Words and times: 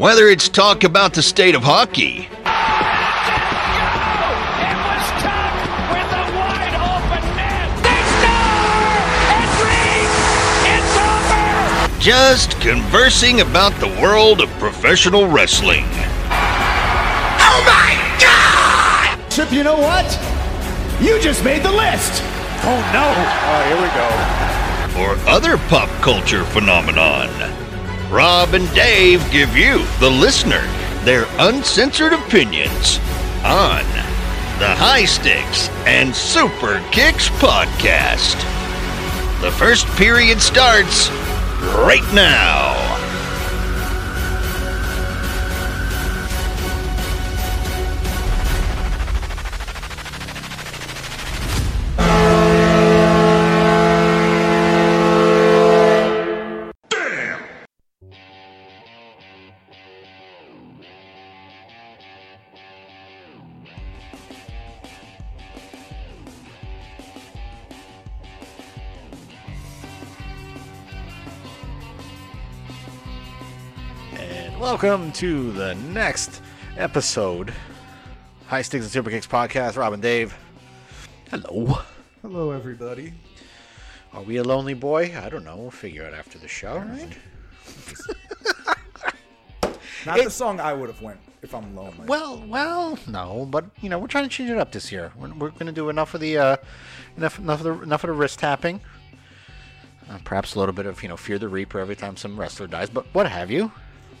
Whether 0.00 0.28
it's 0.28 0.48
talk 0.48 0.82
about 0.82 1.12
the 1.12 1.20
state 1.20 1.54
of 1.54 1.62
hockey, 1.62 2.20
It 2.20 2.24
was 2.24 2.32
Tuck 5.20 5.52
with 5.92 6.08
the 6.08 6.24
wide 6.40 6.72
open 6.72 7.20
net. 7.36 7.68
They 7.84 8.00
score! 8.16 8.96
It 9.36 9.52
rings! 9.60 10.16
It's 10.72 10.96
over! 10.96 12.00
just 12.00 12.58
conversing 12.62 13.42
about 13.42 13.74
the 13.74 13.88
world 14.00 14.40
of 14.40 14.48
professional 14.58 15.28
wrestling. 15.28 15.84
Oh 17.44 17.60
my 17.68 17.92
God! 18.18 19.20
Chip, 19.30 19.52
you 19.52 19.62
know 19.62 19.76
what? 19.76 20.08
You 20.98 21.20
just 21.20 21.44
made 21.44 21.62
the 21.62 21.72
list. 21.72 22.22
Oh 22.64 22.80
no! 22.96 23.12
Oh, 23.44 23.62
here 23.68 23.76
we 23.84 23.90
go. 23.92 24.08
or 25.04 25.14
other 25.28 25.58
pop 25.68 25.90
culture 26.00 26.44
phenomenon. 26.44 27.28
Rob 28.10 28.54
and 28.54 28.68
Dave 28.74 29.22
give 29.30 29.56
you, 29.56 29.86
the 30.00 30.10
listener, 30.10 30.66
their 31.04 31.26
uncensored 31.38 32.12
opinions 32.12 32.98
on 33.44 33.84
the 34.58 34.68
High 34.68 35.04
Sticks 35.04 35.68
and 35.86 36.14
Super 36.14 36.84
Kicks 36.90 37.28
podcast. 37.38 38.34
The 39.42 39.52
first 39.52 39.86
period 39.96 40.42
starts 40.42 41.08
right 41.72 42.06
now. 42.12 42.69
Welcome 74.82 75.12
to 75.12 75.52
the 75.52 75.74
next 75.92 76.40
episode, 76.78 77.52
High 78.46 78.62
Sticks 78.62 78.84
and 78.86 78.90
Super 78.90 79.10
Kicks 79.10 79.26
podcast. 79.26 79.76
Robin, 79.76 80.00
Dave. 80.00 80.34
Hello. 81.30 81.80
Hello, 82.22 82.50
everybody. 82.52 83.12
Are 84.14 84.22
we 84.22 84.38
a 84.38 84.42
lonely 84.42 84.72
boy? 84.72 85.14
I 85.22 85.28
don't 85.28 85.44
know. 85.44 85.56
We'll 85.56 85.70
figure 85.70 86.04
it 86.04 86.14
after 86.14 86.38
the 86.38 86.48
show, 86.48 86.78
right? 86.78 87.08
Not 90.06 90.18
It- 90.18 90.24
the 90.24 90.30
song 90.30 90.60
I 90.60 90.72
would 90.72 90.88
have 90.88 91.02
went 91.02 91.20
if 91.42 91.54
I'm 91.54 91.76
lonely. 91.76 92.06
Well, 92.06 92.42
well, 92.48 92.98
no, 93.06 93.46
but 93.50 93.66
you 93.82 93.90
know 93.90 93.98
we're 93.98 94.06
trying 94.06 94.24
to 94.24 94.30
change 94.30 94.48
it 94.48 94.56
up 94.56 94.72
this 94.72 94.90
year. 94.90 95.12
We're, 95.14 95.34
we're 95.34 95.50
going 95.50 95.66
to 95.66 95.72
do 95.72 95.90
enough 95.90 96.14
of 96.14 96.22
the 96.22 96.38
uh, 96.38 96.56
enough 97.18 97.38
enough 97.38 97.60
of 97.60 97.64
the 97.64 97.82
enough 97.82 98.02
of 98.04 98.08
the 98.08 98.14
wrist 98.14 98.38
tapping. 98.38 98.80
Uh, 100.08 100.18
perhaps 100.24 100.54
a 100.54 100.58
little 100.58 100.72
bit 100.74 100.86
of 100.86 101.02
you 101.02 101.08
know 101.10 101.18
fear 101.18 101.38
the 101.38 101.48
reaper 101.48 101.78
every 101.80 101.96
time 101.96 102.16
some 102.16 102.40
wrestler 102.40 102.66
dies, 102.66 102.88
but 102.88 103.04
what 103.12 103.28
have 103.28 103.50
you? 103.50 103.70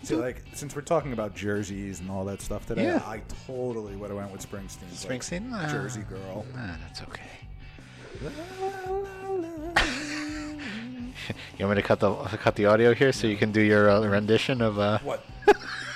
See, 0.02 0.14
like 0.16 0.42
since 0.54 0.74
we're 0.74 0.80
talking 0.82 1.12
about 1.12 1.34
jerseys 1.34 2.00
and 2.00 2.10
all 2.10 2.24
that 2.24 2.40
stuff 2.40 2.66
today, 2.66 2.84
Yeah. 2.84 3.02
I 3.06 3.20
totally 3.46 3.94
would 3.96 4.10
have 4.10 4.18
went 4.18 4.32
with 4.32 4.40
Springsteen. 4.50 5.08
like, 5.08 5.20
Springsteen? 5.20 5.50
Ah. 5.52 5.68
Jersey 5.70 6.02
Girl. 6.02 6.44
Ah, 6.56 6.76
that's 6.82 7.02
okay. 7.02 7.22
You 11.58 11.66
want 11.66 11.76
me 11.76 11.82
to 11.82 11.86
cut 11.86 12.00
the 12.00 12.14
cut 12.14 12.56
the 12.56 12.64
audio 12.66 12.94
here 12.94 13.12
so 13.12 13.26
you 13.26 13.36
can 13.36 13.52
do 13.52 13.60
your 13.60 13.90
uh, 13.90 14.00
rendition 14.06 14.62
of 14.62 14.78
uh, 14.78 14.98
What? 15.00 15.22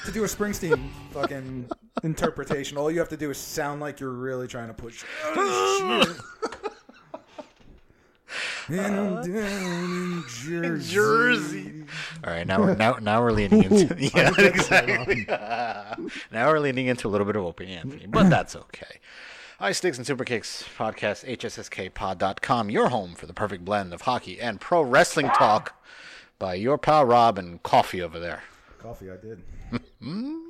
to 0.05 0.12
do 0.12 0.23
a 0.23 0.27
Springsteen 0.27 0.91
fucking 1.12 1.69
interpretation, 2.03 2.77
all 2.77 2.91
you 2.91 2.99
have 2.99 3.09
to 3.09 3.17
do 3.17 3.31
is 3.31 3.39
sound 3.39 3.81
like 3.81 3.99
you're 4.00 4.11
really 4.11 4.47
trying 4.47 4.69
to 4.69 4.75
push. 4.75 5.03
Shit. 8.67 8.78
and 8.78 8.97
I'm 8.97 9.17
uh, 9.17 9.22
down 9.22 9.34
in 9.84 10.25
Jersey. 10.28 10.95
Jersey. 10.95 11.84
All 12.25 12.33
right, 12.33 12.47
now 12.47 12.61
we're 12.61 12.75
now 12.77 12.99
now 13.00 13.22
we're 13.22 13.33
leaning 13.33 13.65
into 13.65 13.95
yeah 14.15 14.33
exactly. 14.39 15.27
now 16.33 16.49
we're 16.49 16.59
leaning 16.61 16.87
into 16.87 17.09
a 17.09 17.11
little 17.11 17.27
bit 17.27 17.37
of 17.37 17.44
Opie 17.44 17.69
Anthony, 17.69 18.06
but 18.06 18.31
that's 18.31 18.56
okay. 18.56 19.00
High 19.59 19.73
Sticks 19.73 19.99
and 19.99 20.06
Super 20.06 20.25
Kicks 20.25 20.65
podcast, 20.77 21.25
hsskpod.com, 21.39 22.71
your 22.71 22.89
home 22.89 23.15
for 23.15 23.27
the 23.27 23.33
perfect 23.33 23.65
blend 23.65 23.94
of 23.94 24.03
hockey 24.03 24.41
and 24.41 24.61
pro 24.61 24.83
wrestling 24.83 25.28
talk 25.28 25.81
by 26.39 26.55
your 26.55 26.77
pal 26.77 27.05
Rob 27.05 27.39
and 27.39 27.62
Coffee 27.62 28.03
over 28.03 28.19
there. 28.19 28.43
Coffee, 28.78 29.11
I 29.11 29.17
did. 29.17 29.43
Hmm? 30.03 30.44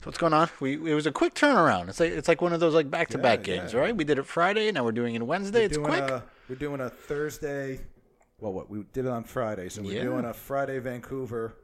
So 0.00 0.10
what's 0.10 0.18
going 0.18 0.34
on? 0.34 0.50
We 0.60 0.74
it 0.74 0.94
was 0.94 1.06
a 1.06 1.12
quick 1.12 1.34
turnaround. 1.34 1.88
It's 1.88 2.00
like 2.00 2.12
it's 2.12 2.28
like 2.28 2.42
one 2.42 2.52
of 2.52 2.60
those 2.60 2.74
like 2.74 2.90
back 2.90 3.08
to 3.08 3.18
back 3.18 3.42
games, 3.42 3.72
yeah. 3.72 3.80
right? 3.80 3.96
We 3.96 4.04
did 4.04 4.18
it 4.18 4.26
Friday, 4.26 4.70
now 4.72 4.84
we're 4.84 4.92
doing 4.92 5.14
it 5.14 5.22
Wednesday. 5.26 5.64
it's 5.64 5.76
doing 5.76 5.88
quick. 5.88 6.02
A, 6.02 6.22
we're 6.48 6.56
doing 6.56 6.80
a 6.80 6.90
Thursday. 6.90 7.80
Well, 8.40 8.52
what 8.52 8.68
we 8.70 8.84
did 8.92 9.06
it 9.06 9.10
on 9.10 9.24
Friday, 9.24 9.68
so 9.68 9.82
we're 9.82 9.94
Yeah. 9.96 10.02
doing 10.02 10.24
a 10.26 10.34
Friday 10.34 10.78
Vancouver 10.78 11.54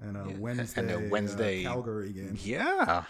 and 0.00 0.16
a 0.16 0.38
Wednesday, 0.40 0.80
and 0.82 0.90
a 0.90 0.96
uh, 1.06 1.08
Wednesday- 1.10 1.62
Calgary 1.64 2.12
game. 2.12 2.38
Yeah. 2.42 3.04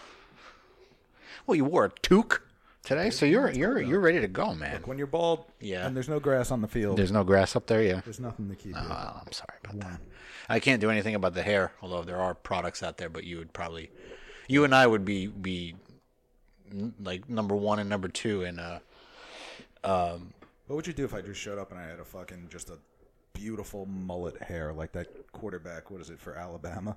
Well, 1.45 1.55
you 1.55 1.63
wore 1.65 1.85
a 1.85 1.89
toque 1.89 2.41
today, 2.83 3.09
so 3.09 3.25
you're 3.25 3.49
you're 3.51 3.79
you're 3.79 3.99
ready 4.01 4.19
to 4.19 4.27
go, 4.27 4.53
man. 4.53 4.81
When 4.85 4.97
you're 4.97 5.07
bald, 5.07 5.45
Yeah. 5.61 5.85
and 5.87 5.95
there's 5.95 6.09
no 6.09 6.19
grass 6.19 6.51
on 6.51 6.61
the 6.61 6.67
field, 6.67 6.97
There's 6.97 7.11
no 7.11 7.23
grass 7.23 7.55
up 7.55 7.67
there, 7.67 7.81
yeah. 7.81 8.01
there's 8.03 8.19
nothing 8.19 8.49
to 8.49 8.55
keep 8.55 8.75
you. 8.75 8.81
Oh, 8.81 9.21
I'm 9.25 9.31
sorry 9.31 9.57
about 9.63 9.79
that. 9.81 9.99
I 10.49 10.59
can't 10.59 10.79
do 10.81 10.89
anything 10.89 11.15
about 11.15 11.33
the 11.33 11.43
hair, 11.43 11.71
although 11.81 12.03
there 12.03 12.17
are 12.17 12.33
products 12.33 12.81
out 12.83 12.97
there. 12.97 13.09
But 13.09 13.23
you 13.25 13.37
would 13.37 13.53
probably, 13.53 13.91
you 14.47 14.63
and 14.65 14.73
I 14.75 14.87
would 14.87 15.05
be 15.05 15.27
be 15.27 15.75
like 17.01 17.29
number 17.29 17.55
one 17.55 17.79
and 17.79 17.89
number 17.89 18.07
two 18.09 18.43
in 18.43 18.59
uh 18.59 18.79
What 20.67 20.75
would 20.75 20.87
you 20.87 20.93
do 20.93 21.05
if 21.05 21.13
I 21.13 21.21
just 21.21 21.39
showed 21.39 21.57
up 21.57 21.71
and 21.71 21.79
I 21.79 21.87
had 21.87 21.99
a 21.99 22.05
fucking 22.05 22.47
just 22.49 22.69
a 22.69 22.77
beautiful 23.33 23.85
mullet 23.85 24.41
hair 24.41 24.73
like 24.73 24.91
that 24.93 25.07
quarterback? 25.31 25.89
What 25.89 26.01
is 26.01 26.09
it 26.09 26.19
for 26.19 26.35
Alabama? 26.35 26.95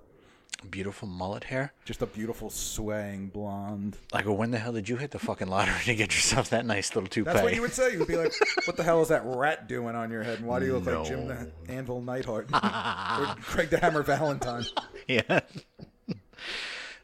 beautiful 0.68 1.08
mullet 1.08 1.44
hair. 1.44 1.72
Just 1.84 2.02
a 2.02 2.06
beautiful 2.06 2.50
swaying 2.50 3.28
blonde. 3.28 3.96
Like, 4.12 4.26
well, 4.26 4.36
when 4.36 4.50
the 4.50 4.58
hell 4.58 4.72
did 4.72 4.88
you 4.88 4.96
hit 4.96 5.10
the 5.10 5.18
fucking 5.18 5.48
lottery 5.48 5.80
to 5.84 5.94
get 5.94 6.14
yourself 6.14 6.50
that 6.50 6.66
nice 6.66 6.94
little 6.94 7.08
toupee? 7.08 7.30
That's 7.32 7.42
what 7.42 7.54
you 7.54 7.62
would 7.62 7.72
say. 7.72 7.92
You 7.92 8.00
would 8.00 8.08
be 8.08 8.16
like, 8.16 8.32
"What 8.66 8.76
the 8.76 8.82
hell 8.82 9.00
is 9.02 9.08
that 9.08 9.22
rat 9.24 9.68
doing 9.68 9.94
on 9.94 10.10
your 10.10 10.22
head? 10.22 10.38
And 10.38 10.46
why 10.46 10.58
do 10.58 10.66
you 10.66 10.78
look 10.78 10.86
like 10.86 11.06
Jim 11.06 11.26
the 11.26 11.50
Anvil 11.68 12.02
Neidhart 12.02 12.48
or 12.52 13.36
Greg 13.52 13.70
the 13.70 13.78
Hammer 13.78 14.02
Valentine?" 14.02 14.64
yeah. 15.08 15.22
uh, 15.28 15.36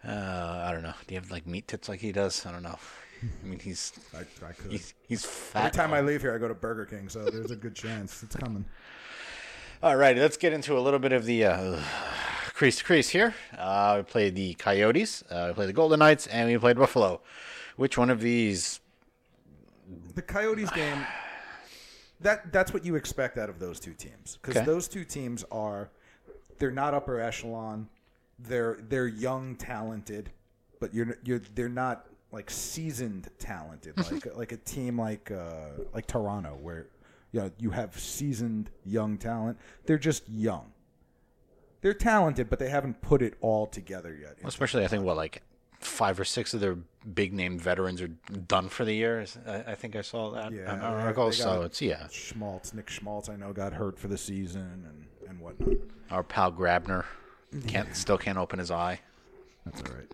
I 0.04 0.70
don't 0.72 0.82
know. 0.82 0.94
Do 1.06 1.14
you 1.14 1.20
have 1.20 1.30
like 1.30 1.46
meat 1.46 1.68
tits 1.68 1.88
like 1.88 2.00
he 2.00 2.12
does? 2.12 2.44
I 2.44 2.52
don't 2.52 2.62
know. 2.62 2.78
I 3.22 3.46
mean, 3.46 3.58
he's 3.58 3.92
I, 4.14 4.20
I 4.46 4.52
could. 4.52 4.70
he's 4.72 4.94
he's 5.08 5.24
fat. 5.24 5.66
Every 5.66 5.70
time 5.76 5.92
I 5.92 6.00
leave 6.00 6.20
here, 6.20 6.34
I 6.34 6.38
go 6.38 6.48
to 6.48 6.54
Burger 6.54 6.84
King, 6.84 7.08
so 7.08 7.24
there's 7.24 7.50
a 7.50 7.56
good 7.56 7.74
chance 7.74 8.22
it's 8.22 8.36
coming. 8.36 8.64
All 9.82 9.96
right, 9.96 10.16
let's 10.16 10.36
get 10.36 10.52
into 10.52 10.76
a 10.76 10.80
little 10.80 10.98
bit 10.98 11.12
of 11.12 11.24
the 11.24 11.44
uh, 11.44 11.80
crease 12.54 12.78
to 12.78 12.84
crease 12.84 13.10
here. 13.10 13.34
Uh, 13.56 13.94
we 13.98 14.02
played 14.04 14.34
the 14.34 14.54
Coyotes, 14.54 15.22
uh, 15.30 15.46
we 15.48 15.54
played 15.54 15.68
the 15.68 15.72
Golden 15.74 15.98
Knights, 15.98 16.26
and 16.26 16.48
we 16.50 16.56
played 16.58 16.76
Buffalo. 16.78 17.20
Which 17.76 17.98
one 17.98 18.08
of 18.10 18.20
these? 18.20 18.80
The 20.14 20.22
Coyotes 20.22 20.70
game. 20.70 20.98
That 22.20 22.50
that's 22.52 22.72
what 22.72 22.84
you 22.84 22.96
expect 22.96 23.36
out 23.36 23.50
of 23.50 23.58
those 23.58 23.78
two 23.78 23.92
teams 23.92 24.38
because 24.40 24.56
Okay. 24.56 24.64
those 24.66 24.88
two 24.88 25.04
teams 25.04 25.44
are 25.52 25.90
they're 26.58 26.70
not 26.70 26.94
upper 26.94 27.20
echelon. 27.20 27.88
They're 28.38 28.78
they're 28.88 29.06
young, 29.06 29.54
talented, 29.56 30.30
but 30.80 30.94
you're 30.94 31.18
you're 31.24 31.42
they're 31.54 31.68
not 31.68 32.06
like 32.32 32.50
seasoned 32.50 33.28
talented 33.38 33.96
like 34.10 34.36
like 34.36 34.52
a 34.52 34.56
team 34.56 34.98
like 35.00 35.30
uh, 35.30 35.68
like 35.94 36.06
Toronto 36.06 36.58
where 36.60 36.86
you 37.32 37.40
know 37.40 37.50
you 37.58 37.70
have 37.70 37.98
seasoned 37.98 38.70
young 38.84 39.18
talent. 39.18 39.58
They're 39.84 39.98
just 39.98 40.28
young. 40.28 40.72
They're 41.80 41.94
talented, 41.94 42.50
but 42.50 42.58
they 42.58 42.68
haven't 42.68 43.00
put 43.00 43.22
it 43.22 43.34
all 43.40 43.66
together 43.66 44.16
yet. 44.20 44.38
Especially, 44.44 44.84
I 44.84 44.88
think 44.88 45.04
what 45.04 45.16
like 45.16 45.42
five 45.80 46.18
or 46.18 46.24
six 46.24 46.52
of 46.54 46.60
their 46.60 46.76
big 47.14 47.32
name 47.32 47.58
veterans 47.58 48.02
are 48.02 48.08
done 48.08 48.68
for 48.68 48.84
the 48.84 48.94
year. 48.94 49.24
I, 49.46 49.72
I 49.72 49.74
think 49.74 49.94
I 49.94 50.00
saw 50.00 50.30
that. 50.30 50.52
Yeah, 50.52 50.74
an 50.74 50.80
article. 50.80 51.30
So 51.32 51.62
it's 51.62 51.80
yeah. 51.80 52.08
Schmaltz, 52.10 52.74
Nick 52.74 52.90
Schmaltz, 52.90 53.28
I 53.28 53.36
know 53.36 53.52
got 53.52 53.72
hurt 53.72 53.98
for 53.98 54.08
the 54.08 54.18
season 54.18 54.84
and 54.86 55.28
and 55.28 55.40
whatnot. 55.40 55.76
Our 56.10 56.22
pal 56.22 56.52
Grabner 56.52 57.04
can't 57.66 57.94
still 57.94 58.18
can't 58.18 58.38
open 58.38 58.58
his 58.58 58.70
eye. 58.70 59.00
That's 59.64 59.82
all 59.82 59.96
right. 59.96 60.10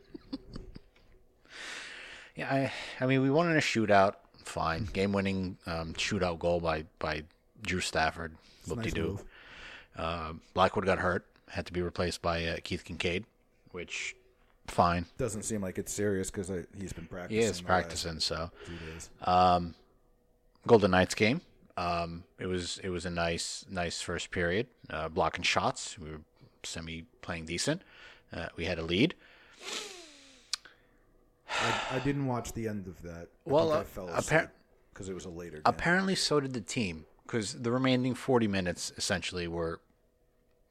Yeah, 2.36 2.52
I, 2.52 2.72
I 3.00 3.06
mean, 3.06 3.22
we 3.22 3.30
won 3.30 3.50
in 3.50 3.56
a 3.56 3.60
shootout. 3.60 4.14
Fine, 4.44 4.88
game-winning 4.92 5.56
um, 5.66 5.94
shootout 5.94 6.38
goal 6.38 6.60
by 6.60 6.84
by 6.98 7.22
Drew 7.62 7.80
Stafford. 7.80 8.34
Whoop 8.66 8.82
de 8.82 8.90
doo. 8.90 9.20
Uh, 9.96 10.32
Blackwood 10.54 10.84
got 10.84 10.98
hurt, 10.98 11.26
had 11.48 11.66
to 11.66 11.72
be 11.72 11.82
replaced 11.82 12.22
by 12.22 12.44
uh, 12.46 12.56
Keith 12.64 12.84
Kinkaid, 12.84 13.24
which 13.70 14.16
fine. 14.66 15.06
Doesn't 15.18 15.42
seem 15.42 15.60
like 15.62 15.78
it's 15.78 15.92
serious 15.92 16.30
because 16.30 16.50
he's 16.78 16.92
been 16.92 17.06
practicing. 17.06 17.42
He 17.42 17.44
is 17.44 17.60
practicing, 17.60 18.18
so 18.20 18.50
days. 18.92 19.10
Golden 20.66 20.90
Knights 20.92 21.14
game. 21.14 21.40
Um, 21.76 22.24
it 22.38 22.46
was 22.46 22.78
it 22.82 22.90
was 22.90 23.06
a 23.06 23.10
nice 23.10 23.64
nice 23.70 24.00
first 24.00 24.30
period, 24.30 24.66
uh, 24.90 25.08
blocking 25.08 25.42
shots. 25.44 25.98
We 25.98 26.10
were 26.10 26.20
semi 26.64 27.04
playing 27.22 27.46
decent, 27.46 27.82
Uh, 28.32 28.46
we 28.56 28.64
had 28.64 28.78
a 28.78 28.82
lead. 28.82 29.14
I, 31.60 31.96
I 31.96 31.98
didn't 32.00 32.26
watch 32.26 32.52
the 32.52 32.68
end 32.68 32.86
of 32.86 33.00
that. 33.02 33.28
I 33.46 33.50
Well, 33.50 33.66
think 33.70 33.76
uh, 33.76 33.80
I 33.80 33.84
fell 33.84 34.08
appar- 34.08 34.50
because 34.92 35.08
it 35.08 35.14
was 35.14 35.24
a 35.24 35.30
later 35.30 35.56
game. 35.56 35.62
Apparently, 35.66 36.14
so 36.14 36.40
did 36.40 36.52
the 36.52 36.60
team 36.60 37.04
because 37.26 37.54
the 37.54 37.70
remaining 37.70 38.14
40 38.14 38.46
minutes 38.48 38.92
essentially 38.96 39.46
were 39.48 39.80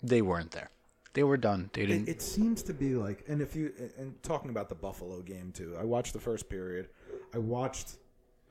they 0.04 0.22
weren't 0.22 0.51
there. 0.51 0.69
They 1.13 1.24
were 1.24 1.38
done. 1.38 1.69
They 1.74 1.86
didn't. 1.86 2.07
It, 2.07 2.13
it 2.18 2.22
seems 2.22 2.63
to 2.63 2.74
be 2.74 2.95
like, 2.95 3.24
and 3.28 3.42
if 3.42 3.56
you 3.56 3.74
and 3.98 4.22
talking 4.24 4.50
about 4.50 4.69
the 4.69 4.75
Buffalo 4.75 5.22
game 5.22 5.51
too, 5.54 5.75
I 5.80 5.83
watched 5.83 6.13
the 6.13 6.19
first 6.19 6.50
period. 6.50 6.88
I 7.33 7.38
watched 7.38 7.98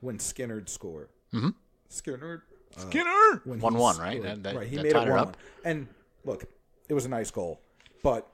when 0.01 0.19
Skinner 0.19 0.61
scored. 0.67 1.09
Mm-hmm. 1.33 1.49
Skinner. 1.89 2.43
Uh, 2.77 2.79
Skinner 2.81 3.41
when 3.45 3.59
one 3.59 3.73
one 3.73 3.97
right. 3.97 4.21
That, 4.21 4.43
that, 4.43 4.55
right. 4.55 4.67
He 4.67 4.75
that 4.77 4.83
made 4.83 4.93
tied 4.93 5.03
it 5.03 5.07
her 5.07 5.11
one 5.13 5.19
up. 5.19 5.25
one. 5.27 5.35
And 5.65 5.87
look, 6.23 6.45
it 6.87 6.93
was 6.93 7.05
a 7.05 7.09
nice 7.09 7.31
goal, 7.31 7.59
but 8.03 8.27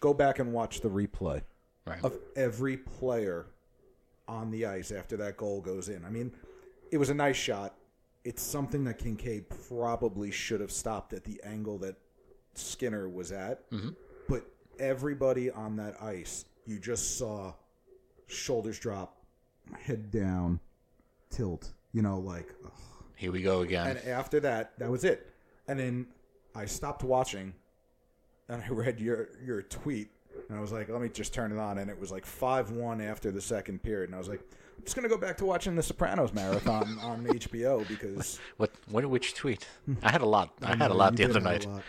go 0.00 0.14
back 0.14 0.38
and 0.38 0.52
watch 0.52 0.80
the 0.80 0.88
replay 0.88 1.42
Right. 1.86 2.02
of 2.02 2.16
every 2.34 2.78
player 2.78 3.46
on 4.26 4.50
the 4.50 4.64
ice 4.64 4.90
after 4.90 5.18
that 5.18 5.36
goal 5.36 5.60
goes 5.60 5.90
in. 5.90 6.04
I 6.04 6.08
mean, 6.08 6.32
it 6.90 6.96
was 6.96 7.10
a 7.10 7.14
nice 7.14 7.36
shot. 7.36 7.74
It's 8.24 8.42
something 8.42 8.84
that 8.84 8.98
Kinkaid 8.98 9.44
probably 9.68 10.30
should 10.30 10.62
have 10.62 10.72
stopped 10.72 11.12
at 11.12 11.24
the 11.24 11.38
angle 11.44 11.76
that 11.78 11.96
Skinner 12.54 13.08
was 13.08 13.32
at. 13.32 13.70
Mm-hmm. 13.70 13.90
But 14.28 14.46
everybody 14.78 15.50
on 15.50 15.76
that 15.76 16.02
ice, 16.02 16.46
you 16.64 16.78
just 16.78 17.18
saw 17.18 17.52
shoulders 18.28 18.78
drop, 18.78 19.18
head 19.78 20.10
down, 20.10 20.60
tilt. 21.30 21.72
You 21.92 22.02
know, 22.02 22.18
like. 22.18 22.48
ugh. 22.64 22.72
Here 23.16 23.30
we 23.30 23.42
go 23.42 23.60
again. 23.60 23.86
And 23.86 24.08
after 24.08 24.40
that, 24.40 24.78
that 24.78 24.90
was 24.90 25.04
it. 25.04 25.30
And 25.68 25.78
then 25.78 26.06
I 26.54 26.64
stopped 26.66 27.02
watching, 27.02 27.54
and 28.48 28.62
I 28.62 28.68
read 28.68 29.00
your 29.00 29.28
your 29.44 29.62
tweet, 29.62 30.10
and 30.54 30.58
I 30.58 30.62
was 30.62 30.70
like, 30.72 30.88
let 30.88 31.00
me 31.02 31.08
just 31.08 31.34
turn 31.34 31.50
it 31.50 31.58
on, 31.58 31.78
and 31.78 31.90
it 31.90 31.98
was 31.98 32.12
like 32.12 32.24
five 32.24 32.70
one 32.70 33.00
after 33.00 33.30
the 33.32 33.40
second 33.40 33.82
period, 33.82 34.08
and 34.08 34.14
I 34.14 34.18
was 34.18 34.28
like, 34.28 34.40
I'm 34.78 34.84
just 34.84 34.94
gonna 34.94 35.08
go 35.08 35.16
back 35.18 35.36
to 35.38 35.44
watching 35.44 35.74
the 35.74 35.82
Sopranos 35.82 36.32
marathon 36.32 36.96
on 37.02 37.24
HBO 37.26 37.86
because 37.88 38.38
what? 38.56 38.70
What? 38.88 39.04
Which 39.10 39.34
tweet? 39.34 39.66
I 40.02 40.10
had 40.12 40.20
a 40.22 40.26
lot. 40.26 40.52
I 40.62 40.76
had 40.76 40.90
a 40.90 40.94
lot 40.94 41.16
the 41.16 41.24
other 41.24 41.40
night. 41.40 41.66
a. 41.66 41.82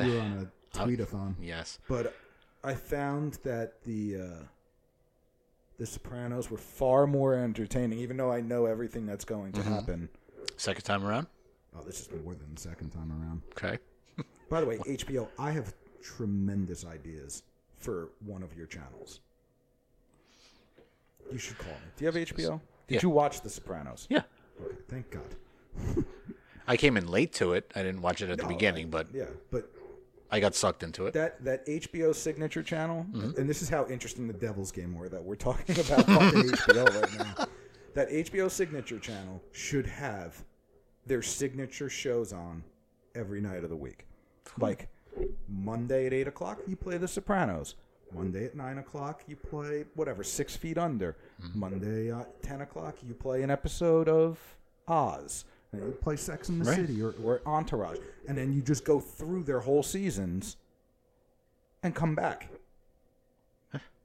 You 0.02 0.14
were 0.14 0.20
on 0.20 0.50
a 0.74 0.76
tweetathon, 0.78 1.34
Yes. 1.40 1.78
but 1.88 2.14
I 2.64 2.74
found 2.74 3.38
that 3.44 3.82
the 3.84 4.16
uh, 4.16 4.42
the 5.78 5.86
Sopranos 5.86 6.50
were 6.50 6.58
far 6.58 7.06
more 7.06 7.34
entertaining, 7.34 7.98
even 7.98 8.16
though 8.16 8.32
I 8.32 8.40
know 8.40 8.66
everything 8.66 9.06
that's 9.06 9.24
going 9.24 9.52
Mm-hmm. 9.52 9.62
to 9.62 9.74
happen. 9.74 10.08
Second 10.56 10.82
time 10.84 11.04
around. 11.04 11.26
Oh, 11.74 11.82
this 11.82 12.00
is 12.00 12.08
more 12.24 12.34
than 12.34 12.54
the 12.54 12.60
second 12.60 12.90
time 12.90 13.12
around. 13.12 13.42
Okay. 13.52 13.78
By 14.48 14.60
the 14.60 14.66
way, 14.66 14.76
HBO, 14.86 15.28
I 15.38 15.50
have 15.50 15.74
tremendous 16.02 16.84
ideas 16.86 17.42
for 17.78 18.10
one 18.24 18.42
of 18.42 18.56
your 18.56 18.66
channels. 18.66 19.20
You 21.30 21.38
should 21.38 21.58
call 21.58 21.72
me. 21.72 21.78
Do 21.96 22.04
you 22.04 22.06
have 22.06 22.14
HBO? 22.16 22.60
Did 22.86 22.94
Yeah. 22.96 23.00
you 23.02 23.10
watch 23.10 23.40
The 23.40 23.50
Sopranos? 23.50 24.06
Yeah. 24.08 24.22
Okay, 24.64 24.76
thank 24.88 25.10
God. 25.10 26.04
I 26.68 26.76
came 26.76 26.96
in 26.96 27.06
late 27.08 27.32
to 27.34 27.52
it. 27.52 27.70
I 27.74 27.82
didn't 27.82 28.02
watch 28.02 28.22
it 28.22 28.30
at 28.30 28.38
the 28.38 28.46
beginning, 28.46 28.90
but 28.90 29.08
yeah, 29.12 29.26
but 29.50 29.70
I 30.30 30.40
got 30.40 30.54
sucked 30.54 30.82
into 30.82 31.06
it. 31.06 31.14
that 31.14 31.44
that 31.44 31.66
HBO 31.66 32.14
signature 32.14 32.62
channel, 32.62 33.06
Mm-hmm. 33.12 33.40
and 33.40 33.48
this 33.48 33.62
is 33.62 33.68
how 33.68 33.86
interesting 33.88 34.26
the 34.26 34.32
Devil's 34.32 34.72
Game 34.72 34.94
were 34.94 35.08
that 35.08 35.22
we're 35.22 35.36
talking 35.36 35.78
about 35.80 36.06
fucking 36.06 36.50
HBO 36.50 37.00
right 37.00 37.18
now. 37.18 37.46
That 37.94 38.08
HBO 38.10 38.50
signature 38.50 38.98
channel 38.98 39.42
should 39.52 39.86
have 39.86 40.44
their 41.06 41.22
signature 41.22 41.88
shows 41.88 42.32
on 42.32 42.64
every 43.14 43.40
night 43.40 43.62
of 43.64 43.70
the 43.70 43.76
week. 43.76 44.06
Like 44.58 44.88
Monday 45.48 46.06
at 46.06 46.12
eight 46.12 46.28
o'clock, 46.28 46.60
you 46.66 46.76
play 46.76 46.96
The 46.98 47.08
Sopranos. 47.08 47.74
Monday 48.12 48.44
at 48.44 48.54
nine 48.54 48.78
o'clock, 48.78 49.22
you 49.26 49.34
play 49.36 49.84
whatever 49.94 50.22
Six 50.22 50.54
Feet 50.56 50.78
Under. 50.78 51.16
Mm-hmm. 51.42 51.58
Monday 51.58 52.12
at 52.12 52.42
ten 52.42 52.60
o'clock, 52.60 52.96
you 53.06 53.14
play 53.14 53.42
an 53.42 53.50
episode 53.50 54.08
of 54.08 54.38
Oz. 54.86 55.44
And 55.72 55.82
you 55.82 55.90
play 55.92 56.16
Sex 56.16 56.48
in 56.48 56.60
the 56.60 56.64
Right. 56.64 56.76
City 56.76 57.02
or, 57.02 57.14
or 57.22 57.42
Entourage, 57.44 57.98
and 58.28 58.38
then 58.38 58.52
you 58.52 58.62
just 58.62 58.84
go 58.84 59.00
through 59.00 59.42
their 59.42 59.60
whole 59.60 59.82
seasons 59.82 60.56
and 61.82 61.94
come 61.94 62.14
back 62.14 62.48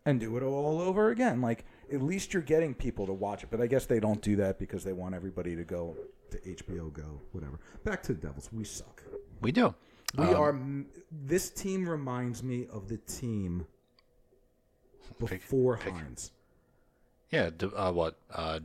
and 0.05 0.19
do 0.19 0.35
it 0.35 0.43
all 0.43 0.81
over 0.81 1.11
again. 1.11 1.39
Like 1.41 1.63
at 1.93 2.01
least 2.01 2.33
you're 2.33 2.41
getting 2.41 2.73
people 2.73 3.05
to 3.05 3.13
watch 3.13 3.43
it, 3.43 3.49
but 3.51 3.61
I 3.61 3.67
guess 3.67 3.85
they 3.85 3.99
don't 3.99 4.21
do 4.21 4.35
that 4.37 4.57
because 4.57 4.83
they 4.83 4.93
want 4.93 5.13
everybody 5.13 5.55
to 5.55 5.63
go 5.63 5.95
to 6.31 6.37
HBO 6.39 6.91
Go, 6.91 7.21
whatever. 7.31 7.59
Back 7.83 8.01
to 8.03 8.13
the 8.13 8.19
Devils, 8.27 8.49
we 8.51 8.63
suck. 8.63 9.03
we 9.41 9.51
do. 9.51 9.75
We 10.17 10.25
Um, 10.25 10.35
are. 10.35 10.85
This 11.11 11.49
team 11.49 11.87
reminds 11.87 12.43
me 12.43 12.67
of 12.67 12.87
the 12.89 12.97
team 12.97 13.67
before 15.19 15.77
Hynes, 15.77 16.31
Yeah. 17.31 17.49
De, 17.49 17.67
uh, 17.75 17.91
what? 17.91 18.17
Uh, 18.29 18.59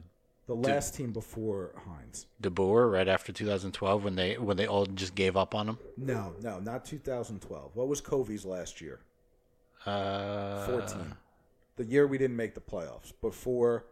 the 0.47 0.55
last 0.55 0.95
team 0.95 1.13
before 1.13 1.73
Hynes. 1.87 2.27
De 2.41 2.51
Boer 2.51 2.89
right 2.89 3.09
after 3.09 3.33
2012 3.33 4.05
when 4.05 4.15
they 4.17 4.39
when 4.39 4.57
they 4.57 4.67
all 4.67 4.87
just 4.87 5.15
gave 5.15 5.37
up 5.37 5.55
on 5.55 5.69
him. 5.69 5.79
No, 5.97 6.35
no, 6.41 6.61
not 6.61 6.85
2012. 6.85 7.75
What 7.75 7.89
was 7.89 8.01
Covey's 8.01 8.45
last 8.45 8.81
year? 8.81 9.01
Uh, 9.85 10.67
14. 10.67 11.15
the 11.77 11.85
year 11.85 12.07
we 12.07 12.19
didn't 12.19 12.37
make 12.37 12.55
the 12.55 12.61
playoffs. 12.61 13.13
Before 13.21 13.87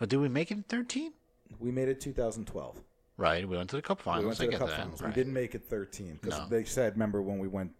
oh, 0.00 0.06
did 0.06 0.18
we 0.18 0.28
make 0.28 0.50
it 0.50 0.54
in 0.58 0.62
13? 0.64 1.12
we 1.60 1.70
made 1.70 1.88
it 1.88 2.00
2012. 2.00 2.80
Right. 3.16 3.48
We 3.48 3.56
went 3.56 3.70
to 3.70 3.76
the 3.76 3.82
Cup 3.82 4.00
finals. 4.00 4.22
we 4.22 4.26
went 4.28 4.38
to 4.38 4.42
I 4.42 4.46
the 4.46 4.50
get 4.52 4.58
Cup 4.60 4.68
that. 4.70 4.76
finals. 4.78 5.00
Right. 5.02 5.08
We 5.08 5.14
didn't 5.14 5.32
make 5.34 5.54
it 5.54 5.64
13 5.64 6.18
because 6.20 6.38
No. 6.38 6.46
they 6.48 6.64
said, 6.64 6.94
remember 6.94 7.22
when 7.22 7.38
we 7.38 7.46
went 7.48 7.72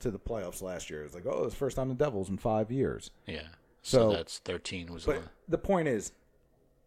to 0.00 0.10
the 0.10 0.18
playoffs 0.18 0.62
last 0.62 0.88
year? 0.90 1.00
It 1.00 1.04
was 1.04 1.14
like, 1.14 1.26
oh, 1.26 1.44
it's 1.44 1.54
the 1.54 1.58
first 1.58 1.76
time 1.76 1.88
the 1.88 1.94
Devils 1.94 2.28
in 2.28 2.38
five 2.38 2.70
years. 2.70 3.10
Yeah. 3.26 3.42
So, 3.82 4.10
So- 4.10 4.12
that's 4.16 4.38
13 4.38 4.92
was. 4.92 5.04
But 5.04 5.22
the- 5.22 5.30
the 5.48 5.58
point 5.58 5.88
is, 5.88 6.12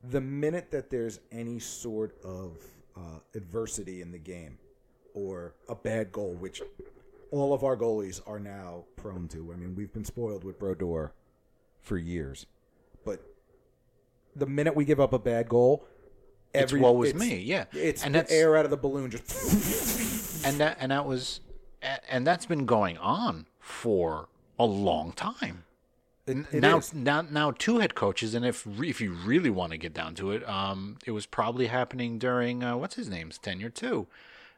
the 0.04 0.22
minute 0.22 0.72
that 0.72 0.90
there's 0.90 1.20
any 1.32 1.60
sort 1.60 2.16
of 2.24 2.58
uh, 2.96 3.20
adversity 3.36 4.02
in 4.02 4.12
the 4.12 4.18
game 4.18 4.58
or 5.14 5.54
a 5.70 5.76
bad 5.76 6.12
goal, 6.12 6.34
which 6.34 6.62
all 7.32 7.54
of 7.54 7.64
our 7.64 7.78
goalies 7.78 8.20
are 8.28 8.40
now 8.40 8.84
prone 8.96 9.28
to. 9.30 9.54
I 9.54 9.56
mean, 9.56 9.76
we've 9.76 9.94
been 9.94 10.04
spoiled 10.06 10.44
with 10.44 10.58
Brodeur 10.60 11.14
for 11.82 11.98
years, 11.98 12.48
but 13.06 13.22
the 14.36 14.46
minute 14.46 14.76
we 14.76 14.84
give 14.84 15.00
up 15.00 15.14
a 15.14 15.20
bad 15.20 15.48
goal, 15.48 15.86
It's 16.54 16.64
every 16.64 16.82
woe 16.82 17.02
is 17.04 17.10
it's- 17.12 17.30
me, 17.30 17.38
yeah. 17.40 17.66
it's 17.72 18.04
And 18.04 18.14
the 18.16 18.20
that's- 18.20 18.38
air 18.38 18.58
out 18.58 18.66
of 18.66 18.72
the 18.72 18.78
balloon 18.78 19.10
just. 19.12 20.46
and 20.46 20.60
that 20.60 20.78
and 20.80 20.92
that 20.92 21.06
was 21.06 21.40
and 22.10 22.28
that's 22.28 22.46
been 22.46 22.66
going 22.66 22.98
on 22.98 23.46
for 23.60 24.28
a 24.60 24.66
long 24.66 25.12
time. 25.14 25.64
It, 26.28 26.38
it 26.52 26.62
now, 26.62 26.78
is. 26.78 26.94
now, 26.94 27.22
now, 27.24 27.50
two 27.52 27.80
head 27.80 27.96
coaches, 27.96 28.36
and 28.36 28.46
if 28.46 28.64
re- 28.68 28.90
if 28.92 29.02
you 29.02 29.12
really 29.12 29.50
want 29.50 29.72
to 29.72 29.78
get 29.78 29.92
down 29.92 30.14
to 30.16 30.32
it, 30.32 30.48
um, 30.48 30.98
it 31.06 31.12
was 31.12 31.26
probably 31.26 31.66
happening 31.68 32.20
during 32.20 32.64
uh, 32.64 32.78
what's 32.78 32.94
his 32.96 33.10
name's 33.10 33.40
tenure 33.40 33.72
too. 33.72 34.06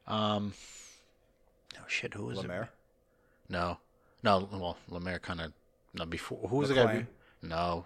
Um, 0.05 0.53
oh 1.77 1.85
shit, 1.87 2.15
who 2.15 2.25
was 2.25 2.39
Lemaire? 2.39 2.63
it? 2.63 2.69
No, 3.53 3.77
no. 4.23 4.49
Well, 4.51 4.77
Lemaire 4.89 5.19
kind 5.19 5.39
of 5.39 5.53
no 5.93 6.05
before. 6.05 6.49
Who 6.49 6.57
was 6.57 6.67
the 6.69 6.75
guy? 6.75 7.05
No. 7.41 7.85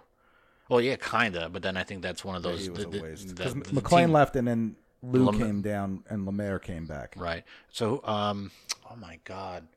Well, 0.68 0.80
yeah, 0.80 0.96
kinda, 0.96 1.48
but 1.48 1.62
then 1.62 1.76
I 1.76 1.82
think 1.84 2.02
that's 2.02 2.24
one 2.24 2.36
of 2.36 2.42
those. 2.42 2.64
He 2.64 2.70
was 2.70 2.84
the- 2.86 2.98
a 2.98 3.02
waste 3.02 3.28
the- 3.28 3.34
because 3.34 3.54
the 3.54 3.72
MacLean 3.74 4.06
team- 4.08 4.12
left 4.12 4.36
and 4.36 4.46
then 4.46 4.76
Lou 5.02 5.24
Lem- 5.26 5.38
came 5.38 5.62
down 5.62 6.04
and 6.10 6.26
Lemaire 6.26 6.58
came 6.58 6.86
back. 6.86 7.14
Right. 7.16 7.44
So, 7.70 8.04
um, 8.04 8.50
oh 8.90 8.96
my 8.96 9.18
god, 9.24 9.68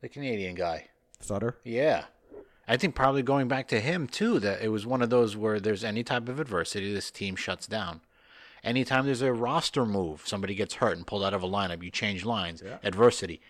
the 0.00 0.08
Canadian 0.08 0.54
guy. 0.54 0.88
Sutter. 1.20 1.56
Yeah. 1.64 2.04
I 2.68 2.76
think 2.76 2.94
probably 2.94 3.22
going 3.22 3.46
back 3.48 3.68
to 3.68 3.80
him 3.80 4.06
too, 4.08 4.40
that 4.40 4.60
it 4.62 4.68
was 4.68 4.84
one 4.86 5.00
of 5.02 5.08
those 5.10 5.36
where 5.36 5.60
there's 5.60 5.84
any 5.84 6.02
type 6.02 6.28
of 6.28 6.40
adversity, 6.40 6.92
this 6.92 7.10
team 7.10 7.36
shuts 7.36 7.66
down. 7.66 8.00
Anytime 8.64 9.06
there's 9.06 9.22
a 9.22 9.32
roster 9.32 9.86
move, 9.86 10.22
somebody 10.26 10.54
gets 10.56 10.74
hurt 10.74 10.96
and 10.96 11.06
pulled 11.06 11.22
out 11.22 11.32
of 11.34 11.42
a 11.44 11.46
lineup, 11.48 11.82
you 11.84 11.90
change 11.90 12.24
lines, 12.24 12.62
adversity, 12.82 13.40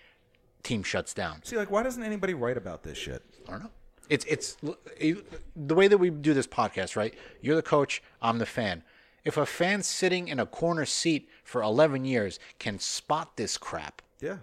team 0.62 0.82
shuts 0.82 1.14
down. 1.14 1.42
See, 1.44 1.56
like, 1.56 1.70
why 1.70 1.82
doesn't 1.82 2.02
anybody 2.02 2.34
write 2.34 2.58
about 2.58 2.82
this 2.82 2.98
shit? 2.98 3.22
I 3.48 3.52
don't 3.52 3.62
know. 3.62 3.70
It's 4.08 4.24
it's 4.26 4.56
the 4.60 5.74
way 5.74 5.88
that 5.88 5.98
we 5.98 6.10
do 6.10 6.34
this 6.34 6.46
podcast, 6.46 6.96
right? 6.96 7.14
You're 7.40 7.56
the 7.56 7.62
coach, 7.62 8.02
I'm 8.22 8.38
the 8.38 8.46
fan. 8.46 8.82
If 9.24 9.36
a 9.36 9.46
fan 9.46 9.82
sitting 9.82 10.28
in 10.28 10.38
a 10.38 10.46
corner 10.46 10.84
seat 10.84 11.28
for 11.42 11.60
11 11.60 12.04
years 12.04 12.38
can 12.60 12.78
spot 12.78 13.36
this 13.36 13.58
crap, 13.58 14.02
Yeah. 14.20 14.38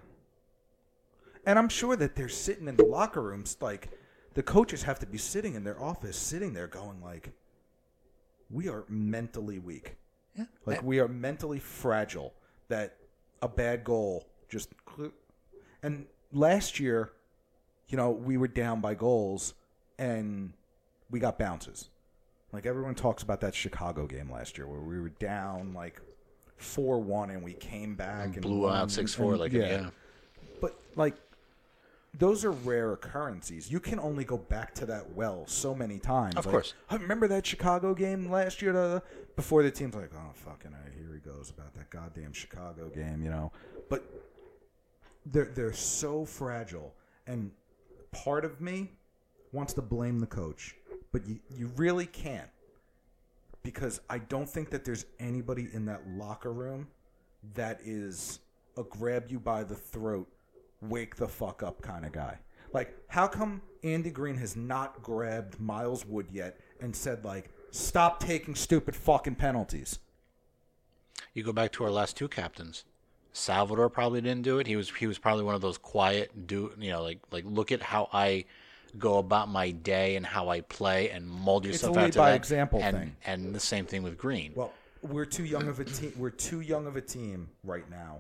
And 1.45 1.57
I'm 1.59 1.69
sure 1.69 1.95
that 1.95 2.15
they're 2.15 2.29
sitting 2.29 2.67
in 2.67 2.75
the 2.77 2.85
locker 2.85 3.21
rooms, 3.21 3.57
like 3.59 3.89
the 4.33 4.43
coaches 4.43 4.83
have 4.83 4.99
to 4.99 5.05
be 5.05 5.17
sitting 5.17 5.55
in 5.55 5.63
their 5.63 5.81
office, 5.81 6.17
sitting 6.17 6.53
there 6.53 6.67
going 6.67 7.01
like, 7.01 7.31
"We 8.49 8.69
are 8.69 8.85
mentally 8.87 9.59
weak. 9.59 9.97
yeah, 10.35 10.45
Like 10.65 10.81
we 10.83 10.99
are 10.99 11.07
mentally 11.07 11.59
fragile. 11.59 12.33
That 12.69 12.97
a 13.41 13.47
bad 13.47 13.83
goal 13.83 14.27
just." 14.49 14.69
And 15.81 16.07
last 16.31 16.79
year, 16.79 17.11
you 17.89 17.97
know, 17.97 18.11
we 18.11 18.37
were 18.37 18.47
down 18.47 18.81
by 18.81 18.95
goals, 18.95 19.53
and 19.97 20.53
we 21.09 21.19
got 21.19 21.37
bounces. 21.37 21.89
Like 22.51 22.65
everyone 22.65 22.95
talks 22.95 23.23
about 23.23 23.41
that 23.41 23.55
Chicago 23.55 24.05
game 24.05 24.31
last 24.31 24.57
year, 24.57 24.67
where 24.67 24.79
we 24.79 24.99
were 24.99 25.09
down 25.09 25.73
like 25.73 26.01
four 26.57 26.99
one, 26.99 27.31
and 27.31 27.43
we 27.43 27.53
came 27.53 27.95
back 27.95 28.33
and 28.33 28.41
blew 28.41 28.61
won, 28.61 28.75
out 28.75 28.89
6-4 28.89 29.37
like 29.37 29.51
yeah. 29.51 29.89
but 30.61 30.79
like 30.95 31.15
those 32.17 32.45
are 32.45 32.51
rare 32.51 32.93
occurrences. 32.93 33.71
You 33.71 33.79
can 33.79 33.99
only 33.99 34.23
go 34.23 34.37
back 34.37 34.75
to 34.75 34.85
that 34.85 35.13
well 35.13 35.45
so 35.47 35.73
many 35.73 35.97
times. 35.97 36.35
Of 36.35 36.45
Like, 36.45 36.51
course. 36.51 36.73
I 36.89 36.95
remember 36.97 37.27
that 37.29 37.45
Chicago 37.45 37.95
game 37.95 38.29
last 38.29 38.61
year. 38.61 38.71
da, 38.71 38.87
da, 38.87 38.93
da," 38.99 39.05
before 39.35 39.63
the 39.63 39.71
team's 39.71 39.95
like, 39.95 40.11
oh 40.15 40.31
fucking, 40.33 40.73
uh, 40.73 40.89
here 40.95 41.11
he 41.13 41.19
goes 41.27 41.49
about 41.49 41.73
that 41.73 41.89
goddamn 41.89 42.33
Chicago 42.33 42.89
game, 42.89 43.23
you 43.23 43.31
know. 43.31 43.51
But 43.89 44.03
they're 45.25 45.45
they're 45.55 45.73
so 45.73 46.23
fragile, 46.23 46.93
and 47.25 47.51
part 48.13 48.45
of 48.45 48.61
me 48.61 48.91
wants 49.51 49.73
to 49.73 49.81
blame 49.81 50.19
the 50.19 50.27
coach, 50.27 50.75
but 51.11 51.27
you 51.27 51.39
you 51.49 51.71
really 51.75 52.05
can't 52.05 52.49
because 53.63 54.01
I 54.09 54.19
don't 54.19 54.49
think 54.49 54.69
that 54.71 54.83
there's 54.85 55.05
anybody 55.19 55.69
in 55.73 55.85
that 55.85 56.01
locker 56.07 56.51
room 56.51 56.87
that 57.55 57.79
is 57.83 58.39
a 58.77 58.83
grab 58.83 59.25
you 59.29 59.39
by 59.39 59.63
the 59.63 59.75
throat, 59.75 60.27
wake 60.81 61.15
the 61.15 61.27
fuck 61.27 61.63
up 61.63 61.81
kind 61.81 62.05
of 62.05 62.11
guy. 62.11 62.37
Like, 62.73 62.97
how 63.07 63.27
come 63.27 63.61
Andy 63.83 64.09
Greene 64.09 64.37
has 64.37 64.55
not 64.55 65.01
grabbed 65.01 65.59
Miles 65.59 66.05
Wood 66.05 66.27
yet 66.31 66.59
and 66.81 66.95
said 66.95 67.23
like, 67.23 67.49
stop 67.71 68.19
taking 68.19 68.55
stupid 68.55 68.95
fucking 68.95 69.35
penalties? 69.35 69.99
You 71.33 71.43
go 71.43 71.53
back 71.53 71.71
to 71.73 71.83
our 71.83 71.91
last 71.91 72.17
two 72.17 72.27
captains. 72.27 72.83
Salvador 73.33 73.89
probably 73.89 74.21
didn't 74.21 74.43
do 74.43 74.59
it. 74.59 74.67
He 74.67 74.75
was 74.75 74.91
he 74.91 75.07
was 75.07 75.17
probably 75.17 75.43
one 75.43 75.55
of 75.55 75.61
those 75.61 75.77
quiet 75.77 76.47
do 76.47 76.71
you 76.77 76.91
know 76.91 77.01
like 77.01 77.19
like 77.31 77.43
look 77.45 77.71
at 77.71 77.81
how 77.81 78.07
I 78.13 78.45
go 78.97 79.17
about 79.17 79.49
my 79.49 79.71
day 79.71 80.15
and 80.15 80.25
how 80.25 80.49
I 80.49 80.61
play 80.61 81.09
and 81.09 81.27
mold 81.27 81.65
yourself 81.65 81.95
a 81.95 81.99
lead 81.99 82.05
after 82.07 82.19
by 82.19 82.29
that. 82.29 82.35
example 82.35 82.79
and, 82.81 82.97
thing. 82.97 83.15
And 83.25 83.53
the 83.53 83.59
same 83.59 83.85
thing 83.85 84.03
with 84.03 84.17
Greene. 84.17 84.53
Well, 84.55 84.71
we're 85.01 85.25
too 85.25 85.45
young 85.45 85.67
of 85.67 85.79
a 85.79 85.83
team. 85.85 86.13
We're 86.15 86.29
too 86.29 86.61
young 86.61 86.85
of 86.85 86.95
a 86.95 87.01
team 87.01 87.49
right 87.63 87.89
now 87.89 88.19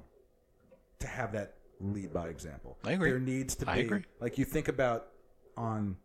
to 0.99 1.07
have 1.07 1.31
that 1.33 1.55
lead 1.79 2.11
by 2.11 2.27
example. 2.27 2.77
I 2.83 2.93
agree. 2.93 3.11
There 3.11 3.19
needs 3.19 3.55
to 3.57 3.65
be 3.65 3.71
I 3.71 3.75
agree. 3.77 4.03
like 4.19 4.37
you 4.37 4.45
think 4.45 4.67
about 4.67 5.07
on 5.55 5.95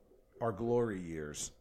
our 0.41 0.53
glory 0.53 1.01
years. 1.01 1.53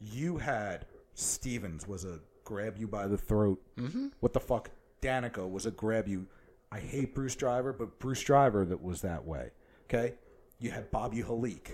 You 0.00 0.36
had 0.36 0.86
Stevens 1.14 1.88
was 1.88 2.04
a 2.04 2.20
grab 2.44 2.76
you 2.78 2.86
by 2.86 3.06
the 3.06 3.18
throat. 3.18 3.60
Mm-hmm. 3.76 4.08
What 4.20 4.32
the 4.32 4.40
fuck? 4.40 4.70
Daneyko 5.02 5.50
was 5.50 5.66
a 5.66 5.70
grab 5.70 6.08
you. 6.08 6.26
I 6.70 6.80
hate 6.80 7.14
Bruce 7.14 7.34
Driver, 7.34 7.72
but 7.72 7.98
Bruce 7.98 8.22
Driver 8.22 8.64
that 8.66 8.82
was 8.82 9.00
that 9.02 9.24
way. 9.24 9.50
Okay, 9.86 10.14
you 10.58 10.70
had 10.70 10.90
Bobby 10.90 11.22
Holik. 11.22 11.70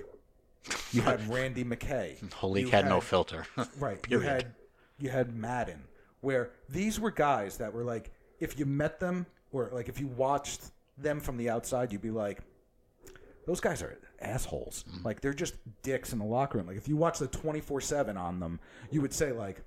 You 0.92 1.02
had 1.02 1.28
Randy 1.32 1.64
McKay. 1.64 2.18
Holik 2.30 2.60
You 2.60 2.68
had 2.68 2.88
no 2.88 3.00
filter. 3.00 3.46
Right. 3.78 3.98
You 4.08 4.20
had 4.20 4.54
you 4.98 5.10
had 5.10 5.34
Madden, 5.34 5.82
where 6.20 6.50
these 6.68 7.00
were 7.00 7.10
guys 7.10 7.56
that 7.58 7.72
were 7.72 7.84
like, 7.84 8.12
if 8.40 8.58
you 8.58 8.66
met 8.66 9.00
them 9.00 9.26
or 9.52 9.70
like 9.72 9.88
if 9.88 9.98
you 9.98 10.06
watched 10.06 10.62
them 10.96 11.20
from 11.20 11.36
the 11.36 11.50
outside, 11.50 11.92
you'd 11.92 12.00
be 12.00 12.10
like, 12.10 12.40
those 13.46 13.60
guys 13.60 13.82
are 13.82 13.98
assholes. 14.20 14.84
Mm-hmm. 14.88 15.04
Like 15.04 15.20
they're 15.20 15.34
just 15.34 15.54
dicks 15.82 16.12
in 16.12 16.18
the 16.20 16.24
locker 16.24 16.58
room. 16.58 16.68
Like 16.68 16.76
if 16.76 16.88
you 16.88 16.96
watch 16.96 17.18
the 17.18 17.26
twenty 17.26 17.60
four 17.60 17.80
seven 17.80 18.16
on 18.16 18.38
them, 18.38 18.60
you 18.90 19.00
would 19.00 19.12
say 19.12 19.32
like, 19.32 19.62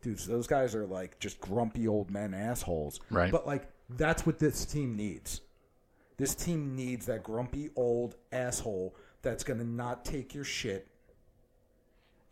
dudes, 0.00 0.26
those 0.26 0.46
guys 0.46 0.74
are 0.74 0.86
like 0.86 1.18
just 1.18 1.40
grumpy 1.40 1.88
old 1.88 2.10
men 2.10 2.34
assholes. 2.34 3.00
Right. 3.10 3.32
But 3.32 3.46
like 3.46 3.68
that's 3.90 4.24
what 4.26 4.38
this 4.38 4.64
team 4.64 4.96
needs. 4.96 5.40
This 6.16 6.34
team 6.34 6.74
needs 6.76 7.06
that 7.06 7.22
grumpy 7.22 7.70
old 7.76 8.16
asshole 8.32 8.94
that's 9.22 9.42
going 9.44 9.58
to 9.58 9.66
not 9.66 10.04
take 10.04 10.34
your 10.34 10.44
shit 10.44 10.86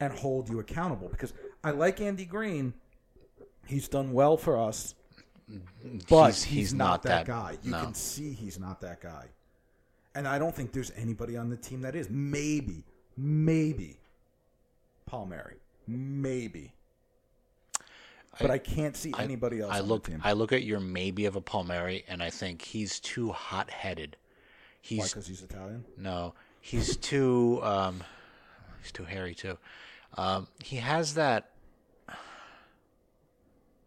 and 0.01 0.13
hold 0.13 0.49
you 0.49 0.61
accountable. 0.61 1.09
Because 1.09 1.33
I 1.65 1.71
like 1.73 2.01
Andy 2.01 2.25
Greene. 2.25 2.75
He's 3.67 3.89
done 3.89 4.13
well 4.13 4.37
for 4.37 4.57
us, 4.59 4.95
but 6.09 6.27
He's- 6.27 6.43
he's, 6.43 6.45
he's 6.45 6.75
not, 6.75 6.85
not 6.85 7.03
that, 7.05 7.09
that- 7.09 7.27
guy. 7.27 7.59
You 7.63 7.73
no. 7.73 7.81
can 7.85 7.95
see 7.95 8.33
he's 8.33 8.59
not 8.59 8.81
that 8.83 9.01
guy. 9.01 9.27
And 10.15 10.29
I 10.29 10.39
don't 10.39 10.55
think 10.55 10.73
there's 10.73 10.93
anybody 10.97 11.37
on 11.37 11.49
the 11.49 11.57
team 11.57 11.81
that 11.83 11.95
is. 11.97 12.09
Maybe, 12.11 12.85
maybe 13.17 13.99
Palmieri. 15.07 15.57
Maybe. 15.87 16.73
But 18.41 18.51
I, 18.51 18.59
can't 18.59 18.97
see 18.97 19.13
anybody 19.19 19.61
else 19.61 19.73
I 19.75 19.81
look. 19.81 20.09
I 20.23 20.33
look 20.33 20.53
at 20.53 20.63
your 20.63 20.81
maybe 20.81 21.27
of 21.27 21.37
a 21.37 21.41
Palmieri 21.41 22.05
and 22.09 22.23
I 22.23 22.31
think 22.31 22.63
he's 22.63 22.99
too 22.99 23.31
hot 23.31 23.71
headed. 23.71 24.17
He's 24.81 25.11
Because 25.11 25.27
he's 25.27 25.43
Italian? 25.43 25.85
No, 25.97 26.35
he's 26.61 26.97
too 26.97 27.61
um, 27.63 28.03
he's 28.81 28.91
too 28.91 29.05
hairy 29.05 29.35
too. 29.35 29.59
Um, 30.17 30.49
he 30.63 30.77
has 30.77 31.15
that 31.15 31.51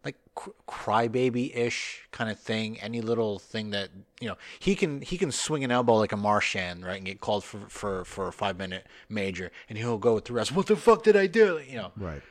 like 0.04 0.16
cr- 0.34 0.50
crybaby 0.68 1.54
ish 1.54 2.06
kind 2.12 2.30
of 2.30 2.38
thing. 2.38 2.80
Any 2.80 3.00
little 3.00 3.38
thing 3.38 3.70
that 3.70 3.90
you 4.20 4.28
know 4.28 4.36
he 4.58 4.74
can 4.74 5.02
he 5.02 5.18
can 5.18 5.32
swing 5.32 5.64
an 5.64 5.70
elbow 5.70 5.96
like 5.96 6.12
a 6.12 6.16
Marchand 6.16 6.84
right 6.86 6.96
and 6.96 7.04
get 7.04 7.20
called 7.20 7.44
for 7.44 7.60
for 7.68 8.04
for 8.04 8.28
a 8.28 8.32
five 8.32 8.56
minute 8.56 8.86
major 9.08 9.50
and 9.68 9.76
he'll 9.76 9.98
go 9.98 10.14
with 10.14 10.26
the 10.26 10.32
rest. 10.32 10.52
What 10.52 10.66
the 10.66 10.76
fuck 10.76 11.02
did 11.02 11.16
I 11.16 11.26
do? 11.26 11.60
You 11.68 11.76
know. 11.76 11.92
Right. 11.96 12.22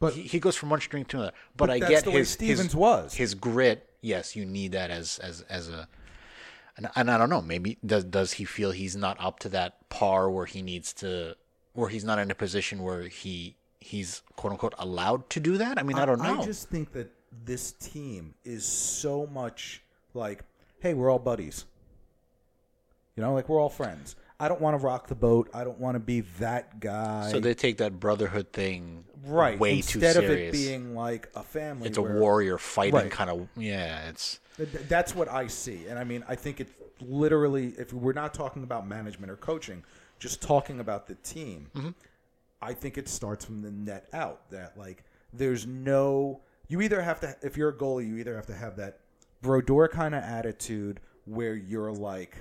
But 0.00 0.14
he, 0.14 0.22
he 0.22 0.38
goes 0.38 0.56
from 0.56 0.70
one 0.70 0.80
string 0.80 1.04
to 1.06 1.16
another. 1.16 1.32
But, 1.56 1.66
But 1.66 1.70
I 1.70 1.78
get 1.80 2.04
his 2.04 2.30
Stevens 2.30 2.60
his, 2.60 2.76
was. 2.76 3.14
his 3.14 3.34
grit. 3.34 3.88
Yes, 4.00 4.36
you 4.36 4.44
need 4.46 4.72
that 4.72 4.90
as 4.90 5.18
as 5.18 5.42
as 5.42 5.68
a. 5.68 5.88
And, 6.76 6.88
and 6.94 7.10
I 7.10 7.18
don't 7.18 7.30
know. 7.30 7.42
Maybe 7.42 7.78
does 7.84 8.04
does 8.04 8.34
he 8.34 8.44
feel 8.44 8.70
he's 8.70 8.94
not 8.94 9.16
up 9.18 9.40
to 9.40 9.48
that 9.50 9.88
par 9.88 10.30
where 10.30 10.46
he 10.46 10.62
needs 10.62 10.92
to, 10.94 11.36
where 11.72 11.88
he's 11.88 12.04
not 12.04 12.20
in 12.20 12.30
a 12.30 12.34
position 12.36 12.82
where 12.82 13.08
he 13.08 13.56
he's 13.80 14.22
quote 14.36 14.52
unquote 14.52 14.74
allowed 14.78 15.28
to 15.30 15.40
do 15.40 15.58
that? 15.58 15.78
I 15.78 15.82
mean, 15.82 15.98
I, 15.98 16.06
don't 16.06 16.22
know. 16.22 16.40
I 16.40 16.44
just 16.44 16.68
think 16.68 16.92
that 16.92 17.10
this 17.44 17.72
team 17.72 18.34
is 18.44 18.64
so 18.64 19.26
much 19.26 19.82
like, 20.14 20.44
hey, 20.78 20.94
we're 20.94 21.10
all 21.10 21.18
buddies. 21.18 21.64
You 23.16 23.24
know, 23.24 23.34
like 23.34 23.48
we're 23.48 23.60
all 23.60 23.68
friends. 23.68 24.14
I 24.40 24.48
don't 24.48 24.60
want 24.60 24.78
to 24.78 24.84
rock 24.84 25.08
the 25.08 25.14
boat. 25.16 25.50
I 25.52 25.64
don't 25.64 25.78
want 25.78 25.96
to 25.96 26.00
be 26.00 26.20
that 26.38 26.78
guy. 26.80 27.30
so 27.30 27.40
they 27.40 27.54
take 27.54 27.78
that 27.78 27.98
brotherhood 27.98 28.52
thing 28.52 29.04
right 29.26 29.58
way 29.58 29.76
instead 29.78 30.00
too 30.14 30.20
of 30.20 30.26
serious. 30.26 30.54
it 30.54 30.58
being 30.58 30.94
like 30.94 31.28
a 31.34 31.42
family. 31.42 31.88
it's 31.88 31.98
a 31.98 32.02
warrior 32.02 32.56
fighting 32.56 32.94
Right. 32.94 33.10
kind 33.10 33.30
of 33.30 33.48
yeah. 33.56 34.08
It's 34.08 34.38
Th- 34.56 34.70
th- 34.70 34.88
That's 34.88 35.14
what 35.14 35.28
I 35.28 35.46
see, 35.48 35.86
and 35.88 35.98
I 35.98 36.04
mean, 36.04 36.24
I 36.28 36.34
think 36.34 36.60
it's 36.60 36.72
literally. 37.00 37.74
If 37.78 37.92
we're 37.92 38.12
not 38.12 38.34
talking 38.34 38.62
about 38.64 38.86
management 38.88 39.30
or 39.30 39.36
coaching, 39.36 39.84
just 40.18 40.40
talking 40.42 40.80
about 40.80 41.06
the 41.06 41.14
team, 41.16 41.70
Mm-hmm. 41.76 41.90
I 42.60 42.74
think 42.74 42.98
it 42.98 43.08
starts 43.08 43.44
from 43.44 43.62
the 43.62 43.70
net 43.70 44.08
out. 44.12 44.50
That 44.50 44.76
like, 44.76 45.04
there's 45.32 45.64
no. 45.66 46.40
You 46.66 46.80
either 46.80 47.00
have 47.00 47.20
to, 47.20 47.36
if 47.42 47.56
you're 47.56 47.68
a 47.68 47.72
goalie, 47.76 48.06
you 48.08 48.16
either 48.18 48.34
have 48.34 48.46
to 48.46 48.54
have 48.54 48.76
that 48.76 48.98
Brodeur 49.42 49.86
kind 49.88 50.12
of 50.14 50.22
attitude 50.24 50.98
where 51.24 51.54
you're 51.54 51.92
like, 51.92 52.36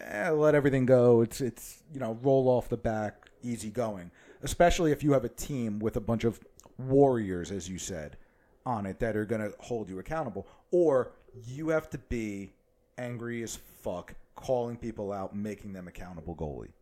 eh, 0.00 0.30
let 0.30 0.54
everything 0.54 0.86
go. 0.86 1.20
It's 1.20 1.40
it's 1.40 1.82
you 1.92 2.00
know 2.00 2.18
roll 2.22 2.48
off 2.48 2.68
the 2.68 2.76
back, 2.76 3.30
easy 3.42 3.70
going. 3.70 4.10
Especially 4.42 4.92
if 4.92 5.02
you 5.02 5.12
have 5.12 5.24
a 5.24 5.28
team 5.28 5.78
with 5.78 5.96
a 5.96 6.00
bunch 6.00 6.24
of 6.24 6.40
warriors, 6.78 7.50
as 7.50 7.68
you 7.68 7.78
said, 7.78 8.16
on 8.64 8.86
it 8.86 9.00
that 9.00 9.16
are 9.16 9.24
going 9.24 9.40
to 9.40 9.54
hold 9.60 9.88
you 9.88 9.98
accountable, 9.98 10.46
or 10.70 11.12
you 11.46 11.68
have 11.68 11.88
to 11.90 11.98
be 11.98 12.52
angry 12.98 13.42
as 13.42 13.56
fuck, 13.56 14.14
calling 14.34 14.76
people 14.76 15.12
out, 15.12 15.34
making 15.34 15.72
them 15.72 15.88
accountable 15.88 16.34
goalie. 16.34 16.72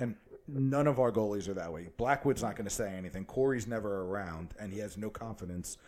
And 0.00 0.16
none 0.48 0.86
of 0.86 0.98
our 0.98 1.12
goalies 1.12 1.48
are 1.48 1.54
that 1.54 1.72
way. 1.72 1.88
Blackwood's 1.96 2.42
not 2.42 2.56
going 2.56 2.66
to 2.66 2.74
say 2.74 2.92
anything. 2.92 3.24
Cory's 3.24 3.66
never 3.66 4.02
around, 4.02 4.54
and 4.58 4.72
he 4.72 4.80
has 4.80 4.96
no 4.96 5.10
confidence. 5.10 5.78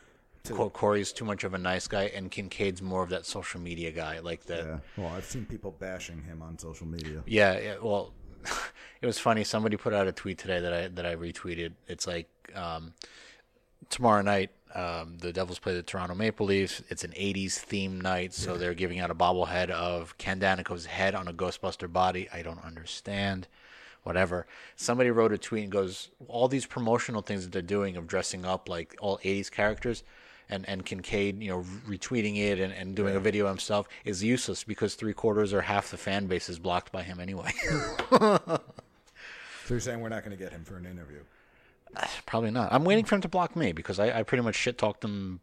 To, 0.46 0.70
Cory's 0.70 1.12
too 1.12 1.24
much 1.24 1.44
of 1.44 1.54
a 1.54 1.58
nice 1.58 1.88
guy, 1.88 2.04
and 2.04 2.30
Kinkaid's 2.30 2.82
more 2.82 3.02
of 3.02 3.10
that 3.10 3.26
social 3.26 3.60
media 3.60 3.90
guy, 3.90 4.20
like 4.20 4.44
that. 4.46 4.64
yeah. 4.64 4.78
Well, 4.96 5.12
I've 5.14 5.24
seen 5.24 5.44
people 5.44 5.74
bashing 5.78 6.22
him 6.22 6.42
on 6.42 6.58
social 6.58 6.86
media. 6.86 7.22
Yeah, 7.26 7.58
yeah. 7.58 7.74
Well, 7.82 8.12
it 9.02 9.06
was 9.06 9.18
funny. 9.18 9.44
Somebody 9.44 9.76
put 9.76 9.92
out 9.92 10.06
a 10.06 10.12
tweet 10.12 10.38
today 10.38 10.60
that 10.60 10.72
I 10.72 10.88
that 10.88 11.06
I 11.06 11.16
retweeted. 11.16 11.72
It's 11.88 12.06
like 12.06 12.28
um, 12.54 12.94
tomorrow 13.90 14.22
night, 14.22 14.50
um, 14.74 15.18
the 15.18 15.32
Devils 15.32 15.58
play 15.58 15.74
the 15.74 15.82
Toronto 15.82 16.14
Maple 16.14 16.46
Leafs. 16.46 16.82
It's 16.88 17.04
an 17.04 17.12
'80s 17.12 17.54
theme 17.54 18.00
night, 18.00 18.32
so 18.32 18.56
they're 18.56 18.74
giving 18.74 19.00
out 19.00 19.10
a 19.10 19.14
bobblehead 19.14 19.70
of 19.70 20.16
Ken 20.18 20.40
Daneyko's 20.40 20.86
head 20.86 21.14
on 21.14 21.28
a 21.28 21.32
Ghostbuster 21.32 21.92
body. 21.92 22.28
I 22.32 22.42
don't 22.42 22.64
understand. 22.64 23.48
Whatever. 24.02 24.46
Somebody 24.76 25.10
wrote 25.10 25.32
a 25.32 25.38
tweet 25.38 25.64
and 25.64 25.72
goes, 25.72 26.10
all 26.28 26.46
these 26.46 26.64
promotional 26.64 27.22
things 27.22 27.42
that 27.42 27.50
they're 27.50 27.60
doing 27.60 27.96
of 27.96 28.06
dressing 28.06 28.44
up 28.44 28.68
like 28.68 28.94
all 29.00 29.18
'80s 29.18 29.50
characters. 29.50 30.04
And, 30.48 30.68
and 30.68 30.86
Kinkaid, 30.86 31.42
you 31.42 31.48
know, 31.48 31.64
retweeting 31.88 32.36
it 32.36 32.60
and, 32.60 32.72
and 32.72 32.94
doing 32.94 33.16
a 33.16 33.20
video 33.20 33.48
himself 33.48 33.88
is 34.04 34.22
useless 34.22 34.62
because 34.62 34.94
three 34.94 35.12
quarters 35.12 35.52
or 35.52 35.62
half 35.62 35.90
the 35.90 35.96
fan 35.96 36.26
base 36.26 36.48
is 36.48 36.60
blocked 36.60 36.92
by 36.92 37.02
him 37.02 37.18
anyway. 37.18 37.50
So 39.66 39.74
you're 39.74 39.80
saying 39.80 40.00
we're 40.00 40.10
not 40.10 40.24
going 40.24 40.36
to 40.36 40.42
get 40.42 40.52
him 40.52 40.62
for 40.64 40.76
an 40.76 40.86
interview? 40.86 41.18
Probably 42.26 42.52
not. 42.52 42.72
I'm 42.72 42.84
waiting 42.84 43.04
for 43.04 43.16
him 43.16 43.20
to 43.22 43.28
block 43.28 43.56
me 43.56 43.72
because 43.72 43.98
I, 43.98 44.20
I 44.20 44.22
pretty 44.22 44.44
much 44.44 44.54
shit 44.54 44.78
talked 44.78 45.02
him 45.02 45.40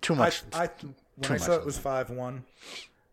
too 0.00 0.14
much. 0.14 0.42
I 0.52 0.68
too 0.68 0.94
when 1.16 1.30
I 1.30 1.34
much 1.34 1.42
saw 1.42 1.54
it 1.54 1.64
was 1.64 1.78
five 1.78 2.10
one, 2.10 2.44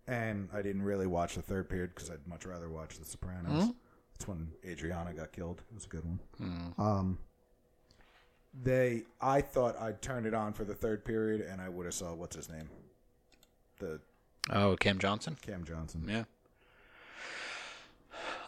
and 0.07 0.47
I 0.53 0.61
didn't 0.61 0.83
really 0.83 1.07
watch 1.07 1.35
the 1.35 1.41
third 1.41 1.69
period 1.69 1.95
because 1.95 2.11
I'd 2.11 2.27
much 2.27 2.45
rather 2.45 2.69
watch 2.69 2.99
The 2.99 3.05
Sopranos. 3.05 3.63
Mm-hmm. 3.63 3.71
That's 4.13 4.27
when 4.27 4.51
Adriana 4.63 5.13
got 5.13 5.31
killed. 5.31 5.63
It 5.71 5.75
was 5.75 5.85
a 5.85 5.89
good 5.89 6.05
one. 6.05 6.19
Mm. 6.39 6.79
Um, 6.79 7.17
they, 8.53 9.03
I 9.21 9.41
thought 9.41 9.79
I'd 9.79 10.01
turn 10.01 10.25
it 10.25 10.33
on 10.33 10.53
for 10.53 10.63
the 10.63 10.73
third 10.73 11.05
period, 11.05 11.41
and 11.41 11.61
I 11.61 11.69
would 11.69 11.85
have 11.85 11.93
saw 11.93 12.13
what's 12.13 12.35
his 12.35 12.49
name, 12.49 12.69
the 13.79 13.99
oh, 14.51 14.75
Cam 14.75 14.99
Johnson. 14.99 15.37
Cam 15.41 15.63
Johnson. 15.63 16.05
Yeah. 16.07 16.23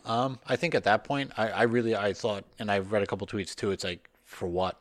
Um, 0.05 0.39
I 0.47 0.55
think 0.55 0.73
at 0.73 0.83
that 0.85 1.03
point, 1.03 1.31
I, 1.37 1.49
I 1.49 1.63
really 1.63 1.95
I 1.95 2.13
thought, 2.13 2.43
and 2.57 2.71
I've 2.71 2.91
read 2.91 3.03
a 3.03 3.05
couple 3.05 3.27
tweets 3.27 3.55
too. 3.55 3.71
It's 3.71 3.83
like 3.83 4.09
for 4.25 4.47
what? 4.47 4.77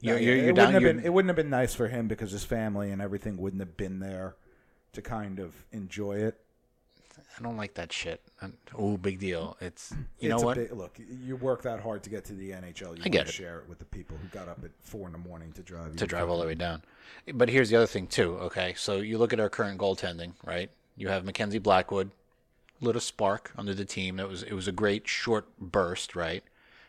You're, 0.00 0.18
you're, 0.18 0.36
it 0.36 0.44
you're 0.44 0.52
down. 0.52 0.74
wouldn't 0.74 0.84
have 0.84 0.96
been 0.96 1.04
it 1.04 1.12
wouldn't 1.12 1.30
have 1.30 1.36
been 1.36 1.50
nice 1.50 1.74
for 1.74 1.88
him 1.88 2.06
because 2.06 2.30
his 2.30 2.44
family 2.44 2.90
and 2.90 3.00
everything 3.00 3.38
wouldn't 3.38 3.60
have 3.60 3.76
been 3.76 3.98
there 3.98 4.36
to 4.92 5.02
kind 5.02 5.38
of 5.38 5.54
enjoy 5.72 6.18
it. 6.18 6.38
I 7.38 7.42
don't 7.42 7.56
like 7.56 7.74
that 7.74 7.92
shit. 7.92 8.22
Oh, 8.76 8.96
big 8.96 9.18
deal. 9.18 9.56
It's 9.60 9.90
you 10.18 10.30
It's 10.32 10.40
know 10.40 10.46
what? 10.46 10.56
big- 10.56 10.72
look, 10.72 10.98
you 10.98 11.36
work 11.36 11.62
that 11.62 11.80
hard 11.80 12.02
to 12.04 12.10
get 12.10 12.24
to 12.26 12.32
the 12.34 12.50
NHL. 12.52 12.96
You 12.96 13.02
I 13.04 13.08
get 13.08 13.20
wanna 13.20 13.28
it. 13.28 13.32
share 13.34 13.58
it 13.60 13.68
with 13.68 13.78
the 13.78 13.84
people 13.84 14.16
who 14.16 14.26
got 14.28 14.48
up 14.48 14.64
at 14.64 14.70
four 14.80 15.06
in 15.06 15.12
the 15.12 15.18
morning 15.18 15.52
to 15.52 15.62
drive 15.62 15.96
to 15.96 16.06
drive 16.06 16.30
all 16.30 16.40
the 16.40 16.46
way 16.46 16.54
down. 16.54 16.82
But 17.34 17.48
here's 17.50 17.68
the 17.70 17.76
other 17.76 17.86
thing 17.86 18.06
too. 18.06 18.36
Okay, 18.38 18.74
so 18.76 18.96
you 18.96 19.18
look 19.18 19.32
at 19.32 19.40
our 19.40 19.50
current 19.50 19.78
goaltending, 19.78 20.32
right? 20.44 20.70
You 20.96 21.08
have 21.08 21.24
Mackenzie 21.26 21.58
Blackwood, 21.58 22.10
lit 22.80 22.96
a 22.96 23.00
spark 23.00 23.52
under 23.58 23.74
the 23.74 23.84
team. 23.84 24.18
It 24.18 24.28
was 24.28 24.42
it 24.42 24.52
was 24.54 24.66
a 24.68 24.72
great 24.72 25.06
short 25.06 25.46
burst, 25.58 26.16
right? 26.16 26.42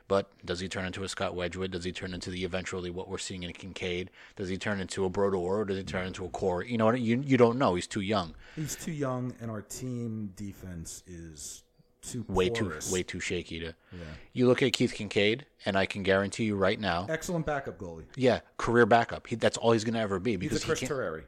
But 0.08 0.30
does 0.46 0.60
he 0.62 0.70
turn 0.70 0.86
into 0.86 1.04
a 1.04 1.10
Scott 1.10 1.36
Wedgewood? 1.36 1.72
Does 1.72 1.84
he 1.84 1.92
turn 1.92 2.14
into 2.14 2.30
the 2.30 2.44
eventually 2.46 2.90
what 2.90 3.10
we're 3.10 3.18
seeing 3.18 3.44
in 3.44 3.52
Kinkaid? 3.52 4.08
Does 4.38 4.48
he 4.48 4.58
turn 4.58 4.80
into 4.80 5.04
a 5.04 5.10
Brodeur? 5.10 5.38
Or 5.40 5.66
does 5.66 5.78
he 5.78 5.84
turn 5.84 6.08
into 6.08 6.24
a 6.24 6.30
Cory? 6.30 6.72
You 6.72 6.78
know 6.78 6.86
what? 6.86 7.02
You 7.02 7.22
you 7.26 7.36
don't 7.38 7.58
know. 7.58 7.76
He's 7.76 7.88
too 7.88 8.00
young. 8.02 8.34
He's 8.56 8.76
too 8.76 8.94
young, 8.94 9.36
and 9.42 9.52
our 9.52 9.62
team 9.62 10.32
defense 10.38 11.04
is 11.08 11.64
too 12.02 12.24
Way 12.30 12.50
porous. 12.50 12.88
too 12.88 12.94
way 12.94 13.04
too 13.04 13.20
shaky 13.20 13.60
to. 13.60 13.66
Yeah. 13.66 14.00
You 14.32 14.48
look 14.48 14.62
at 14.64 14.72
Keith 14.72 14.94
Kinkaid, 14.94 15.42
and 15.66 15.78
I 15.78 15.86
can 15.86 16.04
guarantee 16.04 16.46
you 16.46 16.56
right 16.56 16.80
now, 16.80 17.06
Excellent 17.10 17.46
backup 17.46 17.78
goalie. 17.78 18.06
yeah, 18.16 18.40
career 18.58 18.86
backup. 18.86 19.28
He, 19.28 19.36
that's 19.36 19.58
all 19.58 19.74
he's 19.74 19.84
going 19.84 19.96
to 19.96 20.00
ever 20.00 20.18
be 20.20 20.38
He's 20.38 20.64
a 20.64 20.66
Chris 20.66 20.80
can't. 20.80 20.90
Terreri. 20.92 21.24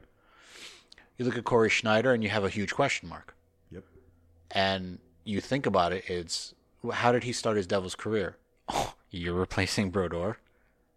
You 1.18 1.26
look 1.26 1.36
at 1.36 1.44
Cory 1.44 1.68
Schneider, 1.68 2.14
and 2.14 2.22
you 2.22 2.30
have 2.30 2.44
a 2.44 2.48
huge 2.48 2.72
question 2.72 3.10
mark. 3.10 3.34
Yep. 3.70 3.84
and 4.52 4.98
you 5.24 5.42
think 5.42 5.66
about 5.66 5.92
it, 5.92 6.04
it's 6.08 6.54
how 6.94 7.12
did 7.12 7.24
he 7.24 7.32
start 7.34 7.58
his 7.58 7.66
Devils 7.66 7.94
career? 7.94 8.36
Oh, 8.72 8.94
you're 9.10 9.34
replacing 9.34 9.90
Brodeur. 9.90 10.38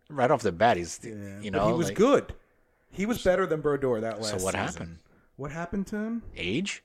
right 0.10 0.32
off 0.32 0.42
the 0.42 0.52
bat. 0.52 0.78
He's 0.78 1.00
you 1.04 1.52
know 1.52 1.60
but 1.60 1.68
he 1.68 1.74
was 1.74 1.88
like, 1.88 1.98
good. 1.98 2.34
He 2.92 3.06
was 3.06 3.24
better 3.24 3.46
than 3.46 3.62
Brodeur 3.62 4.02
that 4.02 4.22
last. 4.22 4.40
So 4.40 4.44
what 4.44 4.54
season. 4.54 4.60
happened? 4.60 4.98
What 5.36 5.52
happened 5.52 5.88
to 5.88 5.96
him? 5.98 6.24
age. 6.36 6.84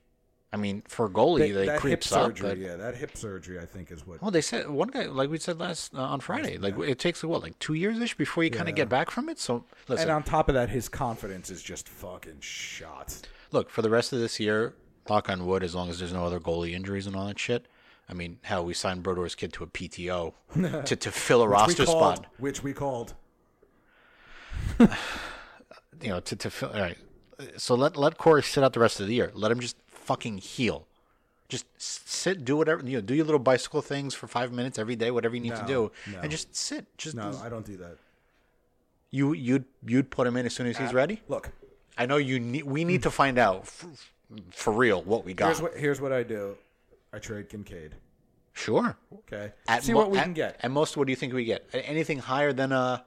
I 0.51 0.57
mean, 0.57 0.83
for 0.89 1.11
goalie, 1.11 1.41
they 1.41 1.53
that 1.53 1.73
hip 1.73 1.81
creeps 1.81 2.11
up. 2.11 2.29
surgery. 2.29 2.49
But, 2.49 2.59
Yeah, 2.59 2.77
that 2.77 2.97
hip 2.97 3.15
surgery. 3.15 3.59
I 3.59 3.67
think 3.67 3.93
is 3.93 4.07
what. 4.07 4.23
well, 4.23 4.31
they 4.31 4.41
said 4.41 4.71
one 4.71 4.89
guy, 4.89 5.05
like 5.05 5.29
we 5.29 5.39
said 5.39 5.59
last 5.59 5.95
uh, 5.95 6.01
on 6.01 6.21
Friday, 6.21 6.57
like 6.57 6.79
it 6.79 6.99
takes 6.99 7.23
what, 7.23 7.43
like 7.43 7.59
two 7.59 7.75
years 7.75 8.01
ish 8.01 8.17
before 8.17 8.45
you 8.45 8.51
kind 8.51 8.69
of 8.69 8.75
get 8.75 8.89
back 8.89 9.11
from 9.11 9.29
it. 9.29 9.39
So 9.39 9.65
listen, 9.89 10.05
and 10.05 10.11
on 10.11 10.23
top 10.23 10.49
of 10.49 10.55
that, 10.55 10.71
his 10.71 10.89
confidence 10.89 11.51
is 11.51 11.63
just 11.63 11.87
fucking 11.87 12.41
shot. 12.41 13.21
look 13.53 13.69
for 13.69 13.83
the 13.83 13.91
rest 13.91 14.15
of 14.15 14.21
this 14.21 14.41
year. 14.41 14.75
Knock 15.07 15.29
on 15.29 15.45
wood, 15.47 15.63
as 15.63 15.75
long 15.75 15.89
as 15.91 15.99
there's 15.99 16.13
no 16.13 16.25
other 16.25 16.41
goalie 16.41 16.73
injuries 16.73 17.07
and 17.07 17.15
all 17.17 17.27
that 17.27 17.39
shit. 17.39 17.67
I 18.09 18.15
mean, 18.15 18.39
hell, 18.43 18.65
we 18.65 18.75
signed 18.75 19.03
Brodeur's 19.03 19.35
kid 19.35 19.53
to 19.55 19.65
a 19.65 19.67
PTO 19.67 20.33
to 20.87 20.97
to 20.97 21.11
fill 21.11 21.43
a 21.43 21.49
roster 21.49 21.85
called, 21.85 22.17
spot. 22.17 22.27
which 22.39 22.63
we 22.63 22.73
called. 22.73 23.15
you 24.81 24.89
know, 26.09 26.21
to 26.21 26.37
to 26.37 26.51
fill. 26.51 26.71
All 26.71 26.81
right, 26.81 26.99
so 27.57 27.75
let 27.75 27.97
let 27.97 28.19
Cory 28.19 28.43
sit 28.43 28.65
out 28.65 28.73
the 28.73 28.81
rest 28.81 29.01
of 29.01 29.07
the 29.07 29.15
year. 29.15 29.31
Let 29.35 29.53
him 29.53 29.61
just 29.61 29.77
fucking 29.89 30.39
heal. 30.39 30.87
Just 31.49 31.65
sit, 31.79 32.45
do 32.45 32.57
whatever 32.57 32.85
you 32.85 32.97
know, 32.97 33.01
do 33.01 33.15
your 33.15 33.25
little 33.25 33.39
bicycle 33.39 33.81
things 33.81 34.15
for 34.15 34.27
five 34.27 34.53
minutes 34.53 34.79
every 34.79 34.97
day, 34.97 35.11
whatever 35.11 35.35
you 35.35 35.41
need 35.41 35.57
to 35.57 35.65
do, 35.67 35.91
no. 36.13 36.19
and 36.21 36.31
just 36.31 36.55
sit. 36.55 36.87
Just 36.99 37.15
No, 37.17 37.39
I 37.43 37.49
don't 37.49 37.65
do 37.65 37.77
that. 37.79 37.97
you 39.11 39.33
you'd 39.33 39.65
you'd 39.87 40.11
put 40.11 40.27
him 40.27 40.37
in 40.37 40.45
as 40.47 40.55
soon 40.55 40.67
as 40.67 40.77
he's 40.77 40.91
uh, 40.91 40.95
ready. 40.95 41.23
Look, 41.27 41.51
I 41.97 42.07
know 42.07 42.17
you 42.17 42.39
need. 42.39 42.65
We 42.65 42.85
need 42.85 43.03
to 43.05 43.11
find 43.11 43.39
out 43.39 43.63
f- 43.63 43.87
for 44.51 44.73
real 44.75 45.03
what 45.03 45.25
we 45.25 45.33
got. 45.33 45.47
here's 45.47 45.63
what 45.63 45.75
here's 45.77 46.01
what 46.01 46.13
I 46.13 46.23
do. 46.23 46.57
I 47.13 47.19
trade 47.19 47.49
Kinkaid. 47.49 47.93
sure. 48.53 48.97
Okay. 49.21 49.53
At 49.67 49.83
See 49.85 49.93
mo- 49.93 49.99
what 50.01 50.11
we 50.11 50.19
at- 50.19 50.25
can 50.25 50.35
get. 50.35 50.57
At 50.63 50.71
most, 50.71 50.97
what 50.97 51.07
do 51.07 51.13
you 51.13 51.17
think 51.17 51.33
we 51.33 51.45
get? 51.45 51.69
Anything 51.73 52.19
higher 52.19 52.53
than 52.53 52.73
a? 52.73 53.05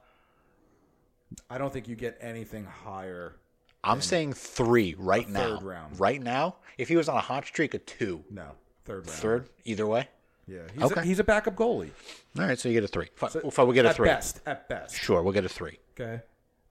I 1.48 1.58
don't 1.58 1.72
think 1.72 1.88
you 1.88 1.96
get 1.96 2.18
anything 2.20 2.64
higher. 2.64 3.36
I'm 3.84 4.00
saying 4.00 4.34
three 4.34 4.94
right 4.98 5.28
now. 5.28 5.56
third 5.56 5.62
round. 5.62 5.98
Right 5.98 6.22
now, 6.22 6.56
if 6.78 6.88
he 6.88 6.96
was 6.96 7.08
on 7.08 7.16
a 7.16 7.20
hot 7.20 7.46
streak 7.46 7.74
of 7.74 7.84
two, 7.86 8.24
No, 8.30 8.52
third 8.84 9.06
round. 9.06 9.18
third, 9.18 9.48
either 9.64 9.86
way. 9.86 10.08
Yeah. 10.46 10.60
He's, 10.74 10.82
Okay. 10.84 11.00
a, 11.00 11.04
he's 11.04 11.18
a 11.18 11.24
backup 11.24 11.54
goalie. 11.56 11.90
All 12.38 12.44
right, 12.46 12.58
so 12.58 12.68
you 12.68 12.74
get 12.74 12.84
a 12.84 12.88
three. 12.88 13.08
Fine, 13.16 13.30
So 13.30 13.50
fine, 13.50 13.66
we'll 13.66 13.74
get 13.74 13.86
a 13.86 13.90
at 13.90 13.96
three. 13.96 14.08
best. 14.08 14.40
At 14.46 14.68
best. 14.68 14.94
Sure, 14.94 15.22
we'll 15.22 15.32
get 15.32 15.44
a 15.44 15.48
three. 15.48 15.78
Okay. 15.98 16.22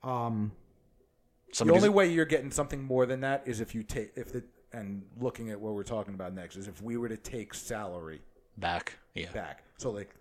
Um, 0.02 0.52
the 1.58 1.72
only 1.72 1.88
way 1.88 2.10
you're 2.10 2.24
getting 2.24 2.50
something 2.50 2.82
more 2.82 3.04
than 3.06 3.20
that 3.20 3.42
is 3.46 3.60
if 3.60 3.74
you 3.74 3.82
take 3.82 4.12
if 4.16 4.32
the 4.32 4.42
and 4.72 5.02
looking 5.20 5.50
at 5.50 5.60
what 5.60 5.74
we're 5.74 5.82
talking 5.82 6.14
about 6.14 6.34
next 6.34 6.56
is 6.56 6.68
if 6.68 6.80
we 6.82 6.96
were 6.96 7.08
to 7.08 7.16
take 7.16 7.54
salary 7.54 8.20
back. 8.58 8.98
Yeah. 9.14 9.30
back. 9.32 9.64
So 9.76 9.90
like, 9.90 10.14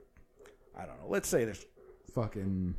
I 0.78 0.86
don't 0.86 1.00
know. 1.02 1.08
Let's 1.08 1.28
say 1.30 1.46
this 1.46 1.66
fucking 2.14 2.76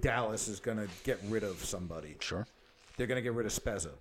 Dallas 0.00 0.48
is 0.48 0.60
gonna 0.60 0.86
get 1.04 1.18
rid 1.28 1.42
of 1.42 1.62
somebody. 1.64 2.16
Sure. 2.20 2.46
They're 2.96 3.06
gonna 3.06 3.22
get 3.22 3.32
rid 3.34 3.46
of 3.46 3.52
Spezza, 3.52 3.92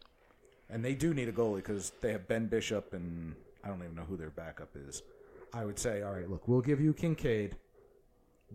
and 0.69 0.84
they 0.84 0.93
do 0.95 1.13
need 1.13 1.27
a 1.29 1.32
goalie 1.32 1.58
because 1.58 1.91
they 2.01 2.12
have 2.12 2.27
Ben 2.27 2.47
Bishop 2.47 2.93
and 2.93 3.36
I 3.63 3.67
don't 3.67 3.82
even 3.84 3.95
know 3.95 4.03
who 4.03 4.17
their 4.17 4.29
backup 4.29 4.69
is. 4.75 5.01
I 5.53 5.65
would 5.65 5.79
say, 5.79 6.01
all 6.03 6.13
right, 6.13 6.29
look, 6.29 6.47
we'll 6.47 6.62
give 6.62 6.79
you 6.79 6.93
Kinkaid. 6.93 7.53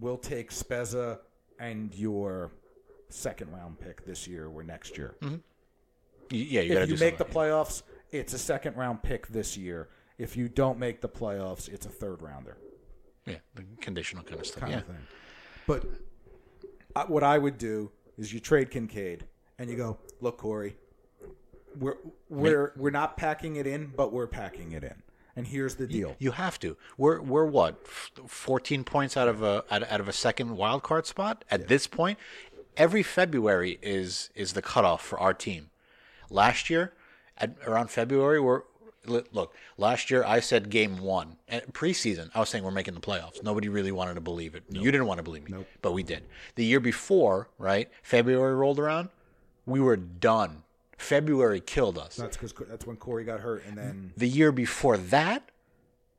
We'll 0.00 0.16
take 0.18 0.50
Spezza 0.50 1.18
and 1.58 1.94
your 1.94 2.50
second 3.08 3.52
round 3.52 3.78
pick 3.80 4.04
this 4.04 4.26
year 4.26 4.46
or 4.46 4.62
next 4.62 4.96
year. 4.96 5.14
Y- 5.22 5.36
Yeah, 6.30 6.60
you 6.62 6.72
got 6.72 6.78
to 6.80 6.84
if 6.84 6.90
you 6.90 6.96
make 6.98 7.18
the 7.18 7.24
playoffs, 7.24 7.82
it's 8.14 8.32
a 8.32 8.38
second 8.38 8.76
round 8.76 9.02
pick 9.02 9.26
this 9.28 9.56
year. 9.56 9.88
If 10.18 10.36
you 10.36 10.48
don't 10.48 10.78
make 10.78 11.00
the 11.00 11.08
playoffs, 11.08 11.68
it's 11.68 11.86
a 11.86 11.88
third 11.88 12.22
rounder. 12.22 12.56
yeah, 13.26 13.36
the 13.54 13.64
conditional 13.80 14.22
kind 14.22 14.40
of 14.40 14.46
stuff. 14.46 14.60
kind 14.60 14.72
yeah. 14.72 14.78
of 14.78 14.86
thing. 14.86 15.06
But 15.66 15.84
I, 16.94 17.04
what 17.04 17.24
I 17.24 17.38
would 17.38 17.58
do 17.58 17.90
is 18.16 18.32
you 18.32 18.38
trade 18.38 18.70
Kinkaid 18.70 19.22
and 19.58 19.68
you 19.68 19.76
go, 19.76 19.98
look, 20.20 20.38
Cory, 20.38 20.76
we're 21.78 21.96
we're 22.28 22.72
we're 22.76 22.90
not 22.90 23.16
packing 23.16 23.56
it 23.56 23.66
in, 23.66 23.92
but 23.96 24.12
we're 24.12 24.28
packing 24.28 24.72
it 24.72 24.84
in. 24.84 25.02
And 25.36 25.48
here's 25.48 25.74
the 25.74 25.88
deal. 25.88 26.14
You 26.20 26.30
have 26.30 26.60
to. 26.60 26.76
We're 26.96 27.20
we're 27.20 27.46
what? 27.46 27.80
F- 27.84 28.12
14 28.28 28.84
points 28.84 29.16
out 29.16 29.26
of 29.26 29.42
a 29.42 29.64
out, 29.68 29.90
out 29.90 30.00
of 30.00 30.06
a 30.06 30.12
second 30.12 30.56
wild 30.56 30.84
card 30.84 31.06
spot 31.06 31.44
at 31.50 31.66
this 31.66 31.88
point. 31.88 32.18
Every 32.76 33.02
February 33.02 33.80
is 33.82 34.30
is 34.36 34.52
the 34.52 34.62
cutoff 34.62 35.02
for 35.02 35.18
our 35.18 35.34
team. 35.34 35.70
Last 36.30 36.70
year, 36.70 36.92
at 37.38 37.56
around 37.66 37.90
February, 37.90 38.40
we're 38.40 38.62
look. 39.06 39.54
Last 39.76 40.10
year, 40.10 40.24
I 40.24 40.40
said 40.40 40.70
game 40.70 40.98
one 40.98 41.36
and 41.48 41.62
preseason. 41.72 42.30
I 42.34 42.40
was 42.40 42.48
saying 42.48 42.64
we're 42.64 42.70
making 42.70 42.94
the 42.94 43.00
playoffs. 43.00 43.42
Nobody 43.42 43.68
really 43.68 43.92
wanted 43.92 44.14
to 44.14 44.20
believe 44.20 44.54
it. 44.54 44.64
You 44.70 44.90
didn't 44.90 45.06
want 45.06 45.18
to 45.18 45.22
believe 45.22 45.48
me, 45.48 45.64
but 45.82 45.92
we 45.92 46.02
did. 46.02 46.24
The 46.54 46.64
year 46.64 46.80
before, 46.80 47.48
right? 47.58 47.90
February 48.02 48.54
rolled 48.54 48.78
around, 48.78 49.10
we 49.66 49.80
were 49.80 49.96
done. 49.96 50.62
February 50.96 51.60
killed 51.60 51.98
us. 51.98 52.16
That's 52.16 52.36
because 52.36 52.54
that's 52.68 52.86
when 52.86 52.96
Cory 52.96 53.24
got 53.24 53.40
hurt, 53.40 53.64
and 53.66 53.76
then 53.76 54.12
The 54.16 54.28
year 54.28 54.52
before 54.52 54.96
that, 54.96 55.50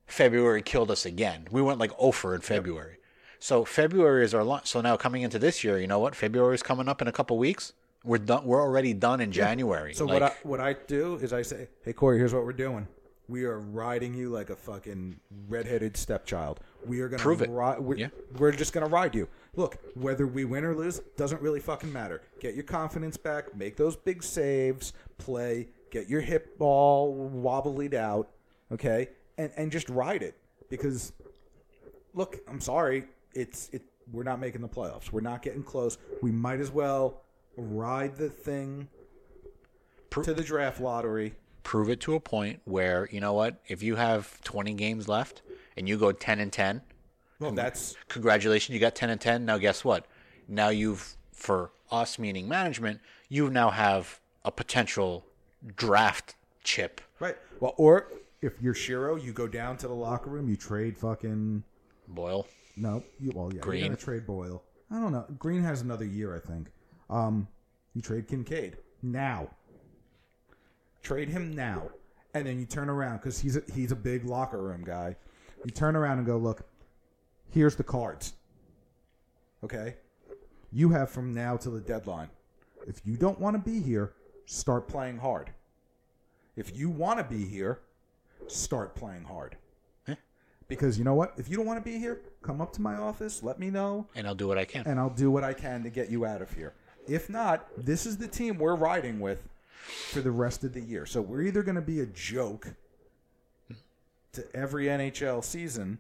February 0.06 0.62
killed 0.62 0.91
us 0.91 1.06
again. 1.06 1.47
We 1.49 1.62
went 1.62 1.80
like 1.80 1.91
over 1.97 2.36
in 2.36 2.41
February. 2.41 2.97
So 3.39 3.65
February 3.65 4.23
is 4.23 4.34
our 4.34 4.43
launch. 4.43 4.67
So 4.67 4.82
now 4.82 4.97
coming 4.97 5.21
into 5.21 5.39
this 5.39 5.63
year, 5.63 5.80
you 5.80 5.88
know 5.88 5.99
what? 5.99 6.15
February 6.15 6.56
is 6.56 6.63
coming 6.63 6.88
up 6.88 7.01
in 7.01 7.08
a 7.08 7.12
couple 7.12 7.38
weeks. 7.38 7.73
We're 8.06 8.20
done. 8.20 8.46
We're 8.46 8.62
already 8.62 8.94
done 8.94 9.20
in 9.22 9.32
January. 9.32 9.94
So 9.94 10.06
Like, 10.06 10.13
what 10.13 10.24
I 10.24 10.36
what 10.44 10.60
I 10.62 10.74
do 10.74 11.15
is 11.15 11.34
I 11.34 11.41
say, 11.41 11.68
"Hey 11.82 11.94
Cory, 11.94 12.18
here's 12.18 12.34
what 12.34 12.46
we're 12.46 12.54
doing. 12.54 12.88
We 13.28 13.46
are 13.46 13.60
riding 13.60 14.13
you 14.13 14.30
like 14.30 14.52
a 14.52 14.56
fucking 14.56 15.20
redheaded 15.48 15.98
stepchild. 15.98 16.60
We 16.86 17.02
are 17.02 17.10
gonna 17.10 17.24
Prove 17.24 17.41
it. 17.41 17.50
Ri- 17.50 17.80
we're, 17.80 17.96
Yeah. 17.96 18.10
we're 18.38 18.52
just 18.52 18.72
gonna 18.74 18.86
ride 18.88 19.15
you. 19.15 19.28
Look, 19.56 19.78
whether 19.96 20.28
we 20.28 20.46
win 20.46 20.63
or 20.63 20.76
lose 20.76 21.00
doesn't 21.18 21.41
really 21.41 21.60
fucking 21.60 21.91
matter. 21.91 22.22
Get 22.39 22.54
your 22.54 22.63
confidence 22.65 23.18
back. 23.18 23.56
Make 23.56 23.76
those 23.78 23.96
big 23.96 24.22
saves. 24.22 24.94
Play. 25.18 25.70
Get 25.89 26.08
your 26.08 26.22
hip 26.22 26.58
ball 26.60 27.13
wobbled 27.15 27.96
out. 27.96 28.30
Okay, 28.72 29.10
and 29.39 29.52
and 29.58 29.72
just 29.72 29.89
ride 29.89 30.22
it 30.22 30.36
because 30.70 31.12
look, 32.13 32.38
I'm 32.48 32.62
sorry, 32.62 33.06
it's 33.34 33.70
it. 33.74 33.82
We're 34.12 34.24
not 34.24 34.39
making 34.39 34.62
the 34.62 34.68
playoffs. 34.70 35.12
We're 35.12 35.22
not 35.22 35.41
getting 35.41 35.63
close. 35.63 35.98
We 36.22 36.32
might 36.32 36.60
as 36.60 36.70
well 36.70 37.22
ride 37.58 38.15
the 38.18 38.30
thing 38.30 38.88
to 40.12 40.34
the 40.34 40.44
draft 40.44 40.80
lottery. 40.80 41.34
prove 41.63 41.89
it 41.89 42.00
to 42.02 42.15
a 42.15 42.20
point 42.20 42.62
where 42.65 43.10
you 43.12 43.20
know 43.20 43.34
what? 43.34 43.62
If 43.68 43.84
you 43.84 43.96
have 43.96 44.39
20 44.44 44.74
games 44.76 45.08
left 45.08 45.41
and 45.76 45.89
you 45.89 45.98
go 45.98 46.12
10 46.12 46.39
and 46.39 46.52
10, 46.54 46.82
Well, 47.39 47.52
that's 47.52 47.96
congratulations, 48.08 48.74
you 48.74 48.80
got 48.80 48.96
10 48.96 49.10
and 49.10 49.20
10. 49.20 49.46
Now 49.46 49.58
guess 49.58 49.84
what? 49.84 50.06
Now 50.48 50.70
you've 50.70 51.18
for 51.34 51.72
us 51.91 52.18
meaning 52.18 52.48
management, 52.48 53.02
you 53.30 53.50
now 53.50 53.70
have 53.72 54.20
a 54.46 54.52
potential 54.52 55.26
draft 55.76 56.36
chip. 56.63 57.02
right. 57.20 57.36
Well, 57.60 57.74
or 57.78 58.08
if 58.41 58.62
you're 58.62 58.74
Shero, 58.74 59.22
you 59.22 59.32
go 59.34 59.48
down 59.48 59.78
to 59.78 59.88
the 59.88 59.94
locker 59.94 60.30
room, 60.30 60.48
you 60.50 60.56
trade 60.56 60.98
fucking 60.98 61.63
Boyle. 62.08 62.48
no. 62.78 63.04
You, 63.20 63.32
well, 63.34 63.52
yeah, 63.54 63.60
Greene. 63.62 63.80
you're 63.82 63.89
gonna 63.89 63.98
trade 63.98 64.26
Boyle. 64.28 64.63
I 64.91 65.00
don't 65.00 65.12
know. 65.12 65.26
Greene 65.39 65.63
has 65.63 65.82
another 65.82 66.06
year, 66.06 66.36
I 66.36 66.39
think. 66.39 66.68
Um, 67.10 67.48
you 67.94 68.02
trade 68.02 68.28
Kinkaid 68.28 68.74
now. 69.02 69.50
Trade 71.04 71.30
him 71.30 71.54
now, 71.54 71.84
and 72.34 72.48
then 72.48 72.60
you 72.60 72.65
turn 72.65 72.89
around 72.89 73.18
because 73.18 73.39
he's 73.39 73.58
a, 73.58 73.63
he's 73.74 73.91
a 73.91 73.96
big 73.96 74.26
locker 74.26 74.62
room 74.62 74.84
guy. 74.84 75.15
You 75.63 75.72
turn 75.72 75.96
around 75.96 76.18
and 76.18 76.26
go, 76.28 76.38
look, 76.38 76.63
here's 77.52 77.76
the 77.76 77.84
cards. 77.84 78.34
Okay? 79.63 79.96
You 80.72 80.89
have 80.89 81.10
from 81.10 81.34
now 81.34 81.58
till 81.58 81.74
the 81.74 81.80
deadline. 81.80 82.30
If 82.88 83.02
you 83.06 83.18
don't 83.18 83.39
want 83.39 83.56
to 83.56 83.60
be 83.72 83.82
here, 83.82 84.13
start 84.46 84.88
playing 84.88 85.18
hard. 85.20 85.52
If 86.56 86.76
you 86.76 86.89
want 86.89 87.20
to 87.20 87.24
be 87.24 87.46
here, 87.46 87.80
start 88.48 88.96
playing 88.96 89.24
hard. 89.24 89.58
Because 90.68 90.98
you 90.98 91.04
know 91.04 91.13
what? 91.13 91.34
If 91.38 91.48
you 91.48 91.56
don't 91.58 91.68
want 91.68 91.78
to 91.78 91.88
be 91.88 92.00
here, 92.00 92.22
come 92.41 92.60
up 92.60 92.74
to 92.74 92.82
my 92.82 92.96
office, 92.96 93.44
let 93.44 93.60
me 93.60 93.70
know, 93.70 94.08
And 94.15 94.26
I'll 94.26 94.34
do 94.34 94.48
what 94.48 94.58
I 94.58 94.65
can. 94.65 94.88
and 94.88 95.00
I'll 95.00 95.12
do 95.12 95.30
what 95.30 95.44
I 95.44 95.54
can 95.54 95.84
to 95.84 95.91
get 95.91 96.10
you 96.10 96.26
out 96.26 96.41
of 96.41 96.52
here. 96.54 96.74
If 97.08 97.30
not, 97.30 97.68
this 97.78 98.06
is 98.06 98.18
the 98.18 98.28
team 98.28 98.58
we're 98.58 98.76
riding 98.76 99.20
with 99.20 99.48
for 100.10 100.22
the 100.22 100.32
rest 100.32 100.63
of 100.63 100.74
the 100.74 100.82
year. 100.82 101.06
So 101.06 101.22
we're 101.22 101.41
either 101.44 101.63
going 101.63 101.76
to 101.76 101.82
be 101.82 102.00
a 102.00 102.06
joke 102.06 102.74
to 104.34 104.46
every 104.56 104.86
NHL 104.86 105.44
season. 105.44 106.00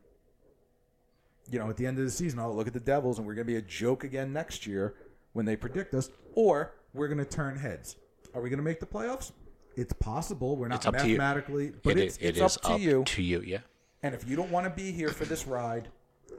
You 1.51 1.59
know, 1.59 1.69
at 1.69 1.77
the 1.77 1.85
end 1.85 1.99
of 1.99 2.05
the 2.05 2.11
season, 2.11 2.39
I'll 2.39 2.55
look 2.55 2.67
at 2.67 2.73
the 2.73 2.79
Devils, 2.79 3.17
and 3.19 3.27
we're 3.27 3.35
going 3.35 3.45
to 3.45 3.51
be 3.53 3.57
a 3.57 3.61
joke 3.61 4.03
again 4.03 4.33
next 4.33 4.65
year 4.65 4.95
when 5.33 5.45
they 5.45 5.55
predict 5.55 5.93
us, 5.93 6.09
or 6.33 6.73
we're 6.93 7.07
going 7.07 7.19
to 7.19 7.25
turn 7.25 7.55
heads. 7.57 7.97
Are 8.33 8.41
we 8.41 8.49
going 8.49 8.57
to 8.57 8.63
make 8.63 8.79
the 8.79 8.85
playoffs? 8.85 9.31
It's 9.75 9.93
possible. 9.93 10.55
We're 10.55 10.69
not 10.69 10.77
It's 10.77 10.85
up 10.87 10.97
to 10.97 11.07
you. 11.07 11.17
mathematically, 11.17 11.73
but 11.83 11.97
It 11.97 11.99
it's, 12.05 12.15
is- 12.17 12.21
it 12.23 12.27
it's 12.29 12.37
is 12.39 12.57
up 12.57 12.77
to 12.77 12.79
you. 12.81 13.03
To 13.03 13.21
you, 13.21 13.41
yeah. 13.41 13.59
And 14.01 14.15
if 14.15 14.27
you 14.27 14.35
don't 14.35 14.49
want 14.51 14.65
to 14.65 14.69
be 14.71 14.91
here 14.91 15.09
for 15.09 15.25
this 15.25 15.45
ride, 15.45 15.89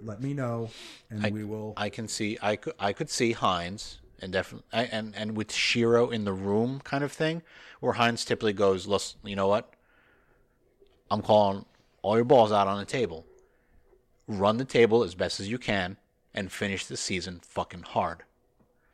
let 0.03 0.21
me 0.21 0.35
know, 0.35 0.71
and 1.11 1.25
I, 1.25 1.31
we 1.31 1.45
will. 1.45 1.73
I 1.77 1.89
can 1.89 2.07
see. 2.09 2.37
I 2.43 2.57
could. 2.57 2.75
I 2.79 2.93
could 2.93 3.09
see 3.11 3.33
Hynes 3.35 3.97
and 4.21 4.33
definitely 4.33 4.67
and 4.73 5.15
and 5.17 5.37
with 5.37 5.49
Shero 5.49 6.13
in 6.13 6.25
the 6.25 6.33
room 6.33 6.81
kind 6.85 7.05
of 7.05 7.13
thing, 7.13 7.43
where 7.81 7.95
Hynes 7.95 8.25
typically 8.27 8.53
goes, 8.53 8.87
"Listen, 8.87 9.19
you 9.25 9.37
know 9.37 9.49
what? 9.49 9.73
I'm 11.11 11.23
calling 11.23 11.65
all 12.03 12.17
your 12.17 12.25
balls 12.25 12.53
out 12.53 12.67
on 12.67 12.79
the 12.79 12.85
table. 12.85 13.27
Run 14.27 14.57
the 14.57 14.65
table 14.65 15.03
as 15.05 15.15
best 15.15 15.39
as 15.41 15.49
you 15.49 15.59
can, 15.59 15.97
and 16.35 16.51
finish 16.51 16.87
the 16.87 16.97
season 16.97 17.41
fucking 17.45 17.83
hard." 17.83 18.23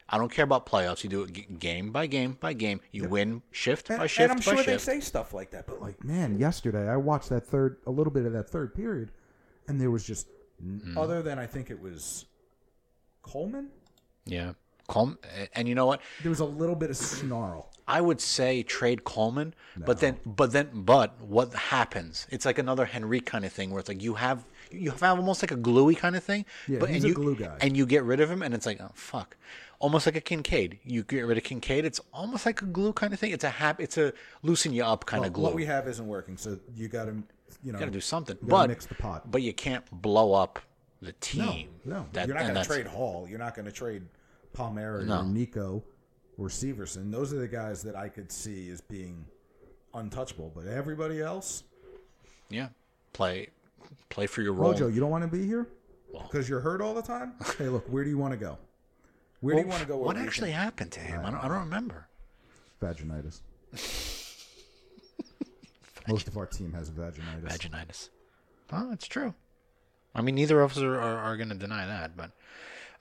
I 0.09 0.19
don't 0.19 0.31
care 0.31 0.45
about 0.45 0.67
playoffs. 0.67 1.03
You 1.05 1.09
do 1.09 1.23
it 1.23 1.33
g- 1.33 1.47
game 1.59 1.91
by 1.91 2.07
game 2.07 2.37
by 2.39 2.53
game. 2.53 2.81
You 2.91 3.09
win 3.09 3.41
shift 3.51 3.89
And, 3.89 3.99
by 3.99 4.07
shift. 4.07 4.21
and 4.31 4.33
I'm 4.33 4.37
by 4.45 4.63
sure 4.63 4.63
they 4.65 4.77
say 4.77 5.01
stuff 5.01 5.33
like 5.33 5.53
that, 5.53 5.67
but 5.67 5.81
like, 5.81 6.05
man, 6.05 6.39
yesterday 6.39 6.87
I 6.87 6.97
watched 6.99 7.31
that 7.31 7.47
third, 7.47 7.79
a 7.87 7.91
little 7.91 8.13
bit 8.13 8.27
of 8.27 8.33
that 8.35 8.51
third 8.51 8.75
period, 8.75 9.11
and 9.69 9.81
there 9.81 9.91
was 9.91 10.05
just, 10.05 10.27
Mm-hmm. 10.63 10.97
other 10.99 11.23
than 11.23 11.39
I 11.41 11.47
think 11.47 11.71
it 11.71 11.81
was 11.81 12.27
Coleman, 13.23 13.71
yeah. 14.27 14.53
Calm. 14.89 15.19
And 15.55 15.69
you 15.69 15.75
know 15.75 15.87
what? 15.87 16.01
there 16.23 16.31
was 16.31 16.41
a 16.41 16.45
little 16.45 16.75
bit 16.75 16.91
of 16.91 16.97
snarl. 16.97 17.71
I 17.89 18.01
would 18.01 18.21
say 18.21 18.63
trade 18.63 19.03
Coleman, 19.05 19.55
but 19.77 19.99
then, 19.99 20.17
but 20.25 20.53
then, 20.53 20.71
but 20.73 21.21
what 21.21 21.53
happens? 21.53 22.27
It's 22.31 22.47
like 22.47 22.59
another 22.59 22.85
Henry 22.85 23.21
kind 23.21 23.45
of 23.45 23.53
thing, 23.53 23.71
where 23.71 23.81
it's 23.81 23.89
like 23.89 24.01
you 24.03 24.15
have 24.15 24.45
you 24.71 24.91
have 24.91 25.03
almost 25.03 25.43
like 25.43 25.51
a 25.51 25.57
gluey 25.57 25.95
kind 25.97 26.15
of 26.15 26.23
thing. 26.23 26.47
Yeah, 26.69 26.79
but 26.79 26.89
he's 26.91 27.03
and 27.03 27.07
a 27.07 27.09
you, 27.09 27.15
glue 27.15 27.35
guy. 27.37 27.57
and 27.61 27.77
you 27.77 27.85
get 27.85 28.05
rid 28.05 28.21
of 28.21 28.31
him, 28.31 28.41
and 28.43 28.55
it's 28.55 28.67
like 28.67 28.81
oh 28.81 28.91
fuck, 28.95 29.37
almost 29.81 30.07
like 30.07 30.15
a 30.17 30.21
Kinkaid. 30.21 30.79
You 30.85 31.03
get 31.03 31.23
rid 31.27 31.37
of 31.37 31.45
Kinkaid, 31.45 31.83
it's 31.85 32.01
almost 32.15 32.47
like 32.47 32.63
a 32.63 32.67
glue 32.67 32.93
kind 32.93 33.13
of 33.13 33.19
thing. 33.19 33.33
It's 33.33 33.45
a 33.45 33.51
hap, 33.51 33.81
it's 33.81 33.99
a 33.99 34.13
loosen 34.43 34.73
you 34.73 34.85
up 34.85 35.05
kind 35.05 35.21
Well, 35.23 35.27
of 35.29 35.33
glue. 35.35 35.43
what 35.45 35.55
we 35.55 35.65
have 35.65 35.89
isn't 35.89 36.07
working, 36.07 36.37
so 36.37 36.59
you 36.77 36.87
got 36.87 37.07
to, 37.07 37.17
you 37.65 37.73
know, 37.73 37.81
got 37.81 37.87
to 37.87 37.91
do 37.91 38.01
something, 38.01 38.39
you 38.41 38.49
but 38.49 38.69
mix 38.71 38.87
the 38.87 38.95
pot. 38.95 39.29
but 39.31 39.43
you 39.43 39.53
can't 39.53 39.85
blow 39.91 40.35
up 40.35 40.61
the 41.03 41.13
team. 41.15 41.69
no, 41.85 42.07
That- 42.13 42.29
you're 42.29 42.37
not 42.37 42.45
going 42.45 42.55
to 42.55 42.65
trade 42.65 42.87
Hall. 42.87 43.27
You're 43.29 43.41
not 43.41 43.57
going 43.57 43.67
to 43.67 43.73
trade 43.73 44.03
Palmieri 44.53 45.05
No. 45.05 45.21
or 45.21 45.25
Nico 45.25 45.83
or 46.39 46.49
Severson. 46.49 47.11
Those 47.11 47.33
are 47.33 47.39
the 47.39 47.49
guys 47.49 47.83
that 47.83 47.95
I 47.97 48.09
could 48.09 48.31
see 48.33 48.71
as 48.71 48.81
being 48.81 49.25
untouchable. 49.95 50.53
But 50.55 50.67
everybody 50.67 51.21
else, 51.21 51.65
Yeah, 52.51 52.69
play 53.13 53.49
play 54.09 54.27
for 54.27 54.43
your 54.43 54.53
role. 54.53 54.73
Rojo, 54.73 54.89
you 54.89 55.01
don't 55.01 55.11
want 55.11 55.23
to 55.25 55.29
be 55.37 55.47
here 55.47 55.69
because 56.25 56.49
you're 56.49 56.61
hurt 56.61 56.81
all 56.81 56.95
the 56.95 57.03
time. 57.03 57.35
hey, 57.59 57.69
look, 57.69 57.87
where 57.89 58.05
do 58.05 58.11
you 58.11 58.19
want 58.19 58.33
to 58.33 58.39
go? 58.39 58.59
Where 59.41 59.55
do 59.57 59.63
you 59.63 59.67
want 59.67 59.81
to 59.83 59.89
go? 59.89 59.97
What 59.97 60.17
actually 60.17 60.49
weekend? 60.51 60.63
happened 60.65 60.93
to 60.93 61.01
him? 61.01 61.21
I 61.25 61.31
don't, 61.31 61.45
I 61.45 61.49
don't 61.49 61.61
remember. 61.61 62.07
Vaginitis. 62.81 63.41
Most 66.09 66.29
of 66.29 66.37
our 66.37 66.47
team 66.47 66.73
has 66.73 66.91
vaginitis. 66.91 67.43
vaginitis. 67.45 68.09
Well, 68.71 68.91
it's 68.93 69.07
true. 69.07 69.35
I 70.15 70.21
mean, 70.23 70.35
neither 70.35 70.61
of 70.61 70.73
us 70.73 70.79
are, 70.79 70.95
are, 71.01 71.19
are 71.19 71.37
going 71.37 71.49
to 71.51 71.55
deny 71.55 71.87
that. 71.87 72.17
But 72.17 72.33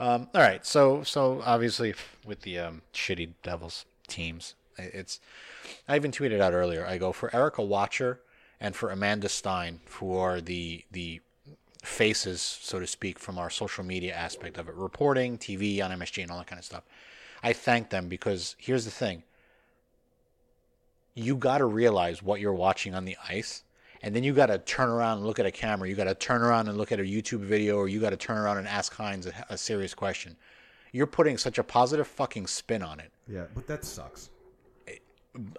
um, 0.02 0.28
all 0.34 0.42
right, 0.42 0.66
so 0.66 1.04
so 1.04 1.44
obviously 1.46 1.94
with 2.26 2.42
the 2.42 2.58
um, 2.58 2.82
shitty 2.94 3.34
Devils 3.44 3.86
teams, 4.08 4.56
it's. 4.78 5.20
I 5.88 5.96
even 5.96 6.12
tweeted 6.12 6.42
out 6.42 6.54
earlier. 6.54 6.86
I 6.86 6.98
go 6.98 7.12
for 7.12 7.34
Erika 7.36 7.62
Wachter 7.62 8.18
and 8.60 8.76
for 8.76 8.90
Amanda 8.90 9.30
Stein, 9.30 9.80
are 10.02 10.42
the 10.42 10.84
the 10.92 11.22
faces, 11.84 12.42
so 12.42 12.80
to 12.80 12.88
speak, 12.88 13.20
from 13.20 13.38
our 13.38 13.52
social 13.52 13.84
media 13.84 14.16
aspect 14.16 14.58
of 14.58 14.68
it, 14.68 14.76
reporting, 14.76 15.38
TV 15.38 15.84
on 15.84 15.92
MSG, 15.92 16.24
and 16.24 16.32
all 16.32 16.40
that 16.40 16.48
kind 16.48 16.60
of 16.60 16.66
stuff. 16.66 16.84
I 17.44 17.54
thank 17.54 17.92
them 17.92 18.08
because 18.08 18.56
here's 18.58 18.86
the 18.86 18.92
thing 18.92 19.22
you 21.14 21.36
got 21.36 21.60
to 21.60 21.66
realize 21.66 22.24
what 22.24 22.40
you're 22.40 22.54
watching 22.54 22.96
on 22.96 23.06
the 23.06 23.18
ice 23.30 23.64
and 24.04 24.16
then 24.16 24.24
you 24.24 24.34
got 24.34 24.48
to 24.48 24.58
turn 24.60 24.90
around 24.90 25.18
and 25.20 25.28
look 25.28 25.40
at 25.40 25.46
a 25.46 25.52
camera 25.52 25.88
you 25.88 25.96
got 25.96 26.06
to 26.06 26.16
turn 26.16 26.42
around 26.42 26.68
and 26.68 26.78
look 26.78 26.92
at 26.92 27.00
a 27.00 27.04
youtube 27.04 27.40
video 27.42 27.76
or 27.78 27.88
you 27.88 28.00
got 28.00 28.10
to 28.12 28.18
turn 28.18 28.38
around 28.38 28.58
and 28.58 28.68
ask 28.68 28.94
hynes 28.96 29.28
a, 29.28 29.54
a 29.54 29.58
serious 29.58 29.94
question 29.94 30.36
you're 30.92 31.08
putting 31.08 31.38
such 31.38 31.58
a 31.58 31.64
positive 31.64 32.08
fucking 32.08 32.46
spin 32.48 32.82
on 32.82 33.00
it 33.00 33.12
Yeah, 33.28 33.46
but 33.56 33.68
that 33.68 33.86
sucks. 33.86 34.30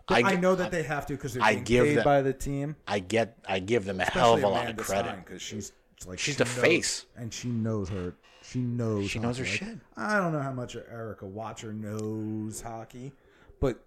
I, 0.09 0.23
I, 0.23 0.37
know 0.37 0.55
that 0.55 0.71
they 0.71 0.83
have 0.83 1.07
to 1.07 1.15
because 1.15 1.33
they're 1.33 1.43
I 1.43 1.53
being 1.55 1.65
give 1.65 1.85
paid 1.87 1.97
them- 1.97 2.05
by 2.05 2.21
the 2.21 2.35
team. 2.35 2.77
I 2.87 2.99
get 2.99 3.39
i 3.49 3.59
give 3.59 3.87
them 3.87 4.01
a 4.01 4.05
hell 4.05 4.35
of 4.35 4.43
a 4.43 4.47
Especially 4.47 4.67
lot 4.67 4.71
of 4.79 4.87
credit 4.87 5.25
because 5.25 5.41
she's 5.41 5.73
like 6.07 6.19
She's 6.19 6.35
she 6.35 6.39
the 6.39 6.45
knows- 6.45 6.55
face. 6.59 7.07
and 7.17 7.33
she 7.33 7.49
knows 7.49 7.89
her. 7.89 8.13
She 8.43 8.59
knows. 8.59 9.09
She 9.09 9.19
knows 9.19 9.39
her. 9.39 9.45
Like, 9.45 9.53
shit. 9.53 9.79
I 9.97 10.19
don't 10.19 10.33
know 10.33 10.43
how 10.43 10.53
much 10.53 10.77
Erika 10.77 11.25
Wachter 11.25 11.73
knows 11.73 12.61
hockey, 12.61 13.13
but 13.61 13.83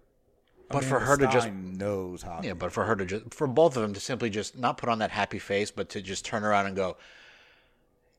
But 0.68 0.84
for 0.84 0.96
Amanda 0.96 1.06
her 1.06 1.16
to 1.18 1.26
just- 1.32 1.46
Stein 1.46 1.78
knows 1.78 2.22
hockey. 2.22 2.48
yeah 2.48 2.54
but 2.54 2.72
for 2.72 2.84
her 2.84 2.96
to 2.96 3.04
just 3.06 3.32
for 3.34 3.46
both 3.46 3.76
of 3.76 3.82
them 3.82 3.92
to 3.94 4.00
simply 4.00 4.30
just 4.30 4.56
not 4.58 4.78
put 4.78 4.88
on 4.88 4.98
that 4.98 5.10
happy 5.10 5.38
face 5.38 5.70
but 5.70 5.88
to 5.90 6.02
just 6.02 6.24
turn 6.24 6.42
around 6.44 6.66
and 6.66 6.74
go 6.76 6.96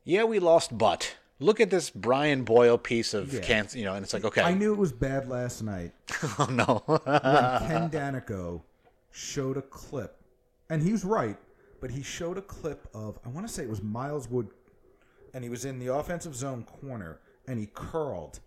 yeah 0.06 0.24
we 0.24 0.40
lost 0.40 0.78
but 0.78 1.16
look 1.40 1.60
at 1.60 1.70
this 1.70 1.90
brian 1.90 2.44
boyle 2.44 2.78
piece 2.78 3.14
of 3.14 3.34
Yeah. 3.34 3.42
cancer 3.42 3.78
you 3.78 3.86
know 3.86 3.94
and 3.96 4.04
it's 4.04 4.14
like 4.14 4.24
okay 4.26 4.42
I 4.42 4.54
knew 4.54 4.72
it 4.74 4.78
was 4.78 4.92
bad 4.94 5.28
last 5.28 5.62
night 5.62 5.92
oh 6.40 6.48
no 6.50 6.84
when 6.86 7.00
Ken 7.68 7.90
Daneyko 7.90 8.62
showed 9.12 9.58
a 9.58 9.62
clip, 9.64 10.22
and 10.70 10.84
he 10.84 10.92
was 10.92 11.04
right, 11.04 11.38
but 11.82 11.90
he 11.90 12.04
showed 12.04 12.38
a 12.38 12.42
clip 12.42 12.88
of 12.94 13.18
I 13.26 13.30
want 13.30 13.48
to 13.48 13.52
say 13.54 13.64
it 13.64 13.70
was 13.70 13.82
Miles 13.82 14.30
Wood, 14.30 14.50
and 15.34 15.44
he 15.44 15.50
was 15.50 15.66
in 15.66 15.80
the 15.80 15.88
offensive 15.92 16.36
zone 16.36 16.64
corner, 16.64 17.20
and 17.48 17.58
he 17.60 17.66
curled, 17.74 18.40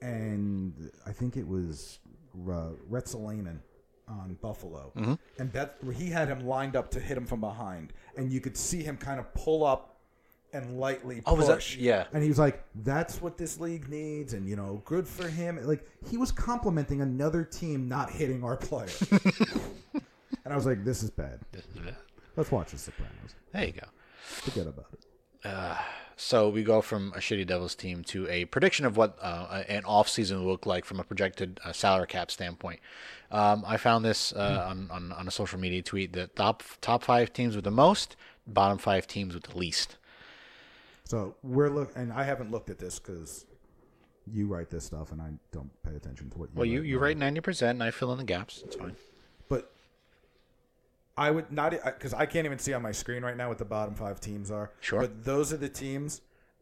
and 0.00 0.90
I 1.06 1.12
think 1.12 1.36
it 1.36 1.46
was 1.46 1.98
uh, 2.48 2.70
Ristolainen 2.90 3.58
on 4.08 4.36
Buffalo, 4.40 4.92
Mm-hmm. 4.96 5.14
and 5.38 5.52
that 5.52 5.76
he 5.94 6.08
had 6.10 6.28
him 6.28 6.46
lined 6.46 6.76
up 6.76 6.90
to 6.92 7.00
hit 7.00 7.16
him 7.16 7.26
from 7.26 7.40
behind, 7.40 7.92
and 8.16 8.32
you 8.32 8.40
could 8.40 8.56
see 8.56 8.82
him 8.82 8.96
kind 8.96 9.20
of 9.20 9.32
pull 9.34 9.64
up 9.64 9.96
and 10.54 10.80
lightly 10.80 11.20
Oh, 11.26 11.34
was 11.34 11.46
that- 11.48 11.56
push. 11.56 11.76
yeah. 11.76 12.06
And 12.14 12.22
he 12.22 12.28
was 12.30 12.38
like, 12.38 12.64
"That's 12.74 13.20
what 13.20 13.36
this 13.36 13.60
league 13.60 13.86
needs," 13.90 14.32
and 14.32 14.48
you 14.48 14.56
know, 14.56 14.80
good 14.86 15.06
for 15.06 15.28
him. 15.28 15.58
Like 15.66 15.86
he 16.08 16.16
was 16.16 16.32
complimenting 16.32 17.02
another 17.02 17.44
team 17.44 17.86
not 17.86 18.08
hitting 18.10 18.42
our 18.42 18.56
player, 18.56 18.88
and 19.92 20.52
I 20.52 20.56
was 20.56 20.64
like, 20.64 20.84
"This 20.84 21.02
is 21.02 21.10
bad. 21.10 21.40
Let's 22.34 22.50
watch 22.50 22.70
The 22.70 22.78
Sopranos. 22.78 23.34
there 23.52 23.66
you 23.66 23.72
go 23.72 23.86
Forget 24.22 24.66
about 24.68 24.86
it." 24.94 25.04
So 26.20 26.48
we 26.48 26.64
go 26.64 26.80
from 26.80 27.12
a 27.14 27.20
shitty 27.20 27.46
Devils 27.46 27.76
team 27.76 28.02
to 28.04 28.28
a 28.28 28.44
prediction 28.46 28.84
of 28.84 28.96
what 28.96 29.16
uh, 29.22 29.62
an 29.68 29.84
off 29.84 30.08
season 30.08 30.40
will 30.40 30.50
look 30.50 30.66
like 30.66 30.84
from 30.84 30.98
a 30.98 31.04
projected 31.04 31.60
uh, 31.64 31.72
salary 31.72 32.08
cap 32.08 32.32
standpoint. 32.32 32.80
Um, 33.30 33.62
I 33.64 33.76
found 33.76 34.04
this 34.04 34.32
uh, 34.32 34.66
on, 34.68 34.90
on 34.90 35.12
on 35.12 35.28
a 35.28 35.30
social 35.30 35.60
media 35.60 35.80
tweet: 35.80 36.12
the 36.12 36.26
top 36.26 36.64
top 36.80 37.04
five 37.04 37.32
teams 37.32 37.54
with 37.54 37.64
the 37.64 37.70
most, 37.70 38.16
bottom 38.48 38.78
five 38.78 39.06
teams 39.06 39.32
with 39.32 39.44
the 39.44 39.56
least. 39.56 39.96
So 41.04 41.36
we're 41.44 41.70
look, 41.70 41.92
and 41.94 42.12
I 42.12 42.24
haven't 42.24 42.50
looked 42.50 42.68
at 42.68 42.78
this 42.78 42.98
because 42.98 43.46
you 44.26 44.48
write 44.48 44.70
this 44.70 44.84
stuff, 44.84 45.12
and 45.12 45.22
I 45.22 45.30
don't 45.52 45.70
pay 45.84 45.94
attention 45.94 46.30
to 46.30 46.38
what 46.38 46.48
you. 46.50 46.56
Well, 46.56 46.66
you 46.66 46.82
you 46.82 46.98
write 46.98 47.16
ninety 47.16 47.40
percent, 47.40 47.76
and 47.76 47.82
I 47.84 47.92
fill 47.92 48.10
in 48.10 48.18
the 48.18 48.24
gaps. 48.24 48.62
It's 48.64 48.74
fine. 48.74 48.96
I 51.18 51.30
would 51.30 51.50
not 51.52 51.70
because 51.84 52.14
I 52.14 52.26
can't 52.26 52.46
even 52.46 52.58
see 52.58 52.72
on 52.72 52.82
my 52.82 52.92
screen 52.92 53.22
right 53.22 53.36
now 53.36 53.48
what 53.48 53.58
the 53.58 53.64
bottom 53.64 53.94
five 53.94 54.20
teams 54.20 54.50
are. 54.50 54.70
Sure. 54.80 55.00
but 55.00 55.24
those 55.24 55.52
are 55.52 55.56
the 55.56 55.68
teams 55.68 56.20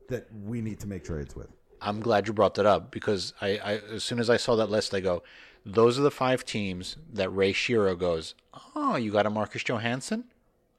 that 0.08 0.26
we 0.44 0.60
need 0.60 0.80
to 0.80 0.86
make 0.86 1.04
trades 1.04 1.36
with. 1.36 1.48
I'm 1.80 2.00
glad 2.00 2.26
you 2.26 2.32
brought 2.32 2.54
that 2.54 2.66
up 2.66 2.90
because 2.90 3.34
I, 3.40 3.48
I 3.58 3.72
as 3.92 4.02
soon 4.02 4.18
as 4.18 4.30
I 4.30 4.38
saw 4.38 4.56
that 4.56 4.70
list, 4.70 4.94
I 4.94 5.00
go, 5.00 5.22
those 5.64 5.98
are 5.98 6.02
the 6.02 6.10
five 6.10 6.44
teams 6.44 6.96
that 7.12 7.28
Ray 7.28 7.52
Shero 7.52 7.98
goes. 7.98 8.34
Oh, 8.74 8.96
you 8.96 9.12
got 9.12 9.26
a 9.26 9.30
Marcus 9.30 9.62
Johansson? 9.62 10.24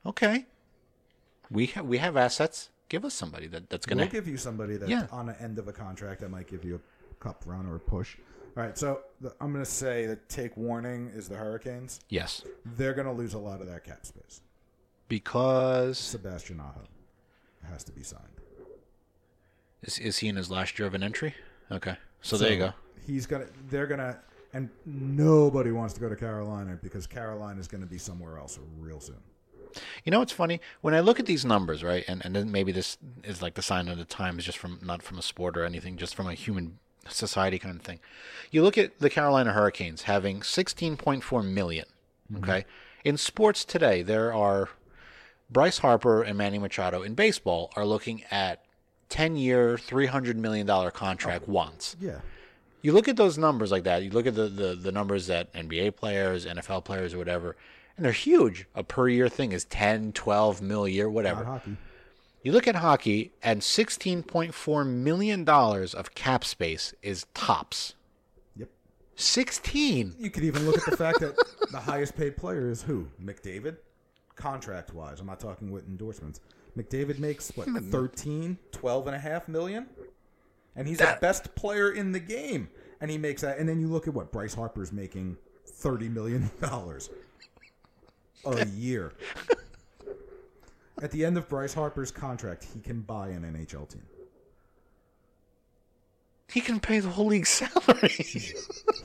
Okay, 0.05 0.45
we 1.51 1.67
have 1.67 1.85
we 1.85 1.99
have 1.99 2.17
assets. 2.17 2.69
Give 2.89 3.03
us 3.03 3.13
somebody 3.13 3.47
that, 3.47 3.69
that's 3.69 3.85
gonna. 3.85 4.03
We'll 4.03 4.11
give 4.11 4.27
you 4.27 4.37
somebody 4.37 4.77
that's 4.77 4.89
Yeah. 4.89 5.07
on 5.11 5.25
the 5.27 5.39
end 5.41 5.59
of 5.59 5.67
a 5.67 5.73
contract 5.73 6.21
that 6.21 6.29
might 6.31 6.47
give 6.47 6.63
you 6.63 6.75
a 7.11 7.23
cup 7.23 7.43
run 7.45 7.67
or 7.67 7.75
a 7.75 7.79
push. 7.79 8.15
All 8.57 8.63
right, 8.63 8.75
so 8.75 9.01
the, 9.21 9.35
I'm 9.39 9.53
going 9.53 9.63
to 9.63 9.69
say 9.69 10.07
that 10.07 10.27
take 10.29 10.57
warning 10.57 11.11
is 11.13 11.29
the 11.29 11.35
Hurricanes. 11.35 11.99
yes, 12.09 12.41
They're 12.75 12.95
going 12.95 13.05
to 13.05 13.13
lose 13.13 13.35
a 13.35 13.37
lot 13.37 13.61
of 13.61 13.67
that 13.67 13.83
cap 13.83 14.03
space. 14.03 14.41
because 15.07 15.99
Sebastian 15.99 16.59
Aho. 16.59 16.81
has 17.69 17.83
to 17.83 17.91
be 17.91 18.01
signed. 18.01 18.23
Is 19.83 19.99
is 19.99 20.17
he 20.17 20.27
in 20.27 20.35
his 20.37 20.49
last 20.49 20.79
year 20.79 20.87
of 20.87 20.95
an 20.95 21.03
entry? 21.03 21.35
Okay, 21.71 21.95
so, 22.21 22.35
there 22.35 22.51
you 22.51 22.57
go. 22.57 22.73
He's 23.05 23.27
gonna. 23.27 23.45
They're 23.69 23.85
gonna. 23.85 24.17
And 24.53 24.69
nobody 24.87 25.71
wants 25.71 25.93
to 25.93 25.99
go 25.99 26.09
to 26.09 26.15
Carolina 26.15 26.79
because 26.81 27.05
Carolina 27.05 27.59
is 27.59 27.67
going 27.67 27.81
to 27.81 27.87
be 27.87 27.99
somewhere 27.99 28.39
else 28.39 28.57
real 28.79 28.99
soon. 28.99 29.21
You 30.03 30.11
know 30.11 30.17
what's 30.19 30.31
funny? 30.31 30.61
When 30.81 30.95
I 30.95 31.01
look 31.01 31.19
at 31.19 31.27
these 31.27 31.45
numbers, 31.45 31.83
right, 31.83 32.03
and, 32.07 32.25
and 32.25 32.35
then 32.35 32.51
maybe 32.51 32.71
this 32.71 32.97
is 33.23 33.43
like 33.43 33.53
the 33.53 33.61
sign 33.61 33.87
of 33.87 33.99
the 33.99 34.05
times, 34.05 34.45
just 34.45 34.57
from 34.57 34.79
not 34.83 35.03
from 35.03 35.19
a 35.19 35.21
sport 35.21 35.55
or 35.57 35.63
anything, 35.63 35.95
just 35.95 36.15
from 36.15 36.27
a 36.27 36.33
human 36.33 36.79
society 37.09 37.59
kind 37.59 37.79
of 37.79 37.81
thing. 37.81 37.99
You 38.51 38.63
look 38.63 38.77
at 38.77 38.99
the 38.99 39.09
Carolina 39.09 39.53
Hurricanes 39.53 40.03
having 40.03 40.41
16.4 40.41 41.45
million. 41.45 41.85
Mm-hmm. 42.31 42.43
Okay, 42.43 42.65
in 43.03 43.17
sports 43.17 43.63
today, 43.63 44.01
there 44.01 44.33
are 44.33 44.69
Bryce 45.49 45.77
Harper 45.77 46.23
and 46.23 46.37
Manny 46.37 46.59
Machado 46.59 47.03
in 47.03 47.13
baseball 47.13 47.71
are 47.75 47.85
looking 47.85 48.23
at 48.29 48.63
10-year, 49.09 49.77
300 49.77 50.37
million 50.37 50.67
dollar 50.67 50.91
contract 50.91 51.45
oh, 51.47 51.53
once. 51.53 51.95
Yeah. 51.99 52.19
You 52.81 52.93
look 52.93 53.07
at 53.07 53.15
those 53.15 53.37
numbers 53.37 53.71
like 53.71 53.83
that. 53.85 54.03
You 54.03 54.11
look 54.11 54.27
at 54.27 54.35
the, 54.35 54.47
the, 54.47 54.75
the 54.75 54.91
numbers 54.91 55.27
that 55.27 55.51
NBA 55.53 55.95
players, 55.95 56.45
NFL 56.45 56.83
players, 56.83 57.13
or 57.13 57.17
whatever, 57.17 57.55
and 57.95 58.05
they're 58.05 58.11
huge. 58.11 58.67
A 58.75 58.83
per 58.83 59.07
year 59.09 59.27
thing 59.27 59.51
is 59.51 59.65
10, 59.65 60.11
12 60.13 60.61
mil 60.61 60.85
a 60.85 60.89
year, 60.89 61.09
whatever. 61.09 61.61
You 62.43 62.51
look 62.53 62.67
at 62.67 62.75
hockey, 62.75 63.31
and 63.43 63.61
$16.4 63.61 64.87
million 64.87 65.47
of 65.49 66.15
cap 66.15 66.45
space 66.45 66.93
is 67.01 67.25
tops. 67.33 67.95
Yep. 68.55 68.69
16. 69.15 70.15
You 70.19 70.29
could 70.29 70.43
even 70.43 70.65
look 70.65 70.77
at 70.77 70.85
the 70.89 70.95
fact 70.95 71.19
that 71.19 71.35
the 71.71 71.79
highest 71.79 72.15
paid 72.15 72.37
player 72.37 72.69
is 72.69 72.83
who? 72.83 73.07
McDavid? 73.21 73.77
Contract 74.35 74.93
wise. 74.93 75.19
I'm 75.19 75.25
not 75.25 75.39
talking 75.39 75.71
with 75.71 75.87
endorsements. 75.87 76.39
McDavid 76.77 77.17
makes 77.19 77.51
what 77.55 77.67
13, 77.83 78.57
12 78.71 79.07
and 79.07 79.15
a 79.15 79.19
half 79.19 79.47
million? 79.47 79.87
And 80.75 80.87
he's 80.87 80.99
That- 80.99 81.19
the 81.19 81.25
best 81.25 81.55
player 81.55 81.91
in 81.91 82.11
the 82.11 82.19
game. 82.19 82.69
And 83.01 83.11
he 83.11 83.17
makes 83.17 83.41
that 83.41 83.57
and 83.59 83.67
then 83.69 83.79
you 83.79 83.87
look 83.87 84.07
at 84.07 84.13
what 84.13 84.31
Bryce 84.31 84.53
Harper's 84.55 84.91
making 84.91 85.37
30 85.67 86.09
million 86.09 86.49
dollars 86.61 87.09
a 88.45 88.65
year. 88.67 89.11
At 91.01 91.11
the 91.11 91.23
end 91.25 91.37
of 91.37 91.47
Bryce 91.47 91.73
Harper's 91.73 92.11
contract, 92.11 92.65
he 92.73 92.79
can 92.79 93.01
buy 93.01 93.29
an 93.29 93.43
NHL 93.43 93.87
team. 93.87 94.03
He 96.49 96.61
can 96.61 96.79
pay 96.79 96.99
the 96.99 97.09
whole 97.09 97.27
league 97.27 97.45
salary. 97.47 98.09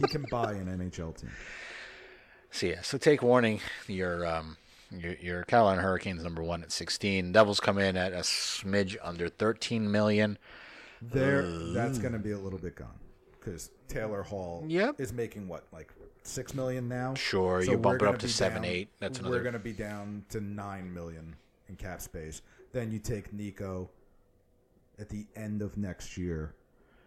He 0.00 0.08
can 0.08 0.24
buy 0.30 0.52
an 0.54 0.66
NHL 0.66 1.14
team. 1.20 1.30
so, 2.50 2.66
yeah, 2.66 2.80
so 2.82 2.98
take 2.98 3.22
warning. 3.22 3.60
Your, 3.86 4.26
um, 4.26 4.56
your, 4.90 5.12
your 5.14 5.44
Carolina 5.44 5.80
Hurricanes 5.82 6.24
number 6.24 6.42
one 6.42 6.62
at 6.64 6.72
16. 6.72 7.30
Devils 7.30 7.60
come 7.60 7.78
in 7.78 7.96
at 7.96 8.12
a 8.12 8.16
smidge 8.18 8.96
under 9.02 9.28
13 9.28 9.88
million. 9.90 10.38
There, 11.00 11.42
that's 11.72 11.98
going 11.98 12.14
to 12.14 12.18
be 12.18 12.32
a 12.32 12.38
little 12.38 12.58
bit 12.58 12.74
gone 12.74 12.98
because 13.38 13.70
Taylor 13.86 14.22
Hall 14.22 14.64
Yep. 14.66 14.98
is 15.00 15.12
making 15.12 15.46
what 15.46 15.64
like 15.72 15.92
six 16.24 16.52
million 16.54 16.88
now. 16.88 17.14
Sure, 17.14 17.62
you 17.62 17.76
bump 17.76 18.02
it 18.02 18.08
up 18.08 18.18
to 18.20 18.28
seven, 18.28 18.62
down- 18.62 18.70
eight. 18.72 18.88
That's 18.98 19.18
another. 19.20 19.36
We're 19.36 19.42
going 19.42 19.52
to 19.52 19.58
be 19.60 19.72
down 19.72 20.24
to 20.30 20.40
nine 20.40 20.92
million 20.92 21.36
in 21.72 21.76
cap 21.76 22.00
space. 22.00 22.42
Then 22.72 22.92
you 22.92 22.98
take 22.98 23.32
Nico 23.32 23.90
at 24.98 25.08
the 25.08 25.26
end 25.34 25.62
of 25.62 25.76
next 25.76 26.16
year. 26.16 26.54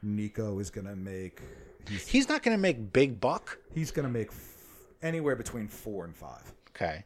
Nico 0.01 0.59
is 0.59 0.69
going 0.69 0.87
to 0.87 0.95
make 0.95 1.41
he's 1.87 2.07
He's 2.07 2.27
not 2.29 2.43
going 2.43 2.55
to 2.55 2.61
make 2.61 2.91
big 2.91 3.19
buck. 3.19 3.57
he's 3.73 3.91
going 3.91 4.05
to 4.05 4.11
make 4.11 4.27
f- 4.27 4.57
anywhere 5.01 5.35
between 5.35 5.67
four 5.67 6.03
and 6.05 6.15
five. 6.15 6.53
Okay. 6.75 7.05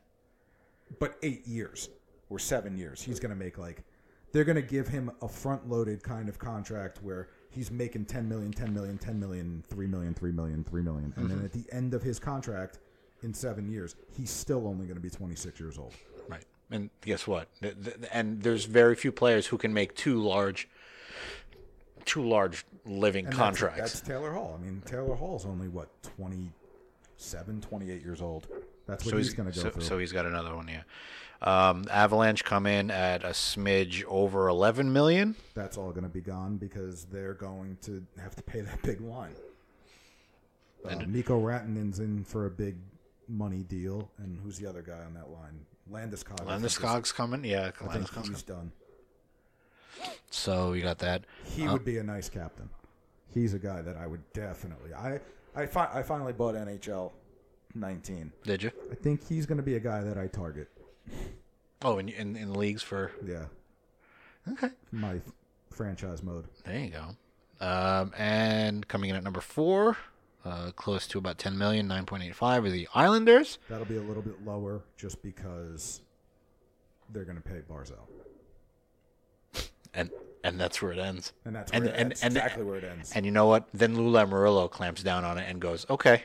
but 0.98 1.17
eight 1.22 1.45
years 1.48 1.89
or 2.30 2.39
seven 2.39 2.76
years, 2.76 3.02
he's 3.02 3.19
going 3.19 3.30
to 3.30 3.36
make 3.36 3.58
like 3.58 3.84
they're 4.32 4.43
going 4.43 4.56
to 4.56 4.62
give 4.62 4.88
him 4.88 5.12
a 5.22 5.28
front-loaded 5.28 6.04
kind 6.04 6.30
of 6.30 6.38
contract 6.39 7.02
where 7.04 7.30
he's 7.50 7.72
making 7.72 8.06
10 8.06 8.28
million, 8.30 8.52
10 8.52 8.74
million, 8.74 8.98
10 8.98 9.19
million, 9.19 9.63
3 9.67 9.88
million, 9.88 10.13
3 10.13 10.32
million, 10.32 10.63
3 10.63 10.82
million. 10.84 11.13
And 11.15 11.30
then 11.30 11.38
mm-hmm. 11.38 11.45
at 11.45 11.54
the 11.54 11.65
end 11.72 11.93
of 11.95 12.04
his 12.04 12.19
contract 12.19 12.80
in 13.24 13.34
7 13.34 13.67
years, 13.69 13.95
he's 14.15 14.30
still 14.30 14.67
only 14.67 14.86
going 14.86 14.98
to 14.98 15.02
be 15.02 15.10
26 15.10 15.60
years 15.60 15.78
old. 15.80 15.93
And 16.71 16.89
guess 17.01 17.27
what? 17.27 17.47
And 18.12 18.43
there's 18.43 18.65
very 18.65 18.95
few 18.95 19.12
players 19.12 19.47
who 19.47 19.58
can 19.58 19.73
make 19.73 19.95
two 19.95 20.21
large, 20.21 20.69
two 22.05 22.27
large 22.27 22.65
living 22.86 23.25
And 23.25 23.36
contracts. 23.36 23.79
That's, 23.79 23.93
that's 23.93 24.08
Taylor 24.08 24.34
Hall. 24.34 24.58
I 24.60 24.63
mean, 24.63 24.82
Taylor 24.86 25.15
Hall's 25.15 25.45
only 25.45 25.67
what 25.67 25.89
27, 26.17 27.62
28 27.62 28.03
years 28.03 28.21
old. 28.21 28.47
That's 28.86 29.05
what 29.05 29.12
so 29.12 29.17
he's, 29.17 29.27
he's 29.27 29.36
going 29.36 29.51
to 29.51 29.55
go 29.55 29.63
so, 29.63 29.69
through. 29.71 29.84
so 29.84 29.97
he's 29.97 30.12
got 30.12 30.25
another 30.25 30.55
one. 30.55 30.67
Yeah. 30.67 30.82
Um, 31.41 31.86
Avalanche 31.89 32.43
come 32.43 32.65
in 32.65 32.91
at 32.91 33.23
a 33.23 33.29
smidge 33.29 34.03
over 34.08 34.49
11 34.49 34.91
million. 34.91 35.36
that's 35.53 35.77
all 35.77 35.91
going 35.91 36.03
to 36.03 36.10
be 36.10 36.21
gone 36.21 36.58
because 36.58 37.05
they're 37.05 37.34
going 37.34 37.77
to 37.84 38.03
have 38.21 38.36
to 38.36 38.43
pay 38.43 38.62
that 38.62 38.82
big 38.84 38.99
line. 38.99 39.36
Uh, 40.88 40.95
Mikko 41.08 41.39
Rantanen's 41.41 41.99
in 41.99 42.23
for 42.23 42.45
a 42.45 42.49
big 42.49 42.77
money 43.27 43.63
deal, 43.63 44.10
and 44.17 44.39
who's 44.39 44.58
the 44.58 44.67
other 44.67 44.82
guy 44.82 45.03
on 45.05 45.13
that 45.13 45.29
line? 45.29 45.65
Landeskog. 45.91 46.41
I 46.47 46.58
think 46.58 46.65
is- 46.65 46.78
Landeskog's 46.78 47.12
coming. 47.12 47.43
Yeah, 47.43 47.67
I 47.67 47.71
think 47.71 48.06
Landeskog's 48.08 48.28
he's 48.30 48.43
coming. 48.43 48.71
done. 49.97 50.10
So 50.32 50.73
you 50.73 50.82
got 50.84 50.99
that. 50.99 51.25
He 51.43 51.67
would 51.67 51.84
be 51.84 51.97
a 51.97 52.04
nice 52.04 52.30
captain. 52.30 52.69
He's 53.34 53.54
a 53.54 53.60
guy 53.60 53.82
that 53.82 53.97
I 53.97 54.08
would 54.08 54.21
definitely. 54.34 54.93
I 54.93 55.19
I, 55.56 55.65
fi- 55.65 55.89
I 55.93 56.04
finally 56.04 56.34
bought 56.34 56.56
NHL 56.56 57.12
19. 57.75 58.32
Did 58.43 58.63
you? 58.63 58.71
I 58.91 58.95
think 58.95 59.28
he's 59.28 59.45
going 59.45 59.58
to 59.58 59.63
be 59.63 59.75
a 59.75 59.80
guy 59.80 60.02
that 60.02 60.17
I 60.17 60.28
target. 60.28 60.69
Oh, 61.82 61.97
in 61.97 62.10
in, 62.10 62.36
in 62.36 62.54
leagues 62.54 62.82
for. 62.84 63.12
Yeah, 63.25 63.45
Okay. 64.52 64.69
my 64.91 65.15
f- 65.15 65.21
franchise 65.71 66.21
mode. 66.23 66.45
There 66.65 66.80
you 66.80 66.91
go. 66.91 67.15
Um, 67.65 68.13
and 68.17 68.88
coming 68.88 69.10
in 69.10 69.15
at 69.15 69.23
number 69.23 69.41
four, 69.41 69.97
uh, 70.45 70.71
close 70.75 71.06
to 71.08 71.17
about 71.17 71.38
10 71.38 71.58
million, 71.58 71.88
9.85 71.88 72.65
are 72.65 72.69
the 72.69 72.88
Islanders. 72.95 73.58
That'll 73.69 73.86
be 73.86 73.97
a 73.97 74.02
little 74.02 74.23
bit 74.23 74.45
lower 74.45 74.82
just 74.97 75.21
because 75.21 76.02
they're 77.12 77.25
going 77.25 77.38
to 77.38 77.43
pay 77.43 77.62
Barzal. 77.69 77.97
And 79.93 80.10
and 80.43 80.60
that's 80.60 80.82
where 80.82 80.91
it 80.93 80.99
ends. 80.99 81.34
And 81.43 81.56
that's, 81.56 81.71
where 81.71 81.82
And- 81.82 81.89
it, 81.89 81.95
and- 81.97 82.12
that's 82.12 82.23
and- 82.23 82.38
exactly 82.38 82.63
where 82.63 82.78
it 82.78 82.84
ends. 82.84 83.12
And 83.13 83.25
you 83.25 83.32
know 83.32 83.47
what? 83.47 83.67
Then 83.73 83.97
Lou 83.97 84.12
Lamoriello 84.12 84.69
clamps 84.71 85.04
down 85.04 85.25
on 85.25 85.38
it 85.38 85.49
and 85.49 85.60
goes, 85.60 85.86
"Okay, 85.89 86.23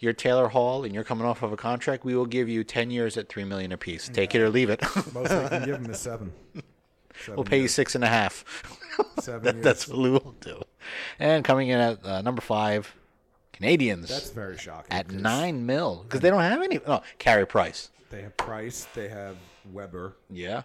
you're 0.00 0.12
Taylor 0.12 0.48
Hall, 0.48 0.84
and 0.84 0.92
you're 0.94 1.04
coming 1.04 1.24
off 1.26 1.42
of 1.42 1.52
a 1.52 1.56
contract. 1.56 2.04
We 2.04 2.14
will 2.16 2.26
give 2.26 2.48
you 2.48 2.64
10 2.64 2.90
years 2.90 3.16
at 3.16 3.28
three 3.28 3.44
million 3.44 3.72
apiece. 3.72 4.08
Take 4.12 4.34
it 4.34 4.40
or 4.42 4.50
leave 4.50 4.68
it. 4.70 4.82
Most 5.14 5.28
they 5.30 5.48
can 5.48 5.64
give 5.64 5.76
him 5.76 5.90
is 5.90 5.98
seven. 6.00 6.32
seven 7.16 7.36
we'll 7.36 7.44
pay 7.44 7.60
you 7.62 7.68
six 7.68 7.94
and 7.94 8.02
a 8.04 8.08
half. 8.08 8.44
Seven 9.20 9.42
That- 9.44 9.54
years. 9.54 9.64
that's 9.64 9.88
what 9.88 9.96
Lou 9.98 10.12
will 10.14 10.34
do. 10.40 10.60
And 11.18 11.44
coming 11.44 11.68
in 11.68 11.78
at 11.78 12.04
uh, 12.04 12.22
number 12.22 12.40
five, 12.40 12.94
Canadiens 13.52 14.08
That's 14.08 14.30
very 14.30 14.56
shocking. 14.56 14.92
at 14.92 15.10
nine 15.10 15.66
mil 15.66 16.04
because 16.04 16.20
they 16.20 16.30
don't 16.30 16.40
have 16.42 16.62
any. 16.62 16.78
Oh, 16.86 17.02
Carey 17.18 17.46
Price. 17.46 17.90
They 18.10 18.22
have 18.22 18.36
Price. 18.36 18.86
They 18.94 19.08
have 19.08 19.36
Weber. 19.72 20.16
Yeah, 20.30 20.62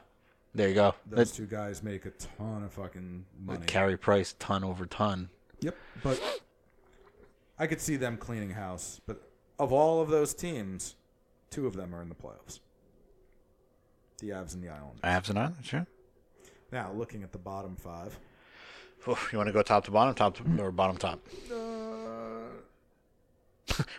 there 0.54 0.70
you 0.70 0.76
go. 0.76 0.96
Those 1.10 1.32
two 1.32 1.46
guys 1.46 1.84
make 1.84 2.06
a 2.06 2.12
ton 2.12 2.64
of 2.64 2.72
fucking 2.74 3.26
money. 3.44 3.66
Carey 3.66 3.98
Price 3.98 4.36
ton 4.40 4.64
over 4.64 4.86
ton. 4.86 5.30
Yep, 5.62 5.76
but 6.04 6.42
I 7.58 7.68
could 7.68 7.82
see 7.82 7.96
them 7.96 8.18
cleaning 8.18 8.52
house. 8.52 9.02
But 9.08 9.22
of 9.60 9.72
all 9.74 10.02
of 10.02 10.10
those 10.10 10.34
teams, 10.34 10.96
two 11.50 11.66
of 11.68 11.76
them 11.76 11.94
are 11.96 12.02
in 12.02 12.10
the 12.10 12.16
playoffs. 12.16 12.60
The 14.20 14.30
Avs 14.30 14.54
and 14.54 14.64
the 14.64 14.70
Islanders. 14.70 15.02
Avs 15.04 15.30
and 15.30 15.40
Islanders, 15.40 15.66
sure. 15.66 15.88
Now, 16.72 16.92
looking 16.94 17.24
at 17.24 17.32
the 17.32 17.38
bottom 17.38 17.76
five, 17.76 18.18
you 19.08 19.38
want 19.38 19.48
to 19.48 19.54
go 19.54 19.62
top 19.62 19.86
to 19.86 19.92
bottom, 19.92 20.14
top 20.16 20.36
to, 20.38 20.44
or 20.62 20.72
bottom 20.72 20.98
top? 20.98 21.20
uh, 21.52 21.56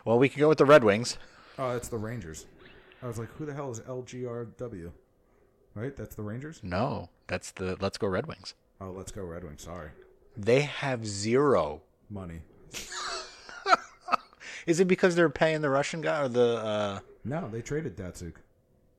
Well, 0.04 0.18
we 0.18 0.28
could 0.28 0.38
go 0.40 0.48
with 0.48 0.58
the 0.58 0.64
Red 0.64 0.84
Wings. 0.84 1.18
oh, 1.58 1.70
it's 1.76 1.88
the 1.88 1.98
Rangers. 1.98 2.46
I 3.02 3.06
was 3.06 3.18
like, 3.18 3.28
who 3.36 3.44
the 3.46 3.52
hell 3.54 3.70
is 3.70 3.80
LGRW? 3.80 4.90
Right, 5.74 5.96
that's 5.96 6.14
the 6.14 6.22
Rangers. 6.22 6.60
No, 6.62 7.10
that's 7.26 7.50
the 7.52 7.76
Let's 7.80 7.98
Go 7.98 8.06
Red 8.06 8.26
Wings. 8.26 8.54
Oh, 8.80 8.90
let's 8.90 9.10
go 9.12 9.22
Red 9.24 9.42
Wings. 9.44 9.62
Sorry, 9.62 9.90
They 10.36 10.60
have 10.62 11.04
zero. 11.06 11.82
money. 12.08 12.40
Is 14.66 14.80
it 14.80 14.86
because 14.88 15.14
they're 15.14 15.28
paying 15.28 15.60
the 15.60 15.68
Russian 15.68 16.00
guy 16.00 16.22
or 16.22 16.28
the? 16.28 16.56
Uh, 16.56 16.98
No, 17.24 17.48
they 17.50 17.60
traded 17.60 17.96
Datsyuk. 17.96 18.34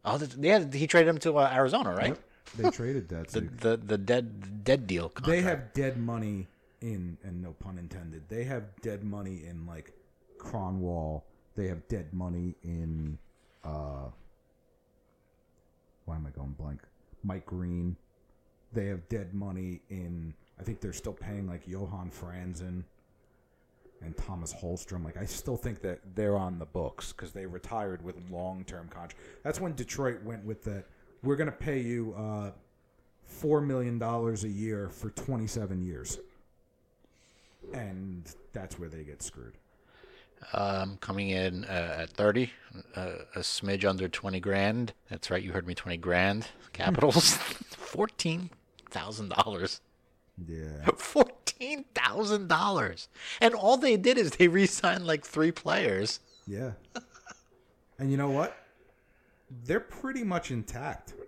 oh, 0.03 0.19
yeah, 0.39 0.63
he 0.71 0.85
traded 0.85 1.07
him 1.09 1.17
to 1.19 1.37
uh, 1.39 1.49
Arizona, 1.51 1.91
right? 1.91 2.09
Yep, 2.09 2.19
they 2.57 2.69
traded 2.71 3.09
that. 3.09 3.29
The, 3.29 3.41
the 3.41 3.77
the 3.77 3.97
dead 3.97 4.63
dead 4.63 4.87
deal. 4.87 5.09
Contract. 5.09 5.27
they 5.27 5.41
have 5.41 5.73
dead 5.73 5.97
money 5.97 6.47
in, 6.81 7.17
and 7.23 7.41
no 7.41 7.51
pun 7.53 7.77
intended. 7.77 8.23
They 8.29 8.43
have 8.45 8.63
dead 8.81 9.03
money 9.03 9.43
in 9.45 9.65
like 9.65 9.93
Kronwall. 10.37 11.23
They 11.55 11.67
have 11.67 11.87
dead 11.87 12.13
money 12.13 12.55
in. 12.63 13.17
uh 13.63 14.09
Why 16.05 16.15
am 16.15 16.25
I 16.27 16.29
going 16.29 16.51
blank? 16.51 16.81
Mike 17.23 17.45
Green. 17.45 17.95
They 18.73 18.87
have 18.87 19.07
dead 19.09 19.33
money 19.33 19.81
in. 19.89 20.33
I 20.59 20.63
think 20.63 20.81
they're 20.81 20.93
still 20.93 21.13
paying 21.13 21.47
like 21.47 21.67
Johan 21.67 22.11
Franzen 22.11 22.83
and 24.01 24.15
Tomas 24.17 24.53
Holmstrom. 24.53 25.03
Like 25.03 25.17
I 25.17 25.25
still 25.25 25.57
think 25.57 25.81
that 25.81 25.99
they're 26.15 26.37
on 26.37 26.59
the 26.59 26.65
books 26.65 27.11
because 27.13 27.31
they 27.31 27.45
retired 27.45 28.03
with 28.03 28.15
long 28.29 28.63
term 28.65 28.87
contract. 28.89 29.15
That's 29.43 29.59
when 29.59 29.73
Detroit 29.73 30.21
went 30.23 30.43
with 30.45 30.63
that. 30.65 30.85
We're 31.23 31.35
gonna 31.35 31.51
pay 31.51 31.79
you 31.79 32.13
uh, 32.17 32.51
four 33.23 33.61
million 33.61 33.97
dollars 33.99 34.43
a 34.43 34.49
year 34.49 34.89
for 34.89 35.09
27 35.11 35.83
years, 35.83 36.19
and 37.73 38.23
that's 38.53 38.77
where 38.79 38.89
they 38.89 39.03
get 39.03 39.21
screwed. 39.23 39.53
Um, 40.53 40.97
coming 40.97 41.29
in 41.29 41.65
uh, 41.65 41.97
at 42.01 42.11
30, 42.11 42.51
uh, 42.95 43.09
a 43.35 43.39
smidge 43.39 43.83
under 43.83 44.07
20 44.07 44.39
grand. 44.39 44.93
That's 45.09 45.31
right, 45.31 45.41
you 45.41 45.51
heard 45.51 45.65
me, 45.65 45.73
20 45.73 45.97
grand. 45.97 46.47
Capitals, 46.73 47.37
$14,000. 47.71 49.79
Yeah, 50.47 50.65
$14,000. 50.85 53.07
And 53.41 53.55
all 53.55 53.77
they 53.77 53.97
did 53.97 54.19
is 54.19 54.29
they 54.31 54.47
re 54.47 54.67
signed 54.67 55.07
like 55.07 55.25
three 55.25 55.51
players. 55.51 56.19
yeah. 56.45 56.73
And 57.97 58.11
you 58.11 58.17
know 58.17 58.29
what? 58.29 58.55
They're 59.49 59.79
pretty 59.79 60.23
much 60.23 60.51
intact. 60.51 61.13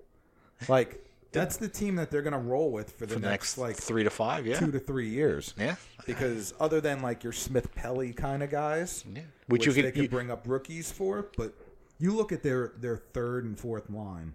Like 0.68 1.06
that's 1.32 1.58
the 1.58 1.68
team 1.70 1.98
that 1.98 2.10
they're 2.10 2.24
gonna 2.24 2.40
roll 2.40 2.72
with 2.72 2.90
for 2.94 3.06
the, 3.06 3.14
For 3.14 3.20
the 3.20 3.30
next, 3.30 3.56
next 3.56 3.58
like 3.60 3.76
three 3.76 4.04
to 4.04 4.10
five, 4.10 4.48
yeah. 4.48 4.58
two 4.58 4.72
to 4.72 4.80
three 4.80 5.08
years. 5.08 5.54
Yeah. 5.56 5.76
Because 6.08 6.52
other 6.60 6.82
than 6.82 7.04
like 7.04 7.24
your 7.24 7.32
Smith 7.34 7.76
Pelly 7.76 8.12
kind 8.14 8.42
of 8.42 8.50
guys, 8.50 9.04
Yeah. 9.08 9.22
which, 9.46 9.68
Which 9.68 9.78
you 9.78 9.84
they 9.84 9.92
could- 9.92 10.02
you- 10.02 10.10
bring 10.10 10.32
up 10.32 10.48
rookies 10.48 10.92
for, 10.92 11.30
but 11.38 11.54
you 12.00 12.12
look 12.12 12.32
at 12.32 12.42
their 12.42 12.74
their 12.78 12.98
third 12.98 13.44
and 13.46 13.56
fourth 13.60 13.88
line, 13.92 14.34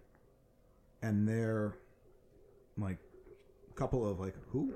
and 1.02 1.26
they're 1.28 1.74
like 2.78 2.98
a 3.68 3.74
couple 3.74 4.08
of 4.08 4.20
like 4.20 4.36
who. 4.50 4.74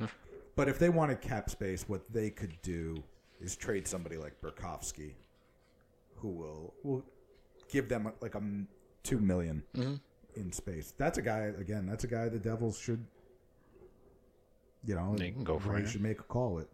but 0.56 0.68
if 0.68 0.80
they 0.80 0.88
wanted 0.88 1.20
cap 1.20 1.48
space, 1.50 1.88
what 1.88 2.02
they 2.12 2.30
could 2.30 2.60
do 2.62 3.00
is 3.40 3.54
trade 3.54 3.86
somebody 3.86 4.16
like 4.16 4.40
Burakovsky, 4.40 5.12
who 6.16 6.30
will 6.30 6.74
will 6.82 7.04
give 7.70 7.88
them 7.88 8.10
like 8.20 8.34
a 8.34 8.42
two 9.02 9.18
million 9.18 9.62
Mm-hmm. 9.74 9.94
in 10.40 10.52
space. 10.52 10.92
That's 10.96 11.18
a 11.18 11.22
guy 11.22 11.50
again. 11.58 11.86
That's 11.86 12.04
a 12.04 12.08
guy 12.08 12.28
the 12.28 12.38
Devils 12.38 12.78
should. 12.78 13.04
You 14.84 14.94
know, 14.94 15.14
They 15.16 15.30
can 15.30 15.44
go 15.44 15.58
for 15.58 15.76
it. 15.78 15.88
Should 15.88 16.00
make 16.00 16.20
a 16.20 16.24
call. 16.24 16.58
It 16.58 16.68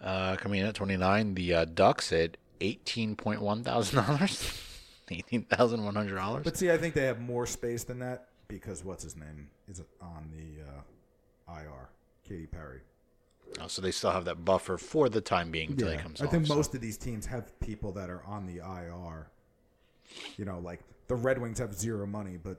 Uh, 0.00 0.36
coming 0.36 0.60
in 0.60 0.66
at 0.66 0.74
29, 0.74 1.34
the 1.34 1.54
uh, 1.54 1.64
Ducks 1.64 2.12
at 2.12 2.36
$18.1 2.60 3.64
thousand. 3.64 3.98
$18,100. 5.08 6.44
But 6.44 6.56
see, 6.56 6.70
I 6.70 6.76
think 6.78 6.94
they 6.94 7.04
have 7.04 7.20
more 7.20 7.46
space 7.46 7.84
than 7.84 7.98
that 8.00 8.28
because 8.48 8.84
what's 8.84 9.02
his 9.04 9.16
name 9.16 9.48
is 9.68 9.80
on 10.00 10.30
the 10.32 10.62
uh, 11.52 11.54
IR, 11.60 11.88
Katy 12.28 12.46
Perry. 12.46 12.80
Oh, 13.60 13.68
so 13.68 13.80
they 13.82 13.92
still 13.92 14.10
have 14.10 14.24
that 14.24 14.44
buffer 14.44 14.76
for 14.78 15.08
the 15.08 15.20
time 15.20 15.50
being 15.50 15.70
until 15.70 15.90
he 15.90 15.96
comes 15.98 16.20
I 16.20 16.24
off. 16.26 16.30
think 16.32 16.46
so- 16.46 16.54
most 16.56 16.74
of 16.74 16.80
these 16.80 16.96
teams 16.98 17.26
have 17.26 17.58
people 17.60 17.92
that 17.92 18.10
are 18.10 18.22
on 18.24 18.46
the 18.46 18.56
IR. 18.58 19.28
You 20.36 20.44
know, 20.44 20.58
like 20.58 20.80
the 21.08 21.14
Red 21.14 21.38
Wings 21.40 21.58
have 21.58 21.74
zero 21.74 22.06
money, 22.06 22.36
but 22.42 22.58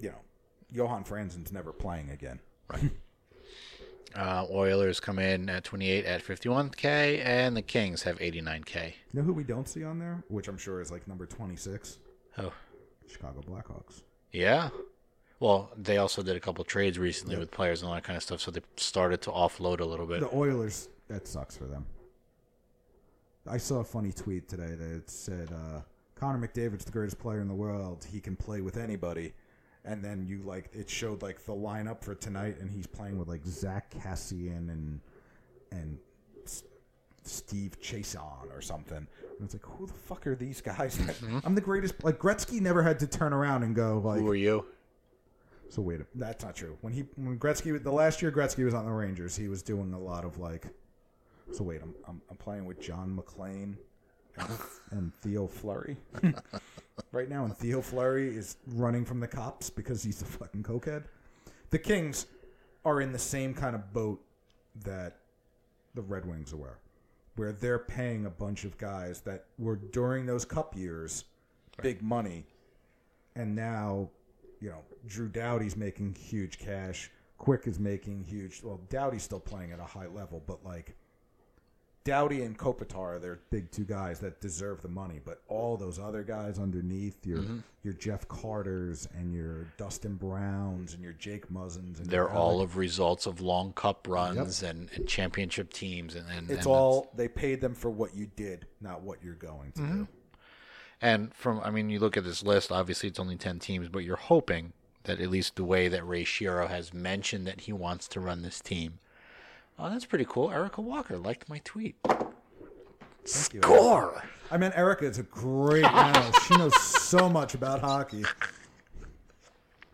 you 0.00 0.10
know, 0.10 0.18
Johan 0.72 1.04
Franzen's 1.04 1.52
never 1.52 1.72
playing 1.72 2.10
again. 2.10 2.40
Right. 2.70 2.90
Uh, 4.14 4.46
Oilers 4.50 4.98
come 4.98 5.18
in 5.18 5.50
at 5.50 5.62
28 5.64 6.06
at 6.06 6.24
51k, 6.24 7.20
and 7.22 7.54
the 7.54 7.60
Kings 7.60 8.02
have 8.04 8.18
89k. 8.18 8.86
You 8.86 8.92
know 9.12 9.22
who 9.22 9.34
we 9.34 9.44
don't 9.44 9.68
see 9.68 9.84
on 9.84 9.98
there, 9.98 10.24
which 10.28 10.48
I'm 10.48 10.56
sure 10.56 10.80
is 10.80 10.90
like 10.90 11.06
number 11.06 11.26
26, 11.26 11.98
Oh, 12.38 12.50
Chicago 13.06 13.42
Blackhawks. 13.42 14.04
yeah. 14.32 14.70
Well, 15.38 15.70
they 15.76 15.98
also 15.98 16.22
did 16.22 16.34
a 16.34 16.40
couple 16.40 16.64
trades 16.64 16.98
recently 16.98 17.36
with 17.36 17.50
players 17.50 17.82
and 17.82 17.90
all 17.90 17.94
that 17.94 18.04
kind 18.04 18.16
of 18.16 18.22
stuff, 18.22 18.40
so 18.40 18.50
they 18.50 18.62
started 18.76 19.20
to 19.22 19.30
offload 19.30 19.80
a 19.80 19.84
little 19.84 20.06
bit. 20.06 20.20
The 20.20 20.34
Oilers, 20.34 20.88
that 21.08 21.28
sucks 21.28 21.54
for 21.54 21.64
them. 21.64 21.84
I 23.48 23.58
saw 23.58 23.80
a 23.80 23.84
funny 23.84 24.12
tweet 24.12 24.48
today 24.48 24.74
that 24.74 25.08
said 25.10 25.50
uh, 25.52 25.80
Connor 26.14 26.46
McDavid's 26.46 26.84
the 26.84 26.92
greatest 26.92 27.18
player 27.18 27.40
in 27.40 27.48
the 27.48 27.54
world. 27.54 28.06
He 28.10 28.20
can 28.20 28.36
play 28.36 28.60
with 28.60 28.76
anybody. 28.76 29.32
And 29.84 30.02
then 30.04 30.26
you 30.26 30.42
like 30.42 30.68
it 30.72 30.90
showed 30.90 31.22
like 31.22 31.44
the 31.44 31.52
lineup 31.52 32.02
for 32.02 32.14
tonight, 32.16 32.56
and 32.60 32.68
he's 32.68 32.88
playing 32.88 33.18
with 33.18 33.28
like 33.28 33.46
Zack 33.46 33.90
Kassian 33.94 34.68
and 34.70 35.00
and 35.70 35.98
S- 36.44 36.64
Steve 37.22 37.76
Chason 37.80 38.50
or 38.52 38.60
something. 38.60 38.96
And 38.96 39.06
it's 39.44 39.54
like, 39.54 39.64
who 39.64 39.86
the 39.86 39.92
fuck 39.92 40.26
are 40.26 40.34
these 40.34 40.60
guys? 40.60 40.98
I'm 41.44 41.54
the 41.54 41.60
greatest. 41.60 42.02
Like 42.02 42.18
Gretzky 42.18 42.60
never 42.60 42.82
had 42.82 42.98
to 42.98 43.06
turn 43.06 43.32
around 43.32 43.62
and 43.62 43.76
go 43.76 44.00
like, 44.04 44.18
Who 44.20 44.28
are 44.28 44.34
you? 44.34 44.66
so 45.68 45.82
wait, 45.82 46.00
a- 46.00 46.06
that's 46.16 46.44
not 46.44 46.56
true. 46.56 46.76
When 46.80 46.92
he 46.92 47.04
when 47.14 47.38
Gretzky 47.38 47.80
the 47.80 47.92
last 47.92 48.20
year 48.22 48.32
Gretzky 48.32 48.64
was 48.64 48.74
on 48.74 48.86
the 48.86 48.90
Rangers, 48.90 49.36
he 49.36 49.46
was 49.46 49.62
doing 49.62 49.92
a 49.92 50.00
lot 50.00 50.24
of 50.24 50.38
like. 50.38 50.66
So 51.52 51.64
wait, 51.64 51.80
I'm 51.82 51.94
I'm, 52.08 52.20
I'm 52.30 52.36
playing 52.36 52.64
with 52.64 52.80
John 52.80 53.14
MacLean 53.14 53.76
and, 54.38 54.48
and 54.90 55.14
Theo 55.22 55.46
Fleury 55.46 55.96
right 57.12 57.28
now, 57.28 57.44
and 57.44 57.56
Theo 57.56 57.80
Fleury 57.80 58.36
is 58.36 58.56
running 58.66 59.04
from 59.04 59.20
the 59.20 59.28
cops 59.28 59.70
because 59.70 60.02
he's 60.02 60.22
a 60.22 60.26
fucking 60.26 60.62
cokehead. 60.62 61.04
The 61.70 61.78
Kings 61.78 62.26
are 62.84 63.00
in 63.00 63.12
the 63.12 63.18
same 63.18 63.54
kind 63.54 63.74
of 63.74 63.92
boat 63.92 64.22
that 64.84 65.18
the 65.94 66.02
Red 66.02 66.26
Wings 66.26 66.54
were, 66.54 66.78
where 67.36 67.52
they're 67.52 67.78
paying 67.78 68.26
a 68.26 68.30
bunch 68.30 68.64
of 68.64 68.76
guys 68.78 69.20
that 69.22 69.46
were 69.58 69.76
during 69.76 70.26
those 70.26 70.44
Cup 70.44 70.76
years 70.76 71.24
big 71.82 72.02
money, 72.02 72.44
and 73.34 73.54
now, 73.54 74.08
you 74.60 74.70
know, 74.70 74.82
Drew 75.06 75.28
Doughty's 75.28 75.76
making 75.76 76.14
huge 76.14 76.58
cash. 76.58 77.10
Quick 77.38 77.66
is 77.66 77.78
making 77.78 78.24
huge. 78.24 78.62
Well, 78.62 78.80
Doughty's 78.88 79.22
still 79.22 79.40
playing 79.40 79.72
at 79.72 79.80
a 79.80 79.84
high 79.84 80.06
level, 80.06 80.42
but 80.46 80.64
like 80.64 80.96
Doughty 82.06 82.42
and 82.42 82.56
Kopitar, 82.56 83.20
they're 83.20 83.40
big 83.50 83.70
two 83.72 83.84
guys 83.84 84.20
that 84.20 84.40
deserve 84.40 84.80
the 84.80 84.88
money. 84.88 85.20
But 85.24 85.42
all 85.48 85.76
those 85.76 85.98
other 85.98 86.22
guys 86.22 86.58
underneath, 86.58 87.26
your 87.26 87.38
mm-hmm. 87.38 87.58
your 87.82 87.94
Jeff 87.94 88.28
Carters 88.28 89.08
and 89.18 89.34
your 89.34 89.66
Dustin 89.76 90.14
Browns 90.14 90.94
and 90.94 91.02
your 91.02 91.14
Jake 91.14 91.52
Muzzins, 91.52 91.98
and 91.98 92.06
They're 92.06 92.30
all 92.30 92.60
of 92.60 92.76
results 92.76 93.26
of 93.26 93.40
long 93.40 93.72
cup 93.72 94.06
runs 94.08 94.62
and, 94.62 94.88
and 94.94 95.08
championship 95.08 95.72
teams, 95.72 96.14
and, 96.14 96.26
and 96.30 96.48
It's 96.48 96.60
and 96.60 96.66
all 96.68 97.10
they 97.16 97.26
paid 97.26 97.60
them 97.60 97.74
for 97.74 97.90
what 97.90 98.14
you 98.14 98.30
did, 98.36 98.66
not 98.80 99.02
what 99.02 99.18
you're 99.22 99.34
going 99.34 99.72
to 99.72 99.80
mm-hmm. 99.80 100.02
do. 100.04 100.08
And 101.02 101.34
from, 101.34 101.60
I 101.60 101.70
mean, 101.70 101.90
you 101.90 101.98
look 101.98 102.16
at 102.16 102.24
this 102.24 102.42
list. 102.42 102.70
Obviously, 102.70 103.08
it's 103.08 103.18
only 103.18 103.36
ten 103.36 103.58
teams, 103.58 103.88
but 103.88 104.04
you're 104.04 104.16
hoping 104.16 104.72
that 105.02 105.20
at 105.20 105.28
least 105.28 105.56
the 105.56 105.64
way 105.64 105.88
that 105.88 106.06
Ray 106.06 106.24
Shero 106.24 106.68
has 106.68 106.94
mentioned 106.94 107.46
that 107.46 107.62
he 107.62 107.72
wants 107.72 108.06
to 108.08 108.20
run 108.20 108.42
this 108.42 108.60
team. 108.60 109.00
Oh, 109.78 109.90
that's 109.90 110.06
pretty 110.06 110.24
cool. 110.28 110.50
Erika 110.50 110.80
Wachter 110.80 111.22
liked 111.22 111.48
my 111.48 111.60
tweet. 111.64 111.96
you, 112.08 112.16
Score. 113.24 114.22
I 114.50 114.56
mean, 114.56 114.72
Erika 114.74 115.04
is 115.04 115.18
a 115.18 115.22
great 115.24 115.84
analyst. 115.84 116.42
She 116.46 116.56
knows 116.56 116.74
so 116.80 117.28
much 117.28 117.54
about 117.54 117.80
hockey. 117.80 118.24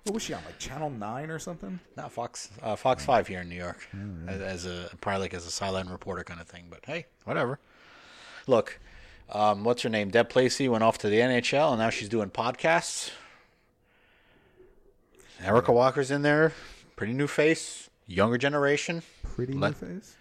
What 0.04 0.14
was 0.14 0.24
she 0.24 0.34
on, 0.34 0.42
like 0.44 0.58
Channel 0.58 0.90
Nine 0.90 1.30
or 1.30 1.38
something? 1.38 1.78
Not 1.96 2.10
Fox, 2.10 2.50
uh, 2.60 2.74
Fox 2.74 3.04
Five 3.04 3.28
here 3.28 3.40
in 3.40 3.48
New 3.48 3.54
York, 3.54 3.88
as, 4.26 4.40
as 4.40 4.66
a 4.66 4.90
probably 5.00 5.20
like 5.20 5.34
as 5.34 5.46
a 5.46 5.50
sideline 5.50 5.88
reporter 5.88 6.24
kind 6.24 6.40
of 6.40 6.48
thing. 6.48 6.64
But 6.68 6.80
hey, 6.84 7.06
whatever. 7.22 7.60
Look, 8.48 8.80
um, 9.30 9.62
what's 9.62 9.82
her 9.82 9.88
name? 9.88 10.10
Deb 10.10 10.28
Placey 10.28 10.68
went 10.68 10.82
off 10.82 10.98
to 10.98 11.08
the 11.08 11.18
NHL, 11.20 11.70
and 11.70 11.78
now 11.78 11.90
she's 11.90 12.08
doing 12.08 12.30
podcasts. 12.30 13.12
Erika 15.40 15.70
Wachter's 15.70 16.10
in 16.10 16.22
there, 16.22 16.52
pretty 16.96 17.12
new 17.12 17.28
face, 17.28 17.88
younger 18.12 18.38
generation. 18.38 19.02
Pretty 19.34 19.54
new 19.54 19.72
face. 19.72 20.16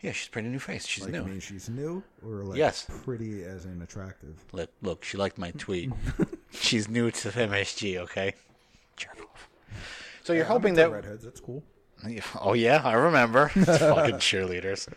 Yeah, 0.00 0.12
she's 0.12 0.28
pretty 0.28 0.48
new 0.48 0.58
face. 0.58 0.86
She's 0.86 1.04
Like, 1.04 1.12
new. 1.12 1.22
I 1.22 1.26
mean, 1.26 1.40
she's 1.40 1.68
new 1.68 2.02
or 2.24 2.44
like 2.44 2.56
Yes. 2.58 2.86
pretty 3.04 3.44
as 3.44 3.66
in 3.66 3.82
attractive. 3.82 4.42
Look, 4.52 4.70
look, 4.80 5.04
she 5.04 5.18
liked 5.18 5.36
my 5.36 5.50
tweet. 5.52 5.90
she's 6.50 6.88
new 6.88 7.10
to 7.10 7.28
MSG, 7.30 7.98
okay? 7.98 8.34
Jerk 8.96 9.18
off. 9.20 9.48
So 10.24 10.32
you're 10.32 10.44
I'm 10.44 10.50
hoping 10.52 10.74
that 10.74 10.90
redheads. 10.90 11.22
That's 11.24 11.40
cool. 11.40 11.62
Oh 12.40 12.54
yeah, 12.54 12.80
I 12.82 12.94
remember. 12.94 13.50
It's 13.56 13.66
fucking 13.78 14.16
cheerleaders, 14.16 14.88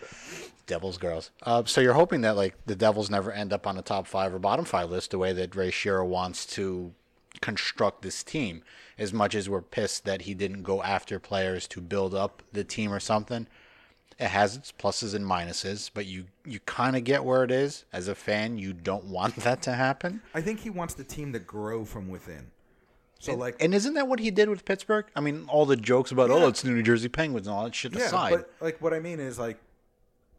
Devils 0.68 0.98
girls. 0.98 1.32
Uh, 1.42 1.64
so 1.66 1.82
you're 1.82 1.94
hoping 1.94 2.22
that 2.22 2.38
like 2.38 2.56
the 2.66 2.76
Devils 2.76 3.10
never 3.10 3.30
end 3.34 3.52
up 3.52 3.68
on 3.68 3.76
the 3.76 3.82
top 3.82 4.08
five 4.08 4.34
or 4.34 4.40
bottom 4.40 4.64
five 4.64 4.90
list, 4.90 5.12
the 5.12 5.18
way 5.18 5.34
that 5.34 5.54
Ray 5.54 5.70
Shero 5.70 6.06
wants 6.08 6.46
to 6.56 6.94
construct 7.42 8.02
this 8.02 8.24
team. 8.24 8.64
As 8.98 9.12
much 9.12 9.34
as 9.34 9.50
we're 9.50 9.62
pissed 9.62 10.06
that 10.06 10.24
he 10.24 10.34
didn't 10.34 10.64
go 10.64 10.84
after 10.84 11.20
players 11.20 11.68
to 11.70 11.82
build 11.82 12.14
up 12.14 12.44
the 12.52 12.64
team 12.64 12.94
or 12.94 13.00
something, 13.00 13.48
it 14.20 14.28
has 14.28 14.56
its 14.56 14.72
pluses 14.72 15.16
and 15.16 15.26
minuses. 15.26 15.90
But 15.94 16.06
you 16.06 16.26
you 16.46 16.60
kind 16.62 16.96
of 16.96 17.04
get 17.04 17.26
where 17.26 17.44
it 17.44 17.52
is. 17.52 17.86
As 17.92 18.08
a 18.08 18.16
fan, 18.16 18.58
you 18.58 18.74
don't 18.74 19.06
want 19.06 19.36
that 19.38 19.62
to 19.64 19.74
happen. 19.74 20.22
I 20.34 20.42
think 20.42 20.60
he 20.60 20.70
wants 20.70 20.94
the 20.94 21.04
team 21.04 21.34
to 21.34 21.40
grow 21.40 21.86
from 21.86 22.08
within. 22.08 22.52
So 23.20 23.36
like, 23.36 23.56
And 23.62 23.74
isn't 23.74 23.94
that 23.94 24.10
what 24.10 24.20
he 24.20 24.32
did 24.32 24.50
with 24.50 24.66
Pittsburgh? 24.66 25.06
I 25.16 25.22
mean, 25.22 25.46
all 25.48 25.66
the 25.66 25.78
jokes 25.78 26.12
about 26.12 26.30
oh, 26.30 26.50
it's 26.50 26.62
the 26.62 26.72
New 26.72 26.84
Jersey 26.84 27.08
Penguins 27.08 27.48
and 27.48 27.56
all 27.56 27.64
that 27.64 27.74
shit 27.74 27.94
yeah, 27.94 28.06
aside. 28.06 28.32
but 28.32 28.52
like 28.60 28.82
what 28.82 28.94
I 28.94 29.00
mean 29.00 29.22
is 29.22 29.40
like, 29.40 29.58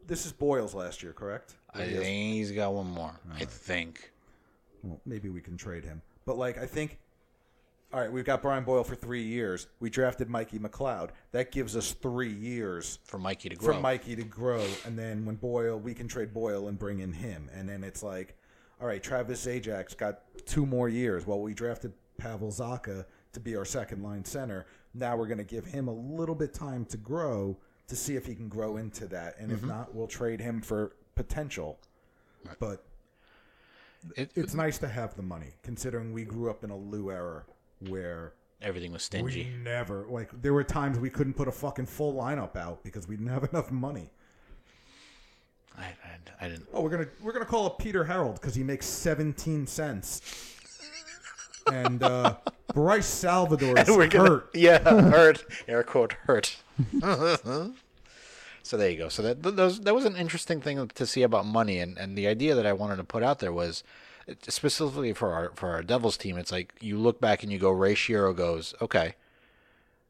this 0.07 0.27
is 0.27 0.33
Boyle's 0.33 0.75
last 0.75 1.03
year, 1.03 1.15
correct? 1.15 1.55
I 1.73 1.87
think 1.87 2.35
he's 2.35 2.53
got 2.53 2.75
one 2.75 2.87
more. 2.87 3.19
I 3.35 3.47
think. 3.47 4.13
Well, 4.83 5.01
maybe 5.07 5.31
we 5.31 5.41
can 5.41 5.57
trade 5.57 5.83
him. 5.83 6.03
But 6.27 6.39
like, 6.39 6.59
I 6.59 6.67
think. 6.67 6.99
All 7.93 8.01
right, 8.01 8.11
we've 8.11 8.25
got 8.25 8.43
Brian 8.43 8.65
Boyle 8.65 8.83
for 8.83 8.97
three 8.97 9.23
years. 9.23 9.69
We 9.79 9.89
drafted 9.89 10.29
Mikey 10.29 10.59
McLeod. 10.59 11.11
That 11.31 11.53
gives 11.53 11.77
us 11.77 11.93
three 11.93 12.33
years 12.33 12.99
For 13.05 13.21
Mikey 13.21 13.51
to 13.51 13.55
grow. 13.55 13.75
for 13.75 13.81
Mikey 13.81 14.17
to 14.17 14.25
grow, 14.25 14.67
and 14.85 14.99
then 14.99 15.25
when 15.25 15.37
Boyle, 15.37 15.79
we 15.79 15.95
can 15.95 16.09
trade 16.09 16.35
Boyle 16.35 16.67
and 16.67 16.77
bring 16.77 16.99
in 16.99 17.13
him, 17.13 17.49
and 17.55 17.69
then 17.69 17.85
it's 17.85 18.03
like, 18.03 18.37
all 18.81 18.89
right, 18.89 19.01
Travis 19.01 19.47
Zajac 19.47 19.97
got 19.97 20.23
two 20.45 20.67
more 20.67 20.89
years. 20.89 21.25
Well, 21.25 21.41
we 21.41 21.55
drafted 21.55 21.93
Pavel 22.19 22.49
Zacha 22.49 23.05
to 23.33 23.41
be 23.41 23.55
our 23.55 23.65
second 23.65 24.03
line 24.03 24.25
center. 24.25 24.67
Now 24.93 25.17
we're 25.17 25.29
going 25.29 25.39
to 25.39 25.45
give 25.45 25.65
him 25.65 25.87
a 25.87 25.95
little 25.95 26.35
bit 26.35 26.53
time 26.53 26.85
to 26.87 26.97
grow 26.97 27.57
to 27.87 27.97
see 27.97 28.17
if 28.17 28.27
he 28.27 28.35
can 28.35 28.49
grow 28.49 28.77
into 28.77 29.07
that, 29.09 29.37
and 29.39 29.53
if 29.53 29.59
mm-hmm. 29.59 29.69
not, 29.69 29.95
we'll 29.95 30.07
trade 30.07 30.41
him 30.41 30.61
for 30.61 30.97
potential. 31.15 31.79
But 32.59 32.85
It, 34.17 34.31
it's 34.35 34.55
nice 34.55 34.79
to 34.79 34.89
have 34.89 35.15
the 35.17 35.23
money, 35.23 35.55
considering 35.63 36.13
we 36.13 36.25
grew 36.25 36.51
up 36.51 36.63
in 36.65 36.71
a 36.71 36.77
Lou 36.77 37.11
era 37.11 37.45
where 37.89 38.33
everything 38.63 38.93
was 38.93 39.03
stingy. 39.03 39.45
we 39.45 39.63
never 39.63 40.07
like 40.09 40.31
there 40.43 40.53
were 40.55 40.65
times 40.65 40.99
we 40.99 41.11
couldn't 41.11 41.35
put 41.35 41.49
a 41.49 41.53
fucking 41.53 41.87
full 41.87 42.15
lineup 42.15 42.57
out 42.57 42.83
because 42.85 43.07
we 43.09 43.17
didn't 43.17 43.31
have 43.33 43.45
enough 43.53 43.71
money. 43.71 44.11
I, 45.77 45.83
I, 45.85 46.45
I 46.47 46.49
didn't. 46.49 46.67
Oh, 46.73 46.83
we're 46.83 46.91
gonna 46.91 47.07
we're 47.23 47.33
gonna 47.33 47.45
call 47.45 47.67
up 47.67 47.79
Peter 47.79 48.05
Harrold 48.05 48.35
because 48.35 48.55
he 48.55 48.63
makes 48.63 48.87
seventeen 48.87 49.67
cents, 49.67 50.21
and 51.73 52.03
uh, 52.03 52.37
Bryce 52.73 53.07
Salvador 53.07 53.77
is 53.79 53.89
gonna- 54.09 54.29
hurt. 54.29 54.51
Yeah, 54.55 54.79
hurt. 54.79 55.45
Air 55.67 55.83
quote 55.83 56.13
hurt. 56.27 56.57
So 58.65 58.79
there 58.79 58.91
you 58.91 58.97
go. 58.97 59.11
So 59.11 59.23
that 59.23 59.43
those, 59.43 59.81
that 59.81 59.95
was 59.95 60.07
an 60.07 60.17
interesting 60.17 60.63
thing 60.63 60.89
to 60.89 61.07
see 61.07 61.23
about 61.23 61.45
money, 61.45 61.79
and, 61.81 61.99
and 61.99 62.17
the 62.17 62.27
idea 62.27 62.55
that 62.55 62.65
I 62.65 62.73
wanted 62.73 62.97
to 62.97 63.05
put 63.05 63.23
out 63.23 63.39
there 63.39 63.53
was 63.53 63.85
specifically 64.49 65.13
for 65.13 65.35
our 65.35 65.53
for 65.55 65.69
our 65.69 65.83
Devils 65.83 66.17
team. 66.17 66.39
It's 66.39 66.51
like 66.51 66.73
you 66.81 66.97
look 66.97 67.21
back 67.21 67.43
and 67.43 67.53
you 67.53 67.59
go, 67.59 67.71
Ray 67.71 67.95
Shero 67.95 68.35
goes, 68.35 68.75
okay, 68.81 69.17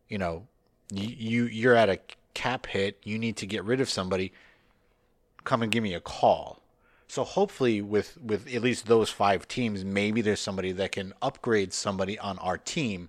you 0.08 0.18
know, 0.18 0.46
you, 0.92 1.08
you 1.08 1.44
you're 1.46 1.74
at 1.74 1.90
a 1.90 1.98
cap 2.34 2.66
hit. 2.66 3.00
You 3.02 3.18
need 3.18 3.36
to 3.38 3.46
get 3.46 3.64
rid 3.64 3.80
of 3.80 3.90
somebody. 3.90 4.32
Come 5.42 5.62
and 5.62 5.72
give 5.72 5.82
me 5.82 5.94
a 5.94 6.00
call. 6.00 6.62
So 7.08 7.24
hopefully, 7.24 7.82
with 7.82 8.16
with 8.22 8.46
at 8.54 8.62
least 8.62 8.86
those 8.86 9.10
five 9.10 9.48
teams, 9.48 9.84
maybe 9.84 10.20
there's 10.20 10.38
somebody 10.38 10.70
that 10.70 10.92
can 10.92 11.12
upgrade 11.20 11.72
somebody 11.72 12.16
on 12.20 12.38
our 12.38 12.56
team 12.56 13.08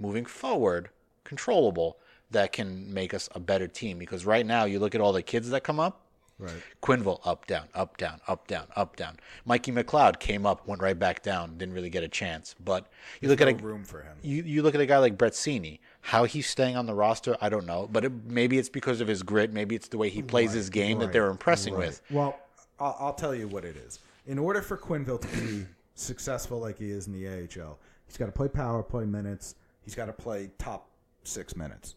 moving 0.00 0.26
forward, 0.26 0.90
controllable, 1.22 1.98
that 2.32 2.52
can 2.52 2.92
make 2.92 3.14
us 3.14 3.28
a 3.34 3.40
better 3.40 3.66
team. 3.68 3.98
Because 3.98 4.26
right 4.26 4.44
now, 4.44 4.64
you 4.64 4.78
look 4.78 4.94
at 4.94 5.00
all 5.00 5.12
the 5.12 5.22
kids 5.22 5.50
that 5.50 5.62
come 5.64 5.80
up. 5.80 6.00
Right. 6.38 6.54
Quenneville 6.82 7.20
up 7.24 7.46
down 7.46 7.66
up 7.72 7.98
down 7.98 8.20
up 8.26 8.48
down 8.48 8.66
up 8.74 8.96
down. 8.96 9.18
Mikey 9.44 9.70
McLeod 9.70 10.18
came 10.18 10.44
up, 10.44 10.66
went 10.66 10.82
right 10.82 10.98
back 10.98 11.22
down, 11.22 11.56
didn't 11.56 11.72
really 11.72 11.90
get 11.90 12.02
a 12.02 12.08
chance. 12.08 12.56
But 12.64 12.88
you 13.20 13.28
look 13.28 13.38
no 13.38 13.46
at 13.46 13.60
a 13.60 13.64
room 13.64 13.84
for 13.84 14.02
him. 14.02 14.16
You 14.22 14.42
you 14.42 14.62
look 14.62 14.74
at 14.74 14.80
a 14.80 14.86
guy 14.86 14.98
like 14.98 15.16
Brett 15.16 15.34
Seney. 15.34 15.78
How 16.00 16.24
he's 16.24 16.48
staying 16.48 16.76
on 16.76 16.86
the 16.86 16.94
roster, 16.94 17.36
I 17.40 17.48
don't 17.48 17.64
know. 17.66 17.88
But 17.92 18.06
it, 18.06 18.12
maybe 18.26 18.58
it's 18.58 18.70
because 18.70 19.00
of 19.00 19.06
his 19.06 19.22
grit. 19.22 19.52
Maybe 19.52 19.76
it's 19.76 19.86
the 19.86 19.98
way 19.98 20.08
he 20.08 20.20
plays 20.20 20.52
his 20.52 20.68
game 20.68 20.98
that 20.98 21.12
they're 21.12 21.30
impressing 21.30 21.74
Right. 21.74 21.88
with. 21.88 22.02
Well, 22.10 22.36
I'll, 22.80 22.96
I'll 22.98 23.14
tell 23.14 23.36
you 23.36 23.46
what 23.46 23.64
it 23.64 23.76
is. 23.76 24.00
In 24.26 24.36
order 24.38 24.62
for 24.62 24.76
Quenneville 24.76 25.20
to 25.20 25.28
be 25.40 25.66
successful 25.94 26.58
like 26.58 26.78
he 26.78 26.90
is 26.90 27.06
in 27.06 27.12
the 27.12 27.28
AHL, 27.28 27.78
he's 28.06 28.16
got 28.16 28.26
to 28.26 28.32
play 28.32 28.48
power 28.48 28.82
play 28.82 29.04
minutes. 29.04 29.54
He's 29.82 29.94
got 29.94 30.06
to 30.06 30.12
play 30.12 30.50
top 30.58 30.88
six 31.22 31.54
minutes. 31.54 31.94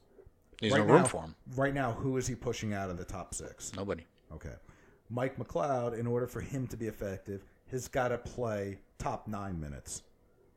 There's 0.60 0.74
right 0.74 0.86
no 0.86 0.94
room 0.94 1.02
now, 1.04 1.08
for 1.08 1.22
him. 1.22 1.36
Right 1.56 1.74
now, 1.74 1.92
who 1.92 2.18
is 2.18 2.28
he 2.28 2.36
pushing 2.36 2.74
out 2.74 2.90
of 2.90 2.98
the 2.98 3.06
top 3.06 3.34
six? 3.34 3.74
Nobody. 3.76 4.06
Okay. 4.34 4.54
Mike 5.10 5.38
McLeod, 5.38 5.98
in 5.98 6.08
order 6.08 6.28
for 6.28 6.42
him 6.42 6.68
to 6.68 6.78
be 6.78 6.88
effective, 6.88 7.44
has 7.72 7.88
got 7.88 8.10
to 8.10 8.18
play 8.18 8.80
top 8.98 9.28
nine 9.28 9.60
minutes, 9.60 10.04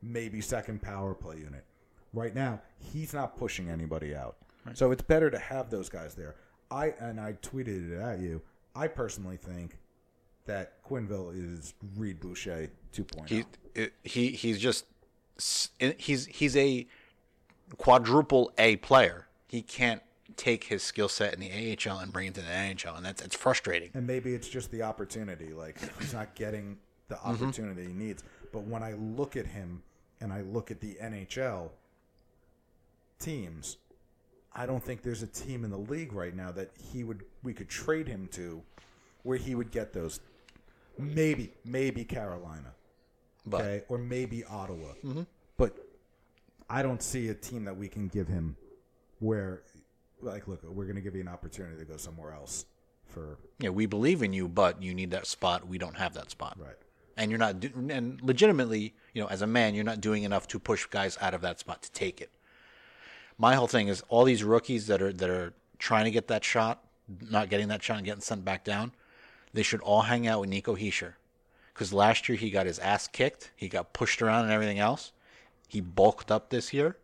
maybe 0.01 0.41
second 0.41 0.81
power 0.81 1.13
play 1.13 1.37
unit. 1.37 1.65
Right 2.13 2.33
now, 2.33 2.61
he's 2.79 3.13
not 3.13 3.37
pushing 3.37 3.69
anybody 3.69 4.15
out. 4.15 4.37
So 4.73 4.91
it's 4.91 5.01
better 5.01 5.29
to 5.29 5.39
have 5.39 5.69
those 5.69 5.89
guys 5.89 6.15
there. 6.15 6.35
I 6.71 6.93
and 6.99 7.19
I 7.19 7.33
tweeted 7.33 7.91
it 7.91 7.99
at 7.99 8.19
you. 8.19 8.41
I 8.75 8.87
personally 8.87 9.37
think 9.37 9.77
that 10.45 10.83
Quenneville 10.83 11.31
is 11.35 11.73
Reed 11.95 12.19
Boucher 12.19 12.69
oh. 12.71 13.01
2.0. 13.01 13.29
He 13.29 13.43
it- 13.75 13.93
he 14.03 14.29
he's 14.31 14.59
just 14.59 14.85
he's 15.97 16.25
he's 16.25 16.57
a 16.57 16.87
quadruple 17.77 18.51
A 18.57 18.75
player. 18.77 19.27
He 19.49 19.61
can't 19.61 20.01
take 20.37 20.65
his 20.65 20.83
skill 20.83 21.09
set 21.09 21.33
in 21.33 21.39
the 21.39 21.49
AHL 21.51 21.97
and 21.99 22.13
bring 22.13 22.27
it 22.27 22.35
to 22.35 22.41
the 22.41 22.47
NHL, 22.47 22.95
and 22.95 23.03
that's 23.05 23.21
it's 23.21 23.35
frustrating. 23.35 23.89
and 23.95 24.05
maybe 24.07 24.33
it's 24.33 24.47
just 24.47 24.71
the 24.71 24.83
opportunity. 24.83 25.53
Like 25.53 25.77
he's 25.99 26.13
not 26.13 26.35
getting 26.35 26.77
the 27.09 27.15
Mm-hmm. 27.15 27.43
opportunity 27.45 27.87
he 27.87 27.93
needs. 27.93 28.23
But 28.53 28.65
when 28.65 28.83
I 28.83 28.93
look 28.93 29.35
at 29.35 29.47
him 29.47 29.81
and 30.21 30.31
I 30.31 30.41
look 30.41 30.69
at 30.69 30.79
the 30.79 30.95
NHL 31.01 31.69
teams, 33.19 33.77
I 34.55 34.65
don't 34.67 34.83
think 34.83 35.01
there's 35.01 35.23
a 35.23 35.27
team 35.27 35.63
in 35.63 35.71
the 35.71 35.77
league 35.77 36.13
right 36.13 36.35
now 36.35 36.51
that 36.51 36.69
he 36.91 37.03
would 37.03 37.23
we 37.43 37.53
could 37.53 37.69
trade 37.69 38.07
him 38.07 38.27
to 38.33 38.61
where 39.23 39.37
he 39.37 39.55
would 39.55 39.71
get 39.71 39.93
those. 39.93 40.19
Maybe, 40.97 41.53
maybe 41.63 42.03
Carolina, 42.03 42.73
But 43.45 43.61
okay, 43.61 43.83
or 43.87 43.97
maybe 43.97 44.43
Ottawa. 44.43 44.93
But 45.57 45.77
I 46.69 46.81
don't 46.83 47.01
see 47.01 47.29
a 47.29 47.33
team 47.33 47.63
that 47.65 47.75
we 47.77 47.87
can 47.87 48.07
give 48.09 48.27
him 48.27 48.57
where, 49.19 49.61
like, 50.21 50.47
look, 50.47 50.63
we're 50.63 50.85
going 50.85 50.95
to 50.95 51.01
give 51.01 51.15
you 51.15 51.21
an 51.21 51.27
opportunity 51.27 51.77
to 51.77 51.85
go 51.85 51.97
somewhere 51.97 52.33
else 52.33 52.65
for 53.07 53.37
yeah, 53.59 53.69
we 53.69 53.85
believe 53.85 54.21
in 54.21 54.33
you, 54.33 54.47
but 54.47 54.81
you 54.81 54.93
need 54.93 55.11
that 55.11 55.25
spot. 55.27 55.67
We 55.67 55.77
don't 55.77 55.95
have 55.97 56.13
that 56.13 56.29
spot. 56.29 56.57
right. 56.59 56.75
and 57.17 57.31
you're 57.31 57.39
not 57.39 57.59
do- 57.59 57.71
and 57.89 58.21
legitimately 58.21 58.93
you 59.13 59.21
know 59.21 59.27
as 59.27 59.41
a 59.41 59.47
man 59.47 59.73
you're 59.75 59.83
not 59.83 59.99
doing 59.99 60.23
enough 60.23 60.47
to 60.47 60.59
push 60.59 60.85
guys 60.85 61.17
out 61.21 61.33
of 61.33 61.41
that 61.41 61.59
spot 61.59 61.81
to 61.81 61.91
take 61.91 62.21
it 62.21 62.29
my 63.37 63.55
whole 63.55 63.67
thing 63.67 63.87
is 63.87 64.03
all 64.09 64.23
these 64.23 64.43
rookies 64.43 64.87
that 64.87 65.01
are 65.01 65.11
that 65.11 65.29
are 65.29 65.53
trying 65.79 66.05
to 66.05 66.11
get 66.11 66.27
that 66.27 66.43
shot 66.43 66.83
not 67.29 67.49
getting 67.49 67.67
that 67.67 67.81
shot 67.83 67.97
and 67.97 68.05
getting 68.05 68.21
sent 68.21 68.45
back 68.45 68.63
down 68.63 68.91
they 69.53 69.63
should 69.63 69.81
all 69.81 70.03
hang 70.03 70.27
out 70.27 70.39
with 70.39 70.49
Nico 70.49 70.75
Hischier 70.75 71.13
because 71.73 71.91
last 71.91 72.29
year 72.29 72.37
he 72.37 72.49
got 72.51 72.65
his 72.67 72.79
ass 72.79 73.07
kicked 73.07 73.51
he 73.55 73.67
got 73.67 73.91
pushed 73.91 74.21
around 74.21 74.43
and 74.43 74.53
everything 74.53 74.79
else 74.79 75.11
he 75.67 75.81
bulked 75.81 76.31
up 76.31 76.49
this 76.51 76.71
year 76.73 76.95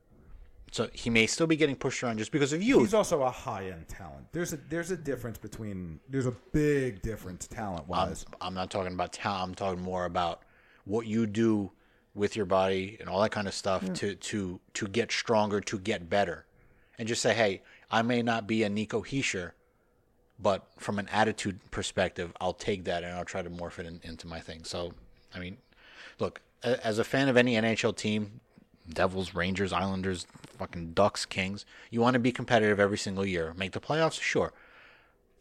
so 0.76 0.89
he 0.91 1.09
may 1.09 1.26
still 1.26 1.47
be 1.47 1.55
getting 1.55 1.78
pushed 1.78 2.03
around 2.03 2.17
just 2.17 2.34
because 2.34 2.51
of 2.51 2.61
you 2.61 2.80
He's 2.80 2.93
also 2.93 3.21
a 3.21 3.32
high 3.32 3.67
end 3.67 3.88
talent. 3.88 4.28
There's 4.34 4.51
a 4.51 4.57
there's 4.57 4.91
a 4.91 4.97
difference 4.97 5.38
between 5.38 6.01
there's 6.09 6.26
a 6.26 6.36
big 6.51 7.01
difference 7.01 7.47
talent 7.47 7.84
I'm, 7.84 8.09
wise. 8.09 8.26
I'm 8.41 8.53
not 8.53 8.69
talking 8.71 8.91
about 8.91 9.13
talent. 9.13 9.43
I'm 9.51 9.55
talking 9.55 9.82
more 9.82 10.03
about 10.03 10.41
what 10.84 11.07
you 11.07 11.28
do 11.28 11.71
with 12.13 12.36
your 12.36 12.45
body 12.45 12.97
and 12.99 13.07
all 13.07 13.21
that 13.21 13.32
kind 13.32 13.47
of 13.47 13.53
stuff 13.53 13.84
hmm. 13.84 13.93
to 13.93 14.15
to 14.15 14.59
to 14.73 14.88
get 14.89 15.13
stronger, 15.13 15.61
to 15.61 15.80
get 15.80 16.09
better, 16.09 16.45
and 16.99 17.07
just 17.07 17.21
say, 17.21 17.34
hey, 17.34 17.61
I 17.89 18.01
may 18.01 18.21
not 18.21 18.45
be 18.45 18.63
a 18.63 18.69
Nico 18.69 19.01
Hischier, 19.01 19.51
but 20.39 20.67
from 20.78 20.99
an 20.99 21.07
attitude 21.07 21.57
perspective, 21.71 22.34
I'll 22.41 22.51
take 22.51 22.84
that 22.84 23.05
and 23.05 23.13
I'll 23.13 23.23
try 23.23 23.41
to 23.41 23.49
morph 23.49 23.80
it 23.80 23.86
in, 23.86 24.01
into 24.03 24.28
my 24.28 24.41
thing. 24.41 24.65
So, 24.65 24.91
I 25.34 25.39
mean, 25.39 25.55
look, 26.19 26.41
as 26.63 26.99
a 26.99 27.05
fan 27.05 27.30
of 27.30 27.38
any 27.38 27.53
NHL 27.53 27.95
team, 27.95 28.41
Devils, 28.91 29.33
Rangers, 29.33 29.73
Islanders, 29.73 30.27
fucking 30.57 30.93
Ducks, 30.93 31.25
Kings, 31.25 31.65
you 31.89 32.01
want 32.01 32.13
to 32.13 32.19
be 32.19 32.31
competitive 32.31 32.79
every 32.79 32.97
single 32.97 33.25
year. 33.25 33.53
Make 33.57 33.71
the 33.71 33.79
playoffs, 33.79 34.21
sure. 34.21 34.53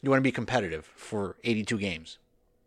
You 0.02 0.10
want 0.10 0.18
to 0.18 0.24
be 0.24 0.32
competitive 0.32 0.86
for 0.96 1.36
82 1.44 1.78
games. 1.78 2.18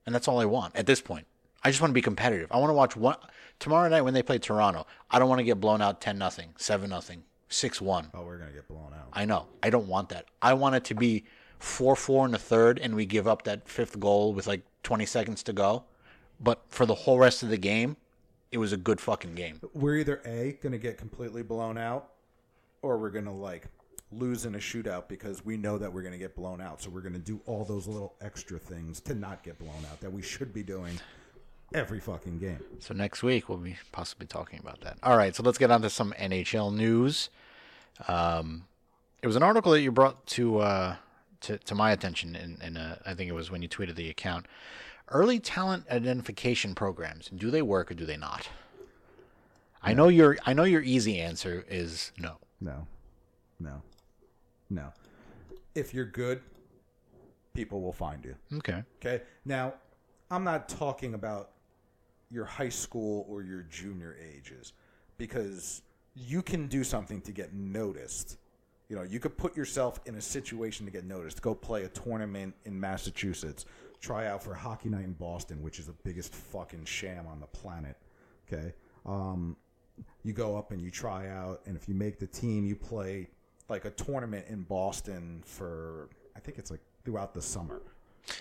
And 0.05 0.15
that's 0.15 0.27
all 0.27 0.39
I 0.39 0.45
want 0.45 0.75
at 0.75 0.85
this 0.85 1.01
point. 1.01 1.27
I 1.63 1.69
just 1.69 1.81
want 1.81 1.91
to 1.91 1.95
be 1.95 2.01
competitive. 2.01 2.51
I 2.51 2.57
want 2.57 2.69
to 2.69 2.75
watch 2.75 2.95
one 2.95 3.17
tomorrow 3.59 3.89
night 3.89 4.01
when 4.01 4.13
they 4.13 4.23
play 4.23 4.37
Toronto. 4.37 4.85
I 5.11 5.19
don't 5.19 5.29
want 5.29 5.39
to 5.39 5.43
get 5.43 5.59
blown 5.59 5.81
out 5.81 5.99
10 5.99 6.17
nothing, 6.17 6.53
7 6.57 6.89
nothing, 6.89 7.23
6-1. 7.49 8.11
Oh, 8.13 8.23
we're 8.23 8.37
gonna 8.37 8.51
get 8.51 8.67
blown 8.67 8.93
out. 8.93 9.09
I 9.13 9.25
know. 9.25 9.47
I 9.63 9.69
don't 9.69 9.87
want 9.87 10.09
that. 10.09 10.25
I 10.41 10.53
want 10.53 10.75
it 10.75 10.83
to 10.85 10.95
be 10.95 11.25
4-4 11.59 12.25
in 12.25 12.31
the 12.31 12.37
third 12.37 12.79
and 12.79 12.95
we 12.95 13.05
give 13.05 13.27
up 13.27 13.43
that 13.43 13.67
fifth 13.67 13.99
goal 13.99 14.33
with 14.33 14.47
like 14.47 14.61
20 14.83 15.05
seconds 15.05 15.43
to 15.43 15.53
go. 15.53 15.83
But 16.39 16.63
for 16.69 16.85
the 16.85 16.95
whole 16.95 17.17
rest 17.17 17.43
of 17.43 17.49
the 17.49 17.57
game, 17.57 17.97
it 18.51 18.57
was 18.57 18.73
a 18.73 18.77
good 18.77 19.01
fucking 19.01 19.35
game. 19.35 19.59
We're 19.73 19.97
either 19.97 20.21
a 20.25 20.57
gonna 20.61 20.77
get 20.77 20.97
completely 20.97 21.43
blown 21.43 21.77
out, 21.77 22.09
or 22.81 22.97
we're 22.97 23.09
gonna 23.09 23.35
like 23.35 23.67
lose 24.11 24.45
in 24.45 24.55
a 24.55 24.59
shootout 24.59 25.07
because 25.07 25.43
we 25.43 25.57
know 25.57 25.77
that 25.77 25.91
we're 25.91 26.01
gonna 26.01 26.17
get 26.17 26.35
blown 26.35 26.61
out. 26.61 26.81
So 26.81 26.89
we're 26.89 27.01
gonna 27.01 27.17
do 27.19 27.41
all 27.45 27.65
those 27.65 27.87
little 27.87 28.15
extra 28.21 28.57
things 28.59 28.99
to 29.01 29.15
not 29.15 29.43
get 29.43 29.59
blown 29.59 29.85
out 29.91 29.99
that 30.01 30.11
we 30.11 30.21
should 30.21 30.53
be 30.53 30.63
doing 30.63 30.99
every 31.73 31.99
fucking 31.99 32.39
game. 32.39 32.59
So 32.79 32.93
next 32.93 33.23
week 33.23 33.49
we'll 33.49 33.57
be 33.57 33.75
possibly 33.91 34.27
talking 34.27 34.59
about 34.59 34.81
that. 34.81 34.97
All 35.03 35.17
right, 35.17 35.35
so 35.35 35.43
let's 35.43 35.57
get 35.57 35.71
on 35.71 35.81
to 35.81 35.89
some 35.89 36.13
NHL 36.17 36.73
news. 36.73 37.29
Um, 38.07 38.65
it 39.21 39.27
was 39.27 39.35
an 39.35 39.43
article 39.43 39.71
that 39.73 39.81
you 39.81 39.91
brought 39.91 40.25
to 40.27 40.59
uh, 40.59 40.95
to, 41.41 41.57
to 41.57 41.75
my 41.75 41.91
attention, 41.91 42.35
and 42.35 42.61
in, 42.61 42.75
in 42.75 42.77
uh, 42.77 42.99
I 43.05 43.13
think 43.13 43.29
it 43.29 43.33
was 43.33 43.51
when 43.51 43.61
you 43.61 43.69
tweeted 43.69 43.95
the 43.95 44.09
account. 44.09 44.45
Early 45.09 45.39
talent 45.39 45.85
identification 45.89 46.75
programs 46.75 47.29
do 47.29 47.49
they 47.49 47.61
work 47.61 47.91
or 47.91 47.93
do 47.93 48.05
they 48.05 48.17
not? 48.17 48.49
I 49.81 49.93
know 49.93 50.09
your 50.09 50.37
I 50.45 50.53
know 50.53 50.63
your 50.63 50.81
easy 50.81 51.19
answer 51.19 51.65
is 51.69 52.11
no. 52.17 52.37
No, 52.59 52.87
no, 53.59 53.81
no. 54.69 54.91
If 55.75 55.93
you're 55.93 56.05
good, 56.05 56.41
people 57.53 57.81
will 57.81 57.93
find 57.93 58.25
you. 58.25 58.35
Okay. 58.57 58.83
Okay. 58.99 59.23
Now, 59.45 59.75
I'm 60.29 60.43
not 60.43 60.67
talking 60.67 61.13
about 61.13 61.51
your 62.29 62.45
high 62.45 62.69
school 62.69 63.25
or 63.29 63.43
your 63.43 63.61
junior 63.63 64.17
ages 64.19 64.73
because 65.17 65.83
you 66.15 66.41
can 66.41 66.67
do 66.67 66.83
something 66.83 67.21
to 67.21 67.31
get 67.31 67.53
noticed. 67.53 68.37
You 68.89 68.95
know, 68.95 69.03
you 69.03 69.19
could 69.19 69.37
put 69.37 69.55
yourself 69.55 69.99
in 70.05 70.15
a 70.15 70.21
situation 70.21 70.85
to 70.85 70.91
get 70.91 71.05
noticed. 71.05 71.41
Go 71.41 71.53
play 71.53 71.83
a 71.83 71.89
tournament 71.89 72.55
in 72.65 72.79
Massachusetts. 72.79 73.65
Try 73.99 74.27
out 74.27 74.43
for 74.43 74.53
Hockey 74.53 74.89
Night 74.89 75.05
in 75.05 75.13
Boston, 75.13 75.61
which 75.61 75.79
is 75.79 75.87
the 75.87 75.95
biggest 76.03 76.33
fucking 76.33 76.85
sham 76.85 77.25
on 77.27 77.39
the 77.39 77.47
planet. 77.47 77.97
Okay. 78.51 78.73
Um, 79.05 79.55
you 80.23 80.33
go 80.33 80.55
up 80.55 80.71
and 80.71 80.81
you 80.81 80.91
try 80.91 81.29
out, 81.29 81.61
and 81.65 81.75
if 81.75 81.87
you 81.89 81.95
make 81.95 82.19
the 82.19 82.27
team, 82.27 82.65
you 82.65 82.75
play 82.75 83.29
like 83.69 83.85
a 83.85 83.89
tournament 83.91 84.45
in 84.49 84.61
Boston 84.63 85.43
for 85.45 86.09
I 86.35 86.39
think 86.39 86.57
it's 86.57 86.71
like 86.71 86.81
throughout 87.03 87.33
the 87.33 87.41
summer. 87.41 87.81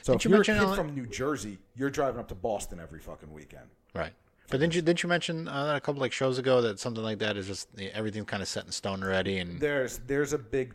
So 0.03 0.13
Did 0.13 0.21
if 0.21 0.25
you 0.25 0.31
you're 0.33 0.41
a 0.41 0.45
kid 0.45 0.77
from 0.77 0.95
New 0.95 1.07
Jersey, 1.07 1.59
you're 1.75 1.91
driving 1.91 2.21
up 2.21 2.29
to 2.29 2.35
Boston 2.35 2.81
every 2.81 3.01
fucking 3.01 3.33
weekend. 3.33 3.69
Right. 3.95 4.13
But 4.49 4.61
didn't 4.61 4.75
you 4.75 4.83
didn't 4.83 5.03
you 5.03 5.09
mention 5.09 5.49
uh, 5.49 5.75
a 5.77 5.81
couple 5.81 6.01
like 6.01 6.13
shows 6.13 6.39
ago 6.39 6.61
that 6.63 6.79
something 6.79 7.03
like 7.03 7.19
that 7.19 7.37
is 7.37 7.47
just 7.47 7.69
everything's 7.81 8.27
kind 8.27 8.43
of 8.43 8.49
set 8.49 8.65
in 8.65 8.73
stone 8.73 9.03
already 9.03 9.39
and 9.39 9.61
There's 9.61 9.99
there's 10.07 10.33
a 10.33 10.39
big 10.39 10.75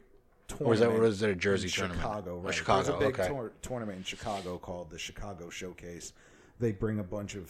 tournament. 0.57 0.69
Or 0.69 0.73
is 1.05 1.19
that- 1.19 1.25
there 1.25 1.33
a 1.33 1.35
Jersey 1.35 1.67
in 1.67 1.71
tournament? 1.71 2.01
Chicago, 2.01 2.37
right? 2.39 2.53
Chicago, 2.53 2.83
There's 2.83 2.95
a 2.95 2.99
big 2.99 3.19
okay. 3.19 3.27
tour- 3.29 3.51
tournament 3.61 3.97
in 3.97 4.03
Chicago 4.03 4.57
called 4.57 4.89
the 4.89 4.99
Chicago 4.99 5.49
Showcase. 5.49 6.13
They 6.59 6.71
bring 6.71 6.99
a 6.99 7.03
bunch 7.03 7.35
of 7.35 7.49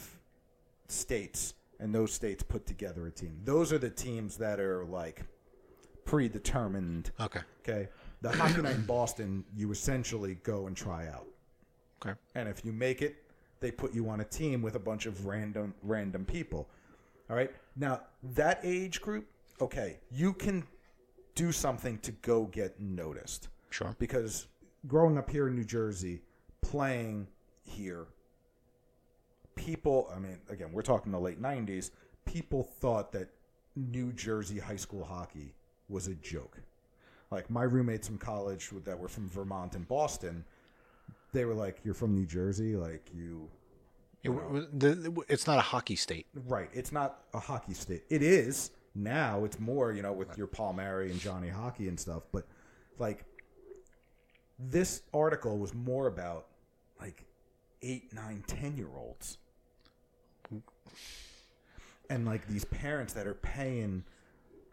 states, 0.87 1.53
and 1.79 1.93
those 1.93 2.13
states 2.13 2.43
put 2.43 2.65
together 2.65 3.07
a 3.07 3.11
team. 3.11 3.39
Those 3.43 3.71
are 3.73 3.77
the 3.77 3.89
teams 3.89 4.37
that 4.37 4.59
are 4.59 4.83
like 4.85 5.23
predetermined. 6.05 7.11
okay 7.19 7.41
Okay, 7.61 7.89
the 8.21 8.31
hockey 8.31 8.61
night 8.61 8.75
in 8.75 8.85
Boston, 8.85 9.45
you 9.55 9.71
essentially 9.71 10.35
go 10.43 10.67
and 10.67 10.75
try 10.75 11.07
out, 11.07 11.27
okay 12.03 12.17
and 12.35 12.49
if 12.49 12.65
you 12.65 12.71
make 12.73 13.01
it, 13.01 13.23
they 13.59 13.71
put 13.71 13.93
you 13.93 14.09
on 14.09 14.21
a 14.21 14.25
team 14.25 14.61
with 14.61 14.75
a 14.75 14.79
bunch 14.79 15.05
of 15.05 15.25
random 15.27 15.73
random 15.83 16.25
people. 16.25 16.67
All 17.29 17.35
right. 17.35 17.51
Now 17.75 18.01
that 18.23 18.59
age 18.63 19.01
group, 19.01 19.27
okay, 19.61 19.99
you 20.11 20.33
can 20.33 20.65
do 21.35 21.51
something 21.51 21.97
to 21.99 22.11
go 22.11 22.45
get 22.45 22.79
noticed 22.79 23.49
sure 23.69 23.95
because 23.99 24.47
growing 24.87 25.17
up 25.17 25.29
here 25.29 25.47
in 25.47 25.55
New 25.55 25.63
Jersey, 25.63 26.21
playing 26.61 27.27
here, 27.63 28.07
people, 29.55 30.09
I 30.15 30.19
mean, 30.19 30.39
again, 30.49 30.71
we're 30.71 30.81
talking 30.81 31.11
the 31.11 31.19
late 31.19 31.41
90s, 31.41 31.91
people 32.25 32.63
thought 32.63 33.11
that 33.13 33.29
New 33.75 34.11
Jersey 34.13 34.59
high 34.59 34.75
school 34.75 35.03
hockey 35.03 35.53
was 35.89 36.07
a 36.07 36.15
joke. 36.15 36.57
Like 37.29 37.49
my 37.49 37.63
roommates 37.63 38.07
from 38.07 38.17
college 38.17 38.69
that 38.83 38.97
were 38.99 39.07
from 39.07 39.29
Vermont 39.29 39.75
and 39.75 39.87
Boston, 39.87 40.43
they 41.31 41.45
were 41.45 41.53
like, 41.53 41.79
"You're 41.83 41.93
from 41.93 42.13
New 42.13 42.25
Jersey, 42.25 42.75
like 42.75 43.09
you." 43.13 43.49
It 44.23 44.29
w- 44.29 44.67
w- 44.67 44.67
the- 44.73 45.23
it's 45.29 45.47
not 45.47 45.57
a 45.57 45.61
hockey 45.61 45.95
state 45.95 46.27
Right. 46.33 46.69
It's 46.73 46.91
not 46.91 47.23
a 47.33 47.39
hockey 47.39 47.73
state. 47.73 48.03
It 48.09 48.21
is 48.21 48.71
now. 48.95 49.43
It's 49.45 49.59
more, 49.59 49.91
you 49.91 50.01
know, 50.01 50.13
with 50.13 50.37
your 50.37 50.47
Palmieri 50.47 51.11
and 51.11 51.19
Johnny 51.19 51.49
Hockey 51.49 51.87
and 51.87 51.99
stuff. 51.99 52.23
But 52.31 52.45
like, 52.99 53.25
this 54.59 55.01
article 55.13 55.57
was 55.57 55.73
more 55.73 56.07
about 56.07 56.47
like 56.99 57.25
eight, 57.81 58.13
nine, 58.13 58.43
ten 58.47 58.77
year 58.77 58.89
olds, 58.95 59.37
and 62.09 62.25
like 62.25 62.47
these 62.47 62.65
parents 62.65 63.13
that 63.13 63.27
are 63.27 63.33
paying 63.35 64.03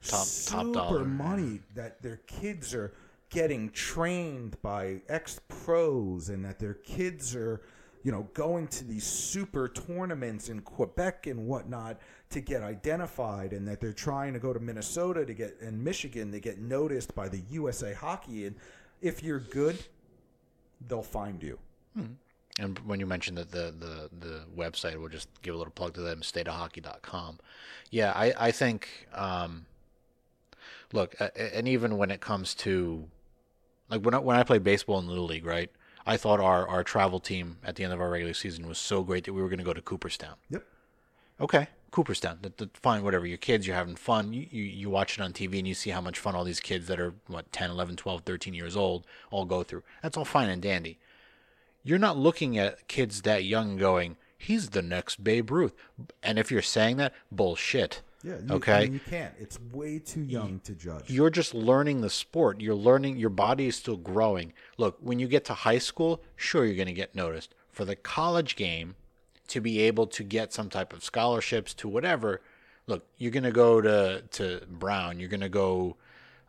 Top- 0.03 0.19
top 0.21 0.27
super 0.27 0.73
dollar. 0.73 1.05
money 1.05 1.61
that 1.75 2.01
their 2.03 2.19
kids 2.29 2.73
are 2.75 2.93
getting 3.31 3.69
trained 3.71 4.57
by 4.63 5.01
ex 5.09 5.41
pros 5.49 6.29
and 6.29 6.45
that 6.45 6.59
their 6.61 6.75
kids 6.75 7.35
are 7.35 7.61
you 8.03 8.13
know 8.13 8.29
going 8.35 8.67
to 8.69 8.85
these 8.85 9.05
super 9.05 9.69
tournaments 9.69 10.49
in 10.49 10.61
Quebec 10.61 11.27
and 11.27 11.47
whatnot 11.47 11.99
to 12.31 12.41
get 12.41 12.63
identified 12.63 13.53
and 13.53 13.67
that 13.67 13.81
they're 13.81 13.93
trying 13.93 14.33
to 14.33 14.39
go 14.39 14.53
to 14.53 14.61
Minnesota 14.61 15.25
to 15.25 15.35
get 15.35 15.61
and 15.61 15.83
Michigan 15.83 16.31
to 16.33 16.41
get 16.41 16.59
noticed 16.59 17.15
by 17.15 17.29
the 17.29 17.43
USA 17.51 17.93
hockey 17.93 18.47
and 18.47 18.57
if 19.01 19.23
you're 19.23 19.41
good 19.41 19.79
they'll 20.89 21.03
find 21.03 21.43
you 21.43 21.59
And 22.61 22.79
when 22.81 22.99
you 22.99 23.07
mentioned 23.07 23.39
that 23.39 23.53
the, 23.53 23.73
the, 23.79 24.11
the 24.19 24.41
website, 24.57 24.99
we'll 24.99 25.09
just 25.09 25.29
give 25.43 25.55
a 25.55 25.59
little 25.59 25.73
plug 25.73 25.95
to 25.95 26.01
them, 26.01 26.23
stateofhockey.com. 26.23 27.39
Yeah, 27.91 28.13
I, 28.15 28.35
I 28.37 28.51
think, 28.51 29.07
um, 29.15 29.67
look, 30.93 31.15
and 31.37 31.69
even 31.69 31.97
when 31.97 32.11
it 32.11 32.21
comes 32.21 32.55
to, 32.57 33.09
like 33.89 34.03
when 34.03 34.13
I, 34.15 34.19
when 34.19 34.37
I 34.37 34.43
played 34.43 34.65
baseball 34.65 34.99
in 34.99 35.07
Little 35.07 35.27
League, 35.27 35.47
right? 35.47 35.71
I 36.09 36.17
thought 36.17 36.41
our, 36.41 36.67
our 36.67 36.83
travel 36.83 37.21
team 37.21 37.59
at 37.63 37.77
the 37.77 37.85
end 37.85 37.93
of 37.93 38.01
our 38.01 38.09
regular 38.09 38.33
season 38.33 38.67
was 38.67 38.79
so 38.79 39.03
great 39.03 39.25
that 39.25 39.35
we 39.35 39.43
were 39.43 39.49
going 39.49 39.59
to 39.59 39.65
go 39.65 39.75
to 39.75 39.83
Cooperstown. 39.83 40.37
yep 40.49 40.65
Okay, 41.41 41.69
Cooperstown. 41.91 42.39
That, 42.43 42.57
that, 42.57 42.77
fine, 42.77 43.05
whatever. 43.05 43.27
Your 43.27 43.39
kids, 43.39 43.67
you're 43.67 43.77
having 43.77 43.95
fun. 43.95 44.33
You, 44.33 44.47
you, 44.51 44.65
you 44.65 44.91
watch 44.91 45.19
it 45.19 45.23
on 45.23 45.33
TV 45.33 45.59
and 45.59 45.69
you 45.69 45.75
see 45.75 45.91
how 45.91 46.01
much 46.01 46.19
fun 46.19 46.35
all 46.35 46.45
these 46.45 46.61
kids 46.61 46.89
that 46.89 46.99
are, 46.99 47.15
what, 47.27 47.53
10, 47.53 47.71
11, 47.71 47.97
12, 47.97 48.23
13 48.23 48.55
years 48.55 48.77
old 48.77 49.07
all 49.31 49.45
go 49.45 49.63
through. 49.63 49.83
That's 50.03 50.17
all 50.17 50.25
fine 50.25 50.49
and 50.49 50.61
dandy. 50.63 50.99
You're 51.85 51.99
not 51.99 52.19
looking 52.19 52.59
at 52.59 52.89
kids 52.89 53.23
that 53.23 53.45
young 53.45 53.77
going, 53.77 54.17
he's 54.37 54.71
the 54.71 54.83
next 54.83 55.23
Babe 55.23 55.51
Ruth. 55.51 55.75
And 56.23 56.39
if 56.39 56.51
you're 56.51 56.63
saying 56.63 56.97
that, 56.97 57.15
bullshit. 57.31 58.03
Yeah 58.23 58.37
you, 58.45 58.55
okay. 58.55 58.73
I 58.73 58.85
mean, 58.85 58.95
you 58.95 59.01
can't 59.01 59.35
it's 59.39 59.59
way 59.73 59.99
too 59.99 60.23
young 60.23 60.61
to 60.65 60.75
judge 60.75 61.09
You're 61.09 61.31
just 61.31 61.55
learning 61.55 62.01
the 62.01 62.11
sport. 62.11 62.61
You're 62.61 62.75
learning, 62.75 63.17
your 63.17 63.31
body 63.31 63.69
is 63.69 63.77
still 63.77 63.97
growing. 63.97 64.53
Look, 64.77 64.99
when 65.01 65.19
you 65.19 65.29
get 65.29 65.45
to 65.47 65.55
high 65.55 65.79
school, 65.79 66.23
sure, 66.37 66.65
you're 66.65 66.77
going 66.77 66.87
to 66.87 66.93
get 66.93 67.15
noticed. 67.15 67.55
For 67.71 67.85
the 67.85 67.97
college 67.97 68.57
game, 68.57 68.97
to 69.49 69.61
be 69.61 69.81
able 69.81 70.07
to 70.07 70.23
get 70.23 70.53
some 70.53 70.69
type 70.69 70.93
of 70.93 71.03
scholarships 71.03 71.75
to 71.75 71.89
whatever, 71.89 72.43
look, 72.87 73.07
you're 73.17 73.31
going 73.31 73.45
to 73.45 73.53
go 73.53 73.81
to, 73.81 74.23
to 74.33 74.63
Brown, 74.69 75.19
you're 75.19 75.29
going 75.29 75.41
to 75.41 75.49
go. 75.49 75.97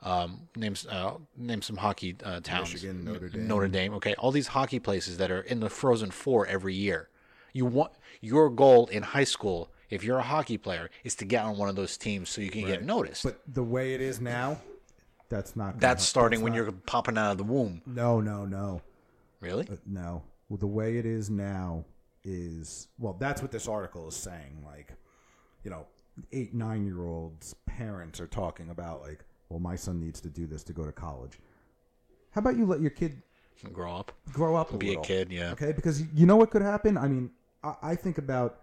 Um, 0.02 0.48
name 0.56 0.76
uh, 0.90 1.16
name 1.36 1.62
some 1.62 1.76
hockey 1.76 2.16
uh, 2.24 2.40
towns. 2.40 2.72
Michigan, 2.72 3.04
Notre 3.04 3.28
Dame. 3.28 3.48
Notre 3.50 3.68
Dame. 3.68 3.94
Okay, 3.96 4.16
all 4.16 4.32
these 4.32 4.48
hockey 4.48 4.80
places 4.80 5.18
that 5.18 5.30
are 5.30 5.42
in 5.42 5.60
the 5.60 5.70
Frozen 5.70 6.12
Four 6.12 6.48
every 6.48 6.74
year. 6.74 7.10
You 7.52 7.66
want 7.66 7.92
your 8.22 8.50
goal 8.50 8.88
in 8.88 9.04
high 9.04 9.26
school, 9.26 9.70
if 9.90 10.04
you're 10.04 10.20
a 10.20 10.24
hockey 10.24 10.58
player, 10.58 10.90
is 11.04 11.16
to 11.16 11.26
get 11.26 11.44
on 11.46 11.58
one 11.58 11.70
of 11.70 11.76
those 11.76 11.98
teams 11.98 12.30
so 12.30 12.42
you 12.42 12.50
can 12.50 12.66
get 12.66 12.84
noticed. 12.84 13.24
but 13.24 13.42
the 13.48 13.64
way 13.64 13.94
it 13.94 14.02
is 14.02 14.20
now 14.22 14.60
that's 15.30 15.56
not 15.56 15.80
That's 15.80 16.04
starting 16.06 16.42
when 16.42 16.54
not- 16.54 16.58
you're 16.64 16.72
popping 16.72 17.18
out 17.18 17.32
of 17.34 17.38
the 17.38 17.44
womb. 17.44 17.82
no 17.86 18.20
no 18.22 18.46
no 18.46 18.82
Really? 19.42 19.68
Uh, 19.72 19.76
no. 19.86 20.24
Well, 20.50 20.58
the 20.58 20.68
way 20.68 20.98
it 20.98 21.06
is 21.06 21.30
now 21.30 21.86
is 22.26 22.88
well, 22.98 23.16
that's 23.20 23.42
what 23.42 23.52
this 23.52 23.68
article 23.70 24.08
is 24.10 24.16
saying. 24.16 24.64
Like, 24.66 24.94
you 25.64 25.72
know, 25.72 25.86
eight, 26.34 26.54
nine 26.54 26.86
year 26.86 27.04
olds' 27.04 27.56
parents 27.66 28.20
are 28.20 28.28
talking 28.28 28.70
about 28.70 29.02
like, 29.02 29.24
well, 29.48 29.60
my 29.60 29.76
son 29.78 30.00
needs 30.00 30.20
to 30.22 30.30
do 30.30 30.46
this 30.46 30.64
to 30.64 30.74
go 30.74 30.84
to 30.86 30.92
college. 30.92 31.40
How 32.32 32.40
about 32.40 32.58
you 32.58 32.66
let 32.66 32.82
your 32.82 32.90
kid 32.92 33.22
Grow 33.74 33.96
up. 33.96 34.12
grow 34.34 34.56
up 34.56 34.74
a 34.74 34.78
Be 34.78 34.94
a 34.94 35.02
kid, 35.02 35.32
yeah. 35.32 35.52
Okay, 35.52 35.72
because 35.74 36.02
you 36.14 36.26
know 36.26 36.36
what 36.38 36.50
could 36.50 36.62
happen. 36.62 36.98
I 36.98 37.08
mean, 37.08 37.30
I, 37.64 37.76
I 37.82 37.96
think 37.96 38.18
about. 38.18 38.60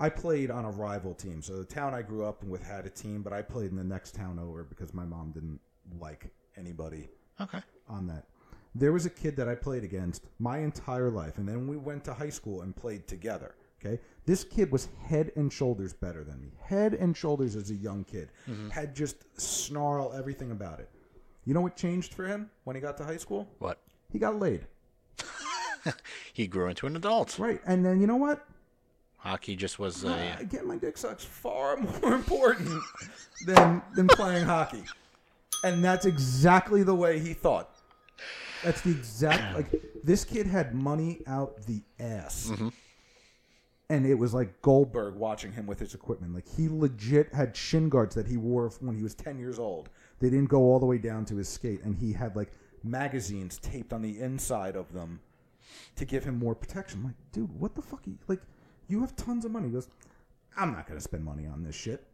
I 0.00 0.08
played 0.08 0.50
on 0.50 0.64
a 0.64 0.70
rival 0.70 1.14
team, 1.14 1.42
so 1.42 1.58
the 1.58 1.64
town 1.64 1.94
I 1.94 2.00
grew 2.00 2.24
up 2.24 2.42
with 2.42 2.62
had 2.62 2.86
a 2.86 2.90
team, 2.90 3.22
but 3.22 3.34
I 3.34 3.42
played 3.42 3.70
in 3.70 3.76
the 3.76 3.84
next 3.84 4.14
town 4.14 4.38
over 4.38 4.64
because 4.64 4.94
my 4.94 5.04
mom 5.04 5.32
didn't 5.32 5.60
like 5.98 6.32
anybody 6.56 7.10
Okay. 7.38 7.60
on 7.86 8.06
that. 8.06 8.24
There 8.74 8.92
was 8.92 9.04
a 9.04 9.10
kid 9.10 9.36
that 9.36 9.48
I 9.48 9.54
played 9.54 9.84
against 9.84 10.24
my 10.38 10.58
entire 10.58 11.10
life, 11.10 11.36
and 11.38 11.46
then 11.46 11.66
we 11.68 11.76
went 11.76 12.04
to 12.04 12.14
high 12.14 12.30
school 12.30 12.62
and 12.62 12.74
played 12.74 13.06
together. 13.06 13.54
Okay, 13.84 13.98
this 14.26 14.44
kid 14.44 14.70
was 14.70 14.88
head 15.06 15.32
and 15.36 15.50
shoulders 15.52 15.92
better 15.94 16.22
than 16.22 16.40
me. 16.40 16.48
Head 16.62 16.94
and 16.94 17.16
shoulders 17.16 17.56
as 17.56 17.70
a 17.70 17.74
young 17.74 18.04
kid, 18.04 18.30
mm-hmm. 18.48 18.68
had 18.68 18.94
just 18.94 19.24
snarl 19.40 20.12
everything 20.12 20.50
about 20.50 20.80
it. 20.80 20.90
You 21.46 21.54
know 21.54 21.62
what 21.62 21.76
changed 21.76 22.12
for 22.14 22.26
him 22.26 22.50
when 22.64 22.76
he 22.76 22.82
got 22.82 22.96
to 22.98 23.04
high 23.04 23.16
school? 23.16 23.48
What? 23.58 23.78
He 24.12 24.18
got 24.18 24.38
laid. 24.38 24.66
He 26.34 26.46
grew 26.46 26.68
into 26.68 26.86
an 26.86 26.94
adult. 26.94 27.38
Right, 27.38 27.60
and 27.66 27.84
then 27.84 28.00
you 28.00 28.06
know 28.06 28.16
what? 28.16 28.46
Hockey 29.20 29.54
just 29.56 29.78
was 29.78 30.04
Uh, 30.04 30.36
a. 30.40 30.44
getting 30.44 30.68
my 30.68 30.76
dick 30.76 30.96
sucked 30.96 31.22
far 31.24 31.76
more 32.02 32.14
important 32.14 32.82
than 33.46 33.82
than 33.94 34.08
playing 34.08 34.44
hockey, 34.46 34.84
and 35.64 35.84
that's 35.84 36.06
exactly 36.06 36.82
the 36.82 36.94
way 36.94 37.18
he 37.18 37.34
thought. 37.34 37.70
That's 38.64 38.80
the 38.82 38.90
exact 38.90 39.54
like 39.56 39.82
this 40.04 40.24
kid 40.24 40.46
had 40.46 40.74
money 40.74 41.20
out 41.26 41.62
the 41.66 41.82
ass, 41.98 42.50
and 43.88 44.06
it 44.06 44.14
was 44.14 44.32
like 44.34 44.60
Goldberg 44.62 45.14
watching 45.16 45.52
him 45.52 45.66
with 45.66 45.78
his 45.80 45.94
equipment. 45.94 46.34
Like 46.34 46.48
he 46.48 46.68
legit 46.68 47.32
had 47.34 47.56
shin 47.56 47.88
guards 47.88 48.14
that 48.14 48.26
he 48.26 48.36
wore 48.36 48.70
when 48.80 48.96
he 48.96 49.02
was 49.02 49.14
ten 49.14 49.38
years 49.38 49.58
old. 49.58 49.88
They 50.20 50.30
didn't 50.30 50.48
go 50.48 50.60
all 50.62 50.78
the 50.78 50.86
way 50.86 50.98
down 50.98 51.24
to 51.26 51.36
his 51.36 51.48
skate, 51.48 51.82
and 51.82 51.94
he 51.96 52.12
had 52.12 52.36
like 52.36 52.52
magazines 52.82 53.58
taped 53.58 53.92
on 53.92 54.00
the 54.02 54.18
inside 54.20 54.76
of 54.76 54.92
them 54.92 55.20
to 55.96 56.04
give 56.04 56.24
him 56.24 56.38
more 56.38 56.54
protection. 56.54 57.00
I'm 57.00 57.04
like, 57.06 57.16
dude, 57.32 57.58
what 57.60 57.74
the 57.74 57.82
fuck? 57.82 58.00
Are 58.06 58.10
you, 58.10 58.18
like, 58.26 58.40
you 58.90 59.00
have 59.00 59.14
tons 59.16 59.44
of 59.44 59.52
money. 59.52 59.68
He 59.68 59.72
goes, 59.72 59.88
I'm 60.56 60.72
not 60.72 60.86
going 60.86 60.98
to 60.98 61.02
spend 61.02 61.24
money 61.24 61.46
on 61.46 61.62
this 61.62 61.74
shit. 61.74 62.06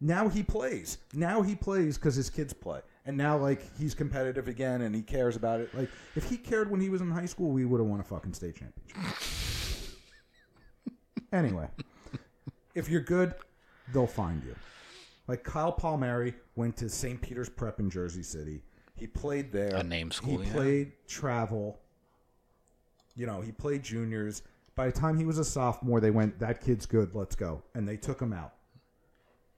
Now 0.00 0.28
he 0.28 0.42
plays. 0.42 0.98
Now 1.12 1.42
he 1.42 1.54
plays 1.54 1.96
because 1.96 2.14
his 2.14 2.28
kids 2.30 2.52
play. 2.52 2.80
And 3.06 3.16
now, 3.16 3.36
like, 3.36 3.62
he's 3.78 3.94
competitive 3.94 4.48
again 4.48 4.82
and 4.82 4.94
he 4.94 5.02
cares 5.02 5.36
about 5.36 5.60
it. 5.60 5.74
Like, 5.74 5.90
if 6.14 6.28
he 6.28 6.36
cared 6.36 6.70
when 6.70 6.80
he 6.80 6.88
was 6.88 7.00
in 7.00 7.10
high 7.10 7.26
school, 7.26 7.50
we 7.50 7.64
would 7.64 7.80
have 7.80 7.86
won 7.86 8.00
a 8.00 8.04
fucking 8.04 8.32
state 8.32 8.56
championship. 8.56 9.98
anyway, 11.32 11.68
if 12.74 12.88
you're 12.88 13.00
good, 13.02 13.34
they'll 13.92 14.06
find 14.06 14.42
you. 14.44 14.54
Like, 15.26 15.42
Kyle 15.42 15.72
Palmieri 15.72 16.34
went 16.56 16.76
to 16.78 16.88
St. 16.88 17.20
Peter's 17.20 17.48
Prep 17.48 17.80
in 17.80 17.88
Jersey 17.90 18.22
City. 18.22 18.62
He 18.96 19.06
played 19.06 19.52
there. 19.52 19.74
A 19.74 19.82
name 19.82 20.10
school, 20.10 20.38
He 20.38 20.46
yeah. 20.46 20.52
played 20.52 20.92
travel. 21.08 21.80
You 23.16 23.26
know, 23.26 23.40
he 23.40 23.52
played 23.52 23.82
juniors. 23.82 24.42
By 24.76 24.86
the 24.86 24.92
time 24.92 25.18
he 25.18 25.24
was 25.24 25.38
a 25.38 25.44
sophomore, 25.44 26.00
they 26.00 26.10
went, 26.10 26.38
that 26.40 26.60
kid's 26.60 26.84
good, 26.86 27.14
let's 27.14 27.36
go. 27.36 27.62
And 27.74 27.86
they 27.88 27.96
took 27.96 28.20
him 28.20 28.32
out. 28.32 28.54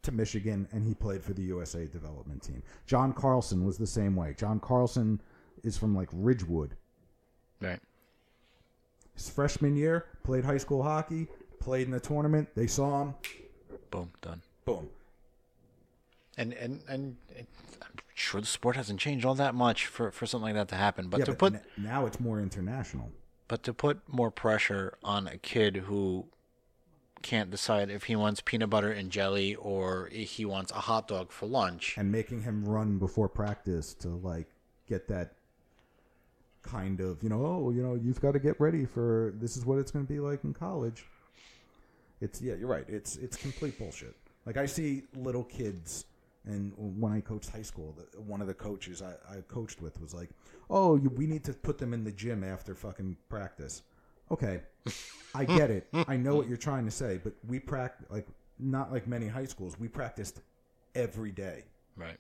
to 0.03 0.13
Michigan, 0.13 0.69
and 0.73 0.85
he 0.87 0.95
played 0.95 1.23
for 1.25 1.33
the 1.33 1.43
USA 1.43 1.87
development 1.87 2.43
team. 2.43 2.63
John 2.87 3.13
Carlson 3.13 3.65
was 3.65 3.77
the 3.79 3.87
same 3.89 4.15
way. 4.15 4.35
John 4.39 4.61
Carlson 4.61 5.21
is 5.65 5.77
from 5.77 5.97
like 5.97 6.09
Ridgewood. 6.13 6.77
Right. 7.61 7.81
His 9.15 9.29
freshman 9.31 9.75
year, 9.75 10.05
played 10.23 10.45
high 10.45 10.59
school 10.59 10.83
hockey, 10.83 11.27
played 11.59 11.87
in 11.87 11.91
the 11.93 11.99
tournament. 11.99 12.49
They 12.55 12.67
saw 12.69 13.03
him, 13.03 13.15
Boom. 13.91 14.13
Done. 14.21 14.43
boom. 14.65 14.89
And 16.39 16.53
and 16.53 16.83
and 16.89 17.17
I'm 17.83 17.89
sure 18.15 18.41
the 18.43 18.47
sport 18.47 18.77
hasn't 18.77 19.01
changed 19.01 19.25
all 19.25 19.35
that 19.37 19.55
much 19.55 19.87
for, 19.87 20.11
for 20.11 20.27
something 20.27 20.45
like 20.45 20.55
that 20.55 20.69
to 20.69 20.75
happen. 20.77 21.09
But 21.09 21.21
yeah, 21.21 21.25
to 21.25 21.31
but 21.33 21.39
put 21.39 21.55
n- 21.55 21.63
now 21.79 22.05
it's 22.07 22.21
more 22.21 22.39
international. 22.41 23.11
But 23.49 23.63
to 23.63 23.73
put 23.73 24.01
more 24.09 24.31
pressure 24.31 24.97
on 25.03 25.27
a 25.27 25.37
kid 25.39 25.77
who 25.77 26.27
can't 27.23 27.51
decide 27.51 27.91
if 27.91 28.05
he 28.05 28.17
wants 28.17 28.41
peanut 28.45 28.71
butter 28.71 28.91
and 28.91 29.11
jelly 29.11 29.55
or 29.57 30.09
he 30.13 30.45
wants 30.45 30.71
a 30.73 30.81
hot 30.81 31.09
dog 31.09 31.33
for 31.33 31.47
lunch. 31.47 31.97
and 31.97 32.11
making 32.13 32.43
him 32.43 32.65
run 32.65 32.99
before 32.99 33.29
practice 33.29 33.95
to 33.95 34.09
like 34.09 34.47
get 34.89 35.09
that 35.09 35.33
kind 36.63 37.01
of 37.01 37.23
you 37.23 37.29
know 37.29 37.45
oh 37.45 37.71
you 37.71 37.81
know 37.83 37.95
you've 37.95 38.21
got 38.21 38.33
to 38.33 38.41
get 38.41 38.61
ready 38.61 38.85
for 38.85 39.33
this 39.37 39.57
is 39.57 39.65
what 39.65 39.79
it's 39.79 39.91
going 39.91 40.05
to 40.05 40.13
be 40.13 40.21
like 40.21 40.45
in 40.45 40.53
college. 40.53 41.07
It's 42.21 42.41
yeah 42.41 42.55
you're 42.55 42.69
right. 42.69 42.85
It's 42.89 43.17
it's 43.17 43.37
complete 43.37 43.79
bullshit. 43.79 44.15
Like 44.45 44.57
i 44.57 44.67
see 44.67 45.03
little 45.17 45.45
kids 45.45 46.05
and 46.47 46.73
when 46.77 47.13
i 47.13 47.21
coached 47.21 47.51
high 47.51 47.63
school 47.63 47.95
the, 47.97 48.21
one 48.21 48.41
of 48.41 48.47
the 48.47 48.55
coaches 48.55 49.03
I, 49.03 49.13
I 49.37 49.41
coached 49.49 49.81
with 49.83 50.01
was 50.01 50.15
like 50.15 50.31
oh 50.71 50.97
you, 50.97 51.11
we 51.11 51.27
need 51.27 51.45
to 51.45 51.53
put 51.53 51.79
them 51.79 51.93
in 51.93 52.05
the 52.05 52.13
gym 52.13 52.43
after 52.45 52.75
fucking 52.75 53.17
practice 53.29 53.83
okay 54.31 54.63
i 55.35 55.45
get 55.45 55.71
it 55.71 55.87
i 56.09 56.17
know 56.17 56.35
what 56.37 56.49
you're 56.49 56.57
trying 56.57 56.85
to 56.85 56.91
say 56.91 57.21
but 57.23 57.35
we 57.47 57.59
practice 57.61 58.07
like 58.11 58.27
not 58.59 58.91
like 58.93 59.07
many 59.07 59.29
high 59.29 59.45
schools 59.45 59.79
we 59.79 59.89
practiced 59.89 60.41
every 60.95 61.31
day 61.31 61.65
Right. 61.97 62.17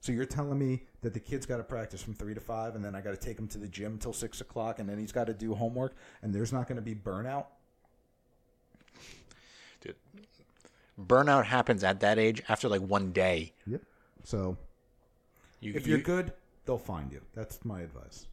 so 0.00 0.12
you're 0.12 0.24
telling 0.26 0.58
me 0.58 0.82
that 1.02 1.14
the 1.14 1.20
kid's 1.20 1.46
got 1.46 1.58
to 1.58 1.64
practice 1.64 2.02
from 2.02 2.14
three 2.14 2.34
to 2.34 2.40
five, 2.40 2.74
and 2.76 2.84
then 2.84 2.94
I 2.94 3.00
got 3.00 3.10
to 3.10 3.16
take 3.16 3.38
him 3.38 3.48
to 3.48 3.58
the 3.58 3.68
gym 3.68 3.98
till 3.98 4.12
six 4.12 4.40
o'clock, 4.40 4.78
and 4.78 4.88
then 4.88 4.98
he's 4.98 5.12
got 5.12 5.26
to 5.26 5.34
do 5.34 5.54
homework, 5.54 5.94
and 6.22 6.32
there's 6.34 6.52
not 6.52 6.66
going 6.68 6.76
to 6.76 6.82
be 6.82 6.94
burnout. 6.94 7.46
Dude. 9.80 9.94
Burnout 11.00 11.44
happens 11.44 11.84
at 11.84 12.00
that 12.00 12.18
age 12.18 12.42
after 12.48 12.68
like 12.68 12.80
one 12.82 13.12
day. 13.12 13.52
Yep. 13.66 13.82
So 14.24 14.56
You, 15.60 15.74
if 15.74 15.86
you're 15.86 15.98
you- 15.98 16.04
good, 16.04 16.32
they'll 16.64 16.78
find 16.78 17.12
you. 17.12 17.20
That's 17.34 17.64
my 17.64 17.80
advice. 17.82 18.26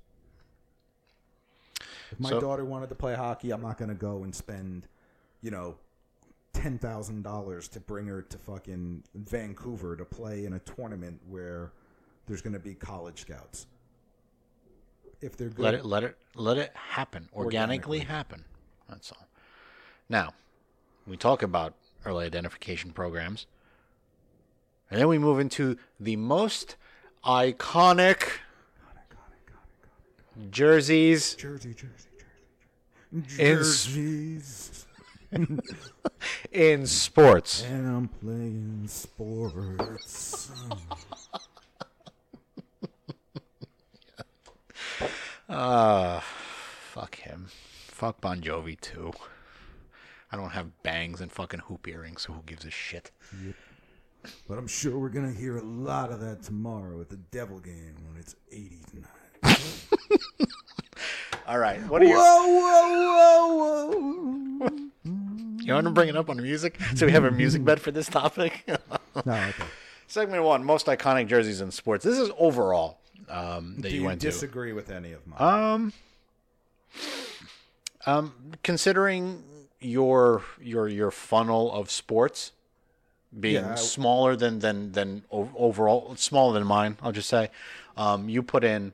If 2.12 2.20
my 2.20 2.30
So- 2.30 2.40
daughter 2.40 2.66
wanted 2.66 2.90
to 2.90 2.96
play 2.96 3.16
hockey, 3.16 3.52
I'm 3.52 3.62
not 3.62 3.78
going 3.78 3.90
to 3.90 3.96
go 3.96 4.24
and 4.24 4.34
spend, 4.34 4.88
you 5.42 5.52
know, 5.52 5.78
ten 6.54 6.78
thousand 6.80 7.24
dollars 7.24 7.68
to 7.70 7.80
bring 7.80 8.08
her 8.08 8.22
to 8.22 8.38
fucking 8.38 9.04
Vancouver 9.14 9.96
to 9.96 10.06
play 10.06 10.46
in 10.46 10.54
a 10.54 10.60
tournament 10.60 11.20
where 11.28 11.72
there's 12.28 12.42
going 12.42 12.54
to 12.54 12.60
be 12.60 12.74
college 12.74 13.22
scouts. 13.22 13.68
If 15.22 15.36
they're 15.38 15.50
good, 15.50 15.60
let 15.64 15.74
it 15.74 15.86
let 15.86 16.04
it 16.04 16.18
let 16.36 16.58
it 16.58 16.72
happen 16.76 17.30
organically, 17.34 17.98
Organically. 17.98 18.00
happen 18.00 18.46
that's 18.88 19.12
all 19.12 19.26
now 20.10 20.34
we 21.08 21.18
talk 21.18 21.42
about 21.42 21.74
early 22.06 22.26
identification 22.26 22.92
programs 22.92 23.46
and 24.92 25.00
then 25.00 25.08
we 25.08 25.18
move 25.18 25.40
into 25.40 25.78
the 26.00 26.16
most 26.16 26.76
iconic 27.26 28.24
jerseys 30.52 31.34
Jersey, 31.36 31.74
Jersey, 31.74 32.10
Jersey, 33.14 33.28
In 33.40 33.58
Jersey. 33.58 34.38
s- 34.38 34.86
Jerseys. 35.32 35.62
in 36.52 36.86
sports 36.86 37.64
And 37.64 37.88
I'm 37.88 38.08
playing 38.08 38.84
sports. 38.88 40.52
uh 45.50 46.20
fuck 46.92 47.16
him 47.18 47.48
fuck 47.88 48.22
bon 48.22 48.42
jovi 48.42 48.80
too 48.80 49.12
i 50.32 50.36
don't 50.36 50.52
have 50.52 50.84
bangs 50.84 51.22
and 51.22 51.32
fucking 51.32 51.62
hoop 51.62 51.88
earrings 51.88 52.24
so 52.24 52.34
who 52.34 52.42
gives 52.46 52.66
a 52.66 52.72
shit 52.72 53.12
but 54.48 54.58
I'm 54.58 54.68
sure 54.68 54.98
we're 54.98 55.10
gonna 55.10 55.32
hear 55.32 55.58
a 55.58 55.64
lot 55.64 56.12
of 56.12 56.20
that 56.22 56.42
tomorrow 56.44 57.00
at 57.02 57.10
the 57.10 57.18
Devil 57.18 57.60
game 57.60 57.96
when 58.08 58.18
it's 58.20 58.36
80 58.52 58.80
tonight. 58.90 59.78
all 61.48 61.60
right 61.60 61.80
what 61.88 62.02
are 62.02 62.06
your 62.06 62.18
whoa, 62.18 62.48
whoa, 62.48 63.90
whoa! 64.68 64.72
You 65.62 65.74
want 65.74 65.86
to 65.86 65.92
bring 65.92 66.10
it 66.10 66.16
up 66.16 66.30
on 66.30 66.42
music? 66.42 66.80
So 66.96 67.08
we 67.08 67.12
have 67.12 67.24
a 67.24 67.32
music 67.32 67.64
bed 67.66 67.82
for 67.82 67.90
this 67.92 68.08
topic. 68.08 68.64
no, 68.68 68.78
okay. 69.34 69.64
Segment 70.08 70.44
one: 70.44 70.64
most 70.64 70.86
iconic 70.86 71.28
jerseys 71.28 71.60
in 71.60 71.72
sports. 71.72 72.06
This 72.06 72.20
is 72.20 72.30
overall 72.38 73.00
um, 73.30 73.76
that 73.78 73.90
Do 73.90 73.96
you, 73.96 74.02
you 74.02 74.08
went 74.08 74.22
disagree 74.22 74.74
with 74.74 74.92
any 74.92 75.12
of 75.14 75.26
mine? 75.26 75.42
Um, 75.42 75.94
um, 78.06 78.34
considering 78.62 79.44
your 79.80 80.44
your 80.62 80.88
your 80.88 81.12
funnel 81.12 81.72
of 81.72 81.90
sports 81.92 82.52
being 83.38 83.56
Yeah, 83.64 83.74
I- 83.74 83.76
smaller 83.76 84.36
than 84.36 84.60
than 84.60 84.92
than 84.94 85.24
overall, 85.30 86.16
smaller 86.16 86.54
than 86.54 86.66
mine. 86.68 86.98
I'll 87.02 87.12
just 87.12 87.30
say, 87.30 87.52
um, 87.98 88.30
you 88.30 88.42
put 88.44 88.64
in 88.64 88.94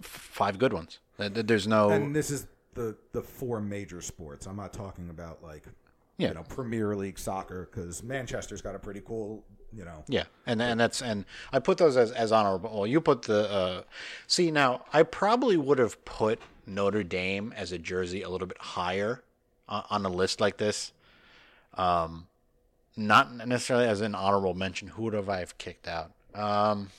five 0.00 0.58
good 0.58 0.72
ones. 0.72 0.98
There- 1.16 1.28
there- 1.28 1.42
There's 1.42 1.66
no 1.66 1.90
and 1.90 2.14
this 2.14 2.30
is 2.30 2.46
the 2.74 2.96
the 3.12 3.22
four 3.22 3.60
major 3.60 4.00
sports. 4.00 4.46
I'm 4.46 4.56
not 4.56 4.72
talking 4.72 5.10
about 5.10 5.42
like 5.42 5.64
Yeah. 6.16 6.28
you 6.28 6.34
know 6.34 6.42
Premier 6.44 6.94
League 6.96 7.18
soccer 7.18 7.68
because 7.70 8.02
Manchester's 8.02 8.62
got 8.62 8.74
a 8.74 8.78
pretty 8.78 9.00
cool 9.04 9.44
you 9.72 9.84
know 9.84 10.04
Yeah, 10.08 10.24
and 10.46 10.60
and 10.62 10.78
that's 10.80 11.02
and 11.02 11.24
I 11.52 11.58
put 11.58 11.78
those 11.78 11.96
as 11.96 12.12
as 12.12 12.32
honorable. 12.32 12.86
You 12.86 13.00
put 13.00 13.22
the 13.22 13.50
uh, 13.50 13.82
see 14.26 14.50
now. 14.50 14.84
I 14.92 15.02
probably 15.02 15.56
would 15.56 15.78
have 15.78 16.02
put 16.04 16.40
Notre 16.66 17.02
Dame 17.02 17.52
as 17.56 17.72
a 17.72 17.78
jersey 17.78 18.22
a 18.22 18.28
little 18.30 18.46
bit 18.46 18.58
higher 18.60 19.22
on 19.68 20.04
a 20.04 20.08
list 20.08 20.40
like 20.40 20.56
this. 20.56 20.92
Um, 21.74 22.26
not 22.96 23.32
necessarily 23.48 23.86
as 23.86 24.00
an 24.00 24.14
honorable 24.14 24.54
mention. 24.54 24.88
Who 24.88 25.04
would 25.04 25.14
have 25.14 25.28
I 25.28 25.38
have 25.38 25.56
kicked 25.58 25.88
out? 25.88 26.12
Um, 26.34 26.90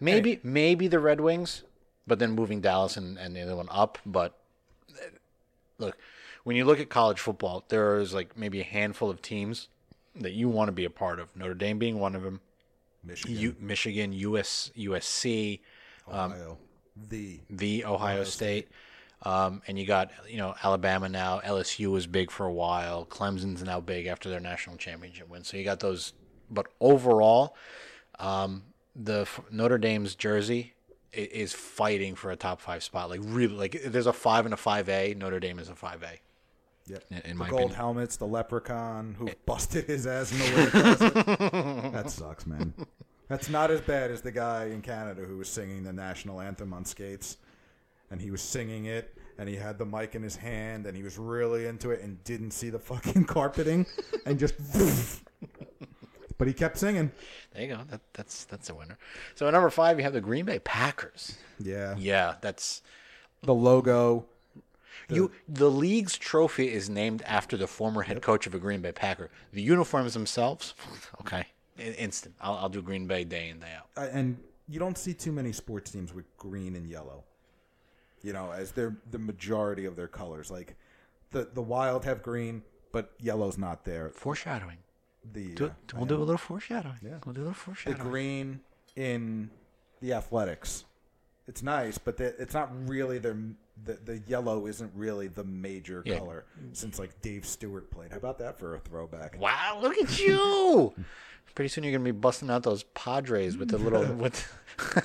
maybe 0.00 0.40
maybe 0.42 0.88
the 0.88 0.98
Red 0.98 1.20
Wings, 1.20 1.62
but 2.06 2.18
then 2.18 2.32
moving 2.32 2.60
Dallas 2.60 2.96
and, 2.96 3.18
and 3.18 3.34
the 3.34 3.42
other 3.42 3.56
one 3.56 3.68
up. 3.70 3.98
But 4.04 4.38
look, 5.78 5.96
when 6.44 6.56
you 6.56 6.64
look 6.64 6.80
at 6.80 6.88
college 6.90 7.20
football, 7.20 7.64
there 7.68 7.98
is 7.98 8.12
like 8.12 8.36
maybe 8.36 8.60
a 8.60 8.64
handful 8.64 9.10
of 9.10 9.22
teams 9.22 9.68
that 10.14 10.32
you 10.32 10.48
want 10.48 10.68
to 10.68 10.72
be 10.72 10.84
a 10.84 10.90
part 10.90 11.18
of. 11.18 11.34
Notre 11.36 11.54
Dame 11.54 11.78
being 11.78 11.98
one 11.98 12.14
of 12.14 12.22
them. 12.22 12.40
Michigan, 13.04 13.36
U- 13.36 13.56
Michigan, 13.58 14.12
US, 14.12 14.70
USC, 14.76 15.60
Ohio, 16.08 16.58
the 17.08 17.40
the 17.50 17.84
Ohio, 17.84 18.22
State, 18.22 18.68
um, 19.22 19.62
and 19.66 19.78
you 19.78 19.86
got 19.86 20.10
you 20.28 20.36
know 20.38 20.54
Alabama 20.62 21.08
now. 21.08 21.40
LSU 21.40 21.90
was 21.90 22.06
big 22.06 22.30
for 22.30 22.46
a 22.46 22.52
while. 22.52 23.06
Clemson's 23.06 23.62
now 23.62 23.80
big 23.80 24.06
after 24.06 24.28
their 24.28 24.40
national 24.40 24.76
championship 24.76 25.28
win. 25.28 25.44
So 25.44 25.56
you 25.56 25.64
got 25.64 25.80
those. 25.80 26.12
But 26.50 26.66
overall, 26.80 27.56
um, 28.18 28.64
the 28.94 29.22
f- 29.22 29.40
Notre 29.50 29.78
Dame's 29.78 30.14
jersey 30.14 30.74
is 31.12 31.52
fighting 31.52 32.14
for 32.14 32.30
a 32.30 32.36
top 32.36 32.60
five 32.60 32.82
spot. 32.82 33.10
Like 33.10 33.20
really, 33.22 33.54
like 33.54 33.80
there's 33.84 34.06
a 34.06 34.12
five 34.12 34.44
and 34.44 34.52
a 34.54 34.56
five 34.56 34.88
A. 34.88 35.14
Notre 35.14 35.40
Dame 35.40 35.58
is 35.58 35.68
a 35.68 35.74
five 35.74 36.02
A. 36.02 36.18
Yep. 36.90 37.04
In- 37.10 37.16
in 37.18 37.22
the 37.30 37.34
my 37.36 37.48
gold 37.48 37.60
opinion. 37.60 37.76
helmets, 37.76 38.16
the 38.16 38.26
leprechaun 38.26 39.14
who 39.18 39.28
busted 39.46 39.84
his 39.86 40.06
ass 40.06 40.32
in 40.32 40.38
the 40.38 40.44
winter. 40.56 41.90
That 41.92 42.10
sucks, 42.10 42.46
man. 42.46 42.74
That's 43.28 43.48
not 43.48 43.70
as 43.70 43.80
bad 43.80 44.10
as 44.10 44.20
the 44.22 44.32
guy 44.32 44.66
in 44.66 44.82
Canada 44.82 45.22
who 45.22 45.38
was 45.38 45.48
singing 45.48 45.84
the 45.84 45.92
national 45.92 46.40
anthem 46.40 46.72
on 46.74 46.84
skates. 46.84 47.38
And 48.12 48.20
he 48.20 48.30
was 48.30 48.40
singing 48.42 48.84
it, 48.84 49.16
and 49.38 49.48
he 49.48 49.56
had 49.56 49.78
the 49.78 49.86
mic 49.86 50.14
in 50.14 50.22
his 50.22 50.36
hand, 50.36 50.86
and 50.86 50.94
he 50.96 51.02
was 51.02 51.18
really 51.18 51.66
into 51.66 51.90
it 51.90 52.02
and 52.02 52.22
didn't 52.22 52.50
see 52.52 52.68
the 52.70 52.78
fucking 52.78 53.24
carpeting, 53.36 53.86
and 54.26 54.38
just. 54.38 54.54
but 56.38 56.46
he 56.46 56.52
kept 56.54 56.78
singing. 56.78 57.10
There 57.52 57.62
you 57.62 57.68
go. 57.68 57.80
That, 57.90 58.00
that's 58.12 58.44
that's 58.44 58.68
a 58.70 58.74
winner. 58.74 58.98
So 59.34 59.46
at 59.48 59.52
number 59.52 59.70
five, 59.70 59.98
you 59.98 60.04
have 60.04 60.12
the 60.12 60.20
Green 60.20 60.44
Bay 60.44 60.58
Packers. 60.60 61.38
Yeah. 61.58 61.94
Yeah, 61.98 62.34
that's 62.40 62.82
The 63.42 63.54
logo. 63.54 64.26
you. 65.08 65.30
The 65.48 65.70
league's 65.70 66.16
trophy 66.18 66.70
is 66.72 66.88
named 66.90 67.22
after 67.22 67.56
the 67.56 67.66
former 67.66 68.02
head 68.02 68.20
coach 68.22 68.46
of 68.46 68.54
a 68.54 68.58
Green 68.58 68.80
Bay 68.82 68.92
Packer. 68.92 69.30
The 69.52 69.62
uniforms 69.62 70.12
themselves, 70.14 70.74
okay, 71.22 71.46
instant. 71.78 72.34
I'll, 72.40 72.54
I'll 72.56 72.68
do 72.68 72.82
Green 72.82 73.06
Bay 73.06 73.24
day 73.24 73.48
in 73.48 73.58
day 73.60 73.72
out. 73.76 74.08
and 74.12 74.38
you 74.68 74.78
don't 74.78 74.98
see 74.98 75.14
too 75.14 75.32
many 75.32 75.52
sports 75.52 75.90
teams 75.90 76.12
with 76.14 76.24
green 76.36 76.76
and 76.76 76.86
yellow. 76.86 77.24
You 78.22 78.32
know, 78.32 78.52
as 78.52 78.72
they're 78.72 78.96
the 79.10 79.18
majority 79.18 79.84
of 79.84 79.96
their 79.96 80.08
colors. 80.08 80.50
Like 80.50 80.76
the 81.30 81.48
the 81.52 81.62
Wild 81.62 82.04
have 82.04 82.22
green, 82.22 82.62
but 82.92 83.12
yellow's 83.18 83.58
not 83.58 83.84
there. 83.84 84.10
Foreshadowing. 84.10 84.78
The 85.32 85.54
Do, 85.54 85.66
uh, 85.66 85.70
we'll 85.96 86.06
do 86.06 86.16
a 86.16 86.18
little 86.18 86.36
foreshadowing. 86.36 86.96
Yeah. 87.02 87.18
We'll 87.24 87.34
do 87.34 87.40
a 87.40 87.42
little 87.42 87.54
foreshadowing. 87.54 88.02
the 88.02 88.10
green 88.10 88.60
in 88.96 89.50
the 90.00 90.12
Athletics 90.14 90.84
It's 91.46 91.62
nice, 91.62 91.96
but 91.98 92.16
the, 92.16 92.34
it's 92.40 92.54
not 92.54 92.70
really 92.88 93.18
their 93.18 93.36
the 93.84 93.94
the 94.04 94.18
yellow 94.26 94.66
isn't 94.66 94.92
really 94.94 95.28
the 95.28 95.44
major 95.44 96.02
Yeah. 96.04 96.18
color 96.18 96.44
since 96.72 96.98
like 96.98 97.20
Dave 97.22 97.46
Stewart 97.46 97.90
played. 97.90 98.10
How 98.12 98.18
about 98.18 98.38
that 98.38 98.58
for 98.58 98.74
a 98.74 98.78
throwback? 98.80 99.40
Wow, 99.40 99.78
look 99.80 99.96
at 99.98 100.18
you! 100.20 100.92
Pretty 101.54 101.68
soon 101.68 101.84
you're 101.84 101.92
gonna 101.92 102.04
be 102.04 102.10
busting 102.12 102.50
out 102.50 102.62
those 102.62 102.82
Padres 102.94 103.56
with 103.56 103.68
the 103.68 103.78
little 103.78 104.04
with. 104.14 104.50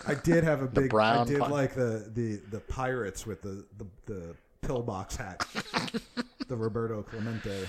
I 0.07 0.13
did 0.15 0.43
have 0.43 0.61
a 0.61 0.67
big. 0.67 0.93
I 0.93 1.25
did 1.25 1.39
like 1.39 1.75
the, 1.75 2.09
the 2.13 2.38
the 2.51 2.59
pirates 2.59 3.25
with 3.25 3.41
the 3.41 3.65
the, 3.77 3.85
the 4.05 4.35
pillbox 4.61 5.17
hat, 5.17 5.45
the 6.47 6.55
Roberto 6.55 7.03
Clemente. 7.03 7.65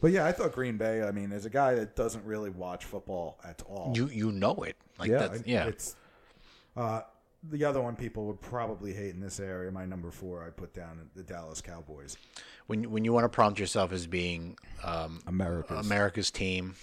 But 0.00 0.12
yeah, 0.12 0.26
I 0.26 0.32
thought 0.32 0.52
Green 0.52 0.76
Bay. 0.76 1.02
I 1.02 1.12
mean, 1.12 1.32
as 1.32 1.46
a 1.46 1.50
guy 1.50 1.74
that 1.76 1.96
doesn't 1.96 2.24
really 2.26 2.50
watch 2.50 2.84
football 2.84 3.38
at 3.42 3.62
all, 3.66 3.92
you 3.96 4.08
you 4.08 4.30
know 4.32 4.54
it 4.64 4.76
like 4.98 5.10
yeah, 5.10 5.18
that's 5.18 5.46
yeah. 5.46 5.64
It's 5.64 5.96
uh, 6.76 7.00
the 7.50 7.64
other 7.64 7.80
one 7.80 7.96
people 7.96 8.26
would 8.26 8.40
probably 8.40 8.92
hate 8.92 9.14
in 9.14 9.20
this 9.20 9.40
area. 9.40 9.70
My 9.70 9.86
number 9.86 10.10
four, 10.10 10.44
I 10.44 10.50
put 10.50 10.74
down 10.74 11.08
the 11.14 11.22
Dallas 11.22 11.60
Cowboys. 11.60 12.16
when 12.66 12.90
when 12.90 13.04
you 13.04 13.12
want 13.12 13.24
to 13.24 13.28
prompt 13.28 13.58
yourself 13.58 13.92
as 13.92 14.06
being 14.06 14.58
um, 14.84 15.20
America's. 15.26 15.86
America's 15.86 16.30
team. 16.30 16.74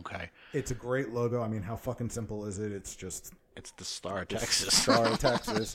Okay, 0.00 0.30
It's 0.52 0.70
a 0.70 0.74
great 0.74 1.10
logo. 1.10 1.42
I 1.42 1.48
mean, 1.48 1.62
how 1.62 1.76
fucking 1.76 2.10
simple 2.10 2.44
is 2.46 2.58
it? 2.58 2.72
It's 2.72 2.96
just 2.96 3.32
it's 3.56 3.70
the 3.72 3.84
Star 3.84 4.22
of 4.22 4.28
Texas. 4.28 4.76
Star 4.76 5.06
of 5.06 5.18
Texas. 5.20 5.74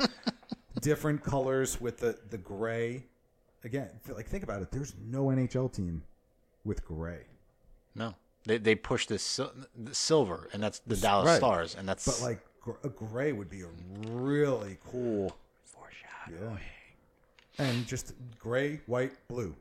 Different 0.82 1.24
colors 1.24 1.80
with 1.82 1.98
the 2.00 2.18
the 2.30 2.38
gray. 2.38 3.06
Again, 3.64 3.90
like 4.14 4.28
think 4.28 4.44
about 4.44 4.62
it. 4.62 4.72
There's 4.72 4.94
no 5.06 5.26
NHL 5.26 5.72
team 5.74 6.04
with 6.66 6.86
gray. 6.86 7.22
no, 7.96 8.14
they 8.46 8.58
they 8.58 8.76
push 8.76 9.06
this 9.08 9.24
sil- 9.24 9.52
the 9.78 9.94
silver, 9.96 10.50
and 10.54 10.62
that's 10.64 10.80
the 10.80 10.96
Dallas 10.98 11.28
right. 11.28 11.38
Stars, 11.38 11.76
and 11.76 11.88
that's 11.88 12.06
But 12.06 12.22
like 12.26 12.40
gr- 12.62 12.80
a 12.84 12.90
gray 12.90 13.32
would 13.34 13.50
be 13.50 13.62
a 13.62 13.68
really 14.10 14.78
cool. 14.92 15.36
Yeah. 16.32 16.58
And 17.58 17.86
just 17.88 18.14
gray, 18.40 18.80
white, 18.86 19.12
blue. 19.28 19.56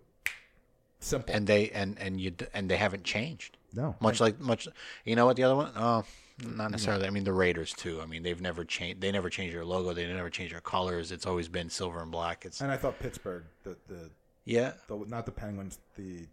Simple. 1.01 1.35
and 1.35 1.47
they 1.47 1.71
and 1.71 1.97
and 1.99 2.21
you 2.21 2.33
and 2.55 2.69
they 2.71 2.77
haven't 2.77 3.05
changed. 3.05 3.57
No. 3.75 3.95
much 4.01 4.21
like 4.21 4.41
much. 4.41 4.67
You 5.05 5.17
know 5.17 5.27
what 5.27 5.37
the 5.37 5.43
other 5.45 5.57
one? 5.57 5.73
Oh, 5.77 6.05
not 6.45 6.71
necessarily. 6.71 7.07
I 7.07 7.11
mean 7.11 7.25
the 7.25 7.33
Raiders 7.33 7.73
too. 7.75 8.01
I 8.01 8.07
mean 8.07 8.23
they've 8.23 8.41
never 8.41 8.65
changed. 8.65 9.01
They 9.01 9.11
never 9.13 9.29
changed 9.31 9.55
their 9.55 9.65
logo. 9.65 9.93
They 9.93 10.07
never 10.07 10.31
changed 10.31 10.55
their 10.55 10.61
colors. 10.61 11.13
It's 11.13 11.27
always 11.27 11.49
been 11.49 11.69
silver 11.69 12.01
and 12.01 12.11
black. 12.11 12.45
It's 12.45 12.61
and 12.61 12.71
I 12.73 12.77
thought 12.77 12.99
Pittsburgh, 12.99 13.45
the 13.65 13.77
the, 13.89 14.11
yeah, 14.45 14.73
the 14.87 14.97
not 15.07 15.27
the 15.27 15.33
Penguins, 15.33 15.79
the 15.97 16.27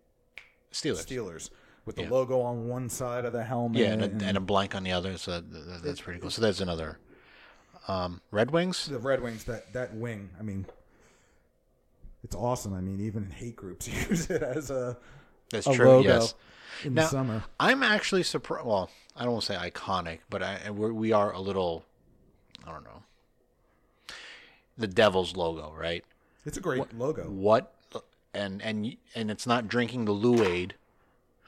Steelers. 0.72 1.06
Steelers, 1.06 1.50
with 1.86 1.96
the 1.96 2.04
Yeah. 2.04 2.10
logo 2.10 2.42
on 2.42 2.68
one 2.68 2.90
side 2.90 3.26
of 3.26 3.34
the 3.34 3.44
helmet. 3.44 3.82
Yeah, 3.82 3.94
and 3.94 4.22
a, 4.22 4.26
and 4.26 4.38
a 4.38 4.42
blank 4.42 4.76
on 4.76 4.84
the 4.84 4.92
other. 4.92 5.18
So 5.18 5.32
that, 5.32 5.52
that- 5.52 5.82
that's 5.84 6.02
pretty 6.02 6.20
cool. 6.20 6.30
So 6.32 6.42
that's 6.42 6.60
another. 6.62 7.00
Um, 7.88 8.22
Red 8.32 8.52
Wings. 8.52 8.86
the 8.88 8.98
Red 9.00 9.22
Wings 9.22 9.44
that 9.44 9.72
that 9.74 9.94
wing. 9.94 10.30
I 10.40 10.44
mean, 10.44 10.66
it's 12.24 12.36
awesome. 12.36 12.74
I 12.74 12.82
mean, 12.82 13.00
even 13.02 13.30
hate 13.30 13.56
groups 13.56 13.88
use 14.10 14.30
it 14.30 14.42
as 14.42 14.72
a 14.72 14.98
That's 15.52 15.68
a 15.68 15.74
true. 15.74 15.88
logo 15.88 16.08
Yes. 16.20 16.34
In 16.84 16.94
Now, 16.94 17.04
the 17.04 17.08
summer. 17.10 17.44
I'm 17.60 17.84
actually 17.84 18.24
surprised. 18.24 18.66
Well, 18.66 18.90
I 19.16 19.24
don't 19.24 19.34
want 19.34 19.46
to 19.46 19.54
say 19.54 19.70
iconic, 19.72 20.20
but 20.30 20.44
I 20.44 20.70
we're, 20.70 20.94
we 20.94 21.12
are 21.12 21.32
a 21.32 21.40
little. 21.40 21.86
I 22.68 22.72
don't 22.72 22.84
know. 22.84 23.02
The 24.78 24.88
Devils 24.88 25.36
logo, 25.36 25.74
right? 25.78 26.04
It's 26.46 26.58
a 26.58 26.62
great 26.62 26.94
logo. 26.98 27.24
What? 27.30 27.74
And 28.34 28.62
and 28.62 28.98
and 29.14 29.32
it's 29.32 29.48
not 29.48 29.68
drinking 29.68 30.06
the 30.06 30.12
Lou-Aid, 30.12 30.76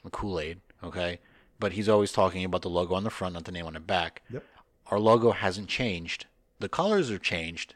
the 0.04 0.10
Kool-Aid, 0.10 0.62
okay? 0.84 1.20
But 1.60 1.74
he's 1.74 1.90
always 1.90 2.12
talking 2.14 2.46
about 2.46 2.62
the 2.62 2.70
logo 2.70 2.96
on 2.96 3.04
the 3.04 3.10
front, 3.10 3.34
not 3.34 3.44
the 3.44 3.52
name 3.52 3.66
on 3.66 3.74
the 3.74 3.80
back. 3.82 4.22
Yep. 4.32 4.44
Our 4.88 5.00
logo 5.00 5.32
hasn't 5.32 5.68
changed. 5.68 6.28
The 6.60 6.70
colors 6.70 7.12
are 7.12 7.18
changed, 7.20 7.76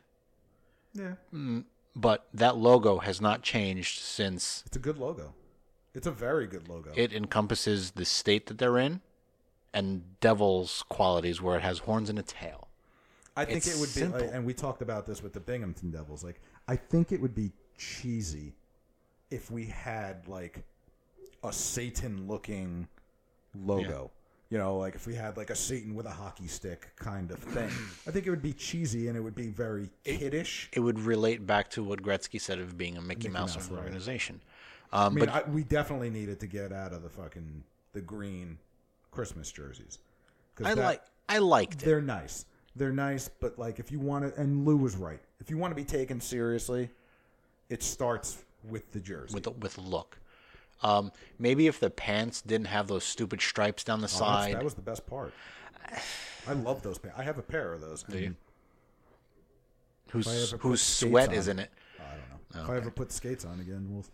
Yeah, 0.93 1.15
mm, 1.33 1.65
but 1.95 2.25
that 2.33 2.55
logo 2.57 2.99
has 2.99 3.19
not 3.19 3.41
changed 3.41 3.99
since 3.99 4.63
it's 4.65 4.77
a 4.77 4.79
good 4.79 4.97
logo. 4.97 5.33
It's 5.93 6.07
a 6.07 6.11
very 6.11 6.47
good 6.47 6.67
logo. 6.69 6.91
it 6.95 7.13
encompasses 7.13 7.91
the 7.91 8.05
state 8.05 8.45
that 8.47 8.57
they're 8.57 8.77
in 8.77 9.01
and 9.73 10.19
devil's 10.19 10.83
qualities 10.89 11.41
where 11.41 11.57
it 11.57 11.61
has 11.61 11.79
horns 11.79 12.09
and 12.09 12.19
a 12.19 12.23
tail 12.23 12.67
I 13.35 13.45
think 13.45 13.57
it's 13.57 13.75
it 13.75 13.79
would 13.79 13.87
be, 13.87 14.17
simple. 14.19 14.29
and 14.33 14.45
we 14.45 14.53
talked 14.53 14.81
about 14.81 15.05
this 15.05 15.23
with 15.23 15.33
the 15.33 15.39
Binghamton 15.39 15.91
Devils. 15.91 16.23
Like, 16.23 16.41
I 16.67 16.75
think 16.75 17.11
it 17.11 17.21
would 17.21 17.33
be 17.33 17.51
cheesy 17.77 18.53
if 19.29 19.49
we 19.49 19.65
had 19.65 20.27
like 20.27 20.63
a 21.43 21.51
Satan-looking 21.51 22.87
logo. 23.55 24.11
You 24.49 24.57
know, 24.57 24.77
like 24.77 24.95
if 24.95 25.07
we 25.07 25.15
had 25.15 25.37
like 25.37 25.49
a 25.49 25.55
Satan 25.55 25.95
with 25.95 26.05
a 26.05 26.11
hockey 26.11 26.47
stick 26.47 26.91
kind 26.97 27.31
of 27.31 27.39
thing. 27.39 27.69
I 28.07 28.11
think 28.11 28.27
it 28.27 28.29
would 28.31 28.41
be 28.41 28.51
cheesy 28.51 29.07
and 29.07 29.15
it 29.15 29.21
would 29.21 29.35
be 29.35 29.47
very 29.47 29.89
kiddish. 30.03 30.69
it 30.73 30.81
would 30.81 30.99
relate 30.99 31.47
back 31.47 31.69
to 31.71 31.83
what 31.83 32.01
gretzky 32.03 32.39
said 32.39 32.59
of 32.59 32.77
being 32.77 32.97
a 32.97 33.01
mickey, 33.01 33.29
Mickey 33.29 33.29
mouse, 33.29 33.55
Mouse, 33.55 33.69
of 33.69 33.71
organization 34.93 35.03
I 35.03 35.05
um, 35.05 35.15
mean, 35.15 35.25
but 35.25 35.47
I, 35.47 35.49
we 35.49 35.63
definitely 35.63 36.09
needed 36.09 36.39
to 36.39 36.47
get 36.47 36.71
out 36.71 36.93
of 36.93 37.03
the 37.03 37.09
fucking 37.09 37.63
the 37.93 38.01
green 38.01 38.57
Christmas 39.11 39.51
jerseys. 39.51 39.99
i 40.63 40.73
that- 40.73 40.83
like 40.83 41.01
i 41.29 41.37
liked 41.37 41.81
it 41.81 41.85
They're 41.85 42.01
nice. 42.01 42.45
They're 42.75 42.93
nice, 42.93 43.27
but 43.27 43.59
like 43.59 43.79
if 43.79 43.91
you 43.91 43.99
want 43.99 44.33
to, 44.33 44.41
and 44.41 44.65
Lou 44.65 44.77
was 44.77 44.95
right. 44.95 45.19
If 45.41 45.49
you 45.49 45.57
want 45.57 45.71
to 45.71 45.75
be 45.75 45.83
taken 45.83 46.21
seriously, 46.21 46.89
it 47.69 47.83
starts 47.83 48.43
with 48.69 48.91
the 48.93 48.99
jersey. 48.99 49.33
with 49.33 49.43
the, 49.43 49.51
with 49.51 49.77
look 49.77 50.17
um, 50.83 51.11
maybe 51.37 51.67
if 51.67 51.79
the 51.79 51.89
pants 51.89 52.41
didn't 52.41 52.67
have 52.67 52.87
those 52.87 53.03
stupid 53.03 53.41
stripes 53.41 53.83
down 53.83 54.01
the 54.01 54.05
Oh, 54.05 54.19
side 54.19 54.55
that 54.55 54.63
was 54.63 54.73
the 54.73 54.81
best 54.81 55.05
part. 55.05 55.33
I 56.47 56.53
love 56.53 56.81
those 56.81 56.97
pants. 56.97 57.19
I 57.19 57.23
have 57.23 57.37
a 57.37 57.43
pair 57.43 57.73
of 57.73 57.81
those. 57.81 58.03
you? 58.09 58.35
whose 60.11 60.27
if 60.27 60.33
I 60.33 60.35
ever 60.37 60.57
put 60.57 60.61
whose 60.61 60.81
sweat 60.81 61.33
is 61.33 61.47
in 61.47 61.59
it 61.59 61.69
I 61.99 62.03
don't 62.03 62.55
know. 62.55 62.63
If 62.63 62.69
I 62.69 62.77
ever 62.77 62.91
put 62.91 63.11
skates 63.11 63.45
on 63.45 63.59
again, 63.59 63.87
we'll. 63.89 64.05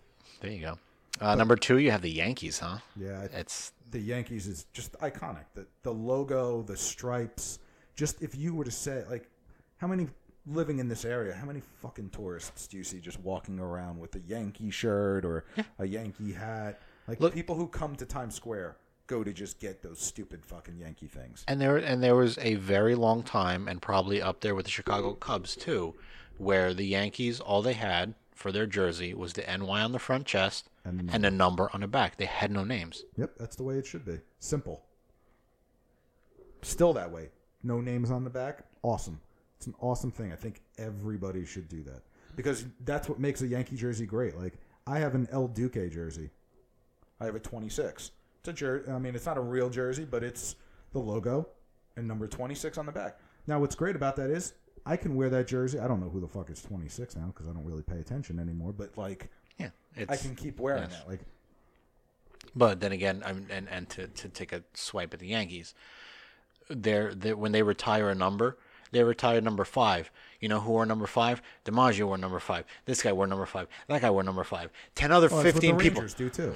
There 0.42 0.52
you 0.52 0.62
go 0.62 0.78
uh, 1.20 1.36
number 1.36 1.56
two 1.56 1.78
you 1.80 1.92
have 1.92 2.02
the 2.02 2.12
yankees 2.12 2.60
huh 2.60 2.78
Yeah, 2.96 3.28
it's 3.34 3.74
the 3.92 4.00
Yankees 4.00 4.48
is 4.48 4.66
just 4.74 4.94
iconic. 5.00 5.46
The 5.54 5.66
the 5.84 5.94
logo, 5.94 6.62
the 6.62 6.78
stripes. 6.78 7.60
Just 7.96 8.22
if 8.22 8.36
you 8.36 8.54
were 8.54 8.66
to 8.66 8.72
say 8.72 9.04
like, 9.10 9.30
how 9.78 9.88
many 9.88 10.08
living 10.46 10.80
in 10.80 10.88
this 10.88 11.06
area, 11.06 11.34
how 11.34 11.46
many 11.46 11.62
fucking 11.82 12.10
tourists 12.10 12.68
do 12.68 12.78
you 12.78 12.84
see 12.84 13.00
just 13.00 13.20
walking 13.22 13.60
around 13.60 14.00
with 14.00 14.16
a 14.16 14.20
Yankee 14.20 14.70
shirt 14.72 15.26
or 15.26 15.46
a 15.80 15.86
Yankee 15.86 16.34
hat? 16.34 16.82
Like 17.08 17.20
Look- 17.20 17.34
people 17.34 17.56
who 17.56 17.68
come 17.68 17.96
to 17.96 18.06
Times 18.06 18.36
Square 18.36 18.78
go 19.08 19.24
to 19.24 19.32
just 19.32 19.60
get 19.60 19.82
those 19.82 20.00
stupid 20.00 20.46
fucking 20.46 20.78
Yankee 20.78 21.08
things. 21.08 21.46
And 21.48 21.62
there 21.62 21.78
and 21.78 22.04
there 22.04 22.16
was 22.16 22.38
a 22.40 22.56
very 22.56 22.96
long 22.96 23.24
time, 23.24 23.68
and 23.70 23.82
probably 23.82 24.22
up 24.22 24.42
there 24.42 24.54
with 24.54 24.66
the 24.66 24.72
Chicago 24.72 25.14
Cubs 25.14 25.56
too, 25.56 25.96
where 26.38 26.74
the 26.74 26.86
Yankees 26.86 27.40
all 27.40 27.62
they 27.62 27.74
had 27.74 28.14
for 28.38 28.52
their 28.52 28.66
jersey 28.68 29.14
was 29.14 29.34
the 29.34 29.42
NY 29.42 29.82
on 29.82 29.92
the 29.92 30.00
front 30.00 30.26
chest 30.26 30.70
And 30.86 31.10
and, 31.12 31.24
the 31.24 31.28
a 31.28 31.32
number 31.32 31.70
on 31.74 31.82
the 31.82 31.88
back. 31.88 32.18
They 32.18 32.26
had 32.26 32.52
no 32.52 32.64
names. 32.64 33.04
Yep, 33.18 33.34
that's 33.38 33.56
the 33.56 33.64
way 33.64 33.76
it 33.76 33.86
should 33.86 34.06
be. 34.06 34.20
Simple. 34.40 34.84
Still 36.62 36.94
that 36.94 37.12
way. 37.12 37.30
No 37.64 37.82
names 37.82 38.12
on 38.12 38.24
the 38.24 38.30
back. 38.30 38.64
Awesome. 38.84 39.20
It's 39.58 39.68
an 39.68 39.74
awesome 39.80 40.12
thing. 40.12 40.32
I 40.32 40.36
think 40.36 40.62
everybody 40.78 41.46
should 41.46 41.68
do 41.68 41.84
that 41.84 42.04
because 42.36 42.66
that's 42.86 43.10
what 43.10 43.20
makes 43.20 43.42
a 43.42 43.48
Yankee 43.48 43.76
jersey 43.76 44.06
great. 44.06 44.38
Like 44.38 44.54
I 44.86 45.00
have 45.00 45.16
an 45.16 45.28
El 45.32 45.48
Duque 45.48 45.92
jersey. 45.92 46.30
I 47.20 47.26
have 47.26 47.36
a 47.36 47.40
26. 47.40 48.12
It's 48.40 48.48
a 48.50 48.54
jer- 48.54 48.86
I 48.90 49.00
mean, 49.00 49.16
it's 49.16 49.26
not 49.26 49.38
a 49.38 49.42
real 49.42 49.70
jersey, 49.70 50.06
but 50.06 50.24
it's 50.24 50.56
the 50.94 51.00
logo 51.00 51.48
and 51.96 52.08
number 52.08 52.28
26 52.28 52.78
on 52.78 52.86
the 52.86 52.92
back. 52.92 53.18
Now, 53.48 53.60
what's 53.60 53.74
great 53.76 53.96
about 53.96 54.16
that 54.18 54.30
is 54.30 54.54
I 54.88 54.98
can 54.98 55.16
wear 55.16 55.30
that 55.30 55.48
jersey. 55.48 55.80
I 55.80 55.88
don't 55.88 56.00
know 56.00 56.10
who 56.10 56.22
the 56.22 56.28
fuck 56.28 56.50
is 56.50 56.62
26 56.62 57.16
now 57.16 57.28
because 57.28 57.48
I 57.48 57.54
don't 57.54 57.66
really 57.66 57.84
pay 57.84 58.00
attention 58.00 58.40
anymore. 58.40 58.74
But 58.74 58.98
like, 58.98 59.30
Yeah, 59.60 59.70
it's, 59.96 60.12
I 60.12 60.16
can 60.16 60.36
keep 60.36 60.60
wearing 60.60 60.84
yes. 60.84 61.00
that. 61.00 61.08
Like, 61.08 61.20
But 62.56 62.80
then 62.80 62.92
again, 62.94 63.22
I'm, 63.26 63.46
and 63.50 63.68
and 63.70 63.90
to, 63.90 64.08
to 64.08 64.30
take 64.30 64.54
a 64.54 64.64
swipe 64.74 65.14
at 65.14 65.20
the 65.20 65.28
Yankees, 65.28 65.74
they're, 66.70 67.14
they 67.14 67.34
when 67.34 67.52
they 67.52 67.64
retire 67.64 68.10
a 68.10 68.16
number, 68.16 68.58
they 68.92 69.04
retire 69.04 69.42
number 69.42 69.66
five. 69.66 70.10
You 70.40 70.50
know 70.50 70.60
who 70.60 70.72
wore 70.72 70.86
number 70.86 71.08
five? 71.08 71.42
DiMaggio 71.66 72.06
wore 72.06 72.18
number 72.18 72.40
five. 72.40 72.66
This 72.86 73.02
guy 73.02 73.12
wore 73.12 73.28
number 73.28 73.46
five. 73.46 73.68
That 73.88 74.02
guy 74.02 74.10
wore 74.10 74.24
number 74.24 74.44
five. 74.44 74.72
Ten 74.96 75.12
other 75.12 75.28
oh, 75.32 75.36
Well, 75.36 75.44
fifteen 75.44 75.76
what 75.76 75.84
the 75.84 75.90
people. 75.90 76.02
Rangers 76.02 76.14
do 76.14 76.30
too. 76.30 76.54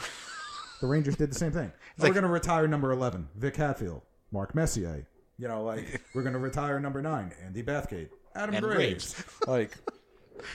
The 0.79 0.87
Rangers 0.87 1.15
did 1.15 1.31
the 1.31 1.35
same 1.35 1.51
thing. 1.51 1.71
we're 1.99 2.09
going 2.09 2.23
to 2.23 2.29
retire 2.29 2.67
number 2.67 2.91
eleven, 2.91 3.27
Vic 3.35 3.55
Hadfield, 3.57 4.01
Mark 4.31 4.55
Messier. 4.55 5.05
You 5.37 5.47
know, 5.47 5.63
like 5.63 6.01
we're 6.13 6.23
going 6.23 6.33
to 6.33 6.39
retire 6.39 6.79
number 6.79 7.01
nine, 7.01 7.33
Andy 7.43 7.63
Bathgate, 7.63 8.09
Adam 8.35 8.55
And 8.55 8.65
Graves. 8.65 9.23
like, 9.47 9.77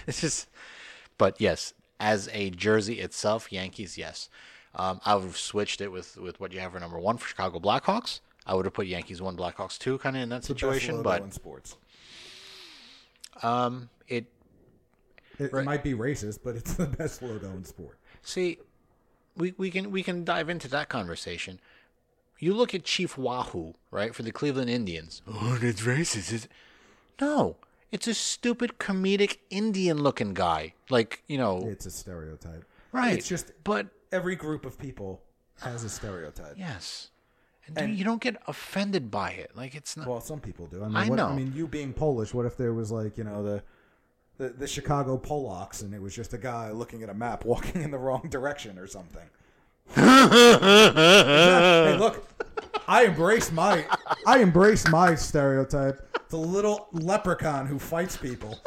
It's 0.07 0.21
just, 0.21 0.49
but 1.19 1.41
yes, 1.41 1.75
as 2.01 2.29
a 2.33 2.51
jersey 2.51 3.01
itself, 3.01 3.53
Yankees, 3.53 3.97
yes. 3.97 4.29
Um, 4.75 5.01
I 5.05 5.15
would 5.15 5.25
have 5.25 5.37
switched 5.39 5.81
it 5.81 5.91
with, 5.91 6.17
with 6.19 6.39
what 6.39 6.53
you 6.53 6.61
have 6.61 6.73
for 6.73 6.81
number 6.81 6.99
one 6.99 7.17
for 7.17 7.29
Chicago 7.29 7.59
Blackhawks. 7.59 8.21
I 8.47 8.55
would 8.55 8.65
have 8.65 8.75
put 8.75 8.87
Yankees 8.87 9.21
one, 9.21 9.37
Blackhawks 9.37 9.79
two, 9.79 9.99
kind 9.99 10.17
of 10.17 10.23
in 10.23 10.29
that 10.29 10.43
the 10.43 10.55
best 10.55 10.61
situation. 10.61 11.03
But 11.03 11.23
in 11.23 11.31
sports. 11.33 11.77
um, 13.43 13.89
it 14.07 14.27
It, 15.39 15.53
it 15.53 15.65
might 15.65 15.83
be 15.83 15.95
racist, 15.95 16.41
but 16.45 16.57
it's 16.57 16.75
the 16.75 16.87
best 16.87 17.23
logo 17.23 17.51
in 17.51 17.65
sport. 17.65 17.99
see, 18.23 18.59
we, 19.37 19.55
we 19.57 19.71
can 19.71 19.91
we 19.91 20.03
can 20.03 20.25
dive 20.25 20.49
into 20.49 20.69
that 20.69 20.89
conversation. 20.89 21.59
You 22.39 22.55
look 22.55 22.75
at 22.75 22.85
Chief 22.85 23.17
Wahoo, 23.17 23.75
right, 23.91 24.15
for 24.15 24.23
the 24.23 24.31
Cleveland 24.31 24.69
Indians. 24.69 25.23
Oh, 25.27 25.59
it's 25.61 25.83
racist. 25.83 26.33
It's, 26.33 26.49
No, 27.21 27.57
it's 27.93 28.07
a 28.07 28.15
stupid 28.15 28.79
comedic 28.79 29.39
Indian 29.51 30.03
looking 30.03 30.35
guy. 30.35 30.75
Like 30.91 31.23
you 31.27 31.39
know, 31.39 31.67
It's 31.67 31.87
a 31.87 31.91
stereotype. 31.91 32.65
right? 32.93 33.17
It's 33.17 33.29
just 33.29 33.53
but 33.65 33.89
every 34.13 34.37
group 34.37 34.65
of 34.65 34.79
people 34.79 35.23
has 35.61 35.85
a 35.85 35.89
stereotype. 35.89 36.55
yes, 36.57 37.11
and, 37.75 37.97
you 37.97 38.05
don't 38.05 38.21
get 38.21 38.37
offended 38.47 39.11
by 39.11 39.31
it. 39.31 39.51
Like 39.55 39.75
it's 39.75 39.97
not. 39.97 40.07
Well, 40.07 40.21
some 40.21 40.41
people 40.41 40.67
do. 40.67 40.83
I 40.83 40.89
mean, 40.89 40.97
I 40.97 41.09
what, 41.09 41.17
know. 41.17 41.29
I 41.29 41.35
mean, 41.35 41.53
you 41.55 41.67
being 41.67 41.93
Polish, 41.93 42.35
what 42.35 42.47
if 42.47 42.57
there 42.57 42.75
was 42.75 42.93
like 42.93 43.19
you 43.19 43.25
know 43.25 43.43
the, 43.43 43.63
the 44.39 44.51
the 44.51 44.67
Chicago 44.67 45.19
Polacks, 45.19 45.83
and 45.83 45.95
it 45.95 46.01
was 46.01 46.15
just 46.15 46.35
a 46.35 46.39
guy 46.39 46.71
looking 46.71 47.03
at 47.03 47.09
a 47.09 47.15
map, 47.15 47.45
walking 47.45 47.83
in 47.83 47.91
the 47.91 47.99
wrong 47.99 48.29
direction 48.29 48.79
or 48.79 48.87
something? 48.87 49.27
hey, 49.95 51.97
look, 51.99 52.29
I 52.89 53.05
embrace 53.05 53.51
my 53.53 53.85
I 54.27 54.39
embrace 54.39 54.87
my 54.89 55.15
stereotype. 55.15 56.29
The 56.29 56.39
little 56.39 56.89
leprechaun 56.93 57.67
who 57.67 57.79
fights 57.79 58.17
people. 58.17 58.59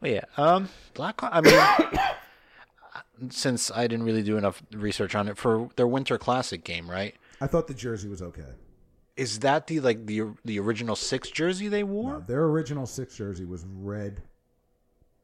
But 0.00 0.10
yeah, 0.10 0.24
um, 0.36 0.68
Black. 0.94 1.16
I 1.22 1.40
mean, 1.42 3.30
since 3.30 3.70
I 3.70 3.86
didn't 3.86 4.06
really 4.06 4.22
do 4.22 4.38
enough 4.38 4.62
research 4.72 5.14
on 5.14 5.28
it 5.28 5.36
for 5.36 5.68
their 5.76 5.86
Winter 5.86 6.16
Classic 6.16 6.64
game, 6.64 6.90
right? 6.90 7.14
I 7.40 7.46
thought 7.46 7.66
the 7.66 7.74
jersey 7.74 8.08
was 8.08 8.22
okay. 8.22 8.54
Is 9.16 9.40
that 9.40 9.66
the 9.66 9.80
like 9.80 10.06
the 10.06 10.32
the 10.44 10.58
original 10.58 10.96
six 10.96 11.28
jersey 11.30 11.68
they 11.68 11.84
wore? 11.84 12.12
No, 12.14 12.20
their 12.20 12.44
original 12.44 12.86
six 12.86 13.14
jersey 13.16 13.44
was 13.44 13.66
red, 13.66 14.22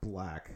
black. 0.03 0.51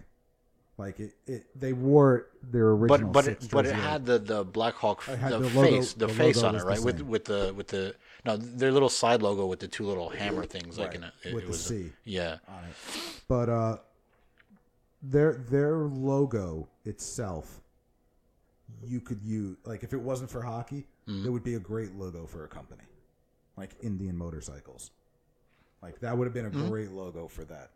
Like 0.81 0.99
it, 0.99 1.13
it 1.27 1.45
they 1.61 1.75
wore 1.75 2.29
their 2.51 2.71
original. 2.71 3.11
but 3.11 3.25
but 3.25 3.27
it, 3.29 3.49
but 3.51 3.67
it 3.67 3.75
had 3.75 4.07
the 4.07 4.19
the 4.19 4.45
Black 4.45 4.75
Hawk 4.75 5.05
the, 5.05 5.15
the 5.17 5.39
logo- 5.39 5.63
face 5.63 5.93
the, 5.93 6.07
the 6.07 6.13
face 6.15 6.43
on 6.43 6.57
it 6.57 6.65
right 6.65 6.81
with 6.81 7.03
with 7.03 7.27
the 7.27 7.53
with 7.55 7.69
the 7.69 7.95
no 8.25 8.39
their 8.39 8.73
little 8.73 8.89
side 8.89 9.21
logo 9.21 9.45
with 9.45 9.61
the 9.61 9.69
two 9.69 9.85
little 9.85 10.09
hammer 10.09 10.45
things 10.47 10.79
like 10.79 10.89
Right, 10.89 10.97
in 10.97 11.05
it, 11.05 11.13
it, 11.25 11.35
with 11.35 11.43
it 11.43 11.47
the 11.47 11.51
was 11.53 11.65
C. 11.65 11.93
yeah. 12.05 12.39
But 13.29 13.49
uh 13.51 13.77
their 15.03 15.35
their 15.35 15.77
logo 15.77 16.69
itself 16.87 17.61
you 18.83 19.01
could 19.01 19.21
use 19.23 19.57
like 19.67 19.83
if 19.83 19.93
it 19.93 20.01
wasn't 20.01 20.31
for 20.31 20.43
hockey, 20.43 20.87
Mm-hmm. 21.09 21.27
it 21.27 21.31
would 21.31 21.43
be 21.45 21.55
a 21.57 21.59
great 21.61 21.95
logo 21.97 22.25
for 22.27 22.45
a 22.45 22.49
company. 22.49 22.85
Like 23.57 23.75
Indian 23.83 24.17
Motorcycles. 24.17 24.93
Like 25.83 25.99
that 26.01 26.17
would 26.17 26.25
have 26.27 26.35
been 26.35 26.47
a 26.47 26.51
Mm-hmm. 26.51 26.69
great 26.69 26.91
logo 26.93 27.27
for 27.29 27.45
that. 27.45 27.71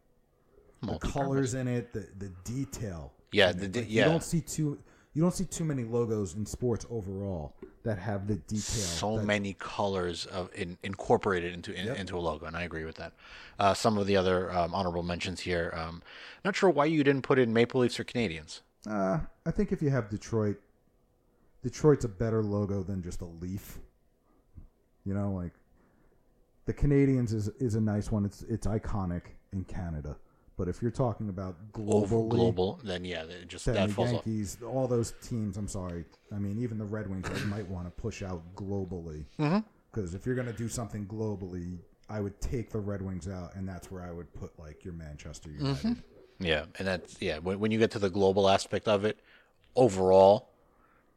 The 0.87 0.99
colors 0.99 1.55
in 1.55 1.69
it, 1.69 1.93
the 1.93 2.07
the 2.19 2.31
detail. 2.45 3.13
Yeah, 3.33 3.53
the 3.53 3.69
de- 3.69 3.81
Like, 3.81 3.89
yeah. 3.91 4.05
You 4.07 4.11
don't 4.13 4.23
see 4.23 4.41
too 4.41 4.79
you 5.15 5.23
don't 5.23 5.35
see 5.35 5.45
too 5.45 5.65
many 5.65 5.85
logos 5.85 6.35
in 6.35 6.45
sports 6.45 6.85
overall 6.91 7.55
that 7.85 7.99
have 7.99 8.27
the 8.27 8.35
detail. 8.37 8.61
so 8.63 9.19
that- 9.19 9.25
many 9.25 9.55
colors 9.55 10.27
of 10.27 10.51
in, 10.55 10.77
incorporated 10.83 11.53
into 11.55 11.73
in, 11.73 11.95
into 11.97 12.17
a 12.17 12.21
logo, 12.21 12.47
and 12.47 12.57
I 12.57 12.63
agree 12.63 12.85
with 12.85 12.97
that. 12.97 13.13
Uh, 13.59 13.75
some 13.75 13.97
of 13.99 14.07
the 14.07 14.17
other 14.17 14.51
um, 14.53 14.75
honorable 14.75 15.03
mentions 15.05 15.41
here. 15.41 15.73
Um, 15.77 16.03
not 16.45 16.57
sure 16.57 16.71
why 16.71 16.87
you 16.87 17.05
didn't 17.05 17.23
put 17.23 17.39
in 17.39 17.53
Maple 17.53 17.81
Leafs 17.81 17.99
or 18.01 18.05
Canadiens. 18.05 18.61
Uh, 18.89 19.21
I 19.47 19.51
think 19.51 19.71
if 19.73 19.81
you 19.81 19.91
have 19.91 20.11
Detroit, 20.11 20.57
Detroit's 21.63 22.05
a 22.05 22.09
better 22.09 22.43
logo 22.43 22.83
than 22.83 23.03
just 23.03 23.21
a 23.21 23.27
leaf. 23.27 23.79
You 25.05 25.15
know, 25.15 25.33
like 25.33 25.53
the 26.67 26.75
Canadiens 26.75 27.33
is 27.33 27.49
is 27.61 27.77
a 27.77 27.81
nice 27.81 28.11
one. 28.11 28.25
It's 28.25 28.43
it's 28.43 28.67
iconic 28.67 29.23
in 29.53 29.65
Canada. 29.65 30.17
But 30.57 30.69
if 30.69 30.81
you're 30.81 30.93
talking 30.93 31.29
about 31.29 31.57
globally, 31.73 32.31
global, 32.31 32.81
then 32.85 33.05
yeah, 33.05 33.25
just 33.49 33.65
then 33.65 33.75
that 33.75 33.89
the 33.89 33.95
falls 33.95 34.13
off. 34.13 34.27
Yankees, 34.27 34.59
all 34.65 34.87
those 34.87 35.15
teams. 35.21 35.57
I'm 35.57 35.67
sorry. 35.67 36.05
I 36.33 36.39
mean, 36.39 36.63
even 36.63 36.79
the 36.79 36.85
Red 36.85 37.11
Wings, 37.11 37.29
might 37.47 37.69
want 37.69 37.87
to 37.87 37.91
push 37.91 38.23
out 38.23 38.43
globally. 38.55 39.25
Mm-hmm. 39.39 39.59
Because 39.93 40.15
if 40.15 40.27
you're 40.27 40.37
going 40.37 40.47
to 40.47 40.53
do 40.53 40.69
something 40.69 41.07
globally, 41.07 41.79
I 42.09 42.21
would 42.21 42.41
take 42.41 42.71
the 42.71 42.79
Red 42.79 43.03
Wings 43.03 43.29
out, 43.29 43.57
and 43.57 43.69
that's 43.69 43.91
where 43.91 44.03
I 44.03 44.13
would 44.13 44.33
put 44.35 44.57
like 44.59 44.85
your 44.85 44.95
Manchester 44.95 45.51
United. 45.51 45.77
Mm-hmm. 45.77 46.45
Yeah, 46.45 46.67
and 46.79 46.87
that's 46.87 47.17
yeah. 47.21 47.39
When, 47.39 47.59
when 47.59 47.71
you 47.71 47.79
get 47.79 47.91
to 47.93 47.99
the 47.99 48.11
global 48.11 48.49
aspect 48.49 48.87
of 48.87 49.05
it, 49.05 49.19
overall, 49.75 50.51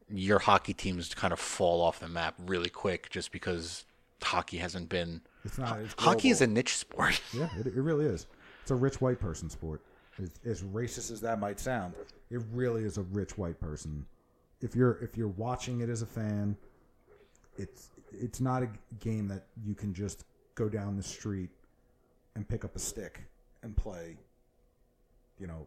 your 0.08 0.40
hockey 0.40 0.74
teams 0.74 1.14
kind 1.14 1.32
of 1.32 1.38
fall 1.38 1.80
off 1.80 2.00
the 2.00 2.08
map 2.08 2.34
really 2.46 2.70
quick, 2.70 3.10
just 3.10 3.30
because 3.30 3.84
hockey 4.22 4.56
hasn't 4.56 4.88
been. 4.88 5.20
It's 5.44 5.58
not. 5.58 5.80
It's 5.80 5.94
Hockey 5.96 6.30
is 6.30 6.40
a 6.40 6.46
niche 6.46 6.76
sport. 6.76 7.20
Yeah, 7.32 7.48
it, 7.58 7.66
it 7.66 7.74
really 7.74 8.06
is. 8.06 8.26
It's 8.68 8.72
a 8.72 8.74
rich 8.76 9.00
white 9.00 9.18
person 9.18 9.48
sport. 9.48 9.80
As, 10.20 10.30
as 10.44 10.62
racist 10.62 11.10
as 11.10 11.22
that 11.22 11.40
might 11.40 11.58
sound, 11.58 11.94
it 12.30 12.42
really 12.52 12.84
is 12.84 12.98
a 12.98 13.02
rich 13.02 13.38
white 13.38 13.58
person. 13.58 14.04
If 14.60 14.76
you're 14.76 14.98
if 15.02 15.16
you're 15.16 15.28
watching 15.28 15.80
it 15.80 15.88
as 15.88 16.02
a 16.02 16.06
fan, 16.06 16.54
it's 17.56 17.88
it's 18.12 18.42
not 18.42 18.62
a 18.62 18.68
game 19.00 19.26
that 19.28 19.46
you 19.64 19.74
can 19.74 19.94
just 19.94 20.26
go 20.54 20.68
down 20.68 20.98
the 20.98 21.02
street 21.02 21.48
and 22.34 22.46
pick 22.46 22.62
up 22.62 22.76
a 22.76 22.78
stick 22.78 23.22
and 23.62 23.74
play. 23.74 24.18
You 25.40 25.46
know, 25.46 25.66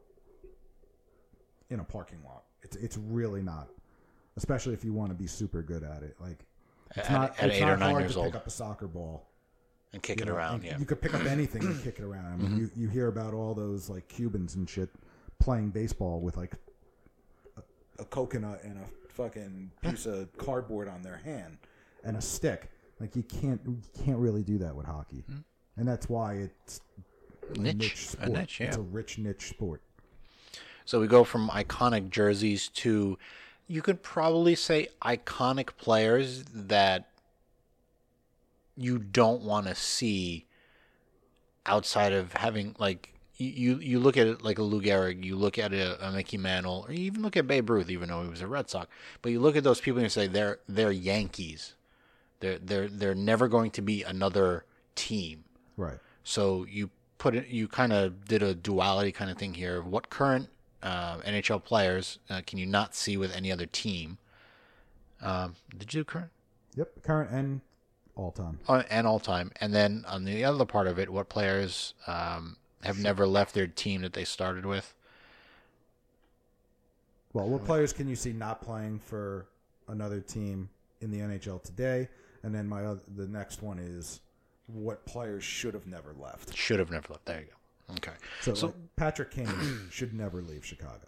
in 1.71 1.79
a 1.79 1.83
parking 1.83 2.19
lot. 2.23 2.43
It's 2.61 2.75
it's 2.75 2.97
really 2.97 3.41
not. 3.41 3.67
Especially 4.37 4.75
if 4.75 4.85
you 4.85 4.93
want 4.93 5.09
to 5.09 5.15
be 5.15 5.25
super 5.25 5.63
good 5.63 5.81
at 5.81 6.03
it. 6.03 6.17
Like 6.19 6.45
it's 6.95 7.09
At- 7.09 7.11
not 7.11 7.39
at 7.39 7.45
it's 7.49 7.55
eight 7.55 7.63
or 7.63 7.77
nine 7.77 7.93
hard 7.93 8.03
years 8.03 8.13
to 8.13 8.19
old. 8.19 8.27
pick 8.27 8.35
up 8.35 8.45
a 8.45 8.51
soccer 8.51 8.85
ball 8.85 9.25
and 9.93 10.01
kick 10.01 10.19
you 10.19 10.23
it 10.23 10.27
know, 10.27 10.35
around. 10.35 10.63
Yeah, 10.63 10.71
Mm-hmm. 10.73 10.79
You 10.81 10.85
could 10.85 11.01
pick 11.01 11.13
up 11.13 11.25
anything 11.25 11.63
and 11.63 11.83
kick 11.83 11.99
it 11.99 12.03
around. 12.03 12.33
I 12.33 12.37
mean, 12.37 12.57
you, 12.57 12.69
you 12.75 12.87
hear 12.89 13.07
about 13.07 13.33
all 13.33 13.53
those 13.53 13.89
like 13.89 14.07
Cubans 14.07 14.55
and 14.55 14.69
shit 14.69 14.89
playing 15.39 15.69
baseball 15.71 16.21
with 16.21 16.37
like 16.37 16.53
a, 17.57 17.61
a 17.99 18.05
coconut 18.05 18.61
and 18.63 18.77
a 18.77 19.11
fucking 19.13 19.71
piece 19.81 20.05
of 20.05 20.31
cardboard 20.37 20.87
on 20.87 21.01
their 21.01 21.17
hand 21.17 21.57
and 22.03 22.15
a 22.17 22.21
stick. 22.21 22.71
Like 22.99 23.15
you 23.15 23.23
can't 23.23 23.59
you 23.65 23.79
can't 24.05 24.19
really 24.19 24.43
do 24.43 24.57
that 24.59 24.75
with 24.75 24.85
hockey, 24.85 25.23
and 25.77 25.87
that's 25.87 26.07
why 26.09 26.33
it's 26.35 26.79
a 26.79 27.53
Mm-hmm. 27.53 27.63
Niche. 27.63 27.75
niche 27.75 27.93
A 27.93 27.97
sport. 28.07 28.29
niche, 28.31 28.61
It's 28.61 28.77
a 28.77 28.81
rich 28.81 29.17
niche 29.17 29.49
sport. 29.49 29.81
So 30.85 31.01
we 31.01 31.07
go 31.07 31.23
from 31.25 31.49
iconic 31.49 32.09
jerseys 32.09 32.69
to, 32.69 33.17
you 33.67 33.81
could 33.81 34.01
probably 34.03 34.55
say 34.55 34.87
iconic 35.01 35.75
players 35.77 36.43
that 36.53 37.09
you 38.77 38.97
don't 38.97 39.41
want 39.41 39.67
to 39.67 39.75
see 39.75 40.45
outside 41.65 42.13
of 42.13 42.33
having 42.33 42.75
like 42.79 43.13
you 43.37 43.77
you 43.79 43.99
look 43.99 44.17
at 44.17 44.27
it 44.27 44.43
like 44.43 44.59
a 44.59 44.63
Lou 44.63 44.81
Gehrig, 44.81 45.23
you 45.23 45.35
look 45.35 45.57
at 45.57 45.73
a, 45.73 46.07
a 46.07 46.11
Mickey 46.11 46.37
Mantle, 46.37 46.85
or 46.87 46.93
you 46.93 47.05
even 47.05 47.21
look 47.21 47.35
at 47.35 47.47
Babe 47.47 47.69
Ruth, 47.69 47.89
even 47.89 48.09
though 48.09 48.23
he 48.23 48.29
was 48.29 48.41
a 48.41 48.47
Red 48.47 48.69
Sox. 48.69 48.87
But 49.21 49.31
you 49.31 49.39
look 49.39 49.55
at 49.55 49.63
those 49.63 49.81
people 49.81 49.97
and 49.97 50.05
you 50.05 50.09
say 50.09 50.27
they're 50.27 50.59
they're 50.69 50.91
Yankees. 50.91 51.75
They're 52.39 52.59
they're 52.59 52.87
they're 52.87 53.15
never 53.15 53.47
going 53.47 53.71
to 53.71 53.81
be 53.81 54.03
another 54.03 54.65
team. 54.95 55.43
Right. 55.75 55.97
So 56.23 56.65
you 56.69 56.91
put 57.17 57.35
it, 57.35 57.47
you 57.47 57.67
kind 57.67 57.93
of 57.93 58.25
did 58.25 58.43
a 58.43 58.53
duality 58.53 59.11
kind 59.11 59.31
of 59.31 59.37
thing 59.37 59.55
here. 59.55 59.81
What 59.81 60.09
current 60.09 60.49
uh, 60.83 61.17
NHL 61.17 61.63
players 61.63 62.19
uh, 62.29 62.41
can 62.45 62.59
you 62.59 62.65
not 62.65 62.93
see 62.95 63.17
with 63.17 63.35
any 63.35 63.51
other 63.51 63.65
team? 63.65 64.17
Um, 65.21 65.55
did 65.69 65.93
you 65.93 66.01
do 66.01 66.05
current 66.05 66.31
Yep. 66.75 67.03
Current 67.03 67.31
and 67.31 67.61
all 68.15 68.31
time. 68.31 68.59
uh, 68.67 68.83
and 68.89 69.07
all 69.07 69.19
time? 69.19 69.51
And 69.61 69.73
then 69.73 70.03
on 70.07 70.25
the 70.25 70.43
other 70.43 70.65
part 70.65 70.87
of 70.87 70.99
it, 70.99 71.09
what 71.09 71.29
players 71.29 71.93
um, 72.07 72.57
have 72.83 72.99
never 72.99 73.25
left 73.27 73.53
their 73.53 73.67
team 73.67 74.01
that 74.01 74.13
they 74.13 74.25
started 74.25 74.65
with? 74.65 74.93
Well, 77.33 77.47
what 77.47 77.65
players 77.65 77.93
can 77.93 78.07
you 78.09 78.15
see 78.15 78.33
not 78.33 78.61
playing 78.61 78.99
for 78.99 79.47
another 79.87 80.19
team 80.19 80.69
in 80.99 81.11
the 81.11 81.19
NHL 81.19 81.63
today? 81.63 82.09
And 82.43 82.53
then 82.53 82.67
my 82.67 82.83
other, 82.83 83.01
the 83.15 83.27
next 83.27 83.61
one 83.61 83.79
is 83.79 84.19
what 84.67 85.05
players 85.05 85.43
should 85.43 85.73
have 85.73 85.87
never 85.87 86.13
left. 86.19 86.55
Should 86.55 86.79
have 86.79 86.91
never 86.91 87.07
left. 87.13 87.25
There 87.25 87.39
you 87.39 87.45
go. 87.45 87.93
Okay. 87.95 88.17
So, 88.41 88.67
like, 88.67 88.75
Patrick 88.95 89.31
Kane 89.31 89.87
should 89.91 90.13
never 90.13 90.41
leave 90.41 90.65
Chicago. 90.65 91.07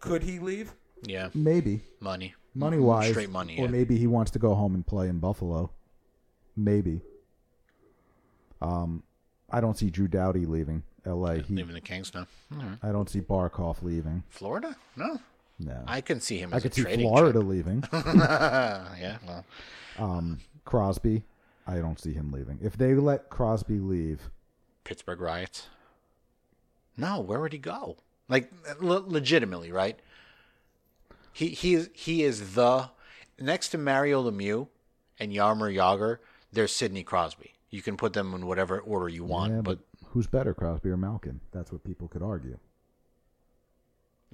Could 0.00 0.22
he 0.22 0.38
leave? 0.38 0.72
Yeah, 1.04 1.30
Maybe 1.34 1.82
money, 2.00 2.34
money 2.54 2.78
wise, 2.78 3.10
straight 3.10 3.30
money. 3.30 3.58
or 3.58 3.64
Yeah. 3.64 3.70
maybe 3.70 3.96
he 3.98 4.06
wants 4.06 4.30
to 4.32 4.38
go 4.38 4.54
home 4.54 4.74
and 4.74 4.86
play 4.86 5.08
in 5.08 5.18
Buffalo. 5.18 5.70
Maybe. 6.56 7.00
Um, 8.60 9.02
I 9.50 9.60
don't 9.60 9.76
see 9.76 9.90
Drew 9.90 10.08
Doughty 10.08 10.46
leaving 10.46 10.82
L.A. 11.04 11.40
He, 11.42 11.54
Leaving 11.54 11.74
the 11.74 11.80
Kings 11.80 12.12
now. 12.14 12.26
Right. 12.50 12.78
I 12.82 12.92
don't 12.92 13.08
see 13.10 13.20
Barkov 13.20 13.82
leaving. 13.82 14.22
Florida? 14.30 14.76
No, 14.96 15.18
No, 15.58 15.82
I 15.86 16.00
can 16.00 16.20
see 16.20 16.38
him 16.38 16.54
I 16.54 16.60
could 16.60 16.72
see 16.74 16.82
Florida 16.82 17.38
chip. 17.40 17.48
leaving. 17.48 17.84
yeah, 17.92 19.18
well, 19.26 19.44
Um, 19.98 20.38
Crosby, 20.64 21.22
I 21.66 21.76
don't 21.78 21.98
see 21.98 22.12
him 22.12 22.30
leaving. 22.32 22.58
If 22.62 22.76
they 22.76 22.94
let 22.94 23.30
Crosby 23.30 23.78
leave, 23.80 24.30
Pittsburgh 24.84 25.20
riots. 25.20 25.68
No, 26.96 27.20
where 27.20 27.40
would 27.40 27.52
he 27.52 27.58
go? 27.58 27.96
Like 28.28 28.52
le- 28.80 29.04
legitimately, 29.06 29.72
right? 29.72 29.98
He 31.32 31.48
he 31.48 31.74
is 31.74 31.90
he 31.92 32.22
is 32.22 32.54
the 32.54 32.90
next 33.40 33.70
to 33.70 33.78
Mario 33.78 34.22
Lemieux 34.30 34.68
and 35.18 35.32
Jaromir 35.32 35.74
Jagr. 35.74 36.18
There's 36.52 36.72
Sidney 36.72 37.02
Crosby. 37.02 37.52
You 37.70 37.80
can 37.82 37.96
put 37.96 38.12
them 38.12 38.34
in 38.34 38.46
whatever 38.46 38.78
order 38.80 39.08
you 39.08 39.24
want, 39.24 39.52
yeah, 39.52 39.60
but 39.62 39.78
but 40.00 40.08
who's 40.10 40.26
better, 40.26 40.52
Crosby 40.52 40.90
or 40.90 40.96
Malkin? 40.98 41.40
That's 41.52 41.72
what 41.72 41.82
people 41.84 42.06
could 42.08 42.22
argue. 42.22 42.58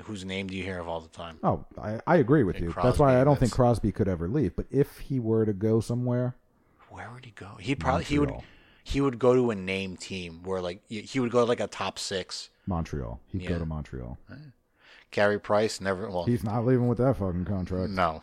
whose 0.03 0.25
name 0.25 0.49
do 0.49 0.57
you 0.57 0.63
hear 0.65 0.79
of 0.81 0.89
all 0.89 1.01
the 1.01 1.09
time? 1.09 1.39
Oh, 1.43 1.65
I, 1.81 2.01
I 2.07 2.17
agree 2.17 2.43
with 2.45 2.57
Yeah, 2.57 2.63
you. 2.67 2.75
that's 2.83 2.99
why 2.99 3.21
I 3.21 3.25
don't 3.25 3.39
think 3.39 3.53
Crosby 3.53 3.93
could 3.93 4.09
ever 4.09 4.29
leave. 4.29 4.55
But 4.57 4.67
if 4.71 4.99
he 4.99 5.21
were 5.21 5.45
to 5.45 5.53
go 5.53 5.81
somewhere, 5.81 6.35
where 6.89 7.11
would 7.13 7.25
he 7.25 7.31
go? 7.33 7.57
He 7.61 7.75
probably 7.77 8.05
he 8.05 8.19
would 8.19 8.31
Montreal. 8.31 8.45
he 8.83 9.01
would 9.01 9.19
go 9.21 9.35
to 9.35 9.51
a 9.51 9.55
name 9.55 9.97
team 9.97 10.43
where 10.43 10.61
like 10.61 10.83
he 10.89 11.21
would 11.21 11.31
go 11.31 11.41
to 11.41 11.45
like 11.45 11.61
a 11.61 11.67
top 11.69 11.99
six. 11.99 12.51
Montreal. 12.67 13.21
He'd 13.29 13.43
Yeah. 13.43 13.51
go 13.51 13.59
to 13.61 13.67
Montreal. 13.67 14.19
Carey 15.11 15.39
Price 15.41 15.81
never 15.81 16.09
well 16.11 16.25
He's 16.25 16.45
not 16.45 16.65
leaving 16.67 16.89
with 16.89 16.99
that 16.99 17.17
fucking 17.17 17.45
contract. 17.45 17.91
no, 17.91 18.23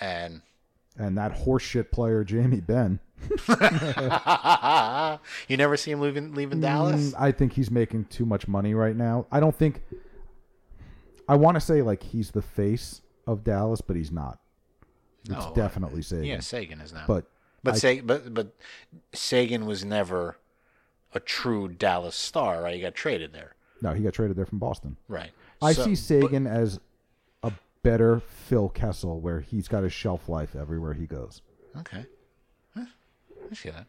and 0.00 0.42
And 0.98 1.16
that 1.18 1.32
horseshit 1.44 1.90
player, 1.90 2.24
Jamie 2.24 2.60
Benn. 2.60 3.00
you 5.48 5.56
never 5.56 5.76
see 5.76 5.90
him 5.90 6.00
leaving 6.00 6.34
leaving 6.34 6.60
Dallas. 6.60 7.12
Mm, 7.12 7.14
I 7.18 7.32
think 7.32 7.52
he's 7.54 7.70
making 7.70 8.06
too 8.06 8.24
much 8.26 8.48
money 8.48 8.74
right 8.74 8.96
now. 8.96 9.26
I 9.30 9.40
don't 9.40 9.54
think. 9.54 9.82
I 11.28 11.36
want 11.36 11.54
to 11.54 11.60
say 11.60 11.82
like 11.82 12.02
he's 12.02 12.30
the 12.32 12.42
face 12.42 13.00
of 13.26 13.44
Dallas, 13.44 13.80
but 13.80 13.96
he's 13.96 14.10
not. 14.10 14.38
It's 15.28 15.34
Oh, 15.38 15.52
definitely 15.54 16.02
Seguin. 16.02 16.24
Yeah, 16.24 16.40
Seguin 16.40 16.80
is 16.80 16.92
now. 16.92 17.04
But 17.06 17.26
but 17.62 17.84
I- 17.84 18.00
but 18.00 18.34
but 18.34 18.54
Seguin 19.12 19.66
was 19.66 19.84
never 19.84 20.36
a 21.14 21.20
true 21.20 21.68
Dallas 21.68 22.16
star, 22.16 22.62
right? 22.62 22.74
He 22.74 22.80
got 22.80 22.94
traded 22.94 23.32
there, 23.32 23.54
no, 23.82 23.92
he 23.92 24.02
got 24.02 24.14
traded 24.14 24.36
there 24.36 24.46
from 24.46 24.58
Boston. 24.58 24.96
right? 25.08 25.30
I 25.62 25.72
So- 25.72 25.84
see 25.84 25.94
Seguin 25.94 26.46
as 26.46 26.80
a 27.42 27.52
better 27.82 28.20
Phil 28.20 28.68
Kessel, 28.68 29.20
where 29.20 29.40
he's 29.40 29.68
got 29.68 29.84
a 29.84 29.90
shelf 29.90 30.28
life 30.28 30.54
everywhere 30.56 30.94
he 30.94 31.06
goes. 31.06 31.42
Okay, 31.76 32.06
Huh, 32.74 32.84
I 33.50 33.54
see 33.54 33.70
that. 33.70 33.86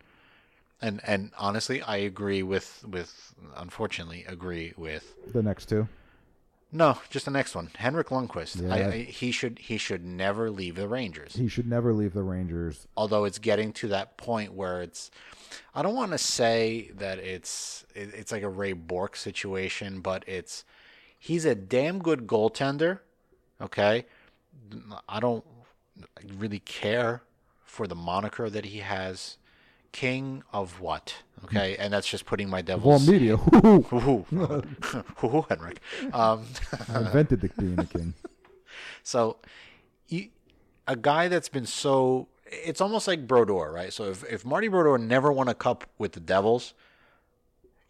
And 0.82 1.00
and 1.06 1.32
honestly, 1.38 1.82
I 1.82 1.98
agree 1.98 2.44
with 2.44 2.84
with 2.88 3.34
unfortunately 3.56 4.26
agree 4.28 4.74
with 4.78 5.16
The 5.32 5.42
next 5.44 5.68
two, 5.70 5.88
no, 6.72 6.98
just 7.10 7.26
the 7.26 7.32
next 7.32 7.56
one, 7.56 7.70
Henrik 7.76 8.08
Lundqvist. 8.08 8.70
I, 8.70 8.80
Yeah. 8.80 8.88
I, 8.90 8.98
he 9.04 9.32
should 9.32 9.60
he 9.60 9.78
should 9.78 10.04
never 10.04 10.50
leave 10.50 10.76
the 10.76 10.88
Rangers. 10.88 11.36
he 11.36 11.48
should 11.48 11.68
never 11.68 11.94
leave 11.94 12.14
the 12.14 12.24
Rangers. 12.24 12.88
although 12.98 13.24
it's 13.26 13.40
getting 13.40 13.72
to 13.74 13.88
that 13.90 14.18
point 14.18 14.54
where 14.54 14.82
it's 14.82 15.10
I 15.76 15.82
don't 15.84 15.96
want 15.96 16.12
to 16.14 16.18
say 16.18 16.92
that 16.96 17.20
it's 17.20 17.86
it, 17.96 18.14
it's 18.14 18.32
like 18.32 18.44
a 18.44 18.50
Ray 18.50 18.74
Bourque 18.74 19.16
situation, 19.16 20.02
but 20.02 20.28
it's 20.28 20.66
he's 21.24 21.46
a 21.46 21.56
damn 21.56 22.00
good 22.00 22.28
goaltender. 22.28 23.00
Okay, 23.62 24.06
I 25.08 25.22
don't 25.22 25.46
really 26.38 26.60
care 26.60 27.24
for 27.64 27.88
the 27.88 27.96
moniker 27.96 28.50
that 28.50 28.66
he 28.66 28.80
has, 28.80 29.38
King 29.94 30.44
of 30.52 30.82
what? 30.82 31.16
Okay, 31.46 31.78
and 31.78 31.94
that's 31.94 32.08
just 32.08 32.26
putting 32.26 32.50
my 32.50 32.62
devil's. 32.62 33.08
Well, 33.08 33.14
media. 33.14 33.38
Hoo-hoo, 35.18 35.46
Henrik. 35.50 35.80
Um, 36.12 36.46
I 36.94 37.00
invented 37.00 37.42
the 37.42 37.50
being 37.58 37.80
a 37.80 37.86
king. 37.86 38.14
so, 39.02 39.38
you, 40.10 40.28
a 40.88 40.98
guy 40.98 41.30
that's 41.30 41.50
been 41.50 41.66
so. 41.66 42.28
It's 42.48 42.82
almost 42.82 43.08
like 43.08 43.26
Brodeur, 43.26 43.72
right? 43.72 43.94
So 43.94 44.06
if, 44.06 44.24
if 44.26 44.46
Marty 44.46 44.68
Brodeur 44.68 44.98
never 44.98 45.32
won 45.32 45.48
a 45.48 45.56
cup 45.56 45.86
with 45.98 46.12
the 46.12 46.20
Devils, 46.20 46.74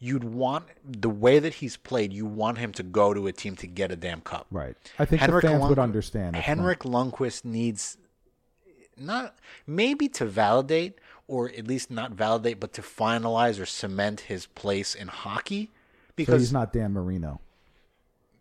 you'd 0.04 0.24
want 0.26 0.66
the 0.84 1.10
way 1.10 1.40
that 1.40 1.54
he's 1.56 1.78
played. 1.78 2.12
You 2.12 2.26
want 2.26 2.58
him 2.58 2.72
to 2.74 2.84
go 2.84 3.14
to 3.14 3.28
a 3.28 3.32
team 3.32 3.56
to 3.58 3.68
get 3.68 3.90
a 3.92 3.96
damn 3.96 4.20
cup. 4.22 4.48
Right. 4.52 4.76
I 5.00 5.06
think 5.06 5.22
Henrik 5.22 5.44
the 5.44 5.48
fans 5.48 5.62
Lund- 5.62 5.70
would 5.70 5.80
understand. 5.80 6.36
Henrik 6.36 6.80
Lundqvist 6.80 7.46
needs 7.46 7.98
not 8.98 9.36
maybe 9.66 10.08
to 10.10 10.26
validate 10.26 11.00
or 11.28 11.50
at 11.50 11.66
least 11.68 11.90
not 11.90 12.12
validate, 12.12 12.60
but 12.60 12.74
to 12.74 12.82
finalize 12.82 13.62
or 13.62 13.66
cement 13.66 14.22
his 14.22 14.46
place 14.46 14.94
in 14.94 15.08
hockey. 15.08 15.66
So 15.68 16.14
Because 16.18 16.42
he's 16.42 16.54
not 16.54 16.74
Dan 16.74 16.92
Marino, 16.92 17.40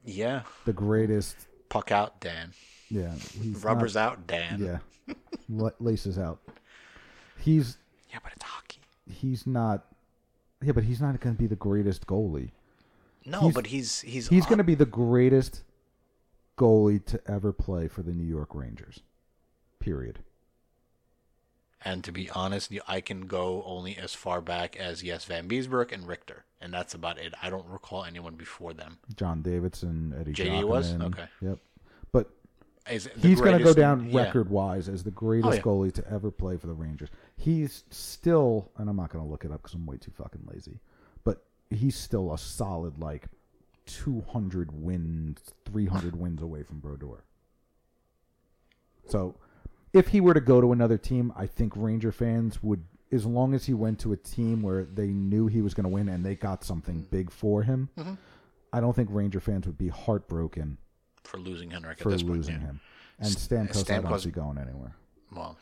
yeah, 0.05 0.43
the 0.65 0.73
greatest. 0.73 1.37
puck 1.69 1.91
out, 1.93 2.21
Dan. 2.21 2.53
Yeah, 2.91 3.15
Rubbers 3.61 3.95
not- 3.95 4.13
out, 4.13 4.27
Dan. 4.27 4.81
Yeah, 5.09 5.15
La- 5.49 5.71
laces 5.81 6.19
out. 6.19 6.41
He's 7.39 7.79
yeah, 8.11 8.19
but 8.23 8.33
it's 8.35 8.45
hockey. 8.45 8.81
he's 9.11 9.47
not. 9.47 9.87
Yeah, 10.63 10.73
but 10.73 10.85
he's 10.85 11.01
not 11.01 11.19
going 11.21 11.35
to 11.35 11.39
be 11.41 11.47
the 11.47 11.57
greatest 11.57 12.07
goalie. 12.07 12.51
No, 13.25 13.41
He's- 13.43 13.55
but 13.55 13.67
he's 13.69 14.01
he's 14.01 14.29
He's 14.29 14.45
on- 14.45 14.49
going 14.49 14.59
to 14.59 14.65
be 14.65 14.75
the 14.75 14.85
greatest 14.87 15.63
goalie 16.59 17.05
to 17.07 17.21
ever 17.27 17.53
play 17.53 17.89
for 17.89 18.03
the 18.03 18.13
New 18.13 18.27
York 18.27 18.55
Rangers. 18.55 19.01
Period. 19.81 20.21
And 21.85 22.05
to 22.05 22.13
be 22.13 22.31
honest, 22.31 22.73
I 22.87 23.01
can 23.01 23.23
go 23.23 23.63
only 23.65 23.97
as 23.97 24.15
far 24.15 24.41
back 24.41 24.77
as 24.77 25.03
yes, 25.03 25.25
Vanbiesbrouck 25.27 25.91
and 25.93 26.07
Richter, 26.07 26.45
and 26.61 26.73
that's 26.73 26.95
about 26.95 27.19
it. 27.19 27.35
I 27.43 27.51
don't 27.51 27.67
recall 27.67 28.05
anyone 28.05 28.37
before 28.37 28.73
them. 28.73 28.99
John 29.17 29.43
Davidson, 29.43 30.15
Eddie. 30.19 30.33
JD 30.33 30.63
was? 30.65 30.93
Okay. 30.95 31.25
Yep. 31.41 31.59
But 32.13 32.21
Is 32.27 32.31
it 32.31 32.31
the 32.31 32.42
he's 32.89 33.41
going 33.41 33.59
to 33.59 33.65
go 33.65 33.73
down 33.75 34.09
yeah. 34.11 34.25
record 34.25 34.51
wise 34.51 34.89
as 34.89 35.03
the 35.05 35.11
greatest 35.11 35.53
Oh, 35.53 35.55
yeah. 35.55 35.61
goalie 35.63 35.93
to 35.95 36.11
ever 36.11 36.31
play 36.31 36.57
for 36.57 36.67
the 36.67 36.75
Rangers. 36.75 37.11
He's 37.37 37.85
still, 37.91 38.71
and 38.77 38.89
I'm 38.91 38.97
not 38.97 39.11
going 39.11 39.25
to 39.25 39.31
look 39.31 39.45
it 39.45 39.53
up 39.53 39.63
because 39.63 39.75
I'm 39.75 39.87
way 39.87 39.97
too 39.99 40.11
fucking 40.11 40.43
lazy, 40.53 40.81
but 41.25 41.45
he's 41.71 41.95
still 41.97 42.33
a 42.33 42.39
solid 42.39 42.99
like 42.99 43.27
200 43.87 44.73
wins, 44.73 45.41
300 45.65 46.17
wins 46.17 46.43
away 46.43 46.63
from 46.63 46.81
Brodeur. 46.81 47.25
So, 49.09 49.35
if 49.93 50.09
he 50.09 50.21
were 50.21 50.35
to 50.35 50.41
go 50.41 50.61
to 50.61 50.73
another 50.73 50.97
team, 50.97 51.33
I 51.37 51.47
think 51.47 51.75
Ranger 51.77 52.13
fans 52.13 52.63
would, 52.63 52.85
as 53.11 53.27
long 53.27 53.53
as 53.53 53.67
he 53.67 53.75
went 53.75 53.99
to 54.01 54.13
a 54.13 54.17
team 54.17 54.63
where 54.63 54.85
they 54.85 55.09
knew 55.09 55.47
he 55.49 55.61
was 55.61 55.75
going 55.75 55.85
to 55.85 55.91
win 55.91 56.09
and 56.09 56.25
they 56.25 56.35
got 56.35 56.65
something 56.65 57.07
big 57.11 57.31
for 57.31 57.63
him, 57.63 57.91
Mm-hmm. 57.99 58.15
I 58.75 58.81
don't 58.81 58.97
think 58.97 59.11
Ranger 59.13 59.39
fans 59.39 59.67
would 59.67 59.77
be 59.77 59.89
heartbroken 59.89 60.79
for 61.25 61.39
losing 61.39 61.71
Henrik 61.71 61.99
for 61.99 62.09
at 62.09 62.13
this 62.13 62.23
losing 62.23 62.55
point. 62.55 62.63
yeah. 62.65 62.69
him. 62.71 62.81
And 63.19 63.29
Stamkos, 63.31 63.91
I 63.91 64.01
don't 64.01 64.19
see 64.21 64.31
going 64.31 64.59
anywhere. 64.59 64.95
Well, 65.35 65.57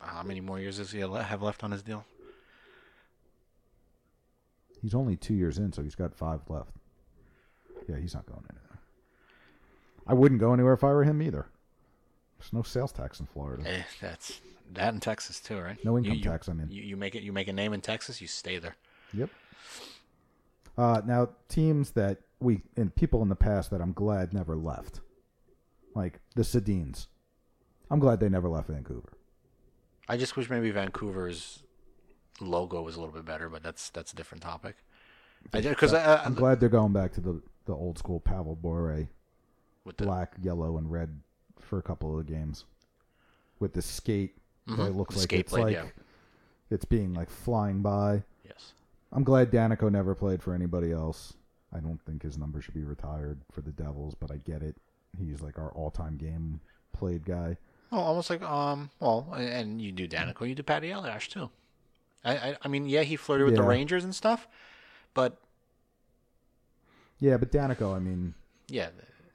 how 0.00 0.22
many 0.22 0.40
more 0.40 0.58
years 0.58 0.78
does 0.78 0.90
he 0.90 1.00
have 1.00 1.42
left 1.42 1.62
on 1.64 1.70
his 1.70 1.82
deal? 1.82 2.04
He's 4.80 4.94
only 4.94 5.16
two 5.16 5.34
years 5.34 5.58
in, 5.58 5.72
so 5.72 5.82
he's 5.82 5.94
got 5.94 6.14
five 6.14 6.40
left. 6.48 6.70
Yeah, 7.88 7.96
he's 7.96 8.14
not 8.14 8.24
going 8.26 8.44
anywhere. 8.48 8.78
I 10.06 10.14
wouldn't 10.14 10.40
go 10.40 10.54
anywhere 10.54 10.72
if 10.72 10.82
I 10.84 10.88
were 10.88 11.04
him 11.04 11.20
either. 11.20 11.46
There's 12.38 12.52
no 12.52 12.62
sales 12.62 12.92
tax 12.92 13.20
in 13.20 13.26
Florida. 13.26 13.62
Eh, 13.68 13.82
that's 14.00 14.40
that 14.72 14.94
in 14.94 15.00
Texas 15.00 15.40
too, 15.40 15.58
right? 15.58 15.82
No 15.84 15.98
income 15.98 16.12
You- 16.14 16.18
you- 16.18 16.24
tax, 16.24 16.48
I 16.48 16.54
mean. 16.54 16.68
you, 16.70 16.82
you 16.82 16.96
make 16.96 17.14
it. 17.14 17.22
You 17.22 17.32
make 17.32 17.48
a 17.48 17.52
name 17.52 17.72
in 17.74 17.80
Texas. 17.82 18.20
You 18.20 18.26
stay 18.26 18.58
there. 18.58 18.76
Yep. 19.12 19.28
Uh, 20.78 21.02
now, 21.04 21.28
teams 21.48 21.90
that 21.92 22.18
we 22.40 22.62
and 22.76 22.94
people 22.94 23.22
in 23.22 23.28
the 23.28 23.36
past 23.36 23.70
that 23.70 23.80
I'm 23.80 23.92
glad 23.92 24.32
never 24.32 24.56
left, 24.56 25.00
like 25.94 26.20
the 26.34 26.42
Sedins. 26.42 27.06
I'm 27.90 27.98
glad 27.98 28.20
they 28.20 28.28
never 28.28 28.48
left 28.48 28.68
Vancouver. 28.68 29.12
I 30.08 30.16
just 30.16 30.36
wish 30.36 30.48
maybe 30.48 30.70
Vancouver's 30.70 31.62
logo 32.40 32.82
was 32.82 32.96
a 32.96 33.00
little 33.00 33.14
bit 33.14 33.24
better, 33.24 33.48
but 33.48 33.62
that's 33.62 33.90
that's 33.90 34.12
a 34.12 34.16
different 34.16 34.42
topic. 34.42 34.76
Because 35.50 35.94
I, 35.94 36.22
I'm 36.24 36.34
glad 36.34 36.60
they're 36.60 36.68
going 36.68 36.92
back 36.92 37.12
to 37.12 37.20
the, 37.20 37.40
the 37.64 37.72
old 37.72 37.98
school 37.98 38.20
Pavel 38.20 38.56
Bure, 38.56 39.08
with 39.84 39.96
the 39.96 40.04
black, 40.04 40.34
yellow, 40.42 40.76
and 40.76 40.90
red 40.90 41.20
for 41.58 41.78
a 41.78 41.82
couple 41.82 42.18
of 42.18 42.26
the 42.26 42.32
games, 42.32 42.64
with 43.58 43.72
the 43.72 43.80
skate 43.80 44.36
that 44.66 44.74
mm-hmm. 44.74 44.98
looks 44.98 45.14
The 45.14 45.20
like 45.22 45.32
it's 45.32 45.52
blade, 45.52 45.62
like 45.62 45.74
yeah. 45.74 45.84
it's 46.70 46.84
being 46.84 47.14
like 47.14 47.30
flying 47.30 47.80
by. 47.80 48.22
yes, 48.44 48.72
I'm 49.12 49.24
glad 49.24 49.50
Daneyko 49.50 49.90
never 49.90 50.14
played 50.14 50.42
for 50.42 50.54
anybody 50.54 50.92
else. 50.92 51.34
I 51.74 51.78
don't 51.80 52.00
think 52.04 52.22
his 52.22 52.36
number 52.36 52.60
should 52.60 52.74
be 52.74 52.82
retired 52.84 53.38
for 53.52 53.60
the 53.60 53.70
Devils, 53.70 54.14
but 54.18 54.30
I 54.30 54.36
get 54.38 54.62
it. 54.62 54.76
He's 55.18 55.40
like 55.40 55.58
our 55.58 55.70
all-time 55.72 56.16
game 56.16 56.60
played 56.92 57.24
guy. 57.24 57.56
well, 57.90 58.00
almost 58.00 58.30
like 58.30 58.42
um, 58.42 58.90
well, 59.00 59.26
and 59.36 59.80
you 59.80 59.92
do 59.92 60.06
Daneyko, 60.08 60.48
you 60.48 60.54
do 60.54 60.62
Patty 60.62 60.90
Elias 60.90 61.26
too. 61.28 61.50
I, 62.24 62.36
I, 62.36 62.56
I 62.62 62.68
mean, 62.68 62.86
yeah, 62.86 63.02
he 63.02 63.16
flirted 63.16 63.46
with 63.46 63.56
the 63.56 63.62
Rangers 63.62 64.04
and 64.04 64.14
stuff, 64.14 64.46
but 65.14 65.38
Yeah, 67.18 67.36
but 67.38 67.50
Daneyko, 67.50 67.94
I 67.94 67.98
mean, 67.98 68.34
yeah, 68.68 68.90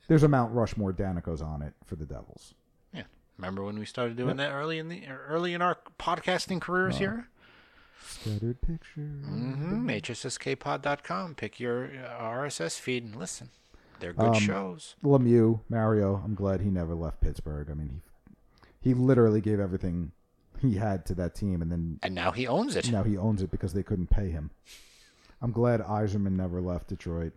there's 0.08 0.24
a 0.24 0.28
Mount 0.28 0.54
Rushmore 0.54 0.94
Daneykos 0.94 1.42
on 1.42 1.62
it 1.62 1.74
for 1.84 1.96
the 1.96 2.06
Devils. 2.06 2.54
yeah. 2.94 3.04
Remember 3.38 3.64
when 3.64 3.78
we 3.80 3.86
started 3.86 4.16
doing 4.18 4.38
that 4.38 4.52
early 4.52 4.78
in 4.80 4.88
the 4.88 5.08
early 5.08 5.54
in 5.54 5.62
our 5.62 5.78
podcasting 6.00 6.62
careers 6.62 6.98
here? 7.00 7.28
Scattered 8.04 8.62
pictures. 8.62 9.26
Mm-hmm. 9.26 9.90
HSSKpod.com. 9.90 11.36
Pick 11.36 11.60
your 11.60 11.86
uh, 11.86 12.22
RSS 12.22 12.80
feed 12.80 13.04
and 13.04 13.16
listen. 13.16 13.50
They're 14.00 14.14
Um, 14.18 14.34
good 14.34 14.42
shows. 14.42 14.96
Lemieux, 15.04 15.62
Mario. 15.70 16.22
I'm 16.24 16.36
glad 16.36 16.62
he 16.62 16.70
never 16.70 16.94
left 16.96 17.22
Pittsburgh. 17.22 17.70
I 17.72 17.74
mean, 17.74 18.02
he 18.82 18.90
he 18.90 18.94
literally 18.94 19.42
gave 19.42 19.60
everything 19.60 20.12
he 20.62 20.76
had 20.76 21.06
to 21.08 21.16
that 21.16 21.34
team, 21.36 21.62
and 21.62 21.72
then 21.72 22.00
And 22.04 22.14
now 22.14 22.32
he 22.32 22.46
owns 22.48 22.76
it. 22.76 22.92
now 22.92 23.04
he 23.04 23.18
owns 23.18 23.42
it 23.42 23.50
because 23.52 23.74
they 23.74 23.84
couldn't 23.84 24.08
pay 24.10 24.30
him. 24.30 24.52
I'm 25.42 25.52
glad 25.52 25.82
Yzerman 25.82 26.32
never 26.36 26.62
left 26.62 26.88
Detroit. 26.88 27.34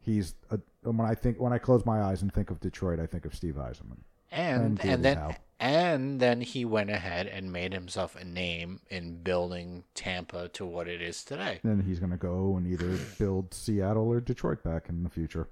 He's 0.00 0.34
a, 0.50 0.58
when 0.82 1.00
I 1.00 1.14
think 1.14 1.40
when 1.40 1.52
I 1.52 1.58
close 1.58 1.84
my 1.86 2.02
eyes 2.02 2.20
and 2.22 2.32
think 2.32 2.50
of 2.50 2.60
Detroit, 2.60 3.00
I 3.00 3.06
think 3.06 3.24
of 3.24 3.34
Steve 3.34 3.54
Yzerman. 3.54 3.98
and 4.30 4.78
and 4.80 4.84
and 4.84 5.04
then 5.04 5.16
Howe. 5.16 5.34
And 5.60 6.20
then 6.20 6.40
he 6.40 6.64
went 6.64 6.90
ahead 6.90 7.26
and 7.26 7.52
made 7.52 7.72
himself 7.72 8.16
a 8.16 8.24
name 8.24 8.80
in 8.90 9.22
building 9.22 9.84
Tampa 9.94 10.48
to 10.48 10.66
what 10.66 10.88
it 10.88 11.00
is 11.00 11.22
today. 11.24 11.60
Then 11.62 11.80
he's 11.86 12.00
going 12.00 12.10
to 12.10 12.16
go 12.18 12.56
and 12.56 12.66
either 12.66 12.98
build 13.18 13.54
Seattle 13.54 14.08
or 14.10 14.20
Detroit 14.20 14.62
back 14.62 14.88
in 14.88 15.04
the 15.04 15.10
future. 15.10 15.48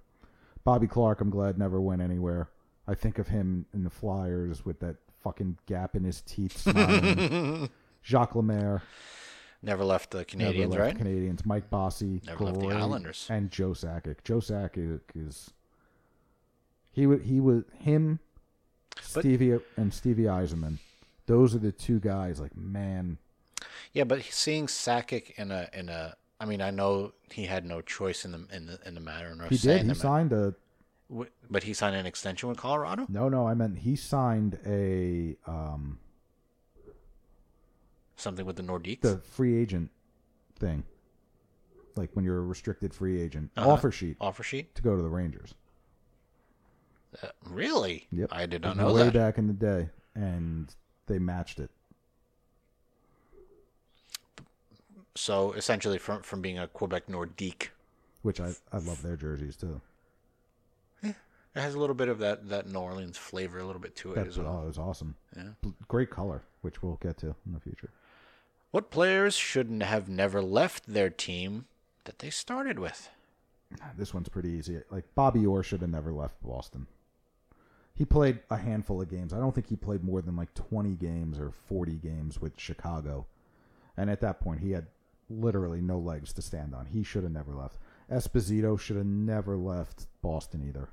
Bobby 0.65 0.87
Clarke, 0.87 1.21
I'm 1.21 1.31
glad 1.31 1.59
never 1.59 1.81
went 1.81 2.03
anywhere. 2.03 2.49
I 2.87 2.95
think 2.95 3.19
of 3.19 3.29
him 3.29 3.67
in 3.73 3.85
the 3.85 3.91
Flyers 3.91 4.65
with 4.65 4.81
that 4.81 4.97
fucking 5.23 5.59
gap 5.67 5.95
in 5.95 6.03
his 6.05 6.21
teeth, 6.21 6.59
smiling. 6.59 7.71
Jacques 8.05 8.35
Lemaire, 8.35 8.83
Never 9.65 9.85
left 9.85 10.11
the 10.11 10.27
never 10.35 10.53
Canadiens, 10.53 10.71
left 10.71 10.81
right? 10.81 10.99
Canadiens. 10.99 11.47
Mike 11.47 11.71
Bossy, 11.71 12.21
Never 12.27 12.45
left 12.47 12.59
the 12.59 12.67
Islanders. 12.71 13.29
and 13.31 13.49
Joe 13.49 13.71
Sakic. 13.71 14.25
Joe 14.25 14.39
Sakic 14.39 15.01
is 15.15 15.53
he 16.91 17.07
was 17.07 17.21
he 17.23 17.39
was 17.39 17.63
him, 17.79 18.19
Stevie 19.21 19.59
and 19.77 19.93
Stevie 19.93 20.25
Yzerman. 20.25 20.79
Those 21.27 21.55
are 21.55 21.59
the 21.59 21.73
two 21.73 22.01
guys. 22.01 22.41
Like 22.41 22.57
man, 22.57 23.19
Yeah, 23.93 24.05
but 24.05 24.23
seeing 24.25 24.67
Sakic 24.67 25.33
in 25.39 25.51
a 25.51 25.69
in 25.73 25.89
a, 25.89 26.17
I 26.41 26.45
mean, 26.47 26.61
I 26.61 26.71
know 26.71 27.13
he 27.31 27.45
had 27.45 27.65
no 27.65 27.81
choice 27.81 28.25
in 28.25 28.33
the 28.33 28.47
in 28.53 28.67
the 28.67 28.79
in 28.87 28.95
the 28.95 29.01
matter. 29.01 29.35
He 29.49 29.57
did. 29.57 29.87
He 29.87 29.95
signed 29.95 30.33
a. 30.33 30.55
but 31.51 31.63
he 31.63 31.75
signed 31.75 31.95
an 31.97 32.07
extension 32.07 32.49
with 32.49 32.59
Colorado. 32.59 33.07
no, 33.09 33.29
no. 33.29 33.47
I 33.47 33.55
meant 33.55 33.79
he 33.79 33.97
signed 33.97 34.59
a 34.67 35.37
um 35.47 35.99
Something 38.17 38.47
with 38.47 38.57
the 38.57 38.63
Nordiques. 38.63 39.01
the 39.01 39.19
free 39.19 39.57
agent 39.61 39.91
thing, 40.59 40.85
like 41.97 42.11
when 42.15 42.25
you're 42.25 42.39
a 42.39 42.43
restricted 42.43 42.95
free 42.95 43.21
agent 43.21 43.51
Uh-huh. 43.57 43.71
offer 43.71 43.91
sheet 43.91 44.17
offer 44.21 44.43
sheet. 44.45 44.75
to 44.77 44.83
go 44.83 44.95
to 44.97 45.03
the 45.03 45.09
Rangers. 45.09 45.55
Uh, 47.23 47.29
really? 47.45 48.07
Yep, 48.13 48.29
I 48.33 48.47
did 48.47 48.63
not 48.63 48.77
know 48.77 48.93
way 48.93 49.05
that. 49.05 49.13
back 49.15 49.39
in 49.39 49.47
the 49.49 49.53
day, 49.53 49.89
and 50.15 50.73
they 51.07 51.19
matched 51.19 51.59
it. 51.59 51.71
So 55.15 55.53
essentially, 55.53 55.99
from 55.99 56.23
from 56.23 56.41
being 56.41 56.59
a 56.59 56.67
Quebec 56.67 57.07
Nordique, 57.09 57.69
Which 58.23 58.41
I 58.41 58.53
I 58.73 58.79
love 58.79 59.03
their 59.03 59.17
jerseys 59.17 59.57
too. 59.57 59.81
it 61.03 61.15
has 61.55 61.75
a 61.75 61.79
little 61.79 61.95
bit 61.95 62.09
of 62.09 62.19
that 62.21 62.49
that 62.49 62.67
New 62.69 62.79
Orleans 62.79 63.19
flavor, 63.19 63.59
a 63.59 63.65
little 63.65 63.81
bit 63.83 63.95
to 63.97 64.13
it 64.13 64.15
That 64.15 64.27
as 64.27 64.39
well. 64.39 64.61
oh, 64.61 64.65
it 64.65 64.67
was 64.69 64.79
awesome. 64.79 65.17
Yeah. 65.37 65.71
Great 65.89 66.09
color, 66.11 66.43
which 66.63 66.83
we'll 66.83 66.99
get 67.03 67.19
to 67.19 67.35
in 67.47 67.53
the 67.53 67.61
future. 67.61 67.91
What 68.71 68.91
players 68.91 69.35
shouldn't 69.35 69.83
have 69.83 70.09
never 70.09 70.41
left 70.41 70.87
their 70.87 71.11
team 71.11 71.67
that 72.05 72.21
they 72.21 72.31
started 72.31 72.79
with? 72.79 73.11
This 73.99 74.15
one's 74.15 74.31
pretty 74.31 74.49
easy. 74.49 74.81
Like 74.91 75.05
Bobby 75.15 75.45
Orr 75.45 75.63
should 75.63 75.83
have 75.83 75.91
never 75.91 76.11
left 76.13 76.43
Boston. 76.43 76.87
He 77.95 78.05
played 78.05 78.41
a 78.51 78.57
handful 78.57 79.01
of 79.03 79.11
games. 79.11 79.33
I 79.33 79.39
don't 79.39 79.55
think 79.55 79.69
he 79.69 79.77
played 79.77 80.03
more 80.03 80.23
than 80.23 80.35
like 80.37 80.55
20 80.55 80.91
games 80.95 81.39
or 81.39 81.51
40 81.51 81.93
games 81.97 82.41
with 82.41 82.59
Chicago. 82.59 83.27
And 83.97 84.09
at 84.11 84.21
that 84.23 84.41
point, 84.41 84.61
he 84.61 84.73
had 84.73 84.87
literally 85.29 85.81
no 85.81 85.99
legs 85.99 86.33
to 86.35 86.43
stand 86.43 86.75
on. 86.75 86.87
He 86.87 87.03
should 87.03 87.23
have 87.23 87.33
never 87.33 87.53
left. 87.55 87.77
Esposito 88.11 88.79
should 88.81 88.97
have 88.97 89.07
never 89.07 89.57
left 89.57 90.07
Boston 90.23 90.67
either. 90.67 90.89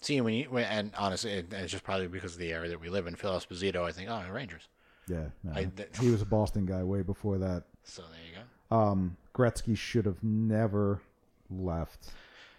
See, 0.00 0.20
when 0.20 0.34
you 0.34 0.58
and 0.58 0.90
honestly, 0.98 1.32
it, 1.32 1.52
it's 1.52 1.72
just 1.72 1.84
probably 1.84 2.08
because 2.08 2.34
of 2.34 2.38
the 2.38 2.52
area 2.52 2.70
that 2.70 2.80
we 2.80 2.88
live 2.90 3.06
in. 3.06 3.14
Phil 3.14 3.32
Esposito, 3.32 3.82
I 3.84 3.92
think, 3.92 4.10
oh, 4.10 4.22
Rangers. 4.30 4.68
Yeah, 5.08 5.26
no. 5.42 5.52
I- 5.52 5.64
that- 5.76 5.96
he 5.96 6.10
was 6.10 6.22
a 6.22 6.26
Boston 6.26 6.66
guy 6.66 6.82
way 6.82 7.02
before 7.02 7.38
that. 7.38 7.64
So 7.84 8.02
there 8.02 8.20
you 8.30 8.38
go. 8.70 8.76
Um, 8.76 9.16
Gretzky 9.34 9.76
should 9.76 10.06
have 10.06 10.22
never 10.22 11.00
left. 11.50 12.10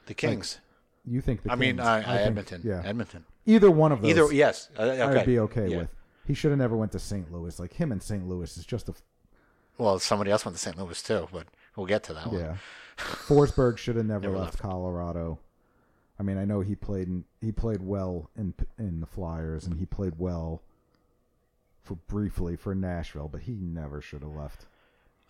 The 0.06 0.14
Kings. 0.14 0.60
You 1.08 1.22
think 1.22 1.44
the 1.44 1.52
I 1.52 1.56
mean, 1.56 1.78
Kings. 1.78 1.88
I, 1.88 1.98
I, 2.00 2.04
think- 2.04 2.28
Edmonton. 2.28 2.62
yeah, 2.64 2.82
Edmonton. 2.84 3.26
either 3.46 3.70
one 3.70 3.92
of 3.92 4.02
those. 4.02 4.10
Either 4.12 4.34
yes. 4.34 4.70
Uh, 4.78 4.82
okay. 4.84 5.20
I'd 5.20 5.26
be 5.26 5.40
okay 5.40 5.68
Yeah. 5.70 5.78
with. 5.80 5.90
He 6.26 6.34
should 6.34 6.50
have 6.52 6.58
never 6.58 6.76
went 6.76 6.92
to 6.94 7.00
St. 7.00 7.32
Louis. 7.32 7.60
Like 7.60 7.74
him 7.74 7.92
and 7.92 8.02
St. 8.02 8.28
Louis 8.28 8.58
is 8.58 8.66
just 8.66 8.90
a 8.90 8.94
Well, 9.78 10.00
somebody 10.00 10.32
else 10.32 10.44
went 10.46 10.56
to 10.58 10.62
St. 10.62 10.78
Louis 10.78 11.02
too, 11.02 11.28
but 11.32 11.46
we'll 11.76 11.86
get 11.86 12.04
to 12.06 12.14
that 12.16 12.28
one. 12.28 12.40
yeah. 12.40 12.56
Forsberg 12.98 13.78
should 13.78 13.96
have 13.98 14.06
never, 14.06 14.22
Never 14.22 14.38
left, 14.38 14.54
left. 14.54 14.60
Colorado. 14.60 15.38
I 16.20 16.24
mean, 16.24 16.38
I 16.38 16.46
know 16.46 16.62
he 16.62 16.76
played 16.76 17.08
in, 17.08 17.26
he 17.42 17.52
played 17.52 17.82
well 17.82 18.30
in 18.38 18.54
in 18.80 19.02
the 19.02 19.06
Flyers 19.06 19.66
and 19.68 19.78
he 19.78 19.86
played 19.86 20.14
well 20.18 20.64
for 21.84 21.96
briefly 22.08 22.56
for 22.56 22.74
Nashville, 22.74 23.28
but 23.28 23.42
he 23.42 23.52
never 23.52 24.02
should 24.02 24.22
have 24.22 24.32
left. 24.32 24.66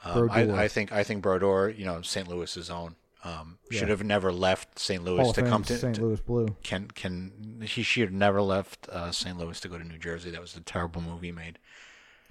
Um, 0.03 0.29
I, 0.31 0.63
I 0.63 0.67
think 0.67 0.91
I 0.91 1.03
think 1.03 1.21
Brodeur, 1.23 1.69
you 1.69 1.85
know, 1.85 2.01
St. 2.03 2.27
Louis's 2.27 2.69
own, 2.69 2.95
um, 3.25 3.57
should 3.71 3.81
Yeah. 3.83 3.87
have 3.89 4.03
never 4.03 4.31
left 4.31 4.79
St. 4.79 5.03
Louis 5.03 5.21
Hall 5.23 5.33
to 5.33 5.41
come 5.41 5.63
to, 5.63 5.77
St. 5.77 5.99
Louis 5.99 6.21
Blue. 6.21 6.55
can 6.63 6.87
can 6.87 7.59
he 7.65 7.81
should 7.83 8.03
have 8.03 8.13
never 8.13 8.41
left 8.41 8.87
uh, 8.89 9.11
St. 9.11 9.37
Louis 9.37 9.59
to 9.61 9.67
go 9.67 9.77
to 9.77 9.83
New 9.83 9.97
Jersey. 9.97 10.29
That 10.31 10.39
was 10.41 10.55
a 10.55 10.61
terrible 10.61 11.01
movie 11.01 11.31
made. 11.31 11.57